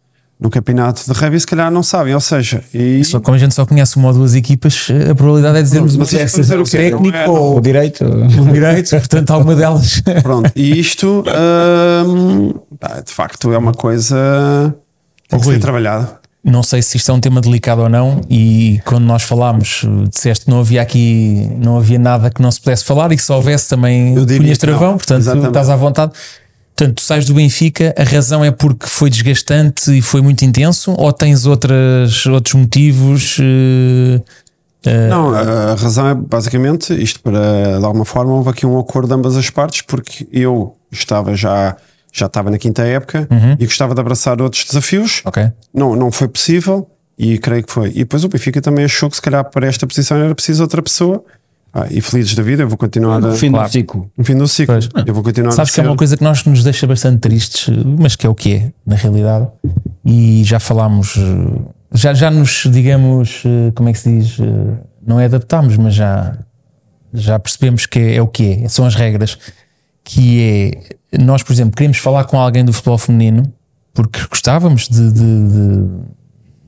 no 0.42 0.50
campeonato 0.50 1.02
de 1.06 1.12
rugby, 1.18 1.38
se 1.40 1.46
calhar 1.46 1.70
não 1.70 1.82
sabem. 1.82 2.14
Ou 2.14 2.20
seja, 2.20 2.62
e, 2.74 3.04
Só 3.04 3.20
como 3.20 3.36
a 3.36 3.38
gente 3.38 3.54
só 3.54 3.64
conhece 3.64 3.96
uma 3.96 4.08
ou 4.08 4.14
duas 4.14 4.34
equipas, 4.34 4.88
a 5.10 5.14
probabilidade 5.14 5.58
é 5.58 5.62
dizermos 5.62 5.96
Mas 5.96 6.12
uma 6.12 6.18
para 6.18 6.26
dizer 6.26 6.58
o 6.60 6.64
técnico 6.64 7.16
é- 7.16 7.28
ou 7.28 7.56
O 7.56 7.60
direito. 7.60 8.04
o 8.04 8.52
direito, 8.52 8.90
portanto, 8.90 9.30
alguma 9.30 9.54
delas. 9.54 10.00
pronto, 10.22 10.50
e 10.56 10.78
isto 10.78 11.22
hum, 12.06 12.52
pá, 12.78 13.00
de 13.00 13.12
facto 13.12 13.52
é 13.52 13.58
uma 13.58 13.72
coisa 13.72 14.74
que 15.22 15.28
tem 15.30 15.38
que 15.40 15.46
ser 15.46 15.58
trabalhado. 15.60 16.08
Não 16.44 16.64
sei 16.64 16.82
se 16.82 16.96
isto 16.96 17.08
é 17.08 17.14
um 17.14 17.20
tema 17.20 17.40
delicado 17.40 17.82
ou 17.82 17.88
não, 17.88 18.20
e 18.28 18.80
quando 18.84 19.04
nós 19.04 19.22
falámos, 19.22 19.86
disseste 20.12 20.46
que 20.46 20.50
não 20.50 20.58
havia 20.58 20.82
aqui, 20.82 21.48
não 21.62 21.78
havia 21.78 22.00
nada 22.00 22.30
que 22.30 22.42
não 22.42 22.50
se 22.50 22.60
pudesse 22.60 22.82
falar, 22.84 23.12
e 23.12 23.16
que 23.16 23.22
se 23.22 23.30
houvesse 23.30 23.68
também 23.68 24.14
punhas 24.16 24.58
que 24.58 24.66
não. 24.66 24.72
travão, 24.72 24.96
portanto 24.96 25.20
Exatamente. 25.20 25.46
estás 25.48 25.68
à 25.70 25.76
vontade. 25.76 26.12
Portanto, 26.82 26.96
tu 26.96 27.02
sais 27.02 27.24
do 27.24 27.34
Benfica, 27.34 27.94
a 27.96 28.02
razão 28.02 28.44
é 28.44 28.50
porque 28.50 28.86
foi 28.88 29.08
desgastante 29.08 29.96
e 29.96 30.02
foi 30.02 30.20
muito 30.20 30.44
intenso, 30.44 30.92
ou 30.98 31.12
tens 31.12 31.46
outras, 31.46 32.26
outros 32.26 32.54
motivos? 32.54 33.38
eh, 34.84 35.08
Não, 35.08 35.32
a 35.32 35.74
razão 35.74 36.08
é 36.08 36.14
basicamente 36.14 36.92
isto 37.00 37.20
para 37.20 37.78
de 37.78 37.84
alguma 37.84 38.04
forma 38.04 38.32
houve 38.32 38.50
aqui 38.50 38.66
um 38.66 38.78
acordo 38.80 39.08
de 39.08 39.14
ambas 39.14 39.36
as 39.36 39.48
partes, 39.48 39.82
porque 39.82 40.26
eu 40.32 40.76
estava 40.90 41.36
já, 41.36 41.76
já 42.12 42.26
estava 42.26 42.50
na 42.50 42.58
quinta 42.58 42.82
época 42.82 43.28
e 43.60 43.64
gostava 43.64 43.94
de 43.94 44.00
abraçar 44.00 44.42
outros 44.42 44.64
desafios. 44.64 45.22
ok. 45.24 45.52
Não, 45.72 45.94
não 45.94 46.10
foi 46.10 46.26
possível 46.26 46.90
e 47.16 47.38
creio 47.38 47.62
que 47.62 47.72
foi. 47.72 47.90
E 47.90 47.98
depois 48.00 48.24
o 48.24 48.28
Benfica 48.28 48.60
também 48.60 48.84
achou 48.84 49.08
que 49.08 49.14
se 49.16 49.22
calhar 49.22 49.48
para 49.48 49.68
esta 49.68 49.86
posição 49.86 50.16
era 50.16 50.34
preciso 50.34 50.62
outra 50.64 50.82
pessoa. 50.82 51.24
Ah, 51.74 51.86
e 51.90 52.00
felizes 52.02 52.34
da 52.34 52.42
vida, 52.42 52.62
eu 52.62 52.68
vou 52.68 52.76
continuar 52.76 53.18
No 53.20 53.28
a- 53.28 53.32
fim 53.34 53.50
Claro. 53.50 53.66
do 53.68 53.72
ciclo. 53.72 54.10
no 54.16 54.24
fim 54.24 54.36
do 54.36 54.46
ciclo. 54.46 54.74
Pois. 54.74 54.88
Eu 55.06 55.14
vou 55.14 55.22
continuar 55.22 55.52
Sabes 55.52 55.72
a 55.72 55.74
que 55.74 55.80
é 55.80 55.84
uma 55.84 55.96
coisa 55.96 56.16
que 56.18 56.22
nós 56.22 56.44
nos 56.44 56.62
deixa 56.62 56.86
bastante 56.86 57.20
tristes, 57.20 57.74
mas 57.98 58.14
que 58.14 58.26
é 58.26 58.28
o 58.30 58.34
que 58.34 58.52
é, 58.54 58.72
na 58.86 58.94
realidade. 58.94 59.48
E 60.04 60.42
já 60.44 60.60
falámos, 60.60 61.18
já, 61.92 62.12
já 62.12 62.30
nos, 62.30 62.66
digamos, 62.70 63.42
eh, 63.46 63.72
como 63.74 63.88
é 63.88 63.92
que 63.92 63.98
se 63.98 64.18
diz? 64.18 64.38
eh, 64.38 64.44
Não 65.06 65.18
é 65.18 65.24
adaptámos, 65.24 65.76
mas 65.78 65.94
já, 65.94 66.36
já 67.12 67.38
percebemos 67.38 67.86
que 67.86 67.98
é, 67.98 68.16
é 68.16 68.22
o 68.22 68.28
que 68.28 68.62
é, 68.64 68.68
são 68.68 68.84
as 68.84 68.94
regras. 68.94 69.36
Que 70.04 70.74
é, 71.12 71.18
nós, 71.22 71.42
por 71.42 71.52
exemplo, 71.52 71.74
queremos 71.74 71.96
falar 71.98 72.24
com 72.24 72.38
alguém 72.38 72.64
do 72.64 72.72
futebol 72.72 72.98
feminino 72.98 73.52
porque 73.94 74.20
gostávamos 74.30 74.88
de, 74.88 75.10
de- 75.12 75.48
de- 75.48 75.88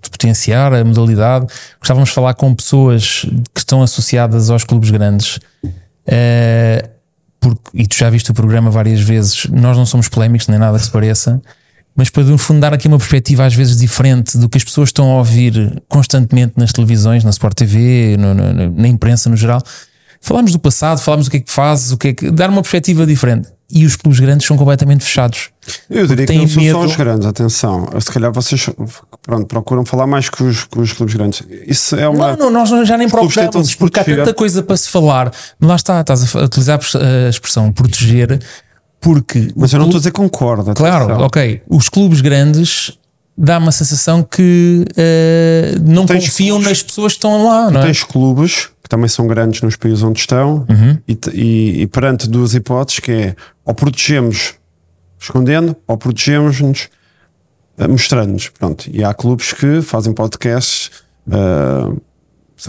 de 0.05 0.11
potenciar 0.11 0.73
a 0.73 0.85
modalidade, 0.85 1.47
gostávamos 1.81 2.09
de 2.11 2.15
falar 2.15 2.35
com 2.35 2.55
pessoas 2.55 3.27
que 3.53 3.61
estão 3.61 3.83
associadas 3.83 4.51
aos 4.51 4.65
clubes 4.65 4.91
grandes. 4.91 5.39
Eh, 6.07 6.89
porque, 7.41 7.61
e 7.75 7.87
tu 7.87 7.97
já 7.97 8.09
viste 8.11 8.31
o 8.31 8.35
programa 8.35 8.71
várias 8.71 9.01
vezes, 9.01 9.47
nós 9.51 9.77
não 9.77 9.85
somos 9.87 10.09
polémicos, 10.09 10.49
nem 10.49 10.59
nada 10.59 10.79
que 10.79 10.85
se 10.85 10.91
pareça, 10.91 11.41
mas 11.97 12.11
para 12.11 12.23
no 12.25 12.39
fundo 12.39 12.61
dar 12.61 12.73
aqui 12.75 12.89
uma 12.89 12.99
perspectiva 12.99 13.45
às 13.45 13.55
vezes 13.55 13.77
diferente 13.77 14.37
do 14.39 14.49
que 14.49 14.57
as 14.59 14.65
pessoas 14.65 14.89
estão 14.89 15.11
a 15.13 15.19
ouvir 15.19 15.83
constantemente 15.89 16.55
nas 16.57 16.73
televisões, 16.73 17.23
na 17.23 17.31
Sport 17.31 17.55
TV, 17.57 18.17
no- 18.19 18.35
no- 18.35 18.71
na 18.71 18.89
imprensa 18.89 19.29
no 19.31 19.37
geral. 19.37 19.63
Falamos 20.27 20.53
do 20.53 20.59
passado, 20.59 20.99
falamos 21.01 21.27
do 21.27 21.31
que 21.31 21.37
é 21.37 21.41
que 21.41 21.53
fazes, 21.53 21.93
o 21.93 21.99
que 21.99 22.09
é 22.09 22.13
que. 22.15 22.31
dar 22.31 22.49
uma 22.49 22.63
perspectiva 22.63 23.05
diferente. 23.05 23.51
E 23.71 23.85
os 23.85 23.95
clubes 23.95 24.19
grandes 24.21 24.47
são 24.47 24.57
completamente 24.57 25.05
fechados. 25.05 25.51
Eu 25.91 26.07
diria 26.07 26.25
que 26.25 26.33
não 26.33 26.49
são 26.49 26.63
medo. 26.63 26.79
só 26.79 26.85
os 26.87 26.97
grandes, 26.97 27.27
atenção. 27.27 27.89
Se 28.01 28.11
calhar 28.11 28.33
vocês 28.33 28.71
pronto, 29.21 29.47
procuram 29.47 29.85
falar 29.85 30.07
mais 30.07 30.31
que 30.31 30.43
os, 30.43 30.65
que 30.65 30.81
os 30.81 30.95
clubes 30.95 31.15
grandes. 31.15 31.43
Isso 31.67 31.95
é 31.97 32.09
uma. 32.09 32.37
Não, 32.39 32.51
não, 32.51 32.65
nós 32.67 32.89
já 32.89 32.97
nem 32.97 33.07
procuramos, 33.07 33.75
porque 33.75 34.01
há 34.01 34.05
tanta 34.05 34.33
coisa 34.33 34.63
para 34.63 34.79
se 34.79 34.89
falar. 34.89 35.31
Lá 35.61 35.77
está, 35.77 36.01
estás 36.01 36.35
a 36.35 36.45
utilizar 36.45 36.81
a 37.27 37.29
expressão 37.29 37.71
proteger, 37.71 38.41
porque. 38.99 39.53
Mas 39.55 39.75
eu 39.75 39.79
não 39.79 39.87
estou 39.87 39.99
a 39.99 40.01
dizer 40.01 40.13
concordo. 40.13 40.73
Claro, 40.73 41.23
ok. 41.23 41.61
Os 41.69 41.91
clubes 41.91 42.23
grandes 42.23 42.99
dá 43.37 43.59
uma 43.59 43.73
sensação 43.73 44.23
que 44.23 44.87
eh, 44.97 45.75
não 45.85 46.07
Tens 46.07 46.25
confiam 46.31 46.57
clubes- 46.57 46.69
nas 46.69 46.83
pessoas 46.83 47.13
que 47.13 47.19
estão 47.19 47.47
lá, 47.47 47.71
não 47.71 47.81
é? 47.81 47.85
Tens 47.85 48.03
clubes 48.03 48.69
que 48.85 48.89
também 48.89 49.09
são 49.09 49.27
grandes 49.27 49.63
nos 49.63 49.75
países 49.77 50.03
onde 50.03 50.21
estão 50.21 50.67
Uhum. 50.69 50.99
e, 51.09 51.19
e- 51.33 51.81
e 51.83 51.87
perante 51.87 52.29
duas 52.29 52.55
hipóteses 52.55 53.01
que 53.01 53.11
é 53.11 53.37
ou 53.65 53.75
protegemos 53.75 54.55
escondendo 55.19 55.75
ou 55.89 55.97
protegemos-nos 55.97 56.91
eh, 57.79 57.89
mostrando-nos. 57.89 58.49
Pronto. 58.51 58.85
E 58.93 59.03
há 59.03 59.13
clubes 59.15 59.53
que 59.55 59.81
fazem 59.83 60.13
podcasts. 60.13 60.91
lá, 61.27 61.97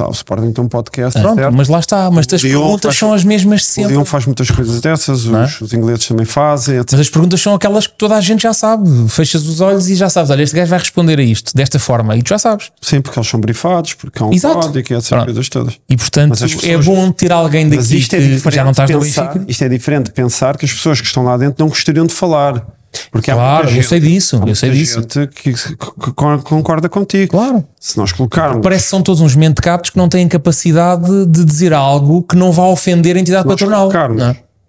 o 0.08 0.12
Sporting 0.12 0.52
tem 0.52 0.64
um 0.64 0.68
podcast. 0.68 1.20
Pronto, 1.22 1.36
certo? 1.40 1.54
mas 1.56 1.68
lá 1.70 1.80
está. 1.80 2.10
Mas 2.12 2.26
as 2.34 2.42
perguntas 2.42 2.82
faz- 2.84 2.98
são 2.98 3.14
as 3.14 3.24
mesmas 3.24 3.62
de 3.62 3.66
O 3.68 3.70
sempre. 3.70 3.92
Leão 3.92 4.04
faz 4.06 4.26
muitas 4.26 4.50
coisas 4.50 4.82
dessas, 4.82 5.26
é? 5.28 5.44
os, 5.44 5.62
os 5.62 5.74
ingleses 5.74 6.06
também 6.08 6.26
fazem, 6.26 6.78
etc. 6.78 6.92
Mas 6.94 7.02
as 7.02 7.10
perguntas 7.10 7.40
são 7.40 7.54
aquelas 7.54 7.86
que 7.88 7.94
toda 7.98 8.16
a 8.16 8.22
gente 8.22 8.42
já 8.44 8.54
sabe. 8.54 8.90
Fechas 9.10 9.46
os 9.46 9.62
olhos 9.62 9.88
e 9.90 9.96
já 9.96 10.10
sabes. 10.10 10.32
Olha, 10.32 10.42
este 10.44 10.56
gajo 10.56 10.70
vai 10.72 10.80
responder 10.80 11.20
a 11.20 11.24
isto 11.24 11.56
desta 11.56 11.78
forma. 11.80 12.16
E 12.18 12.24
tu 12.24 12.30
já 12.30 12.40
sabes. 12.40 12.72
Sim, 12.82 13.00
porque 13.02 13.18
eles 13.20 13.30
são 13.30 13.40
brifados, 13.40 13.94
porque 13.94 14.22
há 14.22 14.26
um 14.26 14.34
Exato. 14.34 14.60
código 14.60 14.88
e 14.92 14.96
essas 14.96 15.24
coisas 15.24 15.50
todas. 15.50 15.74
E 15.90 15.96
portanto 15.96 16.30
Mas 16.32 16.42
é 16.42 16.48
pessoas- 16.48 16.86
bom 16.86 17.12
ter 17.12 17.32
alguém 17.32 17.66
Mas 17.68 17.88
daqui 17.88 17.98
isto 17.98 18.16
é 18.16 18.20
que 18.20 18.52
já 18.52 18.64
não 18.64 18.72
estás 18.72 18.90
no 18.90 19.00
pensar, 19.00 19.26
Benfica. 19.34 19.46
Isto 19.52 19.64
é 19.64 19.70
diferente 19.70 20.06
de 20.08 20.12
pensar 20.14 20.58
que 20.58 20.66
as 20.66 20.74
pessoas 20.74 21.00
que 21.00 21.08
estão 21.08 21.24
lá 21.24 21.38
dentro 21.38 21.56
não 21.60 21.70
gostariam 21.70 22.06
de 22.06 22.14
falar. 22.14 22.66
Porque 23.12 23.32
há 23.32 23.36
Claro, 23.36 23.68
eu 23.68 23.72
gente- 23.74 23.88
sei 23.88 24.00
disso, 24.00 24.42
há 24.44 24.48
eu 24.50 24.56
sei 24.56 24.72
disso. 24.72 25.02
gente 25.02 25.28
que, 25.28 25.54
que- 25.54 25.76
que 25.76 26.12
concorda 26.44 26.88
contigo. 26.90 27.32
Claro. 27.32 27.64
Se 27.80 27.98
nós 27.98 28.12
colocarmos. 28.12 28.62
Parece 28.62 28.84
que 28.86 28.90
são 28.90 29.02
todos 29.02 29.22
uns 29.22 29.36
mentecatos 29.36 29.90
que 29.90 29.98
não 29.98 30.10
têm 30.10 30.28
capacidade 30.28 31.26
de 31.28 31.44
dizer 31.46 31.74
algo 31.74 32.24
que 32.24 32.36
não 32.36 32.52
vá 32.52 32.64
ofender 32.68 33.16
a 33.16 33.20
entidade 33.20 33.48
patronal. 33.48 33.90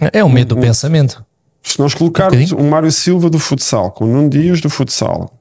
é? 0.01 0.11
É 0.19 0.25
o 0.25 0.29
medo 0.29 0.55
do 0.55 0.61
pensamento. 0.61 1.25
Se 1.63 1.79
nós 1.81 1.95
colocarmos 1.95 2.37
bocadinho. 2.51 2.61
um 2.67 2.71
Mário 2.71 2.93
Silva 2.93 3.29
do 3.29 3.39
futsal, 3.39 3.91
com 3.91 4.05
o 4.05 4.09
Nuno 4.09 4.29
Dias 4.31 4.61
do 4.61 4.71
futsal, 4.71 5.33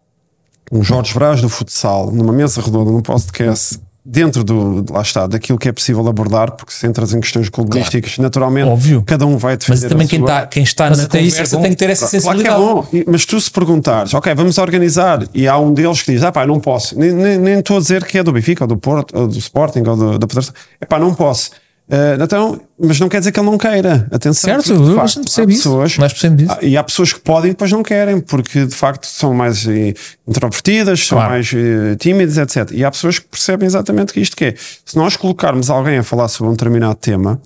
um 0.71 0.81
Jorge 0.81 1.13
Braz 1.13 1.39
do 1.41 1.49
futsal, 1.49 2.09
numa 2.11 2.33
mesa 2.33 2.61
redonda, 2.61 2.89
num 2.89 3.01
podcast, 3.01 3.79
dentro 4.07 4.43
do, 4.43 4.85
lá 4.93 5.01
está, 5.01 5.25
daquilo 5.25 5.57
que 5.57 5.67
é 5.67 5.71
possível 5.71 6.07
abordar, 6.07 6.51
porque 6.51 6.71
se 6.71 6.85
entras 6.85 7.11
em 7.13 7.19
questões 7.19 7.49
clubísticas, 7.49 8.19
naturalmente, 8.19 8.69
Óbvio. 8.69 9.01
cada 9.03 9.25
um 9.25 9.35
vai 9.37 9.57
defender 9.57 9.79
Mas 9.81 9.89
também 9.89 10.07
quem 10.07 10.19
está, 10.19 10.45
quem 10.45 10.61
está 10.63 10.89
Mas 10.89 10.99
na 10.99 11.03
isso 11.05 11.15
é 11.15 11.19
conversa 11.39 11.55
bom. 11.57 11.61
tem 11.63 11.71
que 11.71 11.77
ter 11.77 11.89
essa 11.89 12.07
Claro 12.21 12.39
que 12.39 12.47
é 12.47 12.51
sensibilidade. 12.51 12.61
bom, 13.05 13.11
mas 13.11 13.25
tu 13.25 13.41
se 13.41 13.49
perguntares, 13.49 14.13
ok, 14.13 14.35
vamos 14.35 14.57
organizar, 14.59 15.23
e 15.33 15.47
há 15.47 15.57
um 15.57 15.73
deles 15.73 16.03
que 16.03 16.11
diz, 16.11 16.21
ah 16.23 16.31
pá, 16.31 16.45
não 16.45 16.59
posso, 16.59 16.97
nem- 16.99 17.11
nem 17.11 17.37
nem 17.39 17.59
estou 17.59 17.77
a 17.77 17.79
dizer 17.79 18.05
que 18.05 18.17
é 18.19 18.23
do 18.23 18.31
Benfica, 18.31 18.63
ou 18.63 18.67
do 18.67 18.77
Porto, 18.77 19.17
ou 19.17 19.27
do 19.27 19.37
Sporting, 19.39 19.83
ou 19.87 19.95
do, 19.97 20.19
da 20.19 20.27
Federação, 20.27 20.53
é 20.79 20.85
pá, 20.85 20.99
não 20.99 21.13
posso. 21.15 21.49
Eh, 21.87 22.17
então, 22.19 22.59
mas 22.79 22.99
não 22.99 23.07
quer 23.07 23.19
dizer 23.19 23.31
que 23.31 23.39
ele 23.39 23.45
não 23.49 23.57
queira. 23.59 24.07
Atenção, 24.11 24.49
Certo, 24.61 24.73
eu 24.73 24.95
facto, 24.95 25.21
percebo 25.21 25.51
isso. 25.51 25.61
pessoas- 25.63 25.97
Nós 25.99 26.13
percebemos 26.13 26.43
isso. 26.43 26.51
ah, 26.59 26.65
E 26.65 26.75
há 26.75 26.83
pessoas 26.83 27.13
que 27.13 27.19
podem 27.19 27.51
e 27.51 27.53
depois 27.53 27.71
não 27.71 27.83
querem, 27.83 28.19
porque 28.19 28.65
de 28.65 28.73
facto 28.75 29.05
são 29.05 29.33
mais 29.35 29.67
eh, 29.67 29.93
introvertidas, 30.27 31.05
são 31.05 31.17
Claro. 31.19 31.33
mais 31.33 31.51
eh, 31.53 31.95
tímidas, 31.99 32.37
etc. 32.37 32.71
E 32.71 32.83
há 32.83 32.89
pessoas 32.89 33.19
que 33.19 33.27
percebem 33.27 33.67
exatamente 33.67 34.11
que 34.13 34.19
isto 34.19 34.35
que 34.35 34.45
é. 34.45 34.55
Se 34.83 34.95
nós 34.97 35.15
colocarmos 35.15 35.69
alguém 35.69 35.99
a 35.99 36.03
falar 36.03 36.27
sobre 36.27 36.49
um 36.49 36.53
determinado 36.55 36.95
tema, 36.95 37.39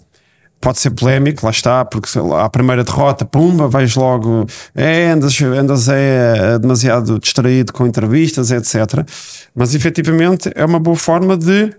pode 0.62 0.80
ser 0.80 0.92
polémico, 0.92 1.46
lá 1.46 1.52
está, 1.52 1.84
porque 1.84 2.08
sei 2.08 2.22
lá, 2.22 2.46
a 2.46 2.50
primeira 2.50 2.84
derrota, 2.84 3.26
pumba, 3.26 3.68
vais 3.68 3.94
logo, 3.96 4.46
é, 4.74 5.10
andas, 5.12 5.42
andas 5.42 5.90
é, 5.90 6.58
demasiado 6.60 7.20
distraído 7.20 7.74
com 7.74 7.86
entrevistas, 7.86 8.52
etc. 8.52 9.06
Mas 9.54 9.76
efetivamente 9.76 10.50
é 10.56 10.64
uma 10.66 10.80
boa 10.80 10.96
forma 10.98 11.36
de 11.38 11.74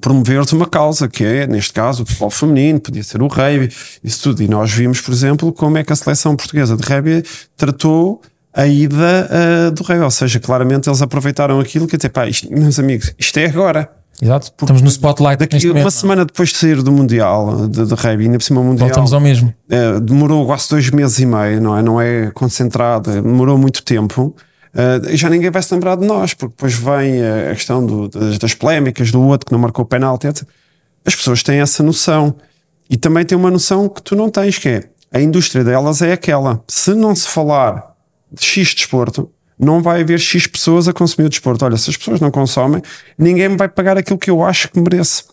promoveres 0.00 0.52
uma 0.52 0.66
causa, 0.66 1.08
que 1.08 1.24
é, 1.24 1.46
neste 1.46 1.72
caso, 1.72 2.02
o 2.02 2.06
futebol 2.06 2.30
feminino, 2.30 2.80
podia 2.80 3.02
ser 3.02 3.22
o 3.22 3.26
rugby, 3.26 3.72
isso 4.02 4.22
tudo. 4.22 4.42
E 4.42 4.48
nós 4.48 4.72
vimos, 4.72 5.00
por 5.00 5.12
exemplo, 5.12 5.52
como 5.52 5.76
é 5.78 5.84
que 5.84 5.92
a 5.92 5.96
seleção 5.96 6.34
portuguesa 6.36 6.76
de 6.76 6.82
rugby 6.82 7.22
tratou 7.56 8.22
a 8.54 8.66
ida 8.66 9.28
ah, 9.30 9.70
do 9.70 9.82
rugby. 9.82 10.04
Ou 10.04 10.10
seja, 10.10 10.40
claramente 10.40 10.88
eles 10.88 11.02
aproveitaram 11.02 11.60
aquilo 11.60 11.86
que 11.86 11.96
dizer, 11.96 12.08
pá, 12.08 12.26
isto, 12.26 12.50
meus 12.50 12.78
amigos, 12.78 13.12
isto 13.18 13.36
é 13.38 13.46
agora. 13.46 13.90
Exato. 14.20 14.48
Estamos 14.60 14.82
no 14.82 14.88
spotlight 14.88 15.38
Daqui, 15.38 15.64
momento. 15.68 15.84
uma 15.84 15.90
semana 15.92 16.24
depois 16.24 16.48
de 16.48 16.56
sair 16.56 16.82
do 16.82 16.90
Mundial 16.90 17.68
de, 17.68 17.86
de 17.86 17.94
rugby, 17.94 18.24
ainda 18.24 18.38
por 18.38 18.44
cima 18.44 18.60
o 18.60 18.64
Mundial 18.64 18.88
Voltamos 18.88 19.12
ao 19.12 19.20
mesmo. 19.20 19.54
eh, 19.70 20.00
demorou 20.00 20.44
quase 20.44 20.68
dois 20.70 20.90
meses 20.90 21.20
e 21.20 21.26
meio, 21.26 21.60
não 21.60 21.76
é? 21.76 21.82
Não 21.82 22.00
é 22.00 22.30
concentrado, 22.32 23.12
demorou 23.22 23.56
muito 23.56 23.82
tempo. 23.84 24.34
Eh, 24.74 25.16
já 25.16 25.28
ninguém 25.30 25.50
vai 25.50 25.62
se 25.62 25.72
lembrar 25.74 25.96
de 25.96 26.06
nós, 26.06 26.34
porque 26.34 26.54
depois 26.54 26.74
vem 26.74 27.22
a 27.50 27.54
questão 27.54 27.84
do- 27.84 28.08
das, 28.08 28.38
das 28.38 28.54
polémicas 28.54 29.10
do 29.10 29.20
outro 29.22 29.46
que 29.46 29.52
não 29.52 29.58
marcou 29.58 29.84
o 29.84 29.88
penalti, 29.88 30.26
etc. 30.26 30.46
As 31.04 31.14
pessoas 31.16 31.42
têm 31.42 31.60
essa 31.60 31.82
noção 31.82 32.34
e 32.90 32.96
também 32.96 33.24
têm 33.24 33.36
uma 33.38 33.50
noção 33.50 33.88
que 33.88 34.02
tu 34.02 34.14
não 34.14 34.28
tens, 34.30 34.58
que 34.58 34.68
é 34.68 34.84
a 35.12 35.20
indústria 35.20 35.64
delas 35.64 36.02
é 36.02 36.12
aquela. 36.12 36.62
Se 36.68 36.94
não 36.94 37.14
se 37.14 37.28
falar 37.28 37.94
de 38.30 38.44
X 38.44 38.74
desporto, 38.74 39.30
não 39.58 39.82
vai 39.82 40.02
haver 40.02 40.20
X 40.20 40.46
pessoas 40.46 40.86
a 40.86 40.92
consumir 40.92 41.26
o 41.26 41.30
desporto. 41.30 41.64
Olha, 41.64 41.76
se 41.76 41.88
as 41.90 41.96
pessoas 41.96 42.20
não 42.20 42.30
consomem, 42.30 42.82
ninguém 43.18 43.48
me 43.48 43.56
vai 43.56 43.68
pagar 43.68 43.96
aquilo 43.96 44.18
que 44.18 44.30
eu 44.30 44.44
acho 44.44 44.70
que 44.70 44.78
merece. 44.80 45.24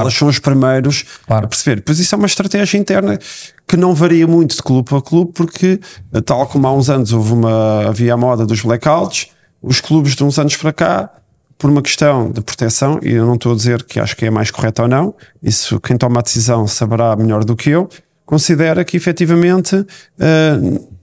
Elas 0.00 0.14
são 0.14 0.28
os 0.28 0.38
primeiros 0.38 1.04
Claro. 1.26 1.46
a 1.46 1.48
perceber. 1.48 1.82
Pois 1.82 1.98
isso 1.98 2.14
é 2.14 2.18
uma 2.18 2.26
estratégia 2.26 2.76
interna 2.78 3.18
que 3.66 3.76
não 3.76 3.94
varia 3.94 4.26
muito 4.26 4.56
de 4.56 4.62
clube 4.62 4.94
a 4.94 5.00
clube, 5.00 5.32
porque, 5.32 5.80
tal 6.26 6.46
como 6.46 6.66
há 6.66 6.72
uns 6.74 6.90
anos 6.90 7.12
houve 7.12 7.32
uma, 7.32 7.88
havia 7.88 8.12
a 8.14 8.16
moda 8.16 8.44
dos 8.44 8.60
blackouts, 8.60 9.28
os 9.62 9.80
clubes 9.80 10.16
de 10.16 10.24
uns 10.24 10.38
anos 10.38 10.56
para 10.56 10.72
cá, 10.72 11.10
por 11.56 11.70
uma 11.70 11.80
questão 11.80 12.30
de 12.30 12.40
proteção, 12.40 12.98
e 13.02 13.12
eu 13.12 13.24
não 13.24 13.34
estou 13.34 13.52
a 13.52 13.54
dizer 13.54 13.84
que 13.84 14.00
acho 14.00 14.16
que 14.16 14.26
é 14.26 14.30
mais 14.30 14.50
correto 14.50 14.82
ou 14.82 14.88
não, 14.88 15.14
isso 15.40 15.78
quem 15.78 15.96
toma 15.96 16.18
a 16.18 16.22
decisão 16.22 16.66
saberá 16.66 17.14
melhor 17.14 17.44
do 17.44 17.54
que 17.54 17.70
eu, 17.70 17.88
considera 18.26 18.84
que 18.84 18.96
efetivamente 18.96 19.86
eh, 20.18 20.58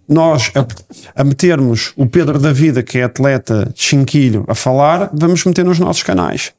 nós 0.07 0.51
a, 0.55 1.21
a 1.21 1.23
metermos 1.23 1.93
o 1.95 2.05
Pedro 2.07 2.37
da 2.39 2.51
Vida, 2.51 2.83
que 2.83 2.97
é 2.97 3.03
atleta 3.03 3.71
de 3.73 3.81
chinquilho, 3.81 4.43
a 4.47 4.55
falar, 4.55 5.09
vamos 5.13 5.45
meter 5.45 5.63
nos 5.63 5.79
nossos 5.79 6.03
canais. 6.03 6.51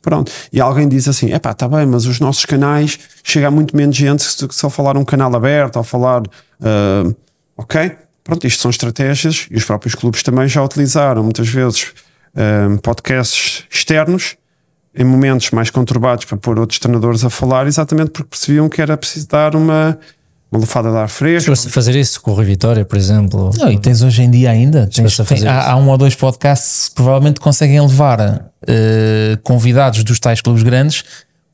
Pronto. 0.00 0.30
E 0.52 0.60
alguém 0.60 0.88
diz 0.88 1.08
assim: 1.08 1.32
é 1.32 1.38
pá, 1.38 1.50
está 1.50 1.68
bem, 1.68 1.86
mas 1.86 2.06
os 2.06 2.20
nossos 2.20 2.44
canais 2.44 2.98
chega 3.22 3.48
a 3.48 3.50
muito 3.50 3.76
menos 3.76 3.96
gente 3.96 4.22
se, 4.22 4.44
eu 4.62 4.70
falar 4.70 4.96
um 4.96 5.04
canal 5.04 5.34
aberto 5.34 5.76
ou 5.76 5.84
falar. 5.84 6.22
Uh, 6.60 7.14
ok? 7.56 7.96
Pronto, 8.22 8.46
isto 8.46 8.60
são 8.60 8.70
estratégias 8.70 9.46
e 9.50 9.56
os 9.56 9.64
próprios 9.64 9.94
clubes 9.94 10.22
também 10.22 10.46
já 10.48 10.62
utilizaram 10.62 11.22
muitas 11.22 11.48
vezes 11.48 11.94
uh, 12.34 12.78
podcasts 12.82 13.64
externos 13.70 14.36
em 14.94 15.04
momentos 15.04 15.50
mais 15.50 15.70
conturbados 15.70 16.24
para 16.24 16.36
pôr 16.36 16.58
outros 16.58 16.78
treinadores 16.78 17.24
a 17.24 17.30
falar, 17.30 17.66
exatamente 17.66 18.10
porque 18.10 18.28
percebiam 18.30 18.68
que 18.68 18.82
era 18.82 18.96
preciso 18.96 19.28
dar 19.28 19.54
uma, 19.54 19.98
uma 20.50 20.60
lufada 20.60 20.90
de 20.90 20.96
ar 20.96 21.08
fresco. 21.08 21.42
Chegou-se 21.42 21.68
a 21.68 21.70
fazer 21.70 21.94
isso 21.94 22.20
com 22.20 22.30
o 22.30 22.34
Rui 22.34 22.44
Vitória, 22.44 22.84
por 22.84 22.96
exemplo. 22.96 23.50
Não, 23.56 23.70
e 23.70 23.78
tens 23.78 24.02
hoje 24.02 24.22
em 24.22 24.30
dia 24.30 24.50
ainda. 24.50 24.88
Tens, 24.92 25.16
tem, 25.16 25.46
há, 25.46 25.72
há, 25.72 25.76
um 25.76 25.88
ou 25.88 25.98
dois 25.98 26.14
podcasts 26.14 26.88
que 26.88 26.94
provavelmente 26.94 27.40
conseguem 27.40 27.80
levar 27.80 28.20
uh, 28.20 29.38
convidados 29.42 30.02
dos 30.04 30.18
tais 30.18 30.40
clubes 30.40 30.62
grandes 30.62 31.04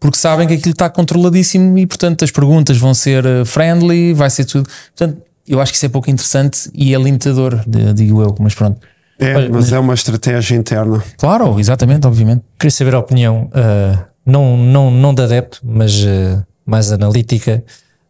porque 0.05 0.19
sabem 0.19 0.47
que 0.47 0.53
aquilo 0.53 0.73
está 0.73 0.91
controladíssimo 0.91 1.79
e, 1.79 1.87
portanto, 1.87 2.25
as 2.25 2.31
perguntas 2.31 2.77
vão 2.77 2.93
ser 2.93 3.25
eh, 3.25 3.43
friendly, 3.47 4.13
vai 4.13 4.29
ser 4.29 4.45
tudo. 4.45 4.69
Portanto, 4.95 5.23
eu 5.49 5.59
acho 5.63 5.73
que 5.73 5.79
isso 5.79 5.87
é 5.87 5.89
pouco 5.89 6.11
interessante 6.11 6.71
e 6.75 6.95
é 6.95 6.99
limitador, 6.99 7.63
digo 7.95 8.21
eu, 8.21 8.35
mas 8.39 8.55
pronto. 8.55 8.79
É, 9.19 9.35
Olha, 9.35 9.49
mas 9.51 9.73
é 9.73 9.79
uma 9.79 9.95
estratégia 9.95 10.57
interna. 10.57 11.03
Claro, 11.17 11.59
exatamente, 11.59 12.07
obviamente. 12.07 12.43
Queria 12.59 12.71
saber 12.71 12.95
a 12.95 12.99
opinião, 12.99 13.49
uh, 13.55 13.99
não, 14.27 14.59
não, 14.59 14.91
não 14.91 15.15
de 15.15 15.23
adepto, 15.23 15.61
mas 15.65 15.95
uh, 16.03 16.45
mais 16.67 16.93
analítica, 16.93 17.65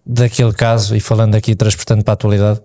daquele 0.06 0.52
caso, 0.52 0.94
e 0.94 1.00
falando 1.00 1.34
aqui, 1.34 1.54
transportando 1.54 2.04
para 2.04 2.12
a 2.12 2.14
atualidade, 2.14 2.60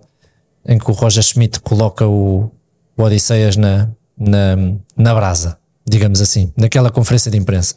em 0.66 0.78
que 0.78 0.90
o 0.90 0.94
Roger 0.94 1.22
Schmidt 1.22 1.60
coloca 1.60 2.06
o, 2.06 2.50
o 2.96 3.02
Odisseias 3.02 3.56
na, 3.56 3.88
na, 4.18 4.56
na 4.96 5.14
brasa, 5.14 5.58
digamos 5.86 6.20
assim, 6.20 6.52
naquela 6.56 6.90
conferência 6.90 7.30
de 7.30 7.38
imprensa. 7.38 7.76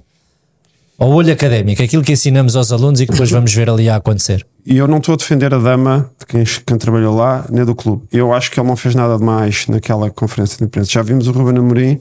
Ao 0.97 1.09
olho 1.09 1.33
académico, 1.33 1.81
aquilo 1.81 2.03
que 2.03 2.11
ensinamos 2.11 2.55
aos 2.55 2.71
alunos 2.71 3.01
e 3.01 3.05
que 3.05 3.11
depois 3.11 3.31
vamos 3.31 3.53
ver 3.53 3.69
ali 3.69 3.89
a 3.89 3.95
acontecer. 3.95 4.45
E 4.65 4.77
eu 4.77 4.87
não 4.87 4.99
estou 4.99 5.13
a 5.13 5.17
defender 5.17 5.53
a 5.53 5.57
dama 5.57 6.09
de 6.19 6.25
quem, 6.25 6.43
quem, 6.65 6.77
trabalhou 6.77 7.15
lá, 7.15 7.45
nem 7.49 7.65
do 7.65 7.75
clube. 7.75 8.07
Eu 8.11 8.31
acho 8.31 8.51
que 8.51 8.59
ele 8.59 8.67
não 8.67 8.75
fez 8.75 8.93
nada 8.93 9.17
de 9.17 9.23
mais 9.23 9.67
naquela 9.67 10.09
conferência 10.11 10.57
de 10.57 10.63
imprensa. 10.63 10.91
Já 10.91 11.01
vimos 11.01 11.27
o 11.27 11.31
Ruben 11.31 11.57
Amorim 11.57 11.99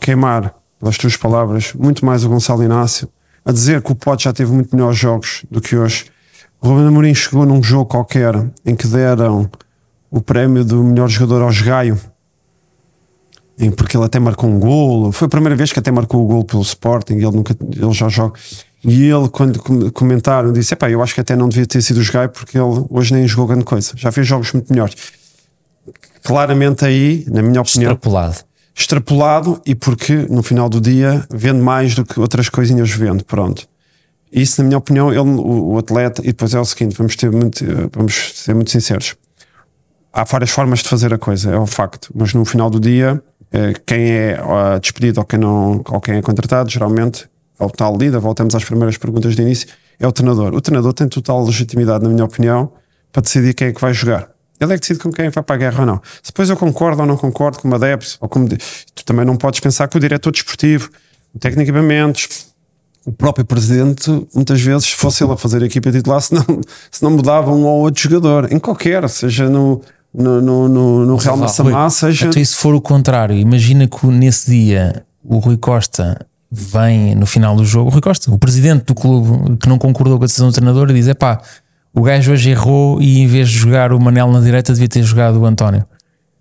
queimar, 0.00 0.54
pelas 0.80 0.98
tuas 0.98 1.16
palavras, 1.16 1.72
muito 1.72 2.04
mais 2.04 2.24
o 2.24 2.28
Gonçalo 2.28 2.62
Inácio, 2.62 3.08
a 3.44 3.52
dizer 3.52 3.80
que 3.80 3.92
o 3.92 3.94
Pote 3.94 4.24
já 4.24 4.32
teve 4.32 4.52
muito 4.52 4.74
melhores 4.74 4.98
jogos 4.98 5.44
do 5.50 5.60
que 5.60 5.76
hoje. 5.76 6.06
O 6.64 6.68
Ruben 6.68 6.86
Amorim 6.86 7.14
chegou 7.14 7.44
num 7.44 7.62
jogo 7.62 7.84
qualquer 7.84 8.34
em 8.64 8.74
que 8.74 8.86
deram 8.86 9.50
o 10.10 10.18
prémio 10.22 10.64
do 10.64 10.82
melhor 10.82 11.10
jogador 11.10 11.42
ao 11.42 11.50
Gaio, 11.52 12.00
porque 13.76 13.98
ele 13.98 14.06
até 14.06 14.18
marcou 14.18 14.48
um 14.48 14.58
gol. 14.58 15.12
Foi 15.12 15.26
a 15.26 15.28
primeira 15.28 15.54
vez 15.54 15.70
que 15.70 15.78
até 15.78 15.90
marcou 15.90 16.24
o 16.24 16.26
gol 16.26 16.42
pelo 16.42 16.62
Sporting. 16.62 17.16
Ele 17.16 17.30
nunca, 17.32 17.54
ele 17.70 17.92
já 17.92 18.08
joga. 18.08 18.40
E 18.82 19.10
ele, 19.10 19.28
quando 19.28 19.92
comentaram, 19.92 20.54
disse: 20.54 20.72
Epá, 20.72 20.88
eu 20.88 21.02
acho 21.02 21.12
que 21.12 21.20
até 21.20 21.36
não 21.36 21.50
devia 21.50 21.66
ter 21.66 21.82
sido 21.82 22.00
o 22.00 22.12
Gai 22.12 22.28
porque 22.28 22.56
ele 22.56 22.86
hoje 22.88 23.12
nem 23.12 23.28
jogou 23.28 23.46
grande 23.46 23.64
coisa. 23.64 23.92
Já 23.94 24.10
fez 24.10 24.26
jogos 24.26 24.50
muito 24.54 24.72
melhores. 24.72 24.94
Claramente 26.22 26.82
aí, 26.82 27.26
na 27.28 27.42
minha 27.42 27.60
opinião. 27.60 27.92
Extrapolado. 27.92 28.36
Extrapolado 28.74 29.60
e 29.66 29.74
porque 29.74 30.16
no 30.30 30.42
final 30.42 30.70
do 30.70 30.80
dia 30.80 31.26
vende 31.30 31.60
mais 31.60 31.94
do 31.94 32.06
que 32.06 32.18
outras 32.18 32.48
coisinhas 32.48 32.90
vende. 32.90 33.22
Pronto. 33.22 33.68
Isso, 34.34 34.60
na 34.60 34.66
minha 34.66 34.78
opinião, 34.78 35.12
ele, 35.12 35.20
o, 35.20 35.74
o 35.74 35.78
atleta, 35.78 36.20
e 36.22 36.26
depois 36.26 36.52
é 36.52 36.58
o 36.58 36.64
seguinte: 36.64 36.96
vamos, 36.96 37.14
ter 37.14 37.30
muito, 37.30 37.64
vamos 37.92 38.32
ser 38.34 38.52
muito 38.52 38.70
sinceros. 38.70 39.14
Há 40.12 40.24
várias 40.24 40.50
formas 40.50 40.80
de 40.80 40.88
fazer 40.88 41.14
a 41.14 41.18
coisa, 41.18 41.52
é 41.52 41.58
um 41.58 41.66
facto, 41.66 42.10
mas 42.14 42.34
no 42.34 42.44
final 42.44 42.68
do 42.68 42.80
dia, 42.80 43.22
eh, 43.52 43.72
quem 43.86 44.10
é 44.10 44.38
despedido 44.80 45.20
ou 45.20 45.26
quem, 45.26 45.38
não, 45.38 45.82
ou 45.88 46.00
quem 46.00 46.16
é 46.16 46.22
contratado, 46.22 46.70
geralmente 46.70 47.28
ao 47.58 47.70
tal 47.70 47.96
líder, 47.96 48.18
voltamos 48.18 48.54
às 48.54 48.64
primeiras 48.64 48.96
perguntas 48.96 49.36
de 49.36 49.42
início, 49.42 49.68
é 49.98 50.06
o 50.06 50.12
treinador. 50.12 50.54
O 50.54 50.60
treinador 50.60 50.92
tem 50.92 51.08
total 51.08 51.44
legitimidade, 51.44 52.02
na 52.02 52.10
minha 52.10 52.24
opinião, 52.24 52.72
para 53.12 53.22
decidir 53.22 53.54
quem 53.54 53.68
é 53.68 53.72
que 53.72 53.80
vai 53.80 53.92
jogar. 53.92 54.28
Ele 54.60 54.72
é 54.72 54.76
que 54.76 54.80
decide 54.80 55.00
com 55.00 55.12
quem 55.12 55.30
vai 55.30 55.42
para 55.42 55.54
a 55.54 55.58
guerra 55.58 55.80
ou 55.80 55.86
não. 55.86 56.00
Se 56.22 56.30
depois 56.30 56.48
eu 56.48 56.56
concordo 56.56 57.02
ou 57.02 57.06
não 57.06 57.16
concordo 57.16 57.58
como 57.58 57.74
adepto, 57.74 58.16
ou 58.20 58.28
como. 58.28 58.48
Tu 58.48 59.04
também 59.04 59.24
não 59.24 59.36
podes 59.36 59.60
pensar 59.60 59.88
que 59.88 59.96
o 59.96 60.00
diretor 60.00 60.32
desportivo, 60.32 60.90
o 61.34 61.38
técnico 61.38 61.64
de 61.64 61.78
equipamentos, 61.78 62.53
o 63.06 63.12
próprio 63.12 63.44
presidente, 63.44 64.10
muitas 64.34 64.60
vezes, 64.60 64.90
fosse 64.90 65.22
ele 65.22 65.32
a 65.32 65.36
fazer 65.36 65.62
a 65.62 65.66
equipa 65.66 65.92
titular, 65.92 66.20
se 66.20 66.34
não, 66.34 66.44
se 66.90 67.02
não 67.02 67.10
mudava 67.10 67.52
um 67.52 67.64
ou 67.64 67.80
outro 67.80 68.02
jogador, 68.02 68.50
em 68.52 68.58
qualquer, 68.58 69.08
seja 69.08 69.48
no, 69.48 69.80
no, 70.12 70.40
no, 70.40 70.68
no, 70.68 71.06
no 71.06 71.16
Real 71.16 71.36
Massamá, 71.36 71.90
seja. 71.90 72.28
Então, 72.28 72.40
e 72.40 72.46
se 72.46 72.56
for 72.56 72.74
o 72.74 72.80
contrário, 72.80 73.36
imagina 73.36 73.86
que 73.86 74.06
nesse 74.06 74.50
dia 74.50 75.04
o 75.22 75.38
Rui 75.38 75.56
Costa 75.56 76.26
vem 76.50 77.14
no 77.14 77.26
final 77.26 77.56
do 77.56 77.64
jogo, 77.64 77.90
o 77.90 77.92
Rui 77.92 78.00
Costa, 78.00 78.30
o 78.30 78.38
presidente 78.38 78.84
do 78.84 78.94
clube 78.94 79.56
que 79.58 79.68
não 79.68 79.76
concordou 79.76 80.16
com 80.18 80.24
a 80.24 80.26
decisão 80.26 80.48
do 80.48 80.54
treinador, 80.54 80.90
e 80.90 80.94
diz: 80.94 81.08
é 81.08 81.14
pá, 81.14 81.40
o 81.92 82.02
gajo 82.02 82.32
hoje 82.32 82.50
errou 82.50 83.02
e 83.02 83.20
em 83.20 83.26
vez 83.26 83.48
de 83.48 83.58
jogar 83.58 83.92
o 83.92 84.00
Manel 84.00 84.30
na 84.30 84.40
direita, 84.40 84.72
devia 84.72 84.88
ter 84.88 85.02
jogado 85.02 85.40
o 85.40 85.44
António. 85.46 85.84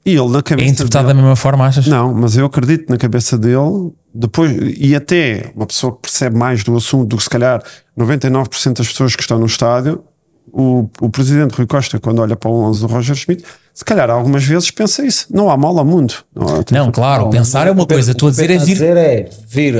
E 0.05 0.11
ele 0.11 0.29
na 0.29 0.41
cabeça. 0.41 0.67
É 0.67 0.71
interpretado 0.71 1.07
dele, 1.07 1.17
da 1.17 1.21
mesma 1.21 1.35
forma, 1.35 1.65
achas? 1.65 1.87
Não, 1.87 2.13
mas 2.13 2.35
eu 2.35 2.45
acredito 2.45 2.89
na 2.89 2.97
cabeça 2.97 3.37
dele, 3.37 3.91
depois, 4.13 4.51
e 4.77 4.95
até 4.95 5.51
uma 5.55 5.65
pessoa 5.65 5.93
que 5.93 6.01
percebe 6.01 6.37
mais 6.37 6.63
do 6.63 6.75
assunto 6.75 7.07
do 7.07 7.17
que 7.17 7.23
se 7.23 7.29
calhar 7.29 7.63
99% 7.97 8.77
das 8.77 8.87
pessoas 8.87 9.15
que 9.15 9.21
estão 9.21 9.39
no 9.39 9.45
estádio, 9.45 10.03
o, 10.51 10.87
o 11.01 11.09
presidente 11.09 11.55
Rui 11.55 11.65
Costa, 11.65 11.99
quando 11.99 12.19
olha 12.19 12.35
para 12.35 12.49
o 12.49 12.63
11 12.65 12.81
do 12.81 12.87
Roger 12.87 13.15
Schmidt, 13.15 13.43
se 13.73 13.83
calhar 13.83 14.09
algumas 14.09 14.43
vezes 14.43 14.69
pensa 14.69 15.03
isso. 15.03 15.25
Não 15.31 15.49
há 15.49 15.57
mal 15.57 15.77
ao 15.77 15.85
mundo. 15.85 16.13
Não, 16.35 16.47
há, 16.47 16.63
não 16.71 16.91
claro, 16.91 17.29
pensar 17.29 17.65
é 17.65 17.71
uma 17.71 17.87
coisa, 17.87 18.11
estou 18.11 18.27
a 18.27 18.31
dizer 18.31 18.51
é 18.51 18.57
vir. 18.57 18.73
Dizer 18.73 18.97
é 18.97 19.29
vir 19.47 19.75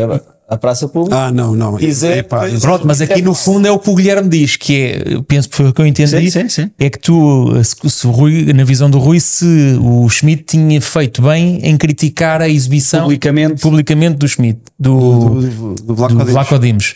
a 0.48 0.57
praça 0.57 0.88
pública. 0.88 1.18
Ah, 1.18 1.32
não, 1.32 1.56
não. 1.56 1.78
Dizer, 1.78 2.20
Epá, 2.20 2.48
pronto, 2.61 2.86
mas 2.86 3.02
aqui 3.02 3.22
no 3.22 3.34
fundo 3.34 3.68
é 3.68 3.72
o 3.72 3.80
que 3.80 3.90
o 3.90 3.95
Guilherme 3.95 4.30
diz, 4.30 4.56
que 4.56 4.76
é, 4.76 5.22
penso 5.28 5.49
que 5.49 5.56
foi 5.56 5.70
o 5.70 5.74
que 5.74 5.82
eu 5.82 5.86
entendi, 5.86 6.30
sim, 6.30 6.30
sim, 6.30 6.49
sim. 6.49 6.72
é 6.78 6.90
que 6.90 6.99
tu, 6.99 7.52
se, 7.64 7.90
se 7.90 8.07
Rui, 8.07 8.52
na 8.53 8.64
visão 8.64 8.90
do 8.90 8.99
Rui, 8.99 9.20
se 9.20 9.45
o 9.82 10.07
Schmidt 10.10 10.44
tinha 10.44 10.80
feito 10.82 11.22
bem 11.22 11.60
em 11.64 11.78
criticar 11.78 12.41
a 12.41 12.49
exibição 12.49 13.03
publicamente, 13.03 13.61
publicamente 13.61 14.18
do 14.18 14.28
Schmidt, 14.28 14.60
do, 14.78 14.99
do, 14.99 15.41
do, 15.41 15.76
do 15.76 15.95
Vlaco 15.95 16.15
do 16.15 16.26
Vlaco 16.26 16.60
Dimos. 16.60 16.95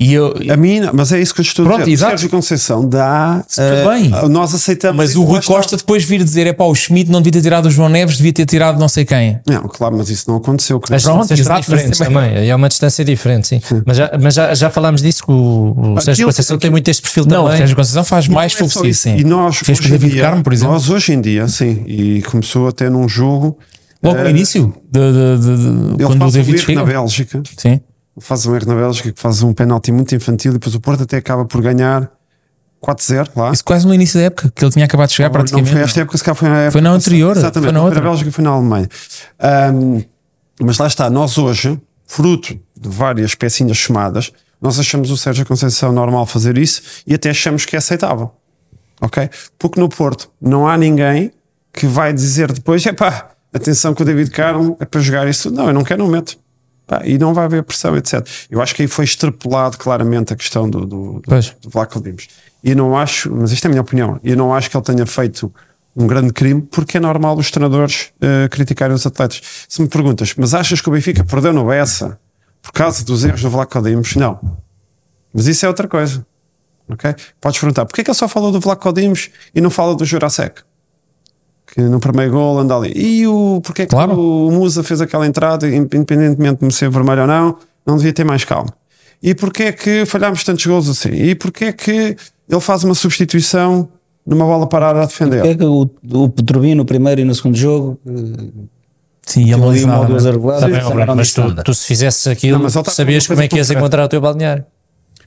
E 0.00 0.12
eu, 0.12 0.32
a 0.48 0.56
mim, 0.56 0.80
mas 0.94 1.10
é 1.10 1.20
isso 1.20 1.34
que 1.34 1.40
eu 1.40 1.42
estou 1.42 1.64
Pronto, 1.64 1.82
a 1.82 1.84
dizer. 1.84 1.94
Exato. 1.94 2.10
Sérgio 2.12 2.30
Conceição 2.30 2.88
dá. 2.88 3.44
Uh, 3.58 3.88
bem. 3.90 4.30
Nós 4.30 4.54
aceitamos. 4.54 4.96
Mas 4.96 5.16
o 5.16 5.24
Rui 5.24 5.42
Costa 5.42 5.76
depois 5.76 6.04
vir 6.04 6.22
dizer: 6.22 6.46
é 6.46 6.52
pá, 6.52 6.64
o 6.64 6.74
Schmidt 6.74 7.10
não 7.10 7.20
devia 7.20 7.32
ter 7.32 7.42
tirado 7.42 7.66
o 7.66 7.70
João 7.70 7.88
Neves, 7.88 8.16
devia 8.16 8.32
ter 8.32 8.46
tirado 8.46 8.78
não 8.78 8.88
sei 8.88 9.04
quem. 9.04 9.40
Não, 9.44 9.62
claro, 9.62 9.96
mas 9.96 10.08
isso 10.08 10.30
não 10.30 10.36
aconteceu. 10.36 10.80
As 10.88 11.02
distâncias 11.02 11.40
são 11.40 11.60
diferentes 11.60 11.98
também. 11.98 12.48
É 12.48 12.54
uma 12.54 12.68
distância 12.68 13.04
diferente, 13.04 13.48
sim. 13.48 13.60
sim. 13.60 13.82
Mas, 13.84 13.96
já, 13.96 14.10
mas 14.22 14.34
já, 14.34 14.54
já 14.54 14.70
falámos 14.70 15.02
disso 15.02 15.24
que 15.24 15.32
o, 15.32 15.94
o 15.96 16.00
Sérgio 16.00 16.26
Conceição 16.26 16.54
aquilo, 16.54 16.60
tem 16.60 16.70
muito 16.70 16.88
este 16.88 17.02
perfil 17.02 17.24
não, 17.24 17.42
também. 17.42 17.54
o 17.54 17.58
Sérgio 17.58 17.76
Conceição 17.76 18.04
faz 18.04 18.28
mais 18.28 18.54
é 18.54 18.58
publicidade, 18.58 18.94
sim. 18.94 19.16
E 19.16 19.24
nós, 19.24 19.56
Fez 19.56 19.80
com 19.80 19.86
o 19.86 19.90
David 19.90 20.20
Carmo, 20.20 20.44
por 20.44 20.52
exemplo. 20.52 20.74
Nós 20.74 20.88
hoje 20.88 21.12
em 21.12 21.20
dia, 21.20 21.48
sim. 21.48 21.82
E 21.88 22.22
começou 22.22 22.68
até 22.68 22.88
num 22.88 23.08
jogo. 23.08 23.58
Logo 24.00 24.16
no 24.16 24.26
uh, 24.26 24.30
início, 24.30 24.72
de, 24.92 25.00
de, 25.00 25.38
de, 25.40 25.96
de 25.96 26.04
quando 26.04 26.24
o 26.24 26.30
David 26.30 26.58
chega. 26.58 26.78
na 26.78 26.86
Bélgica. 26.86 27.42
Sim 27.56 27.80
faz 28.20 28.46
um 28.46 28.54
erro 28.54 28.66
na 28.66 28.74
Bélgica 28.74 29.12
que 29.12 29.20
faz 29.20 29.42
um 29.42 29.52
penalti 29.52 29.92
muito 29.92 30.14
infantil 30.14 30.52
e 30.52 30.54
depois 30.54 30.74
o 30.74 30.80
Porto 30.80 31.02
até 31.02 31.16
acaba 31.16 31.44
por 31.44 31.60
ganhar 31.60 32.10
4-0 32.82 33.30
lá. 33.36 33.50
Isso 33.52 33.64
quase 33.64 33.86
no 33.86 33.94
início 33.94 34.18
da 34.18 34.26
época, 34.26 34.52
que 34.54 34.64
ele 34.64 34.72
tinha 34.72 34.84
acabado 34.84 35.08
de 35.08 35.14
chegar 35.14 35.28
não, 35.28 35.32
praticamente. 35.32 35.70
Não 35.70 35.76
foi 35.76 35.84
esta 35.84 36.00
época, 36.00 36.18
se 36.18 36.24
calhar 36.24 36.36
foi 36.36 36.48
na 36.48 36.56
época. 36.58 36.72
Foi 36.72 36.80
na 36.80 36.90
anterior. 36.90 37.36
Exatamente, 37.36 37.64
foi 37.64 37.72
na, 37.72 37.82
outra. 37.82 38.00
foi 38.00 38.08
Bélgica 38.08 38.32
foi 38.32 38.44
na 38.44 38.50
Alemanha. 38.50 38.88
Um, 39.74 40.02
mas 40.60 40.78
lá 40.78 40.86
está, 40.86 41.10
nós 41.10 41.38
hoje, 41.38 41.80
fruto 42.06 42.58
de 42.76 42.88
várias 42.88 43.34
pecinhas 43.34 43.76
chamadas, 43.76 44.32
nós 44.60 44.78
achamos 44.78 45.10
o 45.10 45.16
Sérgio 45.16 45.46
Conceição 45.46 45.92
normal 45.92 46.26
fazer 46.26 46.58
isso 46.58 46.82
e 47.06 47.14
até 47.14 47.30
achamos 47.30 47.64
que 47.64 47.76
é 47.76 47.78
aceitável. 47.78 48.32
Ok? 49.00 49.28
Porque 49.58 49.80
no 49.80 49.88
Porto 49.88 50.30
não 50.40 50.66
há 50.66 50.76
ninguém 50.76 51.32
que 51.72 51.86
vai 51.86 52.12
dizer 52.12 52.52
depois: 52.52 52.84
é 52.86 52.92
pá, 52.92 53.30
atenção 53.52 53.94
que 53.94 54.02
o 54.02 54.04
David 54.04 54.30
Carmo 54.30 54.76
é 54.80 54.84
para 54.84 55.00
jogar 55.00 55.28
isso. 55.28 55.50
Não, 55.50 55.68
eu 55.68 55.72
não 55.72 55.84
quero, 55.84 56.02
não 56.02 56.10
meto. 56.10 56.36
Pá, 56.88 57.02
e 57.04 57.18
não 57.18 57.34
vai 57.34 57.44
haver 57.44 57.62
pressão, 57.62 57.94
etc. 57.98 58.26
Eu 58.50 58.62
acho 58.62 58.74
que 58.74 58.80
aí 58.80 58.88
foi 58.88 59.04
extrapolado 59.04 59.76
claramente 59.76 60.32
a 60.32 60.36
questão 60.36 60.68
do, 60.68 60.86
do, 60.86 61.20
do, 61.20 61.70
Vlaco 61.70 62.00
Dimos. 62.00 62.28
E 62.64 62.74
não 62.74 62.96
acho, 62.96 63.30
mas 63.30 63.52
isto 63.52 63.66
é 63.66 63.68
a 63.68 63.70
minha 63.70 63.82
opinião, 63.82 64.18
eu 64.24 64.34
não 64.34 64.54
acho 64.54 64.70
que 64.70 64.76
ele 64.76 64.84
tenha 64.84 65.04
feito 65.04 65.52
um 65.94 66.06
grande 66.06 66.32
crime, 66.32 66.62
porque 66.62 66.96
é 66.96 67.00
normal 67.00 67.36
os 67.36 67.50
treinadores 67.50 68.10
uh, 68.16 68.48
criticarem 68.48 68.94
os 68.94 69.06
atletas. 69.06 69.42
Se 69.68 69.82
me 69.82 69.88
perguntas, 69.88 70.32
mas 70.38 70.54
achas 70.54 70.80
que 70.80 70.88
o 70.88 70.92
Benfica 70.92 71.22
perdeu 71.22 71.52
no 71.52 71.66
Bessa 71.66 72.18
por 72.62 72.72
causa 72.72 73.04
dos 73.04 73.22
erros 73.22 73.42
do 73.42 73.50
Vlaco 73.50 73.82
Dimos? 73.82 74.16
Não. 74.16 74.40
Mas 75.34 75.46
isso 75.46 75.66
é 75.66 75.68
outra 75.68 75.86
coisa. 75.86 76.26
ok? 76.88 77.14
Podes 77.38 77.60
perguntar, 77.60 77.84
porquê 77.84 78.02
que 78.02 78.10
ele 78.10 78.16
só 78.16 78.26
falou 78.26 78.50
do 78.50 78.60
Vlaco 78.60 78.90
Dimos 78.94 79.28
e 79.54 79.60
não 79.60 79.68
fala 79.68 79.94
do 79.94 80.06
Jurasek? 80.06 80.62
Que 81.72 81.80
no 81.82 82.00
primeiro 82.00 82.32
gol 82.32 82.58
anda 82.58 82.74
ali. 82.74 82.92
E 82.94 83.26
o, 83.26 83.60
porque 83.62 83.82
é 83.82 83.86
que 83.86 83.90
claro. 83.90 84.18
o 84.18 84.50
Musa 84.50 84.82
fez 84.82 85.00
aquela 85.00 85.26
entrada, 85.26 85.68
independentemente 85.68 86.60
de 86.60 86.66
me 86.66 86.72
ser 86.72 86.90
vermelho 86.90 87.22
ou 87.22 87.26
não, 87.26 87.56
não 87.86 87.96
devia 87.96 88.12
ter 88.12 88.24
mais 88.24 88.44
calma. 88.44 88.72
E 89.22 89.34
porquê 89.34 89.64
é 89.64 89.72
que 89.72 90.06
falhámos 90.06 90.44
tantos 90.44 90.64
gols 90.64 90.88
assim? 90.88 91.10
E 91.10 91.34
porquê 91.34 91.66
é 91.66 91.72
que 91.72 92.16
ele 92.48 92.60
faz 92.60 92.84
uma 92.84 92.94
substituição 92.94 93.88
numa 94.24 94.44
bola 94.44 94.66
parada 94.66 95.02
a 95.02 95.06
defender. 95.06 95.42
que 95.42 95.48
é 95.48 95.54
que 95.54 95.64
o, 95.64 95.90
o 96.12 96.28
Petrovino 96.28 96.76
no 96.76 96.84
primeiro 96.84 97.20
e 97.20 97.24
no 97.24 97.34
segundo 97.34 97.56
jogo 97.56 97.98
eh, 98.06 98.68
Sim, 99.22 99.42
ele 99.42 99.56
não 99.56 99.70
ali 99.70 99.84
uma 99.84 100.00
ou 100.00 100.06
duas 100.06 100.24
Bruno, 100.26 101.16
mas 101.16 101.32
tu, 101.32 101.54
tu 101.62 101.74
se 101.74 101.86
fizesses 101.86 102.26
aquilo, 102.26 102.58
Não, 102.58 102.82
tá 102.82 102.90
sabias 102.90 103.26
como 103.26 103.42
é 103.42 103.48
que 103.48 103.56
ias 103.56 103.70
encontrar 103.70 104.04
o 104.04 104.08
teu 104.08 104.20
balneário. 104.20 104.64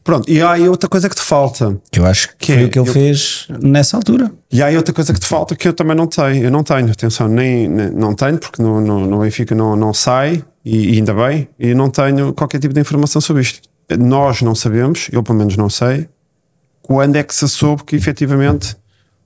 Pronto, 0.04 0.30
e 0.30 0.42
há 0.42 0.52
aí 0.54 0.68
outra 0.68 0.90
coisa 0.90 1.08
que 1.08 1.16
te 1.16 1.22
falta. 1.22 1.80
Eu 1.96 2.06
acho 2.06 2.30
que, 2.30 2.36
Que 2.48 2.54
foi 2.54 2.62
é- 2.64 2.66
o 2.66 2.70
que 2.70 2.80
ele 2.80 2.90
eu- 2.90 2.94
fez 2.94 3.48
nessa 3.62 3.96
altura. 3.98 4.32
E 4.52 4.62
há 4.62 4.66
aí 4.66 4.76
outra 4.76 4.94
coisa 4.94 5.14
que 5.14 5.20
te 5.20 5.28
falta 5.28 5.56
que 5.56 5.68
eu 5.68 5.74
também 5.74 5.96
não 5.96 6.08
tenho. 6.08 6.44
Eu 6.44 6.50
não 6.52 6.64
tenho, 6.64 6.92
atenção, 6.92 7.28
nem, 7.28 7.68
nem- 7.68 7.92
não 7.92 8.16
tenho, 8.16 8.38
porque 8.40 8.62
no, 8.62 8.82
no, 8.82 9.06
no 9.06 9.20
Benfica 9.20 9.54
não, 9.54 9.76
não 9.76 9.94
sai, 9.94 10.44
e, 10.66 10.94
e 10.94 10.98
ainda 10.98 11.14
bem, 11.14 11.48
e 11.60 11.74
não 11.76 11.90
tenho 11.90 12.34
qualquer 12.34 12.60
tipo 12.60 12.74
de 12.74 12.80
informação 12.82 13.22
sobre 13.22 13.44
isto. 13.44 13.62
Nós 14.00 14.42
não 14.42 14.56
sabemos, 14.56 15.08
eu 15.12 15.22
pelo 15.22 15.38
menos 15.38 15.56
não 15.56 15.70
sei, 15.70 16.08
quando 16.82 17.16
é 17.18 17.24
que 17.24 17.34
se 17.36 17.48
soube 17.48 17.84
que 17.84 17.96
efetivamente 17.96 18.76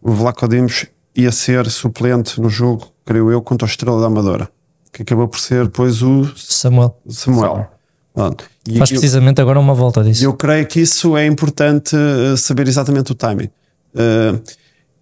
o 0.02 0.12
Vlaco 0.12 0.48
Dimos 0.48 0.86
ia 1.16 1.32
ser 1.32 1.70
suplente 1.70 2.42
no 2.42 2.50
jogo, 2.50 2.88
creio 3.06 3.32
eu, 3.32 3.42
contra 3.42 3.66
o 3.66 3.70
Estrela 3.70 4.02
da 4.02 4.08
Amadora, 4.08 4.50
que 4.92 5.04
acabou 5.04 5.28
por 5.28 5.40
ser 5.40 5.64
depois 5.66 6.02
o 6.02 6.26
Samuel. 6.36 7.00
Samuel. 7.08 7.68
Pronto. 8.16 8.46
E 8.68 8.78
Faz 8.80 8.90
eu- 8.90 8.96
precisamente 8.98 9.42
agora 9.42 9.60
uma 9.60 9.74
volta 9.76 10.02
disso. 10.04 10.24
eu 10.24 10.34
creio 10.34 10.66
que 10.66 10.80
isso 10.80 11.16
é 11.18 11.26
importante 11.28 11.96
eh, 11.96 12.36
saber 12.38 12.68
exatamente 12.68 13.12
o 13.12 13.16
timing. 13.16 13.50
Eh, 13.94 14.40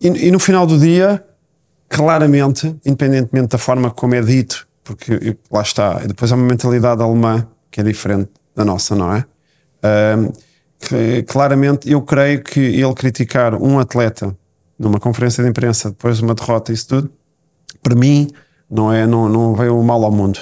e, 0.02 0.08
e 0.28 0.32
no 0.32 0.40
final 0.40 0.66
do 0.68 0.78
dia, 0.80 1.24
claramente, 1.88 2.76
independentemente 2.86 3.50
da 3.50 3.58
forma 3.60 3.92
como 3.92 4.16
é 4.16 4.22
dito, 4.22 4.68
porque 4.84 5.38
lá 5.52 5.62
está, 5.62 6.00
depois 6.00 6.32
há 6.32 6.36
uma 6.36 6.46
mentalidade 6.46 7.02
alemã 7.02 7.48
que 7.72 7.80
é 7.80 7.84
diferente 7.84 8.30
da 8.56 8.66
nossa, 8.66 8.96
não 8.96 9.14
é? 9.16 9.24
Eh, 9.84 10.32
que, 10.80 11.24
claramente, 11.24 11.90
eu 11.90 12.02
creio 12.02 12.44
que 12.44 12.60
ele 12.60 12.94
criticar 12.94 13.56
um 13.56 13.80
atleta 13.80 14.36
numa 14.78 15.00
conferência 15.00 15.42
de 15.44 15.50
imprensa 15.50 15.90
depois 15.92 16.18
de 16.18 16.24
uma 16.24 16.34
derrota 16.34 16.72
e 16.72 16.76
isso 16.76 16.88
tudo, 16.88 17.12
para 17.82 17.96
mim, 17.96 18.28
não, 18.70 18.92
é, 18.92 19.06
não, 19.08 19.30
não 19.30 19.56
veio 19.56 19.80
o 19.80 19.84
mal 19.84 20.04
ao 20.04 20.12
mundo. 20.12 20.40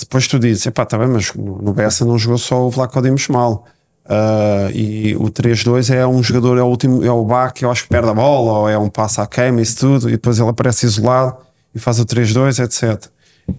Depois 0.00 0.28
tu 0.28 0.38
dizes, 0.38 0.66
epá, 0.66 0.84
tá 0.84 0.98
bem, 0.98 1.08
mas 1.08 1.32
no 1.34 1.72
Bessa 1.72 2.04
não 2.04 2.18
jogou 2.18 2.38
só 2.38 2.66
o 2.66 2.70
Vlaco 2.70 3.00
Dimos 3.00 3.28
mal. 3.28 3.64
Ah, 4.08 4.68
e 4.72 5.16
o 5.16 5.24
3-2 5.24 5.92
é 5.92 6.06
um 6.06 6.22
jogador, 6.22 6.58
é 6.58 6.62
o 6.62 6.66
último, 6.66 7.04
é 7.04 7.10
o 7.10 7.26
que 7.50 7.64
eu 7.64 7.70
acho 7.70 7.84
que 7.84 7.88
perde 7.88 8.08
a 8.08 8.14
bola, 8.14 8.60
ou 8.60 8.68
é 8.68 8.78
um 8.78 8.88
passo 8.88 9.20
à 9.20 9.26
queima, 9.26 9.60
isso 9.60 9.78
tudo, 9.78 10.08
e 10.08 10.12
depois 10.12 10.38
ele 10.38 10.48
aparece 10.48 10.86
isolado 10.86 11.36
e 11.74 11.78
faz 11.78 11.98
o 11.98 12.06
3-2, 12.06 12.62
etc. 12.62 13.10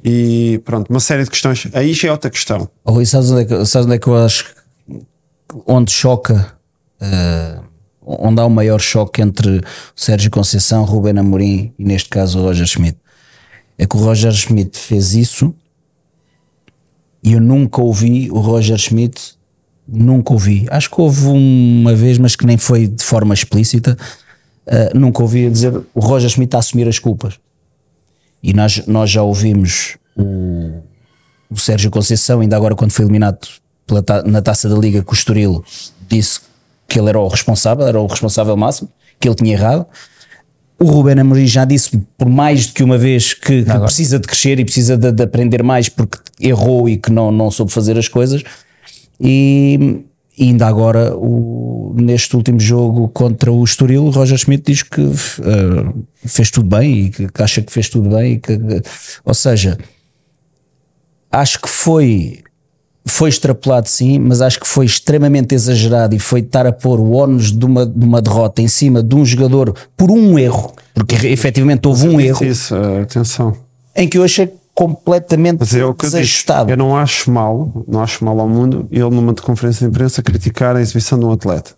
E 0.03 0.61
pronto, 0.65 0.89
uma 0.89 0.99
série 0.99 1.23
de 1.23 1.30
questões. 1.30 1.68
Aí 1.73 1.93
já 1.93 2.09
é 2.09 2.11
outra 2.11 2.30
questão. 2.30 2.69
Oh, 2.84 2.93
Rui, 2.93 3.05
sabes 3.05 3.31
onde, 3.31 3.41
é 3.41 3.45
que, 3.45 3.65
sabes 3.65 3.85
onde 3.85 3.95
é 3.95 3.99
que 3.99 4.07
eu 4.07 4.15
acho 4.15 4.53
onde 5.65 5.91
choca, 5.91 6.53
eh, 6.99 7.59
onde 8.05 8.41
há 8.41 8.45
o 8.45 8.49
maior 8.49 8.80
choque 8.80 9.22
entre 9.22 9.61
Sérgio 9.95 10.30
Conceição, 10.30 10.84
Rubén 10.84 11.18
Amorim 11.18 11.73
e 11.80 11.85
neste 11.85 12.09
caso 12.09 12.39
o 12.39 12.43
Roger 12.43 12.68
Schmidt? 12.68 12.97
É 13.77 13.85
que 13.85 13.95
o 13.95 13.99
Roger 13.99 14.31
Schmidt 14.34 14.77
fez 14.77 15.14
isso 15.14 15.53
e 17.27 17.33
eu 17.33 17.41
nunca 17.41 17.81
ouvi 17.81 18.31
o 18.31 18.39
Roger 18.39 18.77
Schmidt, 18.77 19.33
nunca 19.85 20.31
ouvi. 20.31 20.65
Acho 20.69 20.89
que 20.89 21.01
houve 21.01 21.27
uma 21.27 21.93
vez, 21.93 22.17
mas 22.17 22.37
que 22.37 22.45
nem 22.45 22.57
foi 22.57 22.87
de 22.87 23.03
forma 23.03 23.33
explícita. 23.33 23.97
eh, 24.65 24.91
nunca 24.93 25.21
ouvi 25.21 25.49
dizer 25.49 25.73
o 25.93 25.99
Roger 25.99 26.29
Schmidt 26.29 26.55
a 26.55 26.59
assumir 26.59 26.87
as 26.87 26.99
culpas. 26.99 27.37
E 28.41 28.53
nós, 28.53 28.87
nós 28.87 29.09
já 29.09 29.23
ouvimos 29.23 29.97
o, 30.15 30.81
o 31.49 31.57
Sérgio 31.57 31.91
Conceição, 31.91 32.39
ainda 32.39 32.55
agora 32.55 32.75
quando 32.75 32.91
foi 32.91 33.03
eliminado 33.03 33.45
pela 33.85 34.01
na 34.25 34.41
taça 34.41 34.69
da 34.69 34.77
Liga 34.77 35.03
com 35.03 35.11
o 35.11 35.13
Estoril, 35.13 35.61
disse 36.07 36.39
que 36.87 36.97
ele 36.97 37.09
era 37.09 37.19
o 37.19 37.27
responsável, 37.27 37.85
era 37.85 37.99
o 37.99 38.07
responsável 38.07 38.55
máximo, 38.55 38.89
que 39.19 39.27
ele 39.27 39.35
tinha 39.35 39.51
errado. 39.51 39.85
O 40.79 40.85
Ruben 40.85 41.19
Amorim 41.19 41.47
já 41.47 41.65
disse 41.65 41.97
por 42.17 42.29
mais 42.29 42.67
do 42.67 42.73
que 42.73 42.83
uma 42.83 42.97
vez 42.97 43.33
que, 43.33 43.63
que 43.63 43.79
precisa 43.79 44.19
de 44.19 44.27
crescer 44.27 44.59
e 44.59 44.65
precisa 44.65 44.95
de, 44.95 45.11
de 45.11 45.23
aprender 45.23 45.63
mais 45.63 45.89
porque 45.89 46.19
errou 46.39 46.87
e 46.87 46.97
que 46.97 47.11
não, 47.11 47.31
não 47.31 47.49
soube 47.49 47.71
fazer 47.71 47.97
as 47.97 48.07
coisas. 48.07 48.43
E, 49.19 50.03
e 50.37 50.43
ainda 50.49 50.67
agora, 50.67 51.17
o, 51.17 51.95
neste 51.95 52.35
último 52.35 52.59
jogo 52.59 53.07
contra 53.09 53.51
o 53.51 53.63
Estoril, 53.63 54.05
o 54.05 54.11
Roger 54.11 54.37
Schmidt 54.37 54.71
diz 54.71 54.83
que 54.83 55.01
eh, 55.01 55.93
fez 56.27 56.51
tudo 56.51 56.69
bem 56.69 57.05
e 57.05 57.09
que, 57.09 57.27
que 57.27 57.41
acha 57.41 57.61
que 57.63 57.73
fez 57.73 57.89
tudo 57.89 58.09
bem. 58.09 58.33
E 58.33 58.39
que, 58.39 58.59
ou 59.25 59.33
seja, 59.33 59.79
acho 61.31 61.59
que 61.59 61.67
foi 61.67 62.43
foi 63.07 63.29
extrapolado 63.29 63.88
sim, 63.89 64.19
mas 64.19 64.41
acho 64.41 64.59
que 64.59 64.67
foi 64.67 64.85
extremamente 64.85 65.53
exagerado 65.55 66.15
e 66.15 66.19
foi 66.19 66.41
estar 66.41 66.65
a 66.65 66.71
pôr 66.71 66.99
o 66.99 67.13
ónus 67.13 67.51
de 67.51 67.65
uma, 67.65 67.85
de 67.85 68.05
uma 68.05 68.21
derrota 68.21 68.61
em 68.61 68.67
cima 68.67 69.01
de 69.03 69.15
um 69.15 69.25
jogador 69.25 69.73
por 69.95 70.11
um 70.11 70.38
erro, 70.38 70.73
porque 70.93 71.15
efetivamente 71.27 71.88
houve 71.88 72.07
um 72.07 72.19
erro 72.19 72.43
Isso, 72.45 72.75
ah, 72.75 73.01
atenção. 73.01 73.55
em 73.95 74.07
que 74.07 74.17
eu 74.17 74.23
achei 74.23 74.51
completamente 74.73 75.57
Mas 75.59 75.73
é 75.73 75.84
o 75.84 75.93
que 75.93 76.05
eu, 76.05 76.09
desajustado. 76.09 76.69
eu 76.69 76.77
não 76.77 76.95
acho 76.95 77.31
mal, 77.31 77.84
não 77.88 78.01
acho 78.01 78.23
mal 78.23 78.39
ao 78.39 78.47
mundo 78.47 78.88
ele 78.91 79.09
numa 79.09 79.34
conferência 79.34 79.85
de 79.85 79.89
imprensa 79.89 80.21
criticar 80.21 80.75
a 80.75 80.81
exibição 80.81 81.17
de 81.17 81.25
um 81.25 81.31
atleta. 81.31 81.71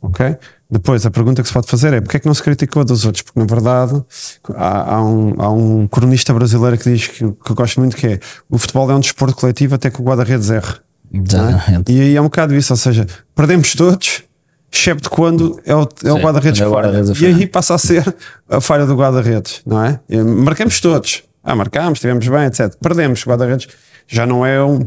Ok? 0.00 0.36
Depois 0.70 1.06
a 1.06 1.10
pergunta 1.10 1.40
que 1.40 1.48
se 1.48 1.54
pode 1.54 1.66
fazer 1.66 1.94
é 1.94 2.00
porque 2.00 2.18
é 2.18 2.20
que 2.20 2.26
não 2.26 2.34
se 2.34 2.42
criticou 2.42 2.84
dos 2.84 3.06
outros? 3.06 3.22
Porque 3.22 3.40
na 3.40 3.46
verdade 3.46 4.04
há, 4.54 4.96
há 4.96 5.02
um, 5.02 5.34
há 5.38 5.50
um 5.50 5.86
cronista 5.86 6.34
brasileiro 6.34 6.76
que 6.76 6.92
diz 6.92 7.06
que, 7.06 7.18
que 7.18 7.50
eu 7.50 7.56
gosto 7.56 7.80
muito 7.80 7.96
que 7.96 8.06
é 8.06 8.20
o 8.50 8.58
futebol 8.58 8.90
é 8.90 8.94
um 8.94 9.00
desporto 9.00 9.34
coletivo 9.34 9.74
até 9.74 9.88
que 9.88 10.00
o 10.00 10.04
guarda-redes 10.04 10.50
erre. 10.50 10.74
é? 11.48 11.82
E 11.90 12.00
aí 12.02 12.16
é 12.16 12.20
um 12.20 12.24
bocado 12.24 12.54
isso, 12.54 12.72
ou 12.72 12.76
seja, 12.76 13.06
perdemos 13.34 13.74
todos, 13.74 14.24
excepto 14.70 15.08
quando 15.08 15.58
é 15.64 15.74
o, 15.74 15.88
é 16.04 16.12
o 16.12 16.18
guarda-redes 16.18 16.60
é 16.60 16.66
o 16.66 16.68
que 16.68 16.74
falha. 16.74 16.88
guarda-redes 16.88 17.22
a 17.22 17.24
E 17.24 17.26
aí 17.26 17.46
passa 17.46 17.74
a 17.74 17.78
ser 17.78 18.14
a 18.48 18.60
falha 18.60 18.84
do 18.84 18.94
guarda-redes, 18.94 19.62
não 19.64 19.82
é? 19.82 19.98
E 20.06 20.18
marcamos 20.18 20.80
todos. 20.80 21.22
Ah, 21.42 21.56
marcamos, 21.56 21.96
estivemos 21.96 22.28
bem, 22.28 22.44
etc. 22.44 22.74
Perdemos, 22.78 23.24
o 23.24 23.28
guarda-redes 23.30 23.68
já 24.06 24.26
não 24.26 24.44
é 24.44 24.62
um, 24.62 24.86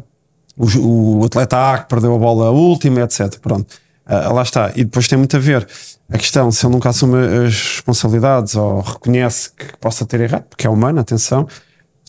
o, 0.55 1.21
o 1.21 1.25
atleta 1.25 1.73
A 1.73 1.79
que 1.79 1.89
perdeu 1.89 2.13
a 2.13 2.19
bola 2.19 2.51
última, 2.51 3.01
etc. 3.01 3.39
Pronto, 3.39 3.73
Ah, 4.13 4.33
lá 4.33 4.41
está. 4.41 4.73
E 4.75 4.83
depois 4.83 5.07
tem 5.07 5.17
muito 5.17 5.37
a 5.37 5.39
ver 5.39 5.65
a 6.11 6.17
questão 6.17 6.51
se 6.51 6.65
ele 6.65 6.73
nunca 6.73 6.89
assume 6.89 7.17
as 7.45 7.53
responsabilidades 7.53 8.55
ou 8.55 8.81
reconhece 8.81 9.51
que 9.51 9.77
possa 9.79 10.05
ter 10.05 10.19
errado, 10.19 10.43
porque 10.49 10.67
é 10.67 10.69
humano, 10.69 10.99
atenção. 10.99 11.47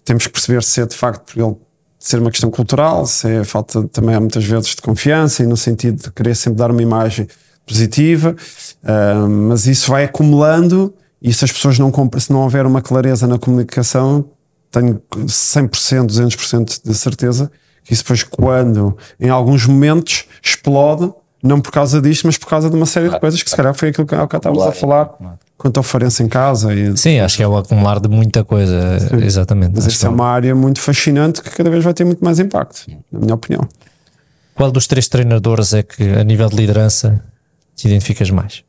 Temos 0.04 0.26
que 0.26 0.32
perceber 0.32 0.64
se 0.64 0.80
é 0.80 0.86
de 0.86 0.96
facto 0.96 1.32
por 1.32 1.40
ele 1.40 1.56
ser 2.00 2.18
uma 2.18 2.32
questão 2.32 2.50
cultural, 2.50 3.06
se 3.06 3.28
é 3.28 3.44
falta 3.44 3.86
também 3.86 4.18
muitas 4.18 4.44
vezes 4.44 4.70
de 4.70 4.82
confiança 4.82 5.44
e 5.44 5.46
no 5.46 5.56
sentido 5.56 6.02
de 6.02 6.10
querer 6.10 6.34
sempre 6.34 6.58
dar 6.58 6.72
uma 6.72 6.82
imagem 6.82 7.28
positiva, 7.64 8.34
Ah, 8.82 9.24
mas 9.28 9.68
isso 9.68 9.88
vai 9.88 10.02
acumulando 10.02 10.92
e 11.22 11.32
se 11.32 11.44
as 11.44 11.52
pessoas 11.52 11.78
não 11.78 11.92
compram, 11.92 12.20
se 12.20 12.32
não 12.32 12.40
houver 12.40 12.66
uma 12.66 12.82
clareza 12.82 13.28
na 13.28 13.38
comunicação, 13.38 14.24
tenho 14.72 15.00
100%, 15.24 16.06
200% 16.06 16.80
de 16.84 16.94
certeza 16.94 17.48
que 17.84 17.92
isso 17.92 18.02
depois 18.02 18.24
quando 18.24 18.96
em 19.20 19.28
alguns 19.28 19.66
momentos 19.66 20.24
explode, 20.42 21.12
não 21.42 21.60
por 21.60 21.72
causa 21.72 22.00
disto, 22.00 22.26
mas 22.26 22.38
por 22.38 22.48
causa 22.48 22.70
de 22.70 22.76
uma 22.76 22.86
série 22.86 23.08
de 23.08 23.18
coisas 23.18 23.42
que 23.42 23.50
se 23.50 23.56
calhar 23.56 23.74
foi 23.74 23.88
aquilo 23.88 24.06
que 24.06 24.14
há 24.14 24.20
bocado 24.20 24.48
estávamos 24.50 24.66
a 24.66 24.72
falar 24.72 25.10
quanto 25.58 25.76
ao 25.78 25.82
Farense 25.82 26.22
em 26.22 26.28
casa 26.28 26.72
e 26.74 26.96
Sim, 26.96 27.18
acho 27.20 27.36
que 27.36 27.42
é 27.42 27.48
o 27.48 27.56
acumular 27.56 27.98
de 28.00 28.08
muita 28.08 28.44
coisa. 28.44 28.96
Exatamente. 29.24 29.72
mas 29.76 29.86
esta 29.86 30.06
é 30.06 30.08
que 30.08 30.14
uma 30.14 30.26
área 30.28 30.54
muito 30.54 30.80
fascinante 30.80 31.42
que 31.42 31.50
cada 31.50 31.68
vez 31.70 31.82
vai 31.82 31.92
ter 31.94 32.04
muito 32.04 32.24
mais 32.24 32.38
impacto, 32.38 32.84
na 33.10 33.20
minha 33.20 33.34
opinião. 33.34 33.66
Qual 34.54 34.70
dos 34.70 34.86
três 34.86 35.08
treinadores 35.08 35.72
é 35.72 35.82
que, 35.82 36.02
a 36.12 36.22
nível 36.22 36.48
de 36.48 36.56
liderança, 36.56 37.20
te 37.74 37.88
identificas 37.88 38.30
mais? 38.30 38.62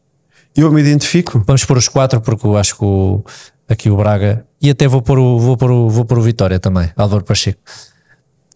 Eu 0.55 0.71
me 0.71 0.79
identifico. 0.81 1.43
Vamos 1.45 1.65
pôr 1.65 1.77
os 1.77 1.87
quatro, 1.89 2.21
porque 2.21 2.45
eu 2.47 2.55
acho 2.57 2.77
que 2.77 2.85
o- 2.85 3.23
aqui 3.67 3.89
o 3.89 3.97
Braga. 3.97 4.45
E 4.61 4.69
até 4.69 4.87
vou 4.87 5.01
pôr 5.01 5.19
o, 5.19 5.39
vou 5.39 5.57
pôr 5.57 5.71
o, 5.71 5.89
vou 5.89 6.05
pôr 6.05 6.19
o 6.19 6.21
Vitória 6.21 6.59
também, 6.59 6.89
Álvaro 6.95 7.23
Pacheco. 7.23 7.59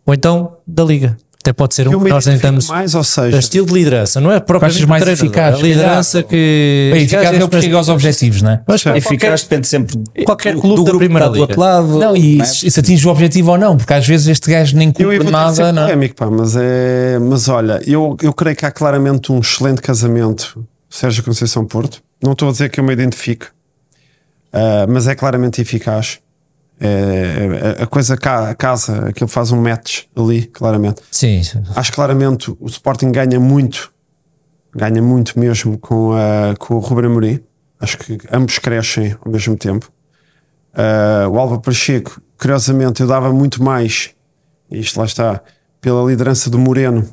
Ou 0.05 0.13
então 0.13 0.57
da 0.65 0.83
Liga. 0.85 1.17
Até 1.47 1.53
pode 1.53 1.75
ser 1.75 1.87
um 1.87 2.03
que 2.03 2.09
nós 2.09 2.25
tentamos. 2.25 2.67
mais, 2.67 2.93
ou 2.93 2.99
É 3.01 3.03
seja, 3.05 3.39
estilo 3.39 3.65
de 3.67 3.73
liderança, 3.73 4.19
não 4.19 4.31
é 4.31 4.39
propriamente 4.39 4.85
mais 4.85 5.01
treinador, 5.01 5.25
eficaz, 5.27 5.55
A 5.55 5.61
liderança 5.61 6.23
que. 6.23 6.89
Bem, 6.93 7.03
eficaz 7.03 7.39
é 7.39 7.43
o 7.43 7.47
que 7.47 7.61
chega 7.61 7.77
aos 7.77 7.87
objetivos, 7.87 8.41
não 8.41 8.51
é? 8.51 8.61
Mas 8.67 8.85
Eficaz 8.85 9.43
depende 9.43 9.65
sempre 9.67 9.95
qualquer 10.25 10.55
do- 10.55 10.61
clube 10.61 10.75
do 10.75 10.83
da 10.91 10.97
primeira 10.97 11.19
está 11.25 11.27
do 11.29 11.33
liga. 11.35 11.43
outro 11.43 11.59
lado. 11.61 11.87
Não, 11.99 12.17
e 12.17 12.35
não 12.35 12.43
é? 12.43 12.47
se, 12.47 12.69
se 12.69 12.79
atinge 12.79 13.07
o 13.07 13.11
objetivo 13.11 13.51
ou 13.51 13.57
não, 13.57 13.77
porque 13.77 13.93
às 13.93 14.05
vezes 14.05 14.27
este 14.27 14.51
gajo 14.51 14.75
nem 14.75 14.91
cumpre 14.91 15.23
nada, 15.31 15.71
não 15.71 15.83
é? 15.83 15.85
polémico, 15.85 16.15
pá, 16.15 16.25
mas, 16.29 16.53
é, 16.57 17.17
mas 17.19 17.47
olha, 17.47 17.81
eu, 17.87 18.17
eu 18.21 18.33
creio 18.33 18.55
que 18.55 18.65
há 18.65 18.71
claramente 18.71 19.31
um 19.31 19.39
excelente 19.39 19.81
casamento 19.81 20.65
Sérgio 20.89 21.23
Conceição 21.23 21.63
Porto. 21.65 22.01
Não 22.21 22.33
estou 22.33 22.49
a 22.49 22.51
dizer 22.51 22.69
que 22.69 22.79
eu 22.79 22.83
me 22.83 22.91
identifico, 22.91 23.45
ah, 24.51 24.85
mas 24.89 25.07
é 25.07 25.15
claramente 25.15 25.61
eficaz. 25.61 26.19
É, 26.79 27.75
é- 27.79 27.83
a 27.83 27.87
coisa 27.87 28.15
ca- 28.15 28.53
casa, 28.55 29.07
aquilo 29.09 29.27
faz 29.27 29.51
um 29.51 29.61
match 29.61 30.03
ali, 30.15 30.43
claramente. 30.45 31.01
Sim, 31.11 31.41
Acho 31.75 31.91
claramente 31.93 32.51
o 32.59 32.67
Sporting 32.67 33.11
ganha 33.11 33.39
muito, 33.39 33.91
ganha 34.75 35.01
muito 35.01 35.39
mesmo 35.39 35.77
com, 35.79 36.13
a, 36.13 36.55
com 36.57 36.75
o 36.75 36.79
Ruben 36.79 37.05
Amorim. 37.09 37.39
Acho 37.79 37.97
que 37.97 38.17
ambos 38.31 38.59
crescem 38.59 39.15
ao 39.23 39.31
mesmo 39.31 39.55
tempo. 39.57 39.91
Ah, 40.73 41.27
o 41.29 41.39
Álvaro 41.39 41.61
Pacheco, 41.61 42.21
curiosamente, 42.39 43.01
eu 43.01 43.07
dava 43.07 43.31
muito 43.33 43.63
mais, 43.63 44.11
isto 44.69 44.99
lá 44.99 45.05
está, 45.05 45.41
pela 45.81 46.03
liderança 46.07 46.49
do 46.49 46.59
Moreno 46.59 47.07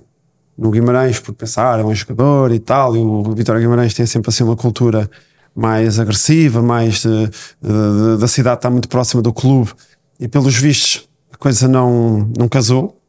no 0.57 0.71
Guimarães, 0.71 1.19
por 1.19 1.35
pensar, 1.35 1.81
é 1.81 1.85
um 1.85 1.95
jogador 1.95 2.53
e 2.53 2.59
tal, 2.59 2.95
e 2.95 2.99
o 2.99 3.23
Vitória 3.35 3.61
Guimarães 3.61 3.95
tem 3.95 4.05
sempre 4.07 4.29
assim 4.29 4.45
uma 4.45 4.55
cultura 4.57 5.11
mais 5.55 5.99
agressiva, 5.99 6.63
mais 6.63 7.03
de- 7.03 7.27
de- 7.63 8.17
da 8.19 8.27
cidade 8.29 8.57
está 8.57 8.71
muito 8.71 8.89
próxima 8.89 9.23
do 9.23 9.33
clube 9.33 9.71
e 10.19 10.27
pelos 10.29 10.55
vistos 10.57 11.09
a 11.33 11.37
coisa 11.37 11.69
não, 11.69 12.31
não 12.37 12.49
casou, 12.49 13.01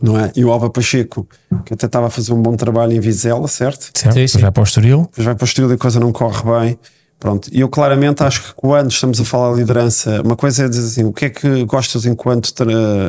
não 0.00 0.18
é? 0.18 0.32
E 0.36 0.44
o 0.44 0.50
Alva 0.52 0.68
Pacheco, 0.68 1.26
que 1.64 1.74
até 1.74 1.86
estava 1.86 2.06
a 2.08 2.10
fazer 2.10 2.32
um 2.32 2.42
bom 2.42 2.56
trabalho 2.56 2.92
em 2.92 3.00
Vizela, 3.00 3.46
certo? 3.48 3.90
Certo? 3.96 4.14
Sim, 4.14 4.26
sim. 4.26 4.38
Já 4.40 4.50
para 4.52 4.60
o 4.60 4.64
Estoril. 4.64 5.02
depois 5.02 5.24
vai 5.24 5.34
para 5.34 5.44
o 5.44 5.46
estilo 5.46 5.70
e 5.70 5.74
a 5.74 5.78
coisa 5.78 5.98
não 6.00 6.12
corre 6.12 6.42
bem. 6.60 6.78
Pronto, 7.20 7.48
e 7.52 7.60
eu 7.60 7.68
claramente 7.68 8.20
acho 8.24 8.42
que 8.42 8.52
quando 8.54 8.90
estamos 8.90 9.20
a 9.20 9.24
falar 9.24 9.52
de 9.54 9.60
liderança, 9.60 10.20
uma 10.22 10.34
coisa 10.34 10.64
é 10.64 10.68
dizer 10.68 10.84
assim: 10.88 11.04
o 11.04 11.12
que 11.12 11.26
é 11.26 11.30
que 11.30 11.64
gostas 11.66 12.04
enquanto 12.04 12.52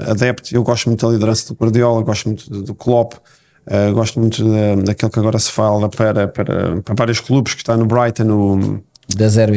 adepto? 0.07 0.55
Eu 0.55 0.61
gosto 0.61 0.85
muito 0.87 1.03
da 1.03 1.11
liderança 1.11 1.47
do 1.51 1.57
Guardiola, 1.59 2.03
gosto 2.03 2.25
muito 2.27 2.47
do, 2.47 2.61
do 2.61 2.75
Klopp, 2.75 3.13
eh, 3.68 3.91
gosto 3.91 4.19
muito 4.19 4.44
da, 4.44 4.76
daquilo 4.84 5.11
que 5.11 5.19
agora 5.19 5.40
se 5.40 5.52
fala 5.52 5.90
para, 5.90 6.27
para, 6.27 6.81
para 6.81 6.95
vários 6.95 7.19
clubes, 7.19 7.53
que 7.53 7.61
está 7.61 7.77
no 7.77 7.85
Brighton, 7.85 8.23
no, 8.23 8.84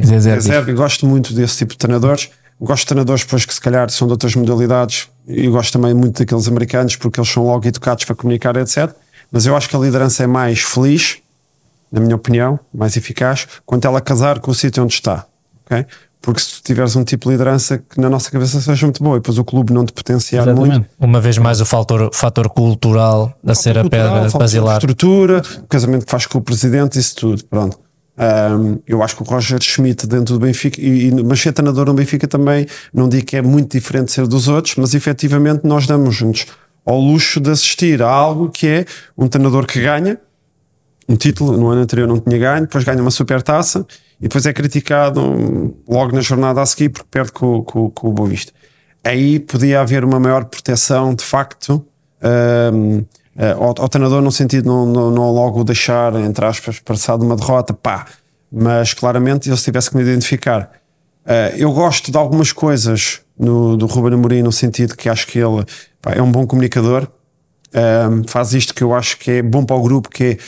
Da 0.06 0.18
Zerbi. 0.18 0.42
Zerbi, 0.42 0.72
gosto 0.72 1.06
muito 1.06 1.32
desse 1.34 1.58
tipo 1.58 1.72
de 1.72 1.78
treinadores. 1.78 2.30
Gosto 2.60 2.82
de 2.84 2.88
treinadores 2.88 3.22
depois 3.22 3.44
que 3.44 3.52
se 3.52 3.60
calhar 3.60 3.90
são 3.90 4.06
de 4.08 4.12
outras 4.12 4.34
modalidades 4.34 5.08
e 5.28 5.46
gosto 5.48 5.72
também 5.74 5.92
muito 5.92 6.18
daqueles 6.18 6.48
americanos 6.48 6.96
porque 6.96 7.20
eles 7.20 7.30
são 7.30 7.44
logo 7.44 7.66
educados 7.66 8.04
para 8.04 8.14
comunicar, 8.14 8.56
etc. 8.56 8.90
Mas 9.30 9.44
eu 9.44 9.54
acho 9.54 9.68
que 9.68 9.76
a 9.76 9.78
liderança 9.78 10.24
é 10.24 10.26
mais 10.26 10.60
feliz, 10.60 11.18
na 11.92 12.00
minha 12.00 12.16
opinião, 12.16 12.58
mais 12.72 12.96
eficaz, 12.96 13.46
quando 13.66 13.84
ela 13.84 14.00
casar 14.00 14.38
com 14.40 14.50
o 14.50 14.54
sítio 14.54 14.82
onde 14.82 14.94
está. 14.94 15.26
ok? 15.66 15.84
Porque 16.26 16.40
se 16.40 16.56
tu 16.56 16.62
tiveres 16.64 16.96
um 16.96 17.04
tipo 17.04 17.28
de 17.28 17.34
liderança 17.34 17.78
que 17.78 18.00
na 18.00 18.10
nossa 18.10 18.28
cabeça 18.28 18.60
seja 18.60 18.84
muito 18.84 19.00
boa 19.00 19.16
e 19.16 19.20
depois 19.20 19.38
o 19.38 19.44
clube 19.44 19.72
não 19.72 19.86
te 19.86 19.92
potenciar 19.92 20.44
muito, 20.46 20.62
Exatamente. 20.62 20.90
Uma 20.98 21.20
vez 21.20 21.38
mais 21.38 21.60
o 21.60 21.64
fator, 21.64 22.10
fator 22.12 22.48
cultural 22.48 23.32
a 23.46 23.54
ser 23.54 23.78
a 23.78 23.88
pedra 23.88 24.28
basilar. 24.36 24.78
estrutura, 24.78 25.40
o 25.62 25.68
casamento 25.68 26.04
que 26.04 26.10
faz 26.10 26.26
com 26.26 26.38
o 26.38 26.40
presidente, 26.40 26.98
isso 26.98 27.14
tudo, 27.14 27.44
pronto. 27.44 27.78
Um, 28.18 28.80
eu 28.88 29.04
acho 29.04 29.14
que 29.14 29.22
o 29.22 29.24
Roger 29.24 29.62
Schmidt 29.62 30.04
dentro 30.08 30.34
do 30.34 30.40
Benfica, 30.40 30.80
e, 30.80 31.10
e 31.10 31.22
mas 31.22 31.40
ser 31.40 31.52
treinador 31.52 31.86
no 31.86 31.94
Benfica 31.94 32.26
também, 32.26 32.66
não 32.92 33.08
digo 33.08 33.24
que 33.24 33.36
é 33.36 33.42
muito 33.42 33.70
diferente 33.78 34.06
de 34.06 34.12
ser 34.14 34.26
dos 34.26 34.48
outros, 34.48 34.74
mas 34.74 34.94
efetivamente 34.94 35.60
nós 35.62 35.86
damos-nos 35.86 36.46
ao 36.84 36.98
luxo 36.98 37.38
de 37.38 37.52
assistir 37.52 38.02
a 38.02 38.10
algo 38.10 38.50
que 38.50 38.66
é 38.66 38.84
um 39.16 39.28
treinador 39.28 39.64
que 39.64 39.80
ganha 39.80 40.18
um 41.08 41.14
título, 41.14 41.56
no 41.56 41.68
ano 41.68 41.82
anterior 41.82 42.08
não 42.08 42.18
tinha 42.18 42.36
ganho, 42.36 42.62
depois 42.62 42.82
ganha 42.82 43.00
uma 43.00 43.12
super 43.12 43.40
taça 43.42 43.86
e 44.20 44.22
depois 44.24 44.46
é 44.46 44.52
criticado 44.52 45.74
logo 45.88 46.14
na 46.14 46.20
jornada 46.20 46.62
a 46.62 46.66
seguir 46.66 46.88
porque 46.88 47.08
perde 47.10 47.32
com, 47.32 47.62
com, 47.62 47.90
com 47.90 48.08
o 48.08 48.12
Boa 48.12 48.28
Vista. 48.28 48.52
Aí 49.04 49.38
podia 49.38 49.80
haver 49.80 50.04
uma 50.04 50.18
maior 50.18 50.44
proteção 50.46 51.14
de 51.14 51.24
facto 51.24 51.84
hum, 52.72 53.04
eh, 53.36 53.52
ao, 53.52 53.74
ao 53.78 53.88
treinador 53.88 54.22
no 54.22 54.32
sentido 54.32 54.66
não, 54.66 54.86
não, 54.86 55.10
não 55.10 55.30
logo 55.30 55.62
deixar, 55.62 56.14
entre 56.16 56.44
aspas, 56.44 56.80
passar 56.80 57.18
de 57.18 57.24
uma 57.24 57.36
derrota, 57.36 57.74
pá, 57.74 58.06
mas 58.50 58.94
claramente 58.94 59.48
ele 59.48 59.56
se 59.56 59.64
tivesse 59.64 59.90
que 59.90 59.96
me 59.96 60.02
identificar. 60.02 60.70
Eh, 61.24 61.56
eu 61.58 61.72
gosto 61.72 62.10
de 62.10 62.16
algumas 62.16 62.52
coisas 62.52 63.20
no, 63.38 63.76
do 63.76 63.86
Ruben 63.86 64.14
Amorim 64.14 64.42
no 64.42 64.52
sentido 64.52 64.96
que 64.96 65.08
acho 65.08 65.26
que 65.26 65.38
ele 65.38 65.64
pá, 66.00 66.12
é 66.12 66.22
um 66.22 66.32
bom 66.32 66.46
comunicador, 66.46 67.06
um, 67.74 68.26
faz 68.26 68.54
isto 68.54 68.72
que 68.72 68.82
eu 68.82 68.94
acho 68.94 69.18
que 69.18 69.30
é 69.32 69.42
bom 69.42 69.64
para 69.64 69.76
o 69.76 69.82
grupo, 69.82 70.08
que 70.08 70.24
é 70.24 70.38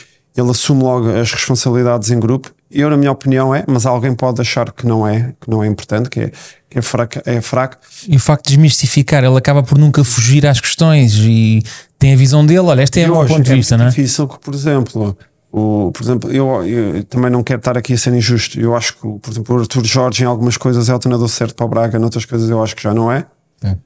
ele 0.40 0.50
assume 0.50 0.82
logo 0.82 1.10
as 1.10 1.32
responsabilidades 1.32 2.10
em 2.10 2.20
grupo. 2.20 2.54
Eu, 2.70 2.90
na 2.90 2.96
minha 2.96 3.10
opinião, 3.10 3.54
é, 3.54 3.64
mas 3.66 3.86
alguém 3.86 4.14
pode 4.14 4.40
achar 4.40 4.70
que 4.72 4.86
não 4.86 5.06
é, 5.06 5.32
que 5.40 5.48
não 5.48 5.64
é 5.64 5.66
importante, 5.66 6.10
que 6.10 6.20
é, 6.20 6.32
que 6.68 6.78
é, 6.78 6.82
fraco, 6.82 7.20
é 7.24 7.40
fraco. 7.40 7.76
E 8.06 8.16
o 8.16 8.20
facto 8.20 8.44
de 8.44 8.50
desmistificar, 8.50 9.24
ele 9.24 9.36
acaba 9.36 9.62
por 9.62 9.78
nunca 9.78 10.04
fugir 10.04 10.46
às 10.46 10.60
questões 10.60 11.14
e 11.16 11.62
tem 11.98 12.12
a 12.12 12.16
visão 12.16 12.44
dele. 12.44 12.60
Olha, 12.60 12.82
este 12.82 13.00
é 13.00 13.04
E 13.04 13.10
o 13.10 13.16
meu 13.16 13.26
ponto 13.26 13.42
de 13.42 13.52
é 13.52 13.54
vista, 13.54 13.76
não 13.76 13.86
é? 13.86 13.88
difícil 13.88 14.28
que, 14.28 14.38
por 14.38 14.54
exemplo, 14.54 15.16
o, 15.50 15.90
por 15.92 16.02
exemplo 16.02 16.30
eu, 16.30 16.62
eu 16.66 17.04
também 17.04 17.30
não 17.30 17.42
quero 17.42 17.58
estar 17.58 17.78
aqui 17.78 17.94
a 17.94 17.98
ser 17.98 18.12
injusto. 18.12 18.60
Eu 18.60 18.76
acho 18.76 18.94
que, 18.94 19.00
por 19.00 19.30
exemplo, 19.30 19.56
o 19.56 19.60
Arthur 19.60 19.84
Jorge, 19.84 20.22
em 20.22 20.26
algumas 20.26 20.58
coisas, 20.58 20.90
é 20.90 20.94
o 20.94 20.98
treinador 20.98 21.28
certo 21.28 21.54
para 21.54 21.64
o 21.64 21.68
Braga, 21.68 21.98
noutras 21.98 22.26
coisas, 22.26 22.50
eu 22.50 22.62
acho 22.62 22.76
que 22.76 22.82
já 22.82 22.92
não 22.92 23.10
é. 23.10 23.24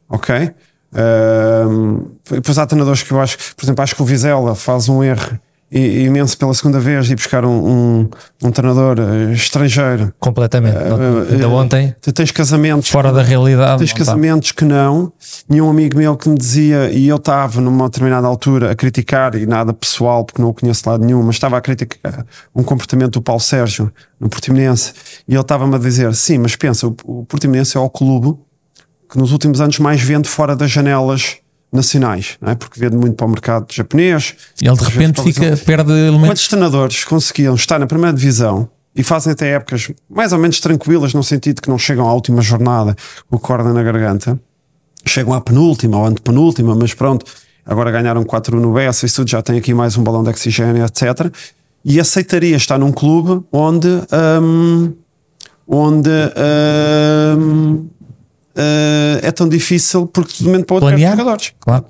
Ok? 0.08 0.50
Um, 0.94 2.04
depois 2.30 2.58
há 2.58 2.66
treinadores 2.66 3.02
que 3.02 3.12
eu 3.12 3.20
acho, 3.20 3.38
por 3.56 3.64
exemplo, 3.64 3.82
acho 3.82 3.94
que 3.96 4.02
o 4.02 4.04
Vizela 4.04 4.54
faz 4.54 4.88
um 4.88 5.02
erro 5.02 5.38
imenso 5.78 6.36
pela 6.36 6.52
segunda 6.52 6.78
vez 6.78 7.06
de 7.06 7.12
ir 7.12 7.16
buscar 7.16 7.44
um, 7.44 7.50
um, 7.50 8.10
um 8.44 8.50
treinador 8.50 8.98
eh, 8.98 9.32
estrangeiro. 9.32 10.12
Completamente. 10.20 10.76
Eh, 10.76 11.32
Ainda 11.32 11.44
eh, 11.44 11.46
ontem, 11.46 11.94
Tu 12.00 12.12
tens 12.12 12.30
casamentos 12.30 12.90
Fora 12.90 13.12
da 13.12 13.22
realidade. 13.22 13.78
Tens 13.78 13.92
tá. 13.92 13.98
casamentos 13.98 14.52
que 14.52 14.64
não. 14.64 15.12
Tinha 15.50 15.64
um 15.64 15.70
amigo 15.70 15.96
meu 15.96 16.16
que 16.16 16.28
me 16.28 16.36
dizia, 16.36 16.90
e 16.90 17.08
eu 17.08 17.16
estava 17.16 17.60
numa 17.60 17.86
determinada 17.86 18.26
altura 18.26 18.70
a 18.70 18.74
criticar, 18.74 19.34
e 19.34 19.46
nada 19.46 19.72
pessoal, 19.72 20.24
porque 20.24 20.42
não 20.42 20.50
o 20.50 20.54
conheço 20.54 20.82
de 20.82 20.88
lado 20.88 21.04
nenhum, 21.04 21.22
mas 21.22 21.36
estava 21.36 21.56
a 21.56 21.60
criticar 21.60 22.26
um 22.54 22.62
comportamento 22.62 23.12
do 23.12 23.22
Paulo 23.22 23.40
Sérgio 23.40 23.90
no 24.20 24.28
Portimonense, 24.28 24.92
e 25.26 25.32
ele 25.32 25.40
estava-me 25.40 25.74
a 25.74 25.78
dizer: 25.78 26.14
sim, 26.14 26.38
mas 26.38 26.54
pensa, 26.54 26.86
o, 26.86 26.96
o 27.04 27.24
Portimonense 27.24 27.76
é 27.76 27.80
o 27.80 27.88
clube 27.88 28.36
que 29.10 29.18
nos 29.18 29.30
últimos 29.30 29.60
anos 29.60 29.78
mais 29.78 30.00
vende 30.00 30.28
fora 30.28 30.56
das 30.56 30.70
janelas 30.70 31.41
nacionais, 31.72 32.36
não 32.40 32.50
é? 32.50 32.54
porque 32.54 32.78
vende 32.78 32.96
muito 32.96 33.16
para 33.16 33.26
o 33.26 33.30
mercado 33.30 33.66
japonês. 33.72 34.34
Ele 34.60 34.76
de 34.76 34.84
repente 34.84 35.22
fica, 35.22 35.56
perde 35.56 35.90
elementos. 35.90 36.28
Quantos 36.28 36.48
treinadores 36.48 37.04
conseguiam 37.04 37.54
estar 37.54 37.78
na 37.78 37.86
primeira 37.86 38.14
divisão 38.14 38.68
e 38.94 39.02
fazem 39.02 39.32
até 39.32 39.52
épocas 39.52 39.90
mais 40.08 40.32
ou 40.32 40.38
menos 40.38 40.60
tranquilas, 40.60 41.14
no 41.14 41.24
sentido 41.24 41.62
que 41.62 41.70
não 41.70 41.78
chegam 41.78 42.06
à 42.06 42.12
última 42.12 42.42
jornada 42.42 42.94
com 43.28 43.36
o 43.36 43.38
corda 43.38 43.72
na 43.72 43.82
garganta, 43.82 44.38
chegam 45.06 45.32
à 45.32 45.40
penúltima 45.40 45.96
ou 45.96 46.04
antepenúltima, 46.04 46.74
mas 46.74 46.92
pronto, 46.92 47.24
agora 47.64 47.90
ganharam 47.90 48.22
4 48.22 48.60
no 48.60 48.74
Bessa, 48.74 49.06
isso 49.06 49.16
tudo 49.16 49.30
já 49.30 49.40
tem 49.40 49.56
aqui 49.56 49.72
mais 49.72 49.96
um 49.96 50.02
balão 50.02 50.22
de 50.22 50.28
oxigênio, 50.28 50.84
etc. 50.84 51.34
E 51.82 51.98
aceitaria 51.98 52.56
estar 52.56 52.78
num 52.78 52.92
clube 52.92 53.44
onde. 53.50 53.88
hum, 54.42 54.92
onde. 55.66 56.10
hum, 57.38 57.88
eh, 58.56 59.20
é 59.22 59.30
tão 59.30 59.48
difícil 59.48 60.06
porque 60.06 60.34
de 60.38 60.44
momento 60.44 60.66
para 60.66 60.74
o 60.74 60.76
outro 60.76 60.88
perde 60.88 61.02
Planear? 61.02 61.18
jogadores. 61.18 61.52
Claro. 61.60 61.84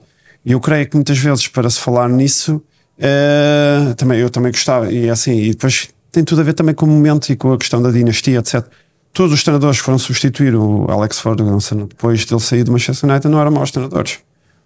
E 0.45 0.53
eu 0.53 0.61
creio 0.61 0.89
que 0.89 0.97
muitas 0.97 1.19
vezes 1.19 1.49
para 1.49 1.71
se 1.71 1.79
falar 1.79 2.09
nisso, 2.09 2.63
eh, 2.99 3.95
também, 3.97 4.19
eu 4.19 4.31
também 4.31 4.51
gostava, 4.53 4.93
e 4.93 5.07
é 5.07 5.11
assim, 5.11 5.37
e 5.37 5.51
depois 5.51 5.89
tem 6.11 6.23
tudo 6.25 6.41
a 6.41 6.45
ver 6.45 6.53
também 6.53 6.75
com 6.75 6.85
o 6.85 6.89
momento 6.89 7.31
e 7.31 7.37
com 7.37 7.53
a 7.53 7.59
questão 7.59 7.81
da 7.81 7.91
dinastia, 7.91 8.39
etc. 8.39 8.65
Todos 9.13 9.33
os 9.33 9.43
treinadores 9.43 9.79
que 9.79 9.85
foram 9.85 9.99
substituir 9.99 10.55
o 10.55 10.87
Alex 10.91 11.21
Ferguson 11.21 11.87
depois 11.87 12.25
dele 12.25 12.41
sair 12.41 12.65
do 12.65 12.73
Manchester 12.73 13.09
United 13.09 13.29
não 13.29 13.41
eram 13.41 13.51
maus 13.51 13.71
treinadores. 13.71 14.19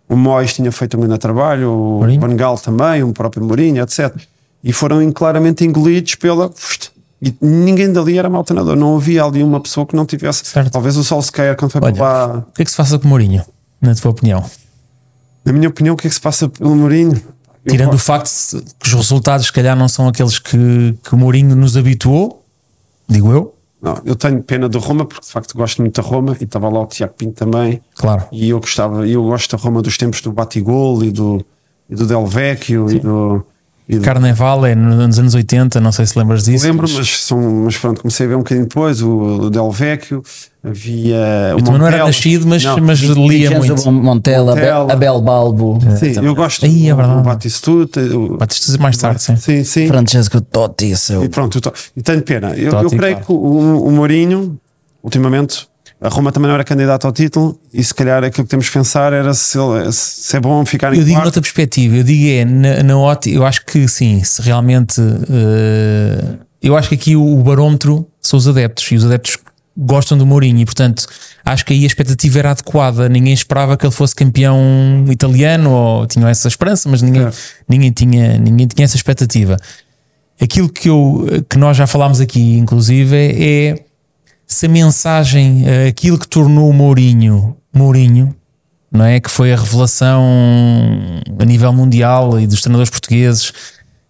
O 0.08 0.16
Moyes 0.16 0.54
tinha 0.54 0.70
feito 0.70 0.96
um 0.96 1.00
grande 1.00 1.18
trabalho, 1.18 1.72
o 1.72 1.98
Mourinho. 1.98 2.20
Van 2.20 2.56
também, 2.56 3.02
o 3.02 3.12
próprio 3.12 3.44
Mourinho, 3.44 3.82
etc. 3.82 4.14
E 4.62 4.72
foram 4.72 5.10
claramente 5.10 5.64
engolidos 5.64 6.14
pela. 6.14 6.50
E 7.20 7.34
ninguém 7.40 7.92
dali 7.92 8.18
era 8.18 8.28
mau 8.28 8.44
treinador. 8.44 8.76
Não 8.76 8.96
havia 8.96 9.24
ali 9.24 9.42
uma 9.42 9.60
pessoa 9.60 9.86
que 9.86 9.96
não 9.96 10.04
tivesse. 10.04 10.44
Certo. 10.44 10.70
Talvez 10.70 10.96
o 10.96 11.04
Solskjaer, 11.04 11.56
quando 11.56 11.70
foi 11.70 11.80
Olha, 11.82 11.94
para 11.94 12.26
lá. 12.26 12.38
o 12.38 12.52
que 12.52 12.62
é 12.62 12.64
que 12.64 12.70
se 12.70 12.76
passa 12.76 12.98
com 12.98 13.06
o 13.06 13.08
Mourinho, 13.08 13.42
na 13.80 13.94
tua 13.94 14.10
opinião? 14.10 14.44
Na 15.44 15.52
minha 15.52 15.68
opinião, 15.68 15.94
o 15.94 15.96
que 15.96 16.06
é 16.06 16.10
que 16.10 16.14
se 16.14 16.20
passa 16.20 16.48
pelo 16.48 16.74
Mourinho? 16.74 17.20
Eu 17.64 17.72
Tirando 17.72 17.94
o 17.94 17.98
facto 17.98 18.30
que 18.78 18.86
os 18.86 18.92
resultados, 18.92 19.46
se 19.46 19.52
calhar, 19.52 19.76
não 19.76 19.88
são 19.88 20.06
aqueles 20.08 20.38
que, 20.38 20.96
que 21.02 21.14
o 21.14 21.16
Mourinho 21.16 21.56
nos 21.56 21.76
habituou, 21.76 22.44
digo 23.08 23.32
eu, 23.32 23.54
Não, 23.82 24.00
eu 24.04 24.14
tenho 24.14 24.40
pena 24.42 24.68
do 24.68 24.78
Roma 24.78 25.04
porque 25.04 25.26
de 25.26 25.32
facto 25.32 25.56
gosto 25.56 25.82
muito 25.82 26.00
da 26.00 26.06
Roma 26.06 26.36
e 26.40 26.44
estava 26.44 26.68
lá 26.68 26.80
o 26.80 26.86
Tiago 26.86 27.14
Pinto 27.14 27.32
também 27.32 27.80
claro. 27.96 28.24
e 28.30 28.50
eu 28.50 28.60
gostava, 28.60 29.06
eu 29.06 29.22
gosto 29.24 29.56
da 29.56 29.60
Roma 29.62 29.82
dos 29.82 29.96
tempos 29.96 30.20
do 30.20 30.30
Batigol 30.30 31.02
e 31.02 31.10
do, 31.10 31.44
e 31.90 31.96
do 31.96 32.06
Del 32.06 32.24
Vecchio 32.24 32.88
e 32.90 33.00
do, 33.00 33.44
e 33.88 34.00
Carnaval 34.00 34.66
é 34.66 34.74
nos 34.74 35.16
anos 35.18 35.34
80, 35.34 35.80
não 35.80 35.92
sei 35.92 36.06
se 36.06 36.18
lembras 36.18 36.44
disso. 36.44 36.66
lembro, 36.66 36.88
mas, 36.92 37.22
são, 37.22 37.40
mas 37.64 37.76
pronto, 37.76 38.00
comecei 38.02 38.26
a 38.26 38.28
ver 38.28 38.34
um 38.34 38.38
bocadinho 38.38 38.66
depois 38.66 39.00
o, 39.00 39.08
o 39.10 39.50
Del 39.50 39.70
Vecchio, 39.70 40.22
havia 40.64 41.16
o 41.54 41.58
Eu 41.58 41.62
também 41.62 41.78
não 41.80 41.86
era 41.86 42.04
nascido, 42.04 42.46
mas, 42.48 42.64
Não, 42.64 42.78
mas 42.80 42.98
lia 42.98 43.56
muito. 43.58 43.92
Montella, 43.92 44.54
Montella. 44.56 44.92
Abel 44.92 45.20
Balbo, 45.20 45.78
Sim, 45.98 46.14
eu 46.24 46.34
gosto 46.34 46.66
Aí 46.66 46.88
é 46.88 46.94
do, 46.94 47.22
Batistuta, 47.22 48.00
o- 48.00 48.36
Batista 48.36 48.76
mais 48.78 48.96
tarde, 48.96 49.22
sim. 49.22 49.36
sim, 49.36 49.62
sim. 49.62 49.86
Francesco 49.86 50.40
Totti, 50.40 50.96
seu. 50.96 51.22
E 51.24 51.28
pronto, 51.28 51.58
eu 51.58 51.62
tô- 51.62 51.72
e 51.96 52.02
tenho 52.02 52.22
pena. 52.22 52.56
Eu, 52.56 52.70
Totti, 52.72 52.84
eu 52.84 52.90
creio 52.90 53.12
claro. 53.14 53.26
que 53.26 53.32
o, 53.32 53.84
o 53.86 53.92
Mourinho, 53.92 54.58
ultimamente, 55.02 55.68
a 56.00 56.08
Roma 56.08 56.30
também 56.30 56.48
não 56.48 56.54
era 56.54 56.64
candidato 56.64 57.06
ao 57.06 57.12
título 57.12 57.58
e 57.72 57.82
se 57.82 57.94
calhar 57.94 58.22
aquilo 58.22 58.44
que 58.44 58.50
temos 58.50 58.68
que 58.68 58.72
pensar 58.78 59.12
era 59.12 59.32
se, 59.32 59.58
se 59.92 60.36
é 60.36 60.40
bom 60.40 60.64
ficar 60.66 60.92
em 60.92 60.98
Eu 60.98 61.04
digo 61.04 61.14
quarto. 61.14 61.24
noutra 61.24 61.40
perspectiva, 61.40 61.96
eu 61.96 62.04
digo 62.04 62.26
é 62.28 62.44
na, 62.44 62.82
na 62.82 62.98
ótica, 62.98 63.34
eu 63.34 63.46
acho 63.46 63.64
que 63.64 63.88
sim, 63.88 64.22
se 64.22 64.42
realmente 64.42 65.00
eh, 65.00 66.34
eu 66.62 66.76
acho 66.76 66.88
que 66.90 66.94
aqui 66.94 67.16
o, 67.16 67.38
o 67.38 67.42
barómetro 67.42 68.06
são 68.20 68.38
os 68.38 68.46
adeptos 68.48 68.90
e 68.90 68.96
os 68.96 69.04
adeptos 69.04 69.38
gostam 69.76 70.16
do 70.16 70.24
Mourinho 70.26 70.60
e 70.60 70.64
portanto 70.64 71.06
acho 71.44 71.64
que 71.64 71.72
aí 71.72 71.84
a 71.84 71.86
expectativa 71.86 72.38
era 72.40 72.50
adequada. 72.50 73.08
Ninguém 73.08 73.32
esperava 73.32 73.76
que 73.76 73.84
ele 73.86 73.92
fosse 73.92 74.14
campeão 74.14 74.58
italiano 75.08 75.70
ou 75.70 76.06
tinham 76.06 76.28
essa 76.28 76.48
esperança, 76.48 76.88
mas 76.88 77.02
ninguém, 77.02 77.22
É. 77.22 77.30
ninguém, 77.68 77.90
tinha, 77.92 78.38
ninguém 78.38 78.66
tinha 78.66 78.84
essa 78.84 78.96
expectativa. 78.96 79.56
Aquilo 80.40 80.68
que, 80.68 80.88
eu, 80.88 81.26
que 81.48 81.56
nós 81.56 81.76
já 81.76 81.86
falámos 81.86 82.20
aqui, 82.20 82.58
inclusive, 82.58 83.14
é 83.16 83.84
se 84.46 84.66
a 84.66 84.68
mensagem, 84.68 85.66
eh, 85.66 85.88
aquilo 85.88 86.18
que 86.18 86.28
tornou 86.28 86.70
o 86.70 86.72
Mourinho 86.72 87.56
Mourinho, 87.76 88.34
não 88.90 89.04
é? 89.04 89.20
Que 89.20 89.30
foi 89.30 89.52
a 89.52 89.56
revelação 89.56 90.24
a 91.38 91.44
nível 91.44 91.72
mundial 91.72 92.40
e 92.40 92.46
dos 92.46 92.62
treinadores 92.62 92.90
portugueses, 92.90 93.52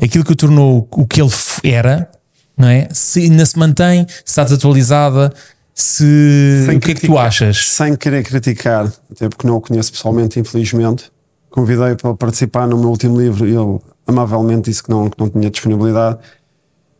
aquilo 0.00 0.24
que 0.24 0.32
o 0.32 0.36
tornou 0.36 0.88
o 0.92 1.06
que 1.06 1.20
ele 1.20 1.30
era, 1.64 2.08
não 2.56 2.68
é? 2.68 2.88
Se 2.92 3.22
ainda 3.22 3.44
se 3.44 3.58
mantém, 3.58 4.06
se 4.08 4.22
está 4.26 4.44
desatualizada, 4.44 5.32
se 5.74 6.64
Sem 6.64 6.76
o 6.76 6.80
que 6.80 6.92
é 6.92 6.94
que 6.94 7.06
tu 7.06 7.18
achas? 7.18 7.68
Sem 7.68 7.96
querer 7.96 8.22
criticar, 8.22 8.90
até 9.10 9.28
porque 9.28 9.46
não 9.46 9.56
o 9.56 9.60
conheço 9.60 9.92
pessoalmente, 9.92 10.38
infelizmente, 10.38 11.10
convidei 11.50 11.96
para 11.96 12.14
participar 12.14 12.66
no 12.66 12.78
meu 12.78 12.88
último 12.88 13.20
livro 13.20 13.46
e 13.46 13.54
ele 13.54 13.78
amavelmente 14.06 14.70
disse 14.70 14.82
que 14.82 14.90
não, 14.90 15.10
que 15.10 15.18
não 15.18 15.28
tinha 15.28 15.50
disponibilidade. 15.50 16.18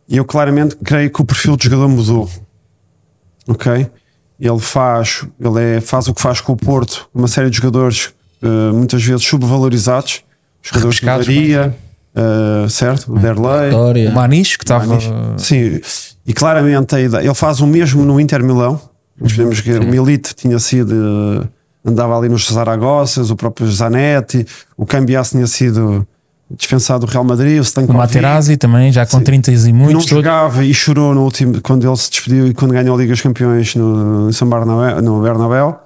E 0.09 0.17
eu 0.17 0.25
claramente 0.25 0.77
creio 0.77 1.11
que 1.11 1.21
o 1.23 1.25
perfil 1.25 1.57
do 1.57 1.63
jogador 1.63 1.89
mudou. 1.89 2.29
Ok? 3.49 3.87
Ele 4.39 4.59
faz, 4.59 5.27
ele 5.41 5.77
é, 5.77 5.81
faz 5.81 6.09
o 6.09 6.15
que 6.15 6.21
faz 6.21 6.41
com 6.41 6.53
o 6.53 6.57
Porto, 6.57 7.09
uma 7.15 7.29
série 7.29 7.49
de 7.49 7.57
jogadores 7.57 8.13
eh, 8.43 8.73
muitas 8.73 9.03
vezes 9.03 9.25
subvalorizados, 9.25 10.23
jogadores 10.63 10.99
de 10.99 11.07
Maria, 11.07 11.77
eh, 12.15 12.69
certo? 12.69 13.13
O 13.13 13.19
Derlei. 13.19 13.71
Vitória. 13.71 14.11
O 14.11 14.15
Manis, 14.15 14.57
que 14.57 14.65
estava. 14.65 14.87
Manis. 14.87 15.11
Sim, 15.39 15.81
e 16.27 16.33
claramente 16.35 16.95
a 16.95 17.01
ideia, 17.01 17.25
ele 17.25 17.35
faz 17.35 17.61
o 17.61 17.67
mesmo 17.67 18.05
no 18.05 18.21
Inter 18.21 18.43
Milão. 18.45 18.81
Nós 19.19 19.33
vemos 19.33 19.61
que 19.63 19.73
o 19.73 19.85
Milite 19.85 20.35
tinha 20.35 20.59
sido, 20.59 21.49
andava 21.83 22.19
ali 22.19 22.29
nos 22.29 22.47
Zaragoças, 22.47 23.31
o 23.31 23.37
próprio 23.37 23.71
Zanetti, 23.71 24.47
o 24.77 24.85
Cambiasso 24.85 25.31
tinha 25.31 25.47
sido 25.47 26.07
dispensado 26.51 27.05
do 27.07 27.11
Real 27.11 27.25
Madrid, 27.25 27.57
o 27.59 27.61
O 27.61 27.63
Stankovic, 27.63 27.97
Materazzi 27.99 28.57
também, 28.57 28.93
já 28.93 29.05
com 29.05 29.19
Sim. 29.19 29.25
30 29.25 29.51
e 29.51 29.57
não 29.73 29.75
muitos. 29.75 29.93
todos. 30.07 30.09
jogava 30.09 30.65
e 30.65 30.73
chorou 30.73 31.15
no 31.15 31.25
último, 31.25 31.61
quando 31.61 31.87
ele 31.87 31.97
se 31.97 32.11
despediu 32.11 32.47
e 32.47 32.55
quando 32.55 32.73
ganhou 32.73 32.95
a 32.95 32.99
Liga 32.99 33.13
dos 33.13 33.21
Campeões 33.21 33.75
no, 33.75 34.33
São 34.33 34.49
Bernabéu, 34.49 35.03
no 35.03 35.21
Bernabéu. 35.23 35.81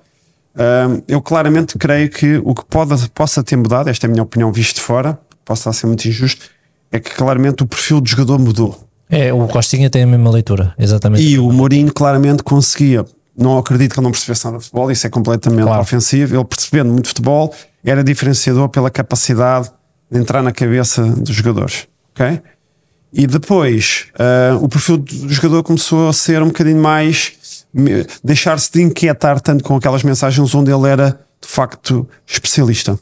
Ahm, 0.56 1.00
eu 1.08 1.22
claramente 1.22 1.78
creio 1.78 2.10
que 2.10 2.40
o 2.44 2.54
que 2.54 2.64
pode, 2.66 3.08
possa 3.10 3.42
ter 3.42 3.56
mudado, 3.56 3.88
esta 3.88 4.06
é 4.06 4.08
a 4.08 4.10
minha 4.10 4.22
opinião 4.22 4.52
visto 4.52 4.76
de 4.76 4.82
fora, 4.82 5.18
posso 5.44 5.60
estar 5.60 5.70
a 5.70 5.72
ser 5.72 5.86
muito 5.86 6.06
injusto, 6.06 6.46
é 6.92 6.98
que 6.98 7.10
claramente 7.14 7.62
o 7.62 7.66
perfil 7.66 8.00
do 8.00 8.08
jogador 8.08 8.38
mudou. 8.38 8.78
É, 9.08 9.32
o 9.32 9.46
Costinha 9.48 9.88
tem 9.88 10.02
a 10.02 10.06
mesma 10.06 10.30
leitura, 10.30 10.74
exatamente. 10.78 11.22
E 11.22 11.38
o 11.38 11.50
Mourinho 11.50 11.92
claramente 11.92 12.42
conseguia. 12.42 13.04
Não 13.36 13.56
acredito 13.58 13.94
que 13.94 13.98
ele 14.00 14.04
não 14.04 14.10
percebesse 14.12 14.44
nada 14.44 14.58
de 14.58 14.64
futebol, 14.64 14.90
isso 14.90 15.06
é 15.06 15.10
completamente 15.10 15.62
Claro. 15.64 15.80
ofensivo. 15.80 16.36
Ele 16.36 16.44
percebendo 16.44 16.92
muito 16.92 17.08
futebol, 17.08 17.54
era 17.84 18.04
diferenciador 18.04 18.68
pela 18.68 18.90
capacidade 18.90 19.70
de 20.10 20.18
entrar 20.18 20.42
na 20.42 20.52
cabeça 20.52 21.02
dos 21.04 21.34
jogadores. 21.34 21.86
Ok? 22.12 22.40
E 23.12 23.26
depois 23.26 24.06
ah, 24.18 24.56
o 24.60 24.68
perfil 24.68 24.98
do 24.98 25.28
jogador 25.32 25.62
começou 25.62 26.08
a 26.08 26.12
ser 26.12 26.42
um 26.42 26.48
bocadinho 26.48 26.80
mais. 26.80 27.32
deixar-se 28.22 28.72
de 28.72 28.82
inquietar 28.82 29.40
tanto 29.40 29.64
com 29.64 29.76
aquelas 29.76 30.02
mensagens 30.02 30.54
onde 30.54 30.72
ele 30.72 30.88
era 30.88 31.20
de 31.40 31.48
facto 31.48 32.08
especialista. 32.26 32.98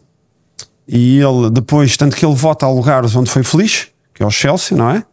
E 0.86 1.18
ele 1.18 1.51
depois, 1.51 1.97
tanto 1.97 2.16
que 2.16 2.24
ele 2.24 2.35
volta 2.35 2.64
a 2.64 2.70
lugares 2.70 3.14
onde 3.14 3.30
foi 3.30 3.43
feliz, 3.43 3.89
que 4.14 4.22
é 4.22 4.26
o 4.26 4.30
Chelsea, 4.30 4.76
não 4.76 4.90
é? 4.90 5.05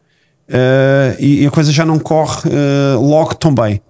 Eh, 0.48 1.18
e, 1.20 1.44
e 1.44 1.48
a 1.48 1.52
coisa 1.52 1.72
já 1.72 1.86
não 1.86 2.00
corre 2.00 2.50
eh, 2.50 2.96
logo 2.96 3.36
tão 3.36 3.54
bem. 3.54 3.82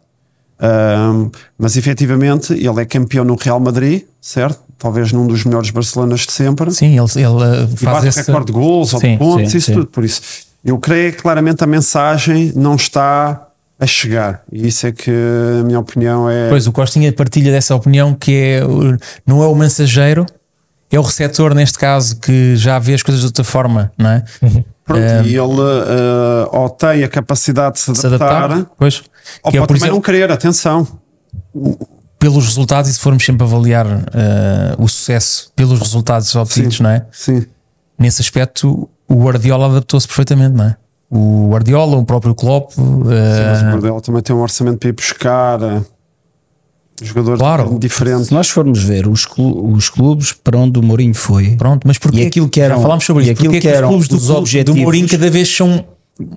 Mas 1.57 1.75
efetivamente 1.77 2.53
ele 2.53 2.81
é 2.81 2.85
campeão 2.85 3.23
no 3.25 3.35
Real 3.35 3.59
Madrid, 3.59 4.03
certo? 4.21 4.64
Talvez 4.77 5.11
num 5.11 5.25
dos 5.25 5.43
melhores 5.45 5.69
Barcelonas 5.69 6.21
de 6.21 6.31
sempre. 6.31 6.69
Sim, 6.71 6.97
ele, 6.99 7.07
ele 7.15 7.27
uh, 7.27 7.69
E 7.73 7.77
faz 7.77 7.97
bate 7.97 8.07
esse. 8.07 8.19
recorde 8.19 8.47
de 8.47 8.51
gols 8.51 8.93
ou 8.93 8.99
de 8.99 9.17
pontos, 9.17 9.51
sim, 9.51 9.57
isso 9.57 9.67
sim. 9.67 9.73
tudo. 9.73 9.87
Por 9.87 10.03
isso, 10.03 10.21
eu 10.63 10.77
creio 10.77 11.13
que 11.13 11.21
claramente 11.21 11.63
a 11.63 11.67
mensagem 11.67 12.51
não 12.55 12.75
está 12.75 13.47
a 13.79 13.85
chegar. 13.85 14.41
E 14.51 14.67
isso 14.67 14.85
é 14.87 14.91
que 14.91 15.11
a 15.11 15.63
minha 15.63 15.79
opinião 15.79 16.29
é. 16.29 16.49
Pois 16.49 16.67
o 16.67 16.71
Costinha 16.71 17.11
partilha 17.13 17.51
dessa 17.51 17.75
opinião 17.75 18.13
que 18.13 18.31
é, 18.31 18.61
não 19.25 19.41
é 19.43 19.47
o 19.47 19.55
mensageiro, 19.55 20.25
é 20.91 20.99
o 20.99 21.01
receptor 21.01 21.53
neste 21.53 21.77
caso 21.79 22.17
que 22.17 22.55
já 22.55 22.77
vê 22.79 22.93
as 22.93 23.03
coisas 23.03 23.21
de 23.21 23.27
outra 23.27 23.43
forma, 23.43 23.91
não 23.97 24.09
é? 24.09 24.23
Pronto, 24.85 25.01
e 25.25 25.35
ele 25.35 25.61
eh, 25.61 26.47
ou 26.51 26.69
tem 26.69 27.03
a 27.03 27.07
capacidade 27.07 27.73
de 27.75 27.79
se 27.81 27.95
Se 27.95 28.05
adaptar, 28.05 28.43
adaptar, 28.43 28.71
pois. 28.77 29.03
ou 29.41 29.51
Que 29.51 29.57
é, 29.57 29.59
pode 29.59 29.67
por 29.67 29.67
também 29.67 29.77
exemplo, 29.77 29.95
não 29.95 30.01
querer, 30.01 30.31
atenção. 30.31 30.87
Pelos 32.25 32.43
resultados, 32.45 32.89
e 32.89 32.93
se 32.93 32.99
formos 32.99 33.23
sempre 33.23 33.45
avaliar 33.45 33.85
eh, 33.85 34.75
o 34.79 34.87
sucesso 34.87 35.51
pelos 35.55 35.79
resultados 35.79 36.35
obtidos, 36.35 36.77
Sim. 36.77 36.83
não 36.83 36.89
é? 36.89 37.05
Sim. 37.11 37.45
Nesse 37.99 38.19
aspecto, 38.21 38.89
o 39.07 39.15
Guardiola 39.23 39.67
adaptou-se 39.67 40.07
perfeitamente, 40.07 40.55
não 40.55 40.65
é? 40.65 40.75
O 41.07 41.49
Guardiola, 41.51 41.97
o 41.97 42.03
próprio 42.03 42.33
Klopp, 42.33 42.71
eh, 42.79 42.81
Mas 43.51 43.61
o 43.61 43.65
Guardiola 43.65 44.01
também 44.01 44.21
tem 44.23 44.35
um 44.35 44.39
orçamento 44.41 44.79
para 44.79 44.89
ir 44.89 44.93
buscar 44.93 45.61
eh, 45.61 45.81
jogadores 47.03 47.39
Claro. 47.39 47.77
diferentes. 47.77 48.27
Se 48.27 48.33
nós 48.33 48.49
formos 48.49 48.81
ver 48.81 49.07
os, 49.07 49.25
clu- 49.25 49.71
os 49.73 49.87
clubes 49.89 50.33
para 50.33 50.57
onde 50.57 50.79
o 50.79 50.81
Mourinho 50.83 51.13
foi 51.13 51.55
pronto, 51.55 51.87
mas 51.87 51.99
porque 51.99 52.21
E 52.21 52.25
aquilo 52.25 52.49
que 52.49 52.59
eram- 52.59 52.77
já 52.77 52.81
falámos 52.81 53.05
sobre 53.05 53.21
e 53.21 53.25
isso, 53.25 53.33
aquilo 53.33 53.49
porque 53.53 53.61
que 53.61 53.67
é 53.67 53.71
que 53.71 53.77
eram 53.77 53.89
os 53.89 53.91
clubes 53.93 54.07
do, 54.07 54.15
os 54.15 54.21
clube- 54.23 54.33
do 54.33 54.39
objetivos- 54.39 54.81
Mourinho 54.81 55.07
cada 55.09 55.29
vez 55.29 55.55
são 55.55 55.85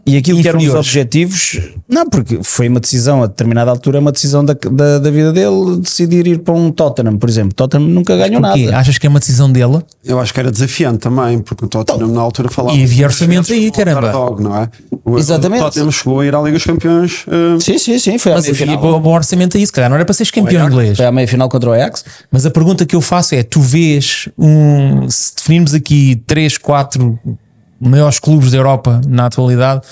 e 0.05 0.17
aquilo 0.17 0.43
que 0.43 0.49
eram 0.49 0.59
os 0.59 0.65
inferiores. 0.65 0.89
objetivos, 0.89 1.61
não, 1.89 2.09
porque 2.09 2.41
foi 2.43 2.69
uma 2.69 2.81
decisão 2.81 3.23
a 3.23 3.27
determinada 3.29 3.71
altura, 3.71 4.01
uma 4.01 4.11
decisão 4.11 4.45
da, 4.45 4.53
da, 4.53 4.99
da 4.99 5.11
vida 5.11 5.33
dele 5.33 5.77
decidir 5.81 6.27
ir 6.27 6.39
para 6.41 6.53
um 6.53 6.73
Tottenham, 6.73 7.17
por 7.17 7.29
exemplo. 7.29 7.55
Tottenham 7.55 7.87
nunca 7.87 8.17
ganhou 8.17 8.41
Porquê? 8.41 8.65
nada. 8.65 8.77
Achas 8.79 8.99
que 8.99 9.07
é 9.07 9.11
uma 9.11 9.21
decisão 9.21 9.51
dele? 9.53 9.79
Eu 10.05 10.19
acho 10.19 10.35
que 10.35 10.41
era 10.41 10.51
desafiante 10.51 10.99
também, 10.99 11.39
porque 11.39 11.65
o 11.65 11.69
Tottenham 11.69 12.09
na 12.09 12.21
altura 12.21 12.49
falava. 12.49 12.77
E 12.77 12.83
havia 12.83 13.07
orçamento 13.07 13.53
aí, 13.53 13.71
caramba. 13.71 14.01
Underdog, 14.09 14.43
não 14.43 14.57
é? 14.57 14.69
O, 15.05 15.17
Exatamente. 15.17 15.61
O 15.61 15.65
Tottenham 15.67 15.91
chegou 15.93 16.21
a 16.21 16.27
ir 16.27 16.35
à 16.35 16.41
Liga 16.41 16.57
dos 16.57 16.65
Campeões. 16.67 17.25
eh, 17.29 17.61
Sim, 17.61 17.79
sim, 17.79 17.99
sim. 18.01 18.19
Foi 18.19 18.33
à 18.33 18.35
Mas 18.35 18.49
havia 18.49 18.77
bom, 18.77 19.01
bom 19.01 19.15
orçamento 19.15 19.57
a 19.57 19.61
isso, 19.61 19.73
calhar 19.73 19.89
não 19.89 19.95
era 19.97 20.05
para 20.05 20.13
seres 20.15 20.33
campeão 20.33 20.67
inglês. 20.67 20.97
Foi 20.97 21.07
à 21.07 21.13
meia 21.13 21.29
final 21.29 21.49
contra 21.49 21.71
o 21.71 21.73
Ajax. 21.73 22.05
Mas 22.33 22.45
a 22.45 22.51
pergunta 22.51 22.85
que 22.85 22.97
eu 22.97 23.01
faço 23.01 23.35
é: 23.37 23.45
tu 23.45 23.61
vês 23.61 24.29
um. 24.37 25.09
Se 25.09 25.37
definirmos 25.37 25.73
aqui 25.73 26.21
3, 26.27 26.59
4 26.59 27.17
maiores 27.81 28.19
clubes 28.19 28.51
da 28.51 28.59
Europa 28.59 29.01
na 29.07 29.27
atualidade, 29.27 29.83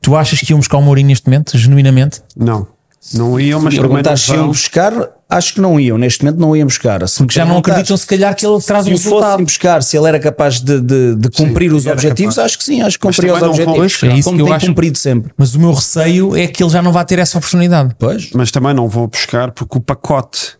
tu 0.00 0.16
achas 0.16 0.38
que 0.40 0.52
iam 0.52 0.58
buscar 0.58 0.78
o 0.78 0.82
Mourinho 0.82 1.08
neste 1.08 1.26
momento, 1.26 1.56
genuinamente? 1.56 2.22
não. 2.36 2.66
Não 3.14 3.38
iam, 3.40 3.60
mas 3.62 3.74
Se 3.74 3.80
perguntar 3.80 4.18
se 4.18 4.32
iam 4.34 4.48
buscar, 4.48 4.92
acho 5.30 5.54
que 5.54 5.60
não 5.60 5.78
iam. 5.78 5.96
Neste 5.96 6.22
momento 6.24 6.40
não 6.40 6.54
iam 6.54 6.66
buscar. 6.66 7.08
Se 7.08 7.18
Porque 7.18 7.32
já 7.36 7.44
não 7.46 7.58
acreditam, 7.58 7.96
se 7.96 8.04
calhar, 8.04 8.34
que 8.34 8.44
ele 8.44 8.60
traz 8.60 8.84
Se 8.84 8.90
um 8.90 8.94
o 8.94 8.98
fossem 8.98 9.12
resultado. 9.14 9.44
buscar, 9.44 9.82
se 9.84 9.96
ele 9.96 10.08
era 10.08 10.18
capaz 10.18 10.60
de, 10.60 10.80
de, 10.80 11.14
de 11.14 11.30
cumprir 11.30 11.72
os 11.72 11.86
era 11.86 11.94
objetivos, 11.94 12.34
capaz. 12.34 12.46
acho 12.46 12.58
que 12.58 12.64
sim, 12.64 12.82
acho 12.82 12.98
que 12.98 13.06
Mas 13.06 13.16
cumpria 13.16 13.34
os 13.34 13.42
objetivos. 13.42 13.78
buscar. 13.92 14.06
É 14.08 14.14
isso 14.14 14.24
como 14.24 14.36
que 14.36 14.42
eu 14.42 14.46
tem 14.46 14.54
acho. 14.56 14.66
cumprido 14.66 14.98
sempre. 14.98 15.32
Mas 15.38 15.54
o 15.54 15.60
meu 15.60 15.72
receio 15.72 16.36
é 16.36 16.48
que 16.48 16.60
ele 16.62 16.70
já 16.70 16.82
não 16.82 16.92
vai 16.92 17.04
ter 17.04 17.20
essa 17.20 17.38
oportunidade. 17.38 17.94
Pois. 17.98 18.30
Mas 18.34 18.50
também 18.50 18.74
não 18.74 18.88
vou 18.88 19.06
buscar, 19.06 19.52
porque 19.52 19.78
o 19.78 19.80
pacote, 19.80 20.58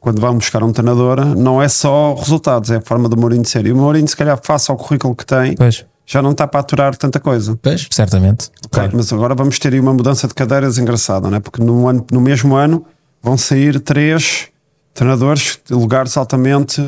quando 0.00 0.20
vão 0.20 0.34
buscar 0.34 0.62
um 0.64 0.72
treinador, 0.72 1.24
não 1.36 1.62
é 1.62 1.68
só 1.68 2.14
resultados, 2.14 2.70
é 2.72 2.76
a 2.78 2.80
forma 2.82 3.08
do 3.08 3.16
Mourinho 3.16 3.42
de 3.42 3.48
ser. 3.48 3.64
E 3.64 3.70
o 3.72 3.76
Mourinho, 3.76 4.08
se 4.08 4.16
calhar, 4.16 4.38
face 4.42 4.70
ao 4.72 4.76
currículo 4.76 5.14
que 5.14 5.24
tem, 5.24 5.54
Pois, 5.54 5.86
já 6.06 6.22
não 6.22 6.30
está 6.30 6.46
para 6.46 6.60
aturar 6.60 6.96
tanta 6.96 7.18
coisa. 7.18 7.58
Pois. 7.60 7.88
certamente. 7.90 8.48
Ok, 8.66 8.90
Mas 8.92 9.12
agora 9.12 9.34
vamos 9.34 9.58
ter 9.58 9.72
aí 9.72 9.80
uma 9.80 9.92
mudança 9.92 10.28
de 10.28 10.34
cadeiras 10.34 10.78
engraçada, 10.78 11.28
não 11.28 11.36
é? 11.36 11.40
Porque 11.40 11.62
no, 11.62 11.88
ano, 11.88 12.06
no 12.10 12.20
mesmo 12.20 12.54
ano 12.54 12.86
vão 13.20 13.36
sair 13.36 13.80
três 13.80 14.48
treinadores 14.94 15.58
de 15.66 15.74
lugares 15.74 16.16
altamente 16.16 16.80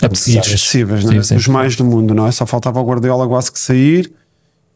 Apetecíveis. 0.00 1.04
é? 1.04 1.22
Sim. 1.22 1.36
Os 1.36 1.48
mais 1.48 1.76
do 1.76 1.84
mundo, 1.84 2.14
não 2.14 2.26
é? 2.26 2.32
Só 2.32 2.44
faltava 2.44 2.80
o 2.80 2.84
Guardiola 2.84 3.26
quase 3.26 3.50
que 3.50 3.58
sair 3.58 4.12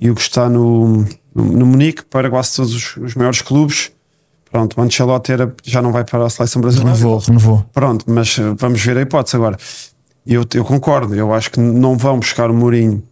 e 0.01 0.11
o 0.11 0.15
que 0.15 0.20
está 0.20 0.48
no, 0.48 1.05
no, 1.35 1.44
no 1.44 1.66
Munique 1.66 2.05
para 2.05 2.31
quase 2.31 2.57
todos 2.57 2.74
os, 2.74 2.97
os 2.97 3.15
maiores 3.15 3.43
clubes. 3.43 3.93
Pronto, 4.51 4.78
o 4.78 4.82
Ancelotti 4.82 5.32
era, 5.32 5.55
já 5.65 5.82
não 5.82 5.93
vai 5.93 6.05
para 6.05 6.24
a 6.24 6.31
seleção 6.31 6.62
brasileira. 6.62 6.97
Renovou, 6.97 7.19
renovou. 7.19 7.66
Pronto, 7.73 8.05
mas 8.09 8.39
eh, 8.39 8.55
vamos 8.57 8.81
ver 8.81 8.97
a 8.97 9.03
hipótese 9.03 9.36
agora. 9.36 9.59
Eu, 10.27 10.44
eu 10.55 10.65
concordo, 10.65 11.15
eu 11.15 11.32
acho 11.35 11.51
que 11.51 11.61
não 11.61 11.97
vão 11.97 12.19
buscar 12.19 12.51
o 12.51 12.55
Mourinho, 12.55 13.03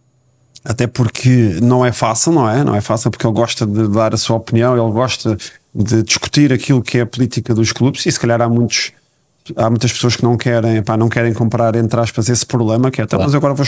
até 0.65 0.87
porque 0.87 1.59
não 1.61 1.85
é 1.85 1.91
fácil, 1.91 2.31
não 2.31 2.49
é? 2.49 2.63
Não 2.63 2.75
é 2.75 2.81
fácil 2.81 3.11
porque 3.11 3.25
ele 3.25 3.33
gosta 3.33 3.65
de 3.65 3.87
dar 3.87 4.13
a 4.13 4.17
sua 4.17 4.37
opinião, 4.37 4.73
ele 4.73 4.91
gosta 4.91 5.37
de 5.73 6.03
discutir 6.03 6.51
aquilo 6.51 6.81
que 6.81 6.97
é 6.97 7.01
a 7.01 7.05
política 7.05 7.53
dos 7.53 7.71
clubes 7.71 8.05
e 8.05 8.11
se 8.11 8.19
calhar 8.19 8.41
há 8.41 8.49
muitos 8.49 8.91
há 9.55 9.69
muitas 9.69 9.93
pessoas 9.93 10.15
que 10.15 10.23
não 10.23 10.35
querem, 10.37 10.81
pá, 10.81 10.97
não 10.97 11.07
querem 11.07 11.33
comprar 11.33 11.75
entre 11.75 11.99
aspas 11.99 12.29
esse 12.29 12.45
problema 12.45 12.89
que 12.89 12.99
é, 12.99 13.03
então, 13.03 13.19
mas 13.19 13.35
agora 13.35 13.53
vou 13.53 13.65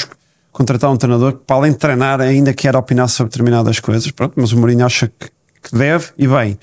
contratar 0.52 0.90
um 0.90 0.98
treinador 0.98 1.34
que 1.34 1.44
para 1.46 1.58
além 1.58 1.72
de 1.72 1.78
treinar 1.78 2.20
ainda 2.20 2.52
quer 2.52 2.76
opinar 2.76 3.08
sobre 3.10 3.30
determinadas 3.30 3.80
coisas, 3.80 4.10
pronto, 4.10 4.34
mas 4.36 4.52
o 4.52 4.58
Mourinho 4.58 4.86
acha 4.86 5.08
que, 5.08 5.28
que 5.62 5.78
deve 5.78 6.08
e 6.18 6.28
bem, 6.28 6.58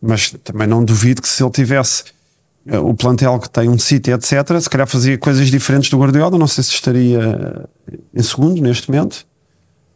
mas 0.00 0.30
também 0.42 0.66
não 0.66 0.82
duvido 0.82 1.20
que 1.20 1.28
se 1.28 1.42
ele 1.42 1.50
tivesse 1.50 2.04
eh, 2.66 2.78
o 2.78 2.94
plantel 2.94 3.38
que 3.38 3.50
tem 3.50 3.68
um 3.68 3.78
sítio, 3.78 4.14
etc., 4.14 4.58
se 4.60 4.70
calhar 4.70 4.86
fazia 4.86 5.18
coisas 5.18 5.50
diferentes 5.50 5.90
do 5.90 5.98
Guardiola. 5.98 6.38
Não 6.38 6.46
sei 6.46 6.64
se 6.64 6.70
estaria 6.70 7.20
eh, 7.90 7.98
em 8.14 8.22
segundo 8.22 8.60
neste 8.62 8.90
momento, 8.90 9.26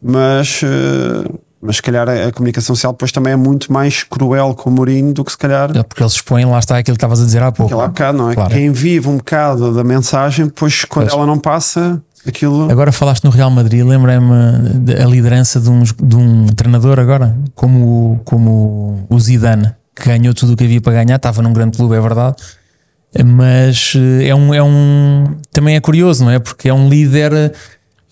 mas, 0.01 0.61
eh, 0.63 1.29
mas 1.61 1.75
se 1.77 1.81
calhar 1.81 2.07
a, 2.07 2.27
a 2.27 2.31
comunicação 2.31 2.75
social 2.75 2.93
depois 2.93 3.11
também 3.11 3.33
é 3.33 3.35
muito 3.35 3.71
mais 3.71 4.03
cruel 4.03 4.53
com 4.55 4.69
o 4.69 4.73
Mourinho 4.73 5.13
do 5.13 5.23
que 5.25 5.31
se 5.31 5.37
calhar 5.37 5.71
É 5.75 5.83
Porque 5.83 6.01
eles 6.01 6.13
expõem, 6.13 6.45
lá 6.45 6.57
está 6.59 6.77
aquilo 6.77 6.95
que 6.95 6.99
estavas 6.99 7.21
a 7.21 7.25
dizer 7.25 7.41
há 7.43 7.51
pouco. 7.51 7.79
há 7.79 7.87
bocado, 7.87 8.17
não 8.17 8.31
é? 8.31 8.33
Claro. 8.35 8.49
Quem 8.53 8.71
vive 8.71 9.07
um 9.09 9.17
bocado 9.17 9.73
da 9.73 9.83
mensagem, 9.83 10.45
depois 10.45 10.85
quando 10.85 11.07
Pois. 11.07 11.17
ela 11.17 11.25
não 11.27 11.37
passa, 11.37 12.01
aquilo. 12.25 12.71
Agora 12.71 12.91
falaste 12.91 13.23
no 13.25 13.29
Real 13.29 13.51
Madrid, 13.51 13.85
lembrei-me 13.85 14.79
da 14.79 15.05
liderança 15.05 15.59
de 15.59 15.69
um, 15.69 15.83
de 15.83 16.15
um 16.15 16.45
treinador 16.47 16.99
agora, 16.99 17.35
como, 17.55 18.13
o- 18.13 18.19
como 18.23 19.05
o 19.09 19.19
Zidane, 19.19 19.71
que 19.95 20.05
ganhou 20.07 20.33
tudo 20.33 20.53
o 20.53 20.55
que 20.55 20.63
havia 20.63 20.79
para 20.81 20.93
ganhar, 20.93 21.17
estava 21.17 21.41
num 21.41 21.51
grande 21.51 21.75
clube, 21.77 21.93
é 21.95 21.99
verdade, 21.99 22.37
mas 23.25 23.93
eh, 23.95 24.27
é 24.27 24.35
um, 24.35 24.53
é 24.53 24.61
um 24.63 25.35
também 25.51 25.75
é 25.75 25.79
curioso, 25.81 26.23
não 26.23 26.31
é? 26.31 26.39
Porque 26.39 26.69
é 26.69 26.73
um 26.73 26.87
líder 26.87 27.53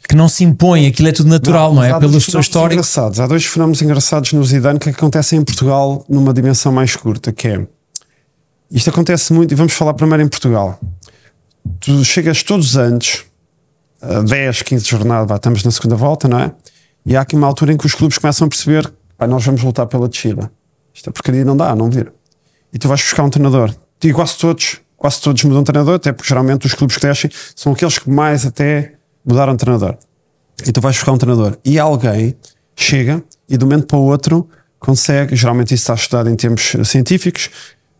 que 0.07 0.15
não 0.15 0.29
se 0.29 0.43
impõe, 0.43 0.87
aquilo 0.87 1.09
é 1.09 1.11
tudo 1.11 1.29
natural, 1.29 1.73
não, 1.73 1.81
mas 1.81 1.93
é? 1.93 1.99
Pelo 1.99 2.21
seu 2.21 2.39
histórico. 2.39 2.73
engraçados. 2.73 3.19
Há 3.19 3.27
dois 3.27 3.45
fenómenos 3.45 3.81
engraçados 3.81 4.31
no 4.31 4.43
Zidane 4.43 4.79
que 4.79 4.89
acontecem 4.89 5.39
em 5.39 5.43
Portugal 5.43 6.05
numa 6.07 6.33
dimensão 6.33 6.71
mais 6.71 6.95
curta, 6.95 7.31
que 7.31 7.47
é 7.47 7.67
isto 8.69 8.89
acontece 8.89 9.31
muito, 9.31 9.53
e 9.53 9.55
vamos 9.55 9.73
falar 9.73 9.93
primeiro 9.93 10.23
em 10.23 10.27
Portugal. 10.27 10.79
Tu 11.79 12.03
chegas 12.03 12.43
todos 12.43 12.71
os 12.71 12.77
anos, 12.77 13.25
a 14.01 14.21
10, 14.21 14.61
15 14.61 14.83
de 14.83 14.89
jornada, 14.89 15.25
vá, 15.25 15.35
estamos 15.37 15.63
na 15.63 15.71
segunda 15.71 15.95
volta, 15.95 16.27
não 16.27 16.39
é? 16.39 16.51
E 17.05 17.15
há 17.15 17.21
aqui 17.21 17.35
uma 17.35 17.47
altura 17.47 17.73
em 17.73 17.77
que 17.77 17.85
os 17.85 17.95
clubes 17.95 18.17
começam 18.17 18.45
a 18.45 18.49
perceber 18.49 18.91
pá, 19.17 19.25
nós 19.25 19.43
vamos 19.45 19.63
lutar 19.63 19.87
pela 19.87 20.07
descida. 20.07 20.51
Esta 20.93 21.11
porcaria 21.11 21.45
não 21.45 21.55
dá, 21.55 21.73
não 21.75 21.89
vira. 21.89 22.13
E 22.73 22.77
tu 22.77 22.87
vais 22.87 23.01
buscar 23.01 23.23
um 23.23 23.29
treinador. 23.29 23.73
E 24.03 24.11
quase 24.11 24.37
todos, 24.37 24.77
quase 24.97 25.21
todos 25.21 25.43
mudam 25.43 25.63
de 25.63 25.71
treinador, 25.71 25.95
até 25.95 26.11
porque 26.11 26.27
geralmente 26.27 26.65
os 26.65 26.73
clubes 26.73 26.97
que 26.97 27.07
descem 27.07 27.31
são 27.55 27.71
aqueles 27.71 27.97
que 27.97 28.09
mais 28.09 28.45
até 28.45 28.96
mudaram 29.27 29.53
de 29.53 29.59
treinador. 29.59 29.97
E 30.65 30.71
tu 30.71 30.81
vais 30.81 30.95
buscar 30.95 31.11
um 31.11 31.17
treinador. 31.17 31.57
E 31.63 31.77
alguém 31.77 32.35
chega 32.75 33.23
e 33.49 33.57
de 33.57 33.63
um 33.63 33.67
momento 33.67 33.87
para 33.87 33.97
o 33.97 34.05
outro 34.05 34.47
consegue, 34.79 35.35
geralmente 35.35 35.73
isso 35.73 35.83
está 35.83 35.95
estudado 35.95 36.29
em 36.29 36.35
termos 36.35 36.75
eh, 36.75 36.83
científicos, 36.83 37.49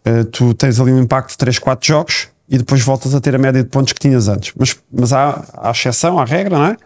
eh, 0.05 0.23
tu 0.25 0.53
tens 0.53 0.79
ali 0.79 0.91
um 0.91 0.99
impacto 1.01 1.31
de 1.31 1.37
3, 1.37 1.59
4 1.59 1.87
jogos 1.87 2.27
e 2.47 2.57
depois 2.57 2.81
voltas 2.81 3.13
a 3.13 3.19
ter 3.19 3.35
a 3.35 3.37
média 3.37 3.63
de 3.63 3.69
pontos 3.69 3.93
que 3.93 3.99
tinhas 3.99 4.27
antes. 4.27 4.53
Mas, 4.57 4.77
mas 4.91 5.11
há, 5.11 5.43
há 5.53 5.71
exceção, 5.71 6.19
há 6.19 6.25
regra, 6.25 6.57
não 6.57 6.65
é? 6.65 6.77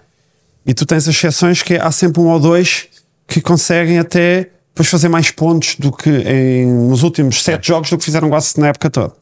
E 0.65 0.73
tu 0.73 0.85
tens 0.85 1.07
as 1.07 1.15
exceções 1.15 1.61
que 1.61 1.75
há 1.75 1.91
sempre 1.91 2.21
um 2.21 2.27
ou 2.27 2.39
dois 2.39 2.87
que 3.27 3.41
conseguem 3.41 3.99
até 3.99 4.49
depois 4.69 4.89
fazer 4.89 5.09
mais 5.09 5.29
pontos 5.31 5.75
do 5.75 5.91
que 5.91 6.09
em, 6.09 6.65
nos 6.65 7.03
últimos 7.03 7.43
sete 7.43 7.67
jogos 7.67 7.89
do 7.89 7.97
que 7.97 8.05
fizeram 8.05 8.29
quase 8.29 8.59
na 8.59 8.67
época 8.67 8.89
toda. 8.89 9.13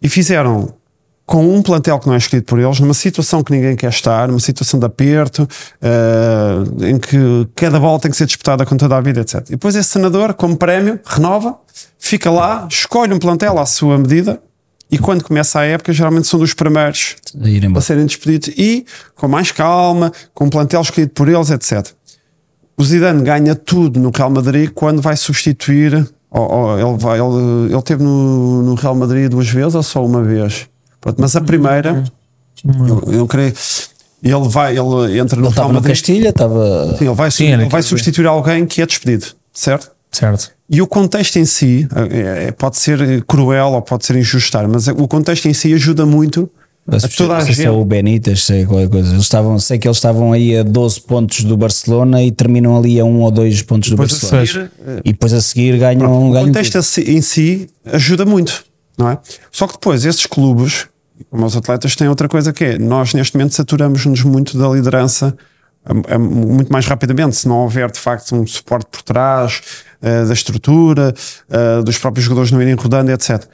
E 0.00 0.08
fizeram 0.08 0.74
com 1.26 1.54
um 1.54 1.60
plantel 1.60 1.98
que 1.98 2.06
não 2.06 2.14
é 2.14 2.18
escolhido 2.18 2.46
por 2.46 2.60
eles, 2.60 2.78
numa 2.78 2.94
situação 2.94 3.42
que 3.42 3.50
ninguém 3.50 3.74
quer 3.74 3.90
estar, 3.90 4.28
numa 4.28 4.38
situação 4.38 4.78
de 4.78 4.86
aperto, 4.86 5.46
eh, 5.82 6.88
em 6.88 6.98
que 6.98 7.48
cada 7.56 7.80
bola 7.80 7.98
tem 7.98 8.12
que 8.12 8.16
ser 8.16 8.26
disputada 8.26 8.64
com 8.64 8.76
toda 8.76 8.96
a 8.96 9.00
vida, 9.00 9.22
etc. 9.22 9.40
E 9.48 9.50
depois 9.50 9.74
esse 9.74 9.88
senador, 9.88 10.34
como 10.34 10.56
prémio, 10.56 11.00
renova, 11.04 11.58
fica 11.98 12.30
lá, 12.30 12.68
escolhe 12.70 13.12
um 13.12 13.18
plantel 13.18 13.58
à 13.58 13.66
sua 13.66 13.98
medida, 13.98 14.40
e 14.88 14.98
quando 14.98 15.24
começa 15.24 15.58
a 15.58 15.64
época, 15.64 15.92
geralmente 15.92 16.28
são 16.28 16.38
dos 16.38 16.54
primeiros 16.54 17.16
A 17.42 17.48
ir 17.48 17.66
a 17.76 17.80
serem 17.80 18.06
despedidos 18.06 18.50
e 18.56 18.86
com 19.16 19.26
mais 19.26 19.50
calma, 19.50 20.12
com 20.32 20.44
um 20.44 20.48
plantel 20.48 20.80
escolhido 20.80 21.10
por 21.12 21.28
eles, 21.28 21.50
etc. 21.50 21.88
O 22.76 22.84
Zidane 22.84 23.24
ganha 23.24 23.56
tudo 23.56 23.98
no 23.98 24.12
Real 24.14 24.30
Madrid 24.30 24.70
quando 24.72 25.02
vai 25.02 25.16
substituir. 25.16 26.08
Ou, 26.30 26.52
ou 26.52 26.78
ele, 26.78 26.98
vai, 26.98 27.18
ele, 27.18 27.72
ele 27.72 27.82
teve 27.82 28.04
no, 28.04 28.62
no 28.62 28.74
Real 28.74 28.94
Madrid 28.94 29.28
duas 29.28 29.48
vezes 29.48 29.74
ou 29.74 29.82
só 29.82 30.04
uma 30.04 30.22
vez? 30.22 30.68
Pronto, 31.06 31.20
mas 31.20 31.36
a 31.36 31.40
primeira, 31.40 32.02
eu, 32.64 33.12
eu 33.12 33.26
creio, 33.26 33.52
ele 34.22 34.48
vai, 34.48 34.72
ele 34.76 35.18
entra 35.20 35.40
no 35.40 35.46
Ele 35.46 35.54
Real 35.54 35.72
Madrid. 35.72 35.88
Castilha, 35.92 36.28
estava. 36.30 36.96
Sim, 36.98 37.04
ele 37.06 37.14
vai, 37.14 37.30
Sim, 37.30 37.44
ele 37.52 37.64
vai 37.68 37.82
substituir 37.82 38.26
alguém 38.26 38.66
que 38.66 38.82
é 38.82 38.86
despedido, 38.86 39.26
certo? 39.52 39.90
Certo. 40.10 40.50
E 40.68 40.82
o 40.82 40.86
contexto 40.86 41.36
em 41.36 41.44
si 41.44 41.86
é- 42.10 42.46
é- 42.48 42.50
pode 42.52 42.76
ser 42.78 43.22
cruel 43.24 43.68
ou 43.72 43.82
pode 43.82 44.04
ser 44.04 44.16
injustar, 44.16 44.66
mas 44.66 44.88
o 44.88 45.06
contexto 45.06 45.46
em 45.46 45.54
si 45.54 45.72
ajuda 45.74 46.04
muito 46.04 46.50
a 46.88 46.98
toda 47.08 47.36
a 47.36 47.40
sei 47.44 47.54
se 47.54 47.60
é 47.62 47.64
gente. 47.66 47.74
o 47.76 47.84
Benítez, 47.84 48.44
sei 48.44 48.64
qualquer 48.66 48.88
coisa. 48.88 49.10
Eles 49.12 49.22
estavam, 49.22 49.58
sei 49.60 49.78
que 49.78 49.86
eles 49.86 49.96
estavam 49.98 50.32
aí 50.32 50.56
a 50.56 50.62
12 50.64 51.00
pontos 51.02 51.44
do 51.44 51.56
Barcelona 51.56 52.20
e 52.22 52.32
terminam 52.32 52.76
ali 52.76 52.98
a 52.98 53.04
1 53.04 53.20
ou 53.20 53.30
2 53.30 53.62
pontos 53.62 53.90
do 53.90 53.96
Depois 53.96 54.10
a 54.12 54.14
Barcelona. 54.36 54.46
seguir, 54.46 55.00
E 55.04 55.12
depois 55.12 55.32
a 55.32 55.40
seguir 55.40 55.78
ganham, 55.78 56.28
O 56.28 56.32
ganham 56.32 56.46
contexto 56.46 56.78
em 57.00 57.20
si 57.20 57.68
ajuda 57.92 58.24
muito, 58.24 58.64
não 58.98 59.10
é? 59.10 59.18
Só 59.52 59.66
que 59.68 59.74
depois 59.74 60.04
esses 60.04 60.26
clubes, 60.26 60.86
como 61.30 61.44
os 61.46 61.56
atletas, 61.56 61.94
têm 61.96 62.08
outra 62.08 62.28
coisa 62.28 62.52
que 62.52 62.64
é: 62.64 62.78
nós 62.78 63.14
neste 63.14 63.36
momento 63.36 63.54
saturamos-nos 63.54 64.22
muito 64.22 64.56
da 64.58 64.68
liderança 64.68 65.36
a- 65.84 66.14
a- 66.14 66.18
muito 66.18 66.72
mais 66.72 66.86
rapidamente, 66.86 67.36
se 67.36 67.46
não 67.48 67.58
houver 67.58 67.90
de 67.90 67.98
facto 68.00 68.34
um 68.34 68.46
suporte 68.46 68.86
por 68.90 69.02
trás 69.02 69.62
eh, 70.02 70.24
da 70.24 70.32
estrutura, 70.34 71.14
eh, 71.48 71.82
dos 71.82 71.96
próprios 71.98 72.24
jogadores 72.24 72.50
não 72.50 72.60
irem 72.60 72.74
rodando, 72.74 73.10
etc. 73.12 73.44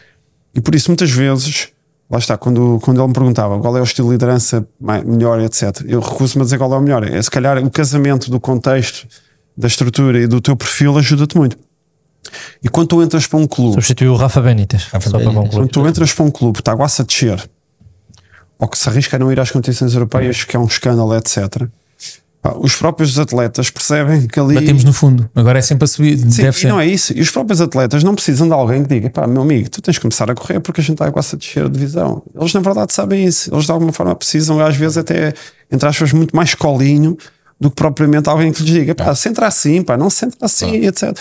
E 0.55 0.61
por 0.61 0.75
isso 0.75 0.91
muitas 0.91 1.11
vezes, 1.11 1.69
lá 2.11 2.19
está, 2.19 2.37
quando, 2.37 2.79
quando 2.83 2.99
ele 3.01 3.09
me 3.09 3.13
perguntava 3.15 3.59
qual 3.61 3.77
é 3.77 3.81
o 3.81 3.85
estilo 3.85 4.09
de 4.09 4.15
liderança 4.15 4.67
melhor, 5.05 5.41
etc., 5.41 5.83
eu 5.87 6.01
recuso-me 6.01 6.43
a 6.43 6.45
dizer 6.45 6.59
qual 6.59 6.73
é 6.75 6.77
o 6.77 6.81
melhor. 6.81 7.05
É, 7.05 7.21
se 7.23 7.31
calhar 7.31 7.59
o 7.63 7.71
casamento 7.71 8.31
do 8.31 8.41
contexto, 8.41 9.07
da 9.57 9.67
estrutura 9.69 10.19
e 10.21 10.27
do 10.27 10.41
teu 10.41 10.57
perfil 10.57 10.97
ajuda-te 10.99 11.37
muito. 11.37 11.57
E 12.63 12.69
quando 12.69 12.89
tu 12.89 13.03
entras 13.03 13.27
para 13.27 13.39
um 13.39 13.47
clube, 13.47 13.75
Substituiu 13.75 14.13
o 14.13 14.17
Rafa 14.17 14.41
Benítez. 14.41 14.83
só 14.83 14.99
para 14.99 15.01
Benítez. 15.19 15.35
concluir. 15.35 15.51
quando 15.51 15.69
tu 15.71 15.87
entras 15.87 16.13
para 16.13 16.25
um 16.25 16.31
clube 16.31 16.55
que 16.55 16.61
está 16.61 16.73
a 16.73 16.85
a 16.85 17.05
descer, 17.05 17.51
ou 18.59 18.69
que 18.69 18.79
se 18.79 18.89
arrisca 18.89 19.17
a 19.17 19.19
não 19.19 19.33
ir 19.33 19.41
às 19.41 19.51
competições 19.51 19.95
europeias, 19.95 20.45
que 20.45 20.57
é 20.57 20.59
um 20.59 20.67
escândalo, 20.67 21.15
etc., 21.17 21.69
os 22.59 22.75
próprios 22.75 23.17
atletas 23.21 23.71
percebem 23.71 24.27
que 24.27 24.39
ali. 24.41 24.57
Batemos 24.57 24.83
no 24.83 24.93
fundo. 24.93 25.31
Agora 25.33 25.61
é 25.61 25.63
sempre 25.63 25.85
a 25.85 25.87
subir. 25.87 26.19
Sim, 26.19 26.43
Deve 26.43 26.49
e 26.57 26.61
ser. 26.61 26.69
não 26.69 26.81
é 26.81 26.87
isso. 26.87 27.13
E 27.17 27.21
os 27.21 27.31
próprios 27.31 27.61
atletas 27.61 28.03
não 28.03 28.17
precisam 28.17 28.49
de 28.49 28.53
alguém 28.53 28.83
que 28.83 28.89
diga: 28.89 29.11
pá, 29.11 29.29
meu 29.29 29.43
amigo, 29.43 29.71
tu 29.71 29.81
tens 29.81 29.95
de 29.95 30.01
começar 30.01 30.29
a 30.29 30.35
correr 30.35 30.59
porque 30.59 30.81
a 30.81 30.85
gente 30.85 30.95
está 30.95 31.11
quase 31.13 31.37
a 31.37 31.39
descer 31.39 31.67
a 31.67 31.69
divisão. 31.69 32.21
Eles, 32.35 32.53
na 32.53 32.61
verdade, 32.61 32.93
sabem 32.93 33.25
isso. 33.25 33.55
Eles, 33.55 33.65
de 33.65 33.71
alguma 33.71 33.93
forma, 33.93 34.15
precisam, 34.17 34.59
às 34.59 34.77
vezes, 34.77 34.99
até, 34.99 35.33
entre 35.71 35.89
aspas, 35.89 36.13
muito 36.13 36.35
mais 36.35 36.53
colinho 36.57 37.17
do 37.61 37.71
que 37.71 37.77
propriamente 37.77 38.29
alguém 38.29 38.53
que 38.53 38.61
lhes 38.65 38.73
diga: 38.73 38.93
pá, 38.93 39.15
se 39.15 39.29
entra 39.29 39.47
assim, 39.47 39.81
pá, 39.81 39.97
não 39.97 40.11
se 40.11 40.25
entra 40.27 40.39
assim, 40.45 40.85
etc. 40.85 41.17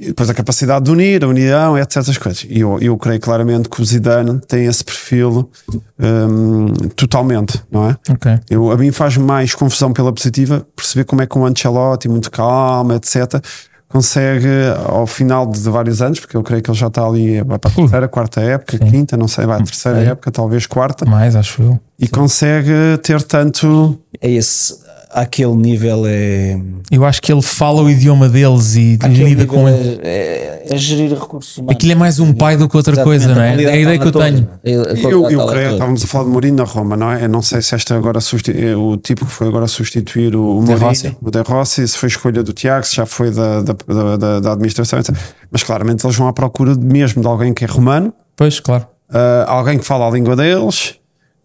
E 0.00 0.06
depois 0.06 0.30
a 0.30 0.34
capacidade 0.34 0.84
de 0.84 0.90
unir, 0.92 1.24
a 1.24 1.28
união, 1.28 1.76
etc. 1.76 1.96
Essas 1.98 2.16
coisas. 2.18 2.46
E 2.48 2.60
eu, 2.60 2.78
eu 2.80 2.96
creio 2.96 3.18
claramente 3.20 3.68
que 3.68 3.82
o 3.82 3.84
Zidane 3.84 4.40
tem 4.46 4.64
esse 4.66 4.84
perfil 4.84 5.50
hum, 5.98 6.66
totalmente, 6.94 7.60
não 7.70 7.90
é? 7.90 7.96
Ok. 8.10 8.38
Eu, 8.48 8.70
a 8.70 8.76
mim 8.76 8.92
faz 8.92 9.16
mais 9.16 9.54
confusão 9.54 9.92
pela 9.92 10.12
positiva 10.12 10.66
perceber 10.76 11.04
como 11.04 11.22
é 11.22 11.26
que 11.26 11.36
um 11.36 11.44
Ancelotti, 11.44 12.08
muito 12.08 12.30
calmo, 12.30 12.92
etc., 12.92 13.42
consegue, 13.88 14.46
ao 14.86 15.06
final 15.06 15.46
de 15.46 15.58
vários 15.60 16.02
anos, 16.02 16.20
porque 16.20 16.36
eu 16.36 16.42
creio 16.42 16.62
que 16.62 16.70
ele 16.70 16.76
já 16.78 16.88
está 16.88 17.04
ali 17.06 17.40
vai 17.42 17.58
para 17.58 17.70
a 17.70 17.74
terceira, 17.74 18.06
quarta 18.08 18.40
época, 18.42 18.78
quinta, 18.78 19.16
não 19.16 19.26
sei, 19.26 19.46
vai 19.46 19.58
a 19.58 19.62
terceira 19.64 20.00
É. 20.02 20.06
época, 20.08 20.30
talvez 20.30 20.66
quarta, 20.66 21.06
Mais, 21.06 21.34
acho 21.34 21.62
eu. 21.62 21.80
e 21.98 22.06
consegue 22.06 22.98
ter 23.02 23.22
tanto. 23.22 23.98
É 24.20 24.30
esse. 24.30 24.74
Aquele 25.10 25.54
nível 25.54 26.02
é. 26.06 26.60
Eu 26.90 27.04
acho 27.04 27.22
que 27.22 27.32
ele 27.32 27.40
fala 27.40 27.82
o 27.82 27.88
idioma 27.88 28.28
deles 28.28 28.76
e 28.76 28.98
aquele 29.00 29.24
lida 29.24 29.46
com 29.46 29.66
é, 29.66 29.72
é, 30.02 30.66
é 30.70 30.76
gerir 30.76 31.18
recursos 31.18 31.56
humanos. 31.56 31.74
Aquilo 31.76 31.92
é 31.92 31.94
mais 31.94 32.20
um 32.20 32.32
pai 32.32 32.56
do 32.58 32.68
que 32.68 32.76
outra 32.76 33.02
coisa, 33.02 33.34
não 33.34 33.42
é? 33.42 33.62
É 33.62 33.72
a 33.72 33.76
ideia 33.76 33.98
que 33.98 34.06
eu 34.06 34.12
tenho. 34.12 34.48
Eu, 34.62 35.30
eu 35.30 35.46
creio, 35.46 35.72
estávamos 35.72 36.04
a 36.04 36.06
falar 36.06 36.24
de 36.24 36.30
Mourinho 36.30 36.56
na 36.56 36.64
Roma, 36.64 36.96
não 36.96 37.10
é? 37.10 37.24
Eu 37.24 37.28
não 37.28 37.40
sei 37.40 37.62
se 37.62 37.74
esta 37.74 37.96
agora 37.96 38.18
é 38.18 38.76
o 38.76 38.96
tipo 38.98 39.24
que 39.24 39.32
foi 39.32 39.48
agora 39.48 39.66
substituir 39.66 40.36
o, 40.36 40.58
o 40.58 40.60
De 40.60 40.66
Mourinho, 40.72 40.88
Rossi. 40.88 41.16
o 41.22 41.30
De 41.30 41.40
Rossi, 41.40 41.88
se 41.88 41.96
foi 41.96 42.08
escolha 42.08 42.42
do 42.42 42.52
Tiago, 42.52 42.84
se 42.84 42.96
já 42.96 43.06
foi 43.06 43.30
da, 43.30 43.62
da, 43.62 44.16
da, 44.16 44.40
da- 44.40 44.52
administração, 44.52 44.98
etc. 44.98 45.16
Mas 45.50 45.62
claramente 45.62 46.04
eles 46.04 46.16
vão 46.16 46.28
à 46.28 46.32
procura 46.34 46.76
de, 46.76 46.84
mesmo 46.84 47.22
de 47.22 47.28
alguém 47.28 47.54
que 47.54 47.64
é 47.64 47.66
romano, 47.68 48.12
Pois, 48.36 48.60
claro. 48.60 48.86
Uh, 49.10 49.48
alguém 49.48 49.78
que 49.78 49.84
fala 49.84 50.06
a 50.06 50.10
língua 50.10 50.36
deles, 50.36 50.94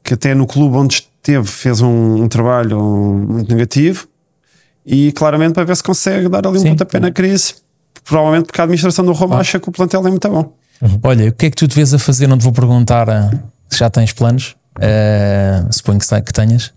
que 0.03 0.13
até 0.13 0.35
no 0.35 0.45
clube 0.45 0.75
onde 0.77 1.01
esteve 1.23 1.47
fez 1.47 1.79
um, 1.79 2.23
um 2.23 2.27
trabalho 2.27 2.79
muito 2.81 3.49
negativo 3.49 4.07
e 4.85 5.13
claramente 5.13 5.53
para 5.53 5.63
ver 5.63 5.75
se 5.77 5.83
consegue 5.83 6.27
dar 6.27 6.45
ali 6.45 6.57
um 6.57 6.61
Sim. 6.61 6.69
pontapé 6.69 6.99
na 6.99 7.11
crise. 7.11 7.55
Provavelmente 8.03 8.47
porque 8.47 8.59
a 8.59 8.65
administração 8.65 9.05
do 9.05 9.13
Roma 9.13 9.37
acha 9.37 9.57
que 9.59 9.69
o 9.69 9.71
plantel 9.71 10.05
é 10.05 10.09
muito 10.09 10.29
bom. 10.29 10.53
Olha, 11.01 11.29
o 11.29 11.31
que 11.31 11.45
é 11.45 11.49
que 11.49 11.55
tu 11.55 11.65
te 11.65 11.75
vês 11.75 11.93
a 11.93 11.99
fazer? 11.99 12.27
Não 12.27 12.37
te 12.37 12.43
vou 12.43 12.51
perguntar 12.51 13.09
ah, 13.09 13.31
se 13.69 13.79
já 13.79 13.89
tens 13.89 14.11
planos. 14.11 14.57
Ah, 14.75 15.65
suponho 15.71 15.99
que, 15.99 16.21
que 16.21 16.33
tenhas. 16.33 16.73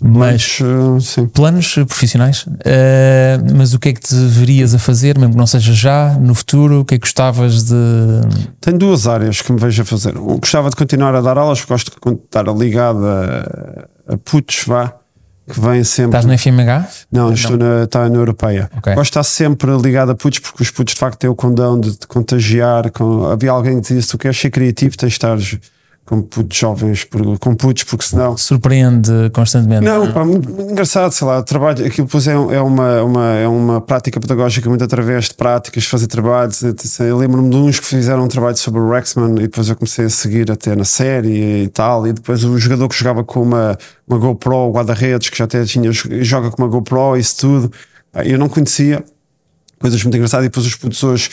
Mas 0.00 0.24
Mas 0.24 0.60
uh, 0.60 1.00
sim. 1.00 1.26
planos 1.26 1.74
profissionais. 1.74 2.46
Ah, 2.64 3.42
mas 3.54 3.74
o 3.74 3.78
que 3.78 3.90
é 3.90 3.92
que 3.92 4.00
te 4.00 4.14
verias 4.14 4.74
a 4.74 4.78
fazer, 4.78 5.18
mesmo 5.18 5.32
que 5.32 5.38
não 5.38 5.46
seja 5.46 5.72
já, 5.72 6.14
no 6.20 6.34
futuro? 6.34 6.80
O 6.80 6.84
que 6.84 6.94
é 6.94 6.98
que 6.98 7.06
gostavas 7.06 7.64
de. 7.64 7.74
Tenho 8.60 8.78
duas 8.78 9.06
áreas 9.06 9.40
que 9.40 9.52
me 9.52 9.58
vejo 9.58 9.82
a 9.82 9.84
fazer. 9.84 10.14
Eu 10.16 10.38
gostava 10.38 10.70
de 10.70 10.76
continuar 10.76 11.14
a 11.14 11.20
dar 11.20 11.38
aulas, 11.38 11.64
gosto 11.64 11.90
de 11.90 12.12
estar 12.12 12.44
ligado 12.44 13.04
a, 13.06 14.14
a 14.14 14.16
putos, 14.18 14.62
vá, 14.66 14.94
que 15.48 15.60
vêm 15.60 15.84
sempre. 15.84 16.18
Estás 16.18 16.24
no 16.24 16.36
FMH? 16.36 16.88
Não, 17.12 17.32
estou 17.32 17.56
na, 17.56 17.84
está 17.84 18.08
na 18.08 18.16
Europeia. 18.16 18.70
Ok. 18.76 18.94
Gosto 18.94 19.04
de 19.04 19.10
estar 19.10 19.24
sempre 19.24 19.76
ligado 19.76 20.10
a 20.10 20.14
putos, 20.14 20.38
porque 20.38 20.62
os 20.62 20.70
putos 20.70 20.94
de 20.94 21.00
facto 21.00 21.18
têm 21.18 21.30
o 21.30 21.34
condão 21.34 21.78
de 21.78 21.96
te 21.96 22.06
contagiar. 22.06 22.90
Com, 22.90 23.26
havia 23.26 23.50
alguém 23.50 23.76
que 23.76 23.82
dizia: 23.82 24.02
se 24.02 24.08
tu 24.08 24.18
queres 24.18 24.38
ser 24.38 24.50
criativo, 24.50 24.96
tens 24.96 25.10
de 25.10 25.14
estar 25.14 25.36
com 26.04 26.20
putos 26.20 26.56
jovens, 26.56 27.06
com 27.40 27.54
putos, 27.54 27.84
porque 27.84 28.04
senão. 28.04 28.36
Surpreende 28.36 29.30
constantemente. 29.32 29.84
Não, 29.84 30.12
pá, 30.12 30.22
muito, 30.24 30.50
engraçado, 30.50 31.12
sei 31.12 31.26
lá, 31.26 31.42
trabalho, 31.42 31.86
aquilo 31.86 32.06
depois 32.06 32.28
é, 32.28 32.32
é, 32.32 32.60
uma, 32.60 33.02
uma, 33.02 33.34
é 33.36 33.48
uma 33.48 33.80
prática 33.80 34.20
pedagógica 34.20 34.68
muito 34.68 34.84
através 34.84 35.26
de 35.26 35.34
práticas, 35.34 35.86
fazer 35.86 36.06
trabalhos. 36.06 36.62
Eu 37.00 37.16
lembro-me 37.16 37.48
de 37.48 37.56
uns 37.56 37.80
que 37.80 37.86
fizeram 37.86 38.24
um 38.24 38.28
trabalho 38.28 38.56
sobre 38.56 38.80
o 38.80 38.90
Rexman 38.90 39.36
e 39.38 39.42
depois 39.42 39.68
eu 39.68 39.76
comecei 39.76 40.04
a 40.04 40.10
seguir 40.10 40.50
até 40.50 40.76
na 40.76 40.84
série 40.84 41.64
e 41.64 41.68
tal. 41.68 42.06
E 42.06 42.12
depois 42.12 42.44
o 42.44 42.58
jogador 42.58 42.86
que 42.88 42.96
jogava 42.96 43.24
com 43.24 43.40
uma, 43.40 43.78
uma 44.06 44.18
GoPro, 44.18 44.68
o 44.68 44.72
guarda-redes, 44.72 45.30
que 45.30 45.38
já 45.38 45.44
até 45.44 45.64
tinha, 45.64 45.90
joga 45.90 46.50
com 46.50 46.62
uma 46.62 46.68
GoPro, 46.68 47.16
isso 47.16 47.38
tudo. 47.38 47.72
Eu 48.26 48.38
não 48.38 48.48
conhecia, 48.48 49.02
coisas 49.78 50.02
muito 50.04 50.16
engraçadas. 50.16 50.44
E 50.44 50.48
depois 50.50 50.66
os 50.66 50.74
putos 50.74 51.02
hoje 51.02 51.30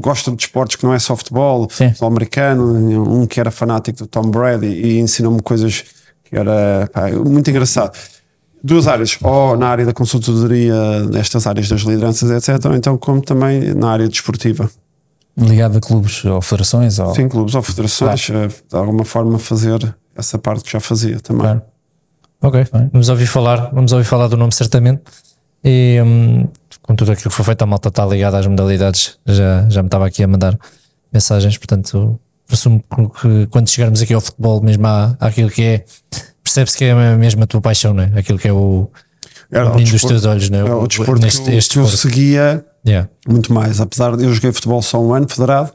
gostam 0.00 0.34
de 0.34 0.42
esportes 0.44 0.76
que 0.76 0.84
não 0.84 0.92
é 0.92 0.98
só 0.98 1.16
futebol, 1.16 1.68
Sim. 1.70 1.88
futebol 1.88 2.08
americano. 2.08 3.20
Um 3.22 3.26
que 3.26 3.40
era 3.40 3.50
fanático 3.50 3.98
do 3.98 4.06
Tom 4.06 4.30
Brady 4.30 4.66
e 4.66 4.98
ensinou-me 4.98 5.40
coisas 5.42 5.84
que 6.24 6.36
era 6.36 6.88
pá, 6.92 7.10
muito 7.10 7.50
engraçado. 7.50 7.96
duas 8.62 8.86
áreas, 8.86 9.18
ou 9.22 9.56
na 9.56 9.68
área 9.68 9.84
da 9.84 9.92
consultoria, 9.92 11.04
nestas 11.10 11.46
áreas 11.46 11.68
das 11.68 11.82
lideranças, 11.82 12.30
etc., 12.30 12.64
ou 12.66 12.76
então 12.76 12.96
como 12.96 13.20
também 13.20 13.74
na 13.74 13.90
área 13.90 14.08
desportiva. 14.08 14.70
Ligado 15.36 15.78
a 15.78 15.80
clubes 15.80 16.24
ou 16.24 16.40
federações? 16.42 16.98
Ou... 16.98 17.14
Sim, 17.14 17.28
clubes 17.28 17.54
ou 17.54 17.62
federações, 17.62 18.28
eh, 18.30 18.48
de 18.48 18.76
alguma 18.76 19.04
forma 19.04 19.38
fazer 19.38 19.94
essa 20.14 20.38
parte 20.38 20.64
que 20.64 20.72
já 20.72 20.80
fazia 20.80 21.18
também. 21.20 21.42
Claro. 21.42 21.62
Ok, 22.42 22.66
vamos 22.92 23.08
ouvir 23.08 23.26
falar, 23.26 23.70
vamos 23.72 23.92
ouvir 23.92 24.04
falar 24.04 24.26
do 24.26 24.36
nome 24.36 24.52
certamente. 24.52 25.02
E 25.64 26.00
hum, 26.04 26.48
com 26.82 26.94
tudo 26.94 27.12
aquilo 27.12 27.30
que 27.30 27.36
foi 27.36 27.44
feito, 27.44 27.62
a 27.62 27.66
malta 27.66 27.88
está 27.88 28.04
ligada 28.04 28.38
às 28.38 28.46
modalidades, 28.46 29.18
já, 29.26 29.68
já 29.68 29.82
me 29.82 29.86
estava 29.88 30.06
aqui 30.06 30.22
a 30.22 30.28
mandar 30.28 30.58
mensagens, 31.12 31.56
portanto, 31.58 32.18
presumo 32.46 32.82
que 33.20 33.46
quando 33.50 33.68
chegarmos 33.68 34.02
aqui 34.02 34.12
ao 34.14 34.20
futebol, 34.20 34.60
mesmo 34.62 34.86
à, 34.86 35.16
àquilo 35.20 35.48
que 35.50 35.62
é, 35.62 35.84
percebe-se 36.42 36.76
que 36.76 36.84
é 36.84 37.16
mesmo 37.16 37.42
a 37.42 37.46
tua 37.46 37.60
paixão, 37.60 37.94
não 37.94 38.02
é? 38.04 38.12
Aquilo 38.18 38.38
que 38.38 38.48
é 38.48 38.52
o, 38.52 38.90
Era 39.50 39.66
o 39.70 39.74
menino 39.74 39.90
dos 39.92 40.02
teus 40.02 40.24
olhos, 40.24 40.50
não 40.50 40.58
é? 40.58 40.62
Era 40.62 40.76
o 40.76 40.86
desporto 40.86 41.22
Neste- 41.22 41.42
que, 41.42 41.50
eu, 41.50 41.58
este 41.58 41.72
que 41.74 41.78
eu 41.78 41.84
desporto. 41.84 42.08
seguia 42.08 42.64
Yeah. 42.84 43.08
muito 43.28 43.52
mais. 43.52 43.80
Apesar 43.80 44.16
de 44.16 44.24
eu 44.24 44.34
joguei 44.34 44.50
futebol 44.52 44.82
só 44.82 45.00
um 45.00 45.14
ano 45.14 45.28
federado, 45.28 45.72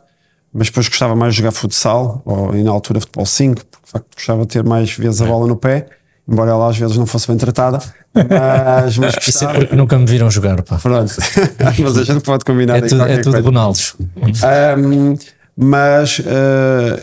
mas 0.53 0.67
depois 0.67 0.89
gostava 0.89 1.15
mais 1.15 1.33
de 1.33 1.37
jogar 1.37 1.51
futsal, 1.53 2.21
ou 2.25 2.53
e 2.53 2.61
na 2.63 2.71
altura 2.71 2.99
futebol 2.99 3.25
5, 3.25 3.65
porque 3.65 3.85
de 3.85 3.91
facto 3.91 4.07
gostava 4.15 4.41
de 4.41 4.47
ter 4.47 4.63
mais 4.65 4.91
vezes 4.91 5.21
a 5.21 5.25
bola 5.25 5.47
no 5.47 5.55
pé, 5.55 5.87
embora 6.27 6.51
ela 6.51 6.69
às 6.69 6.77
vezes 6.77 6.97
não 6.97 7.05
fosse 7.05 7.27
bem 7.27 7.37
tratada. 7.37 7.79
Mas, 8.13 8.97
mas 8.97 9.15
Isso 9.27 9.45
é 9.45 9.53
porque 9.53 9.75
nunca 9.75 9.97
me 9.97 10.05
viram 10.05 10.29
jogar, 10.29 10.61
pá. 10.63 10.77
Pronto. 10.77 11.13
mas 11.83 11.97
a 11.97 12.03
gente 12.03 12.21
pode 12.21 12.43
combinar 12.43 12.77
É 12.77 12.81
tudo, 12.81 13.03
é 13.03 13.17
tudo. 13.17 13.39
Ronaldos. 13.41 13.95
Um, 14.17 15.15
mas 15.55 16.19
uh, 16.19 16.99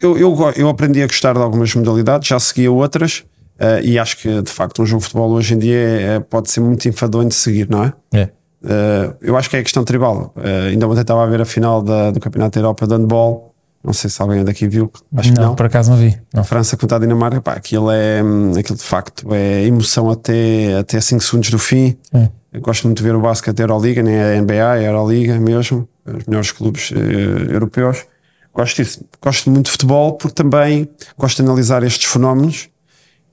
eu, 0.00 0.18
eu, 0.18 0.52
eu 0.56 0.68
aprendi 0.68 1.02
a 1.02 1.06
gostar 1.06 1.32
de 1.34 1.40
algumas 1.40 1.74
modalidades, 1.74 2.28
já 2.28 2.38
seguia 2.38 2.70
outras, 2.70 3.24
uh, 3.58 3.80
e 3.82 3.98
acho 3.98 4.18
que 4.18 4.42
de 4.42 4.50
facto 4.50 4.82
um 4.82 4.86
jogo 4.86 5.00
de 5.00 5.04
futebol 5.06 5.30
hoje 5.32 5.54
em 5.54 5.58
dia 5.58 5.76
é- 5.76 6.20
pode 6.20 6.50
ser 6.50 6.60
muito 6.60 6.88
enfadonho 6.88 7.28
de 7.28 7.34
seguir, 7.34 7.68
não 7.68 7.84
é? 7.84 7.92
É. 8.12 8.24
Uh, 8.62 9.14
eu 9.20 9.36
acho 9.36 9.48
que 9.48 9.56
é 9.56 9.62
questão 9.62 9.84
tribal. 9.84 10.34
Ainda 10.68 10.86
ontem 10.88 11.00
estava 11.00 11.22
a 11.22 11.26
ver 11.26 11.40
a 11.40 11.44
final 11.44 11.82
da- 11.82 12.10
do 12.10 12.20
Campeonato 12.20 12.54
da 12.58 12.60
Europa 12.60 12.86
de 12.86 12.94
Handball. 12.94 13.54
Não 13.86 13.92
sei 13.92 14.10
se 14.10 14.20
alguém 14.20 14.44
daqui 14.44 14.66
viu, 14.66 14.90
acho 15.16 15.32
que 15.32 15.38
não, 15.38 15.50
não. 15.50 15.54
por 15.54 15.66
acaso 15.66 15.92
não 15.92 15.96
vi. 15.96 16.18
Não. 16.34 16.42
França 16.42 16.76
contra 16.76 16.96
a 16.96 17.00
Dinamarca, 17.00 17.40
pá, 17.40 17.52
aquilo 17.52 17.88
é 17.88 18.20
aquilo 18.58 18.76
de 18.76 18.82
facto 18.82 19.32
é 19.32 19.62
emoção 19.62 20.10
até, 20.10 20.76
até 20.78 21.00
5 21.00 21.22
segundos 21.22 21.50
do 21.50 21.58
fim. 21.58 21.96
É. 22.12 22.28
Eu 22.52 22.60
gosto 22.60 22.84
muito 22.88 22.98
de 22.98 23.04
ver 23.04 23.14
o 23.14 23.20
basquete 23.20 23.54
da 23.54 23.62
Euroliga, 23.62 24.02
nem 24.02 24.20
a 24.20 24.42
NBA, 24.42 24.72
a 24.72 24.82
Euroliga 24.82 25.38
mesmo, 25.38 25.88
os 26.04 26.26
melhores 26.26 26.50
clubes 26.50 26.90
eh, 26.92 27.54
europeus. 27.54 28.04
Gosto 28.52 28.82
disso. 28.82 29.04
Gosto 29.22 29.50
muito 29.50 29.66
de 29.66 29.70
futebol 29.70 30.14
porque 30.14 30.34
também 30.34 30.88
gosto 31.16 31.36
de 31.36 31.42
analisar 31.42 31.84
estes 31.84 32.10
fenómenos 32.10 32.68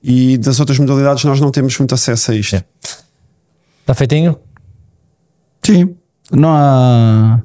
e 0.00 0.38
das 0.38 0.60
outras 0.60 0.78
modalidades 0.78 1.24
nós 1.24 1.40
não 1.40 1.50
temos 1.50 1.76
muito 1.78 1.92
acesso 1.92 2.30
a 2.30 2.34
isto. 2.36 2.54
É. 2.54 2.64
Está 3.80 3.94
feitinho? 3.94 4.38
Sim. 5.64 5.96
Não 6.30 6.50
há. 6.50 7.42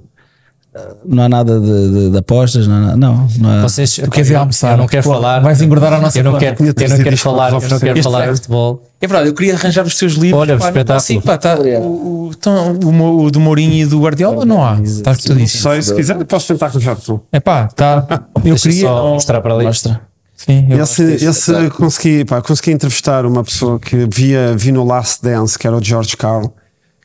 Não 1.06 1.24
há 1.24 1.30
nada 1.30 1.60
de, 1.60 1.90
de- 1.92 2.10
de 2.12 2.18
apostas, 2.18 2.68
não, 2.68 2.76
há- 2.90 2.98
não, 2.98 3.28
não 3.40 3.50
há. 3.50 3.62
Vocês, 3.64 3.94
Tu 3.96 4.10
queres 4.10 4.30
ir 4.30 4.34
eu- 4.34 4.40
almoçar? 4.40 4.72
Eu 4.72 4.78
não 4.78 4.88
quero 4.88 5.04
Pô, 5.04 5.12
falar. 5.14 5.40
vais 5.40 5.62
engordar 5.62 5.94
a 5.94 6.00
nossa 6.00 6.18
Eu 6.20 6.24
não 6.24 6.38
quero, 6.38 6.56
eu 6.62 6.66
não 6.68 6.74
quero 6.74 6.94
isto 6.94 7.04
para 7.04 7.18
falar, 7.18 7.48
eu 7.54 7.62
não 7.70 7.80
quero 7.80 7.98
Este 8.00 8.04
falar 8.04 8.24
é- 8.24 8.28
de 8.28 8.36
futebol. 8.36 8.84
É 9.02 9.08
verdade, 9.08 9.30
eu 9.30 9.34
queria 9.34 9.54
arranjar 9.56 9.86
os 9.86 9.96
teus 9.96 10.14
livros. 10.14 10.42
Olha, 10.42 10.58
pá, 10.58 10.68
espetáculo. 10.68 11.02
Sim, 11.02 11.22
pá, 11.22 11.38
tá, 11.38 11.56
o, 11.58 12.28
o, 12.28 12.32
então, 12.38 12.74
o, 12.84 13.24
o 13.26 13.32
do 13.32 13.40
Mourinho 13.40 13.74
e 13.74 13.86
do 13.86 14.02
Guardiola 14.02 14.46
não 14.46 14.64
há. 14.66 14.80
Está 14.82 15.16
tudo 15.16 15.40
isso. 15.40 15.58
Só 15.60 15.80
se 15.82 15.94
quiser, 15.96 16.24
posso 16.26 16.48
tentar 16.48 16.66
arranjar 16.68 16.96
tu. 16.98 17.22
É 17.32 17.40
pá, 17.40 17.68
tá. 17.68 18.06
Eu 18.38 18.42
Deixa 18.44 18.70
queria. 18.70 18.88
só 18.88 19.14
mostrar 19.14 19.42
para 19.42 19.54
ali. 19.54 19.66
Mostra. 19.66 20.02
Sim, 20.36 20.68
eu 20.70 20.82
Esse, 20.84 21.04
esse 21.04 21.70
consegui, 21.72 22.24
pá, 22.24 22.42
consegui 22.42 22.72
entrevistar 22.72 23.26
uma 23.26 23.44
pessoa 23.44 23.78
que 23.78 24.08
via, 24.14 24.56
vi 24.56 24.72
no 24.72 24.86
Last 24.86 25.22
Dance, 25.22 25.60
que 25.60 25.68
era 25.68 25.76
o 25.76 25.84
George 25.84 26.16
Carl, 26.16 26.54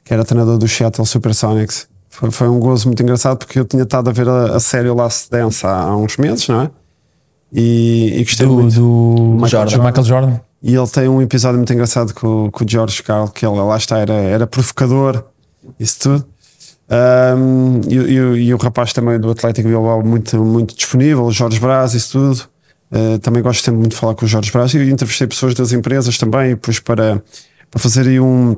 que 0.05 0.14
era 0.14 0.24
treinador 0.24 0.56
do 0.56 0.68
Seattle 0.68 1.05
Supersonics. 1.05 1.88
Foi, 2.14 2.30
foi 2.30 2.48
um 2.48 2.60
gozo 2.60 2.86
muito 2.86 3.02
engraçado 3.02 3.38
porque 3.38 3.58
eu 3.58 3.64
tinha 3.64 3.82
estado 3.82 4.08
a 4.08 4.12
ver 4.12 4.28
a, 4.28 4.56
a 4.56 4.60
série 4.60 4.88
Last 4.88 5.28
Dance 5.30 5.66
há, 5.66 5.82
há 5.82 5.96
uns 5.96 6.16
meses, 6.16 6.46
não 6.48 6.60
é? 6.62 6.70
E, 7.52 8.20
e 8.20 8.24
gostei 8.24 8.46
do, 8.46 8.52
muito. 8.54 8.74
do 8.74 9.16
Michael 9.34 9.48
Jordan. 9.48 9.70
Jordan. 9.70 9.86
Michael 9.88 10.04
Jordan. 10.06 10.40
E 10.62 10.74
ele 10.74 10.86
tem 10.88 11.08
um 11.08 11.20
episódio 11.20 11.56
muito 11.58 11.72
engraçado 11.72 12.14
com, 12.14 12.50
com 12.52 12.64
o 12.64 12.68
George 12.68 13.02
Carl, 13.02 13.28
que 13.28 13.44
ele 13.44 13.56
lá 13.60 13.76
está, 13.76 13.98
era, 13.98 14.14
era 14.14 14.46
provocador, 14.46 15.24
isso 15.78 15.98
tudo. 16.00 16.24
Um, 16.88 17.80
e, 17.88 17.96
e- 17.96 18.44
e 18.46 18.54
o 18.54 18.56
rapaz 18.58 18.92
também 18.92 19.18
do 19.18 19.30
Atlético 19.30 19.68
Bilbao 19.68 20.02
muito, 20.04 20.42
muito 20.44 20.76
disponível, 20.76 21.24
o 21.24 21.32
Jorge 21.32 21.58
Braz, 21.58 21.94
isso 21.94 22.12
tudo. 22.12 22.44
Uh, 22.92 23.18
também 23.18 23.42
gosto 23.42 23.64
sempre 23.64 23.80
muito 23.80 23.92
de 23.92 23.98
falar 23.98 24.14
com 24.14 24.24
o 24.24 24.28
Jorge 24.28 24.52
Braz 24.52 24.72
e 24.74 24.78
entrevistei 24.90 25.26
pessoas 25.26 25.54
das 25.54 25.72
empresas 25.72 26.16
também, 26.16 26.52
e 26.52 26.54
depois 26.54 26.78
para, 26.78 27.20
para 27.70 27.80
fazer 27.80 28.06
aí 28.06 28.20
um, 28.20 28.56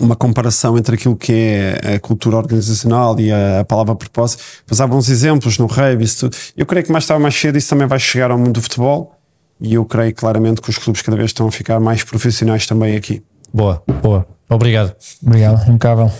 uma 0.00 0.16
comparação 0.16 0.78
entre 0.78 0.94
aquilo 0.94 1.14
que 1.14 1.32
é 1.32 1.94
a 1.94 2.00
cultura 2.00 2.36
organizacional 2.36 3.18
e 3.20 3.30
a, 3.30 3.60
a 3.60 3.64
palavra 3.64 3.94
propósito. 3.94 4.42
Usava 4.70 4.96
uns 4.96 5.08
exemplos 5.08 5.58
no 5.58 5.66
rave, 5.66 6.04
isso 6.04 6.20
tudo. 6.20 6.36
Eu 6.56 6.66
creio 6.66 6.84
que 6.84 6.92
mais 6.92 7.06
tarde 7.06 7.18
ou 7.18 7.22
mais 7.22 7.34
cedo 7.34 7.58
isso 7.58 7.68
também 7.68 7.86
vai 7.86 7.98
chegar 7.98 8.30
ao 8.30 8.38
mundo 8.38 8.52
do 8.52 8.62
futebol 8.62 9.14
e 9.60 9.74
eu 9.74 9.84
creio 9.84 10.14
claramente 10.14 10.60
que 10.60 10.70
os 10.70 10.78
clubes 10.78 11.02
cada 11.02 11.16
vez 11.16 11.30
estão 11.30 11.46
a 11.46 11.52
ficar 11.52 11.78
mais 11.78 12.02
profissionais 12.02 12.66
também 12.66 12.96
aqui. 12.96 13.22
Boa, 13.52 13.82
boa. 14.02 14.26
Obrigado. 14.48 14.94
Obrigado, 15.24 15.68
impecável. 15.68 16.10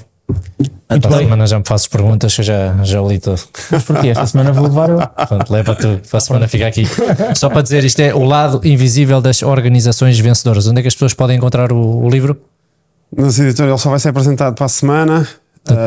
Para 0.89 1.17
a 1.17 1.19
semana 1.19 1.47
já 1.47 1.59
me 1.59 1.65
fazes 1.67 1.87
perguntas 1.87 2.35
que 2.35 2.41
eu 2.41 2.45
já, 2.45 2.77
já 2.83 3.01
li 3.01 3.19
todo. 3.19 3.41
Mas 3.71 3.83
porquê? 3.85 4.09
Esta 4.09 4.27
semana 4.27 4.53
vou 4.53 4.65
levar 4.65 4.91
eu. 4.91 4.99
Portanto, 4.99 5.51
leva 5.51 5.75
tu 5.75 6.01
para 6.09 6.19
a 6.19 6.21
semana 6.21 6.49
fica 6.49 6.67
aqui. 6.67 6.85
Só 7.35 7.49
para 7.49 7.63
dizer, 7.63 7.85
isto 7.85 8.01
é 8.01 8.15
o 8.15 8.25
lado 8.25 8.61
invisível 8.65 9.21
das 9.21 9.43
organizações 9.43 10.19
vencedoras. 10.19 10.67
Onde 10.67 10.81
é 10.81 10.83
que 10.83 10.89
as 10.89 10.95
pessoas 10.95 11.15
podem 11.15 11.37
encontrar 11.37 11.73
o, 11.73 12.05
o 12.05 12.09
livro? 12.09 12.39
Nas 13.17 13.39
editorial 13.39 13.77
só 13.79 13.91
vai 13.91 13.99
ser 13.99 14.09
apresentado 14.09 14.55
para 14.55 14.67
a 14.67 14.69
semana. 14.69 15.29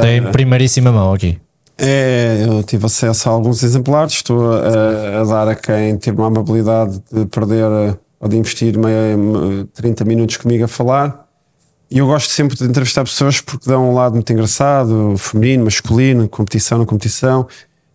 Tem 0.02 0.18
em 0.18 0.31
primeiríssima 0.31 0.91
mão 0.91 1.14
aqui. 1.14 1.39
É, 1.77 2.45
eu 2.47 2.64
tive 2.64 2.85
acesso 2.85 3.27
a 3.27 3.31
alguns 3.34 3.61
exemplares, 3.61 4.14
estou 4.14 4.53
a, 4.53 5.22
a 5.22 5.23
dar 5.26 5.47
a 5.49 5.56
quem 5.56 5.97
teve 5.97 6.18
uma 6.18 6.27
amabilidade 6.27 7.02
de 7.11 7.26
perder 7.26 7.65
eh, 7.65 7.97
ou 8.18 8.30
de 8.30 8.38
investir 8.38 8.77
meia, 8.77 9.18
me- 9.18 9.65
30 9.73 10.06
minutos 10.06 10.38
comigo 10.38 10.64
a 10.64 10.68
falar. 10.69 11.26
E 11.91 11.97
eu 11.97 12.07
gosto 12.07 12.30
sempre 12.31 12.56
de 12.56 12.64
entrevistar 12.64 13.03
pessoas 13.03 13.41
porque 13.41 13.69
dão 13.69 13.89
um 13.91 13.93
lado 13.93 14.14
muito 14.14 14.31
engraçado, 14.31 15.15
feminino, 15.18 15.65
masculino, 15.65 16.30
competição 16.30 16.77
na 16.77 16.85
competição, 16.85 17.45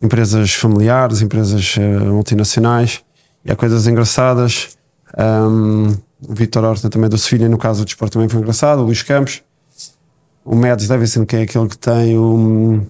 empresas 0.03 0.53
familiares, 0.53 1.23
empresas 1.23 1.75
eh, 1.79 1.81
multinacionais, 2.01 3.01
e 3.45 3.51
há 3.51 3.57
coisas 3.57 3.87
engraçadas. 3.87 4.77
Um, 5.19 5.95
o 6.29 6.35
Vitor 6.35 6.65
Horta 6.65 6.89
também 6.91 7.09
do 7.09 7.17
Sevilha, 7.19 7.49
no 7.49 7.59
caso 7.59 7.81
do 7.81 7.85
desporto 7.87 8.15
também 8.15 8.29
foi 8.29 8.41
engraçado, 8.41 8.81
o 8.81 8.85
Luís 8.85 9.03
Campos, 9.03 9.43
o 10.45 10.55
Mads 10.57 10.89
Davidson, 10.89 11.25
que 11.27 11.37
é 11.37 11.43
aquele 11.43 11.69
que 11.69 11.79
tem 11.79 12.17
o, 12.17 12.87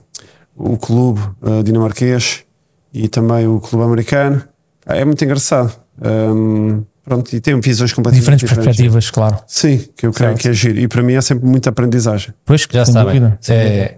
o 0.56 0.76
clube 0.76 1.20
eh, 1.42 1.62
dinamarquês 1.62 2.44
e 2.92 3.08
também 3.08 3.46
o 3.46 3.60
clube 3.60 3.84
americano. 3.84 4.42
Ah, 4.86 4.96
É 4.96 5.04
muito 5.04 5.22
engraçado. 5.24 5.72
Um, 6.02 6.82
pronto, 7.04 7.34
e 7.34 7.40
tem 7.40 7.58
visões 7.60 7.92
completamente 7.92 8.20
Diferentes 8.20 8.48
diferentes. 8.48 8.66
perspectivas, 8.76 9.10
claro. 9.10 9.38
Sim, 9.46 9.84
que 9.96 10.06
eu 10.06 10.12
creio 10.12 10.30
Certo. 10.32 10.40
que 10.42 10.48
é 10.48 10.52
giro. 10.52 10.78
E 10.78 10.88
para 10.88 11.02
mim 11.02 11.12
é 11.14 11.20
sempre 11.20 11.46
muita 11.46 11.70
aprendizagem. 11.70 12.32
Pois, 12.44 12.66
Já 12.70 12.84
sem 12.84 12.94
sabem. 12.94 13.20
dúvida. 13.20 13.38
É 13.48 13.96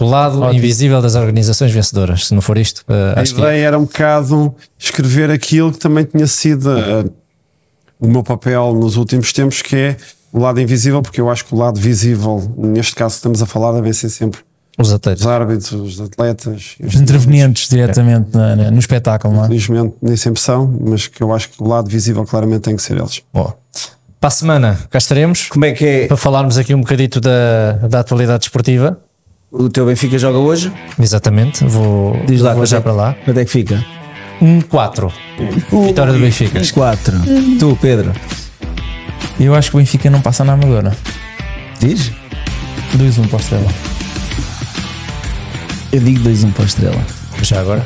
o 0.00 0.04
lado 0.06 0.40
Ótimo. 0.40 0.58
invisível 0.58 1.02
das 1.02 1.16
organizações 1.16 1.72
vencedoras. 1.72 2.28
Se 2.28 2.34
não 2.34 2.40
for 2.40 2.56
isto, 2.56 2.84
eh, 2.88 3.14
A 3.16 3.20
acho 3.20 3.34
que 3.34 3.40
ideia 3.40 3.66
era 3.66 3.78
um 3.78 3.82
bocado 3.84 4.54
escrever 4.78 5.28
aquilo 5.30 5.72
que 5.72 5.78
também 5.78 6.04
tinha 6.04 6.26
sido 6.28 6.70
eh, 6.78 7.04
o 8.00 8.06
meu 8.08 8.22
papel 8.22 8.74
nos 8.74 8.96
últimos 8.96 9.32
tempos, 9.32 9.62
que 9.62 9.76
é 9.76 9.96
o 10.32 10.38
lado 10.40 10.60
invisível, 10.60 11.00
porque 11.02 11.20
eu 11.20 11.30
acho 11.30 11.44
que 11.44 11.54
o 11.54 11.58
lado 11.58 11.80
visível, 11.80 12.42
neste 12.56 12.94
caso 12.94 13.14
que 13.14 13.18
estamos 13.18 13.42
a 13.42 13.46
falar, 13.46 13.72
devem 13.72 13.92
ser 13.92 14.08
sempre 14.10 14.40
os 14.78 14.92
atletas. 14.92 15.22
os 15.22 15.26
árbitros, 15.26 15.72
os 15.72 16.00
atletas. 16.00 16.76
Os 16.84 16.94
intervenientes 16.94 17.68
diretamente 17.68 18.28
na- 18.32 18.54
na- 18.54 18.70
no 18.70 18.78
espetáculo, 18.78 19.34
não 19.34 19.44
é? 19.44 19.46
Felizmente 19.48 19.94
nem 20.00 20.16
sempre 20.16 20.40
são, 20.40 20.72
mas 20.86 21.06
que 21.08 21.22
eu 21.22 21.32
acho 21.34 21.48
que 21.50 21.62
o 21.62 21.66
lado 21.66 21.88
visível 21.90 22.24
claramente 22.24 22.60
tem 22.62 22.76
que 22.76 22.82
ser 22.82 22.96
eles. 22.98 23.22
Boa. 23.32 23.56
Para 24.20 24.28
a 24.28 24.30
semana 24.30 24.78
cá 24.90 24.98
estaremos 24.98 25.46
Como 25.48 25.64
é 25.64 25.72
que 25.72 25.84
é? 25.84 26.06
para 26.06 26.16
falarmos 26.16 26.58
aqui 26.58 26.74
um 26.74 26.80
bocadito 26.80 27.20
da, 27.20 27.72
da 27.88 28.00
atualidade 28.00 28.44
esportiva. 28.44 28.98
O 29.50 29.68
teu 29.70 29.86
Benfica 29.86 30.18
joga 30.18 30.38
hoje? 30.38 30.70
Exatamente, 31.00 31.64
vou, 31.64 32.14
Diz 32.26 32.40
lá, 32.42 32.52
vou 32.52 32.66
já 32.66 32.76
é- 32.76 32.80
para 32.80 32.92
lá. 32.92 33.14
Quanto 33.24 33.38
é 33.38 33.44
que 33.44 33.50
fica? 33.50 33.82
Um 34.40 34.60
4. 34.60 35.12
Vitória 35.86 36.12
do 36.12 36.18
Benfica. 36.18 36.60
4. 36.72 37.14
Tu, 37.58 37.78
Pedro, 37.80 38.12
Eu 39.40 39.54
acho 39.54 39.70
que 39.70 39.76
o 39.76 39.78
Benfica 39.80 40.08
não 40.10 40.20
passa 40.20 40.44
na 40.44 40.52
Amadora. 40.54 40.96
diz? 41.80 42.12
2-1 42.96 43.28
para 43.28 43.36
o 43.36 43.40
Estrela. 43.40 43.68
Eu 45.92 46.00
digo 46.00 46.20
2-1 46.28 46.52
para 46.52 46.62
a 46.62 46.66
estrela. 46.66 47.06
Já 47.42 47.60
agora. 47.60 47.84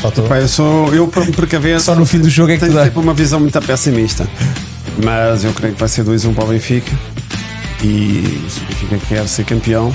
Faltou. 0.00 0.24
Pá, 0.26 0.38
eu 0.38 0.48
sou, 0.48 0.94
eu 0.94 1.06
me 1.06 1.32
precaver, 1.32 1.80
Só 1.80 1.94
no 1.94 2.06
fim 2.06 2.18
do 2.18 2.28
jogo 2.30 2.50
é 2.50 2.54
que 2.54 2.60
tenho 2.60 2.72
tu 2.72 2.76
dá. 2.76 2.84
sempre 2.84 3.00
uma 3.00 3.14
visão 3.14 3.38
muito 3.40 3.60
pessimista. 3.60 4.26
Mas 5.02 5.44
eu 5.44 5.52
creio 5.52 5.74
que 5.74 5.80
vai 5.80 5.88
ser 5.88 6.04
2-1 6.04 6.34
para 6.34 6.44
o 6.44 6.48
Benfica. 6.48 6.90
E 7.82 8.42
se 8.48 8.60
o 8.60 8.64
Benfica 8.66 8.98
quer 9.08 9.28
ser 9.28 9.44
campeão, 9.44 9.92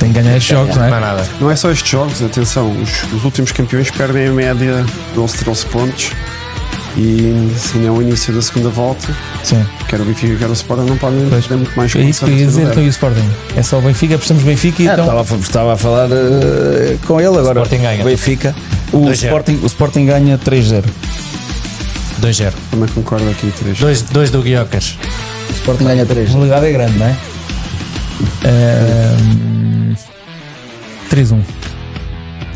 Tem 0.00 0.12
que 0.12 0.20
ganhar 0.20 0.36
estes 0.36 0.56
jogos, 0.56 0.74
não 0.74 0.86
Não 0.88 0.94
há 0.94 0.96
é? 0.96 1.00
nada. 1.00 1.28
não 1.40 1.50
é 1.50 1.54
só 1.56 1.70
estes 1.70 1.88
jogos, 1.88 2.20
atenção, 2.22 2.70
os, 2.82 3.12
os 3.12 3.22
últimos 3.24 3.52
campeões 3.52 3.88
perdem 3.90 4.26
a 4.28 4.32
média 4.32 4.84
de 5.14 5.20
11, 5.20 5.36
13 5.38 5.66
pontos 5.66 6.10
E 6.96 7.52
sim, 7.56 7.86
é 7.86 7.90
o 7.90 8.02
início 8.02 8.34
da 8.34 8.42
segunda 8.42 8.68
volta. 8.70 9.06
Sim. 9.44 9.64
Quer 9.88 10.00
o 10.00 10.04
Benfica, 10.04 10.34
quer 10.36 10.48
o 10.48 10.52
Sporting, 10.52 10.86
não 10.88 10.96
podem 10.96 11.28
Pois. 11.30 11.46
ter 11.46 11.54
muito 11.56 11.76
mais 11.76 11.94
É 11.94 12.00
isso 12.00 12.24
que 12.24 12.30
eu 12.32 12.36
ia 12.36 12.46
dizer, 12.46 12.62
então 12.62 12.82
e 12.82 12.86
o 12.86 12.88
Sporting? 12.88 13.28
É 13.56 13.62
só 13.62 13.78
o 13.78 13.82
Benfica, 13.82 14.16
prestamos 14.16 14.42
Benfica 14.42 14.82
e 14.82 14.88
Ah, 14.88 14.92
então. 14.94 15.04
estava, 15.04 15.34
a- 15.34 15.38
estava 15.38 15.72
a 15.74 15.76
falar 15.76 16.08
eh, 16.10 16.96
com 17.06 17.20
ele 17.20 17.28
agora. 17.38 17.60
Sporting 17.60 17.82
ganha. 17.82 18.02
Benfica. 18.04 18.54
O 18.92 19.02
2-0. 19.06 19.12
Sporting, 19.12 19.58
o 19.62 19.66
Sporting 19.66 20.06
ganha 20.06 20.36
3-0. 20.38 20.84
2-0. 22.20 22.52
Também 22.70 22.88
concordo 22.88 23.28
aqui, 23.30 23.52
três. 23.56 23.78
2 23.78 24.02
dois 24.02 24.30
do 24.30 24.42
Guiocas. 24.42 24.98
O 25.48 25.52
Sporting 25.52 25.84
ganha 25.84 26.02
A 26.02 26.06
3 26.06 26.28
probabilidade 26.30 26.66
é 26.66 26.72
grande, 26.72 26.98
não 26.98 27.06
é? 27.06 27.16
Ehm, 28.44 29.69
3-1. 31.10 31.38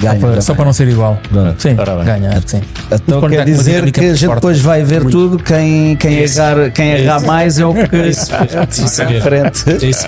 Ganha. 0.01 0.21
Só 0.21 0.27
para- 0.27 0.41
Só 0.41 0.55
para 0.55 0.65
não 0.65 0.73
ser 0.73 0.89
igual. 0.89 1.19
Pronto. 1.31 1.63
Sim, 1.63 1.77
ganhar, 2.05 2.43
sim. 2.45 2.61
Então 2.91 3.21
quer 3.29 3.45
dizer 3.45 3.75
dinâmica 3.77 4.01
que 4.01 4.01
a 4.01 4.09
muito 4.09 4.19
gente 4.19 4.27
forte. 4.27 4.41
depois 4.41 4.61
vai 4.61 4.83
ver 4.83 5.05
tudo. 5.05 5.39
Quem, 5.39 5.97
quem, 5.97 6.19
errar, 6.19 6.71
quem 6.73 6.91
errar 6.93 7.21
mais 7.23 7.59
é 7.59 7.65
o 7.65 7.73
que 7.73 7.97
Isso. 7.97 8.31
Isso 8.85 9.05
mesmo. 9.05 9.21
frente. 9.23 9.87
Isso 9.89 10.07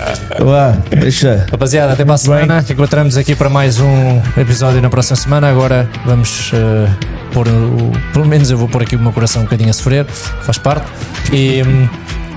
deixa. 0.99 1.45
Rapaziada, 1.49 1.93
até 1.93 2.03
para 2.05 2.15
a 2.15 2.17
semana. 2.17 2.65
Encontramos 2.69 3.17
aqui 3.17 3.33
para 3.35 3.49
mais 3.49 3.79
um 3.79 4.21
episódio 4.37 4.81
na 4.81 4.89
próxima 4.89 5.15
semana. 5.15 5.49
Agora 5.49 5.89
vamos 6.05 6.51
eh, 6.53 6.87
pôr 7.33 7.47
o. 7.47 7.91
Pelo 8.13 8.25
menos 8.25 8.51
eu 8.51 8.57
vou 8.57 8.67
pôr 8.67 8.83
aqui 8.83 8.95
o 8.95 8.99
meu 8.99 9.11
coração 9.13 9.41
um 9.41 9.45
bocadinho 9.45 9.69
a 9.69 9.73
sofrer, 9.73 10.05
faz 10.05 10.57
parte. 10.57 10.85
E, 11.31 11.63
hum, 11.63 11.87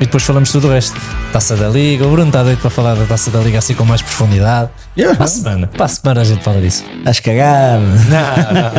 e 0.01 0.06
depois 0.06 0.22
falamos 0.22 0.51
tudo 0.51 0.66
o 0.66 0.70
resto. 0.70 0.98
Taça 1.31 1.55
da 1.56 1.68
Liga. 1.68 2.06
O 2.06 2.10
Bruno 2.10 2.28
está 2.28 2.43
doido 2.43 2.59
para 2.59 2.70
falar 2.70 2.94
da 2.94 3.05
Taça 3.05 3.31
da 3.31 3.39
Liga 3.40 3.59
assim 3.59 3.74
com 3.74 3.85
mais 3.85 4.01
profundidade. 4.01 4.70
Para 4.97 5.24
a 5.24 5.28
semana. 5.28 5.66
Para 5.66 5.85
a 5.85 5.89
semana 5.89 6.20
a 6.22 6.24
gente 6.24 6.43
fala 6.43 6.59
disso. 6.60 6.85
Estás 6.98 7.20
cagado. 7.20 7.82
Não, 7.82 8.62
não. 8.62 8.72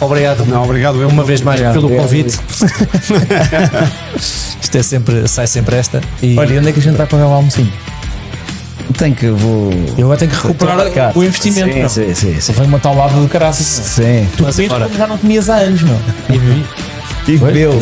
Obrigado. 0.06 0.46
Não, 0.46 0.62
obrigado. 0.62 1.02
Eu 1.02 1.08
Uma 1.08 1.24
vez 1.24 1.40
mais 1.40 1.60
pelo 1.60 1.86
obrigado. 1.86 2.04
convite. 2.04 2.38
Isto 4.16 4.78
é 4.78 4.82
sempre, 4.82 5.26
sai 5.26 5.48
sempre 5.48 5.76
esta. 5.76 6.00
E 6.22 6.38
Olha, 6.38 6.54
e 6.54 6.58
onde 6.58 6.68
é 6.68 6.72
que 6.72 6.78
a 6.78 6.82
gente 6.82 6.96
vai 6.96 7.06
pagar 7.06 7.26
o 7.26 7.32
almocinho? 7.32 7.72
Tem 8.96 9.12
que 9.12 9.28
vou. 9.28 9.72
Eu 9.98 10.06
vou 10.06 10.16
ter 10.16 10.28
que 10.28 10.34
recuperar 10.34 10.78
o 11.16 11.24
investimento. 11.24 11.72
Sim, 11.72 11.82
não. 11.82 11.88
sim, 11.88 12.14
sim. 12.14 12.40
sim. 12.40 12.52
Vem 12.52 12.66
uma 12.68 12.78
tal 12.78 12.94
lado 12.94 13.20
do 13.20 13.28
caraças. 13.28 13.66
Sim. 13.66 14.28
Tu 14.36 14.44
Mas 14.44 14.56
já 14.96 15.06
não 15.06 15.18
comias 15.18 15.48
há 15.50 15.56
anos, 15.56 15.82
meu. 15.82 15.98
E 17.34 17.38
meu, 17.38 17.78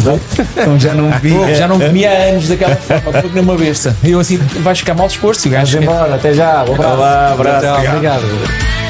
então 0.56 0.78
já 0.78 0.94
não 0.94 1.10
vi. 1.20 1.54
Já 1.54 1.66
não 1.68 1.78
comia 1.78 2.10
há 2.10 2.14
anos 2.30 2.48
daquela 2.48 2.76
forma, 2.76 3.22
porque 3.22 3.40
numa 3.40 3.56
besta. 3.56 3.96
E 4.04 4.10
eu 4.10 4.20
assim, 4.20 4.36
vais 4.36 4.78
ficar 4.78 4.94
mal 4.94 5.08
disposto. 5.08 5.46
E 5.46 5.48
o 5.48 5.52
gajo 5.52 5.78
embora, 5.78 6.14
até 6.14 6.34
já. 6.34 6.64
Um 6.64 6.74
abraço. 6.74 7.66
Tchau, 7.66 7.84
obrigado. 7.88 8.87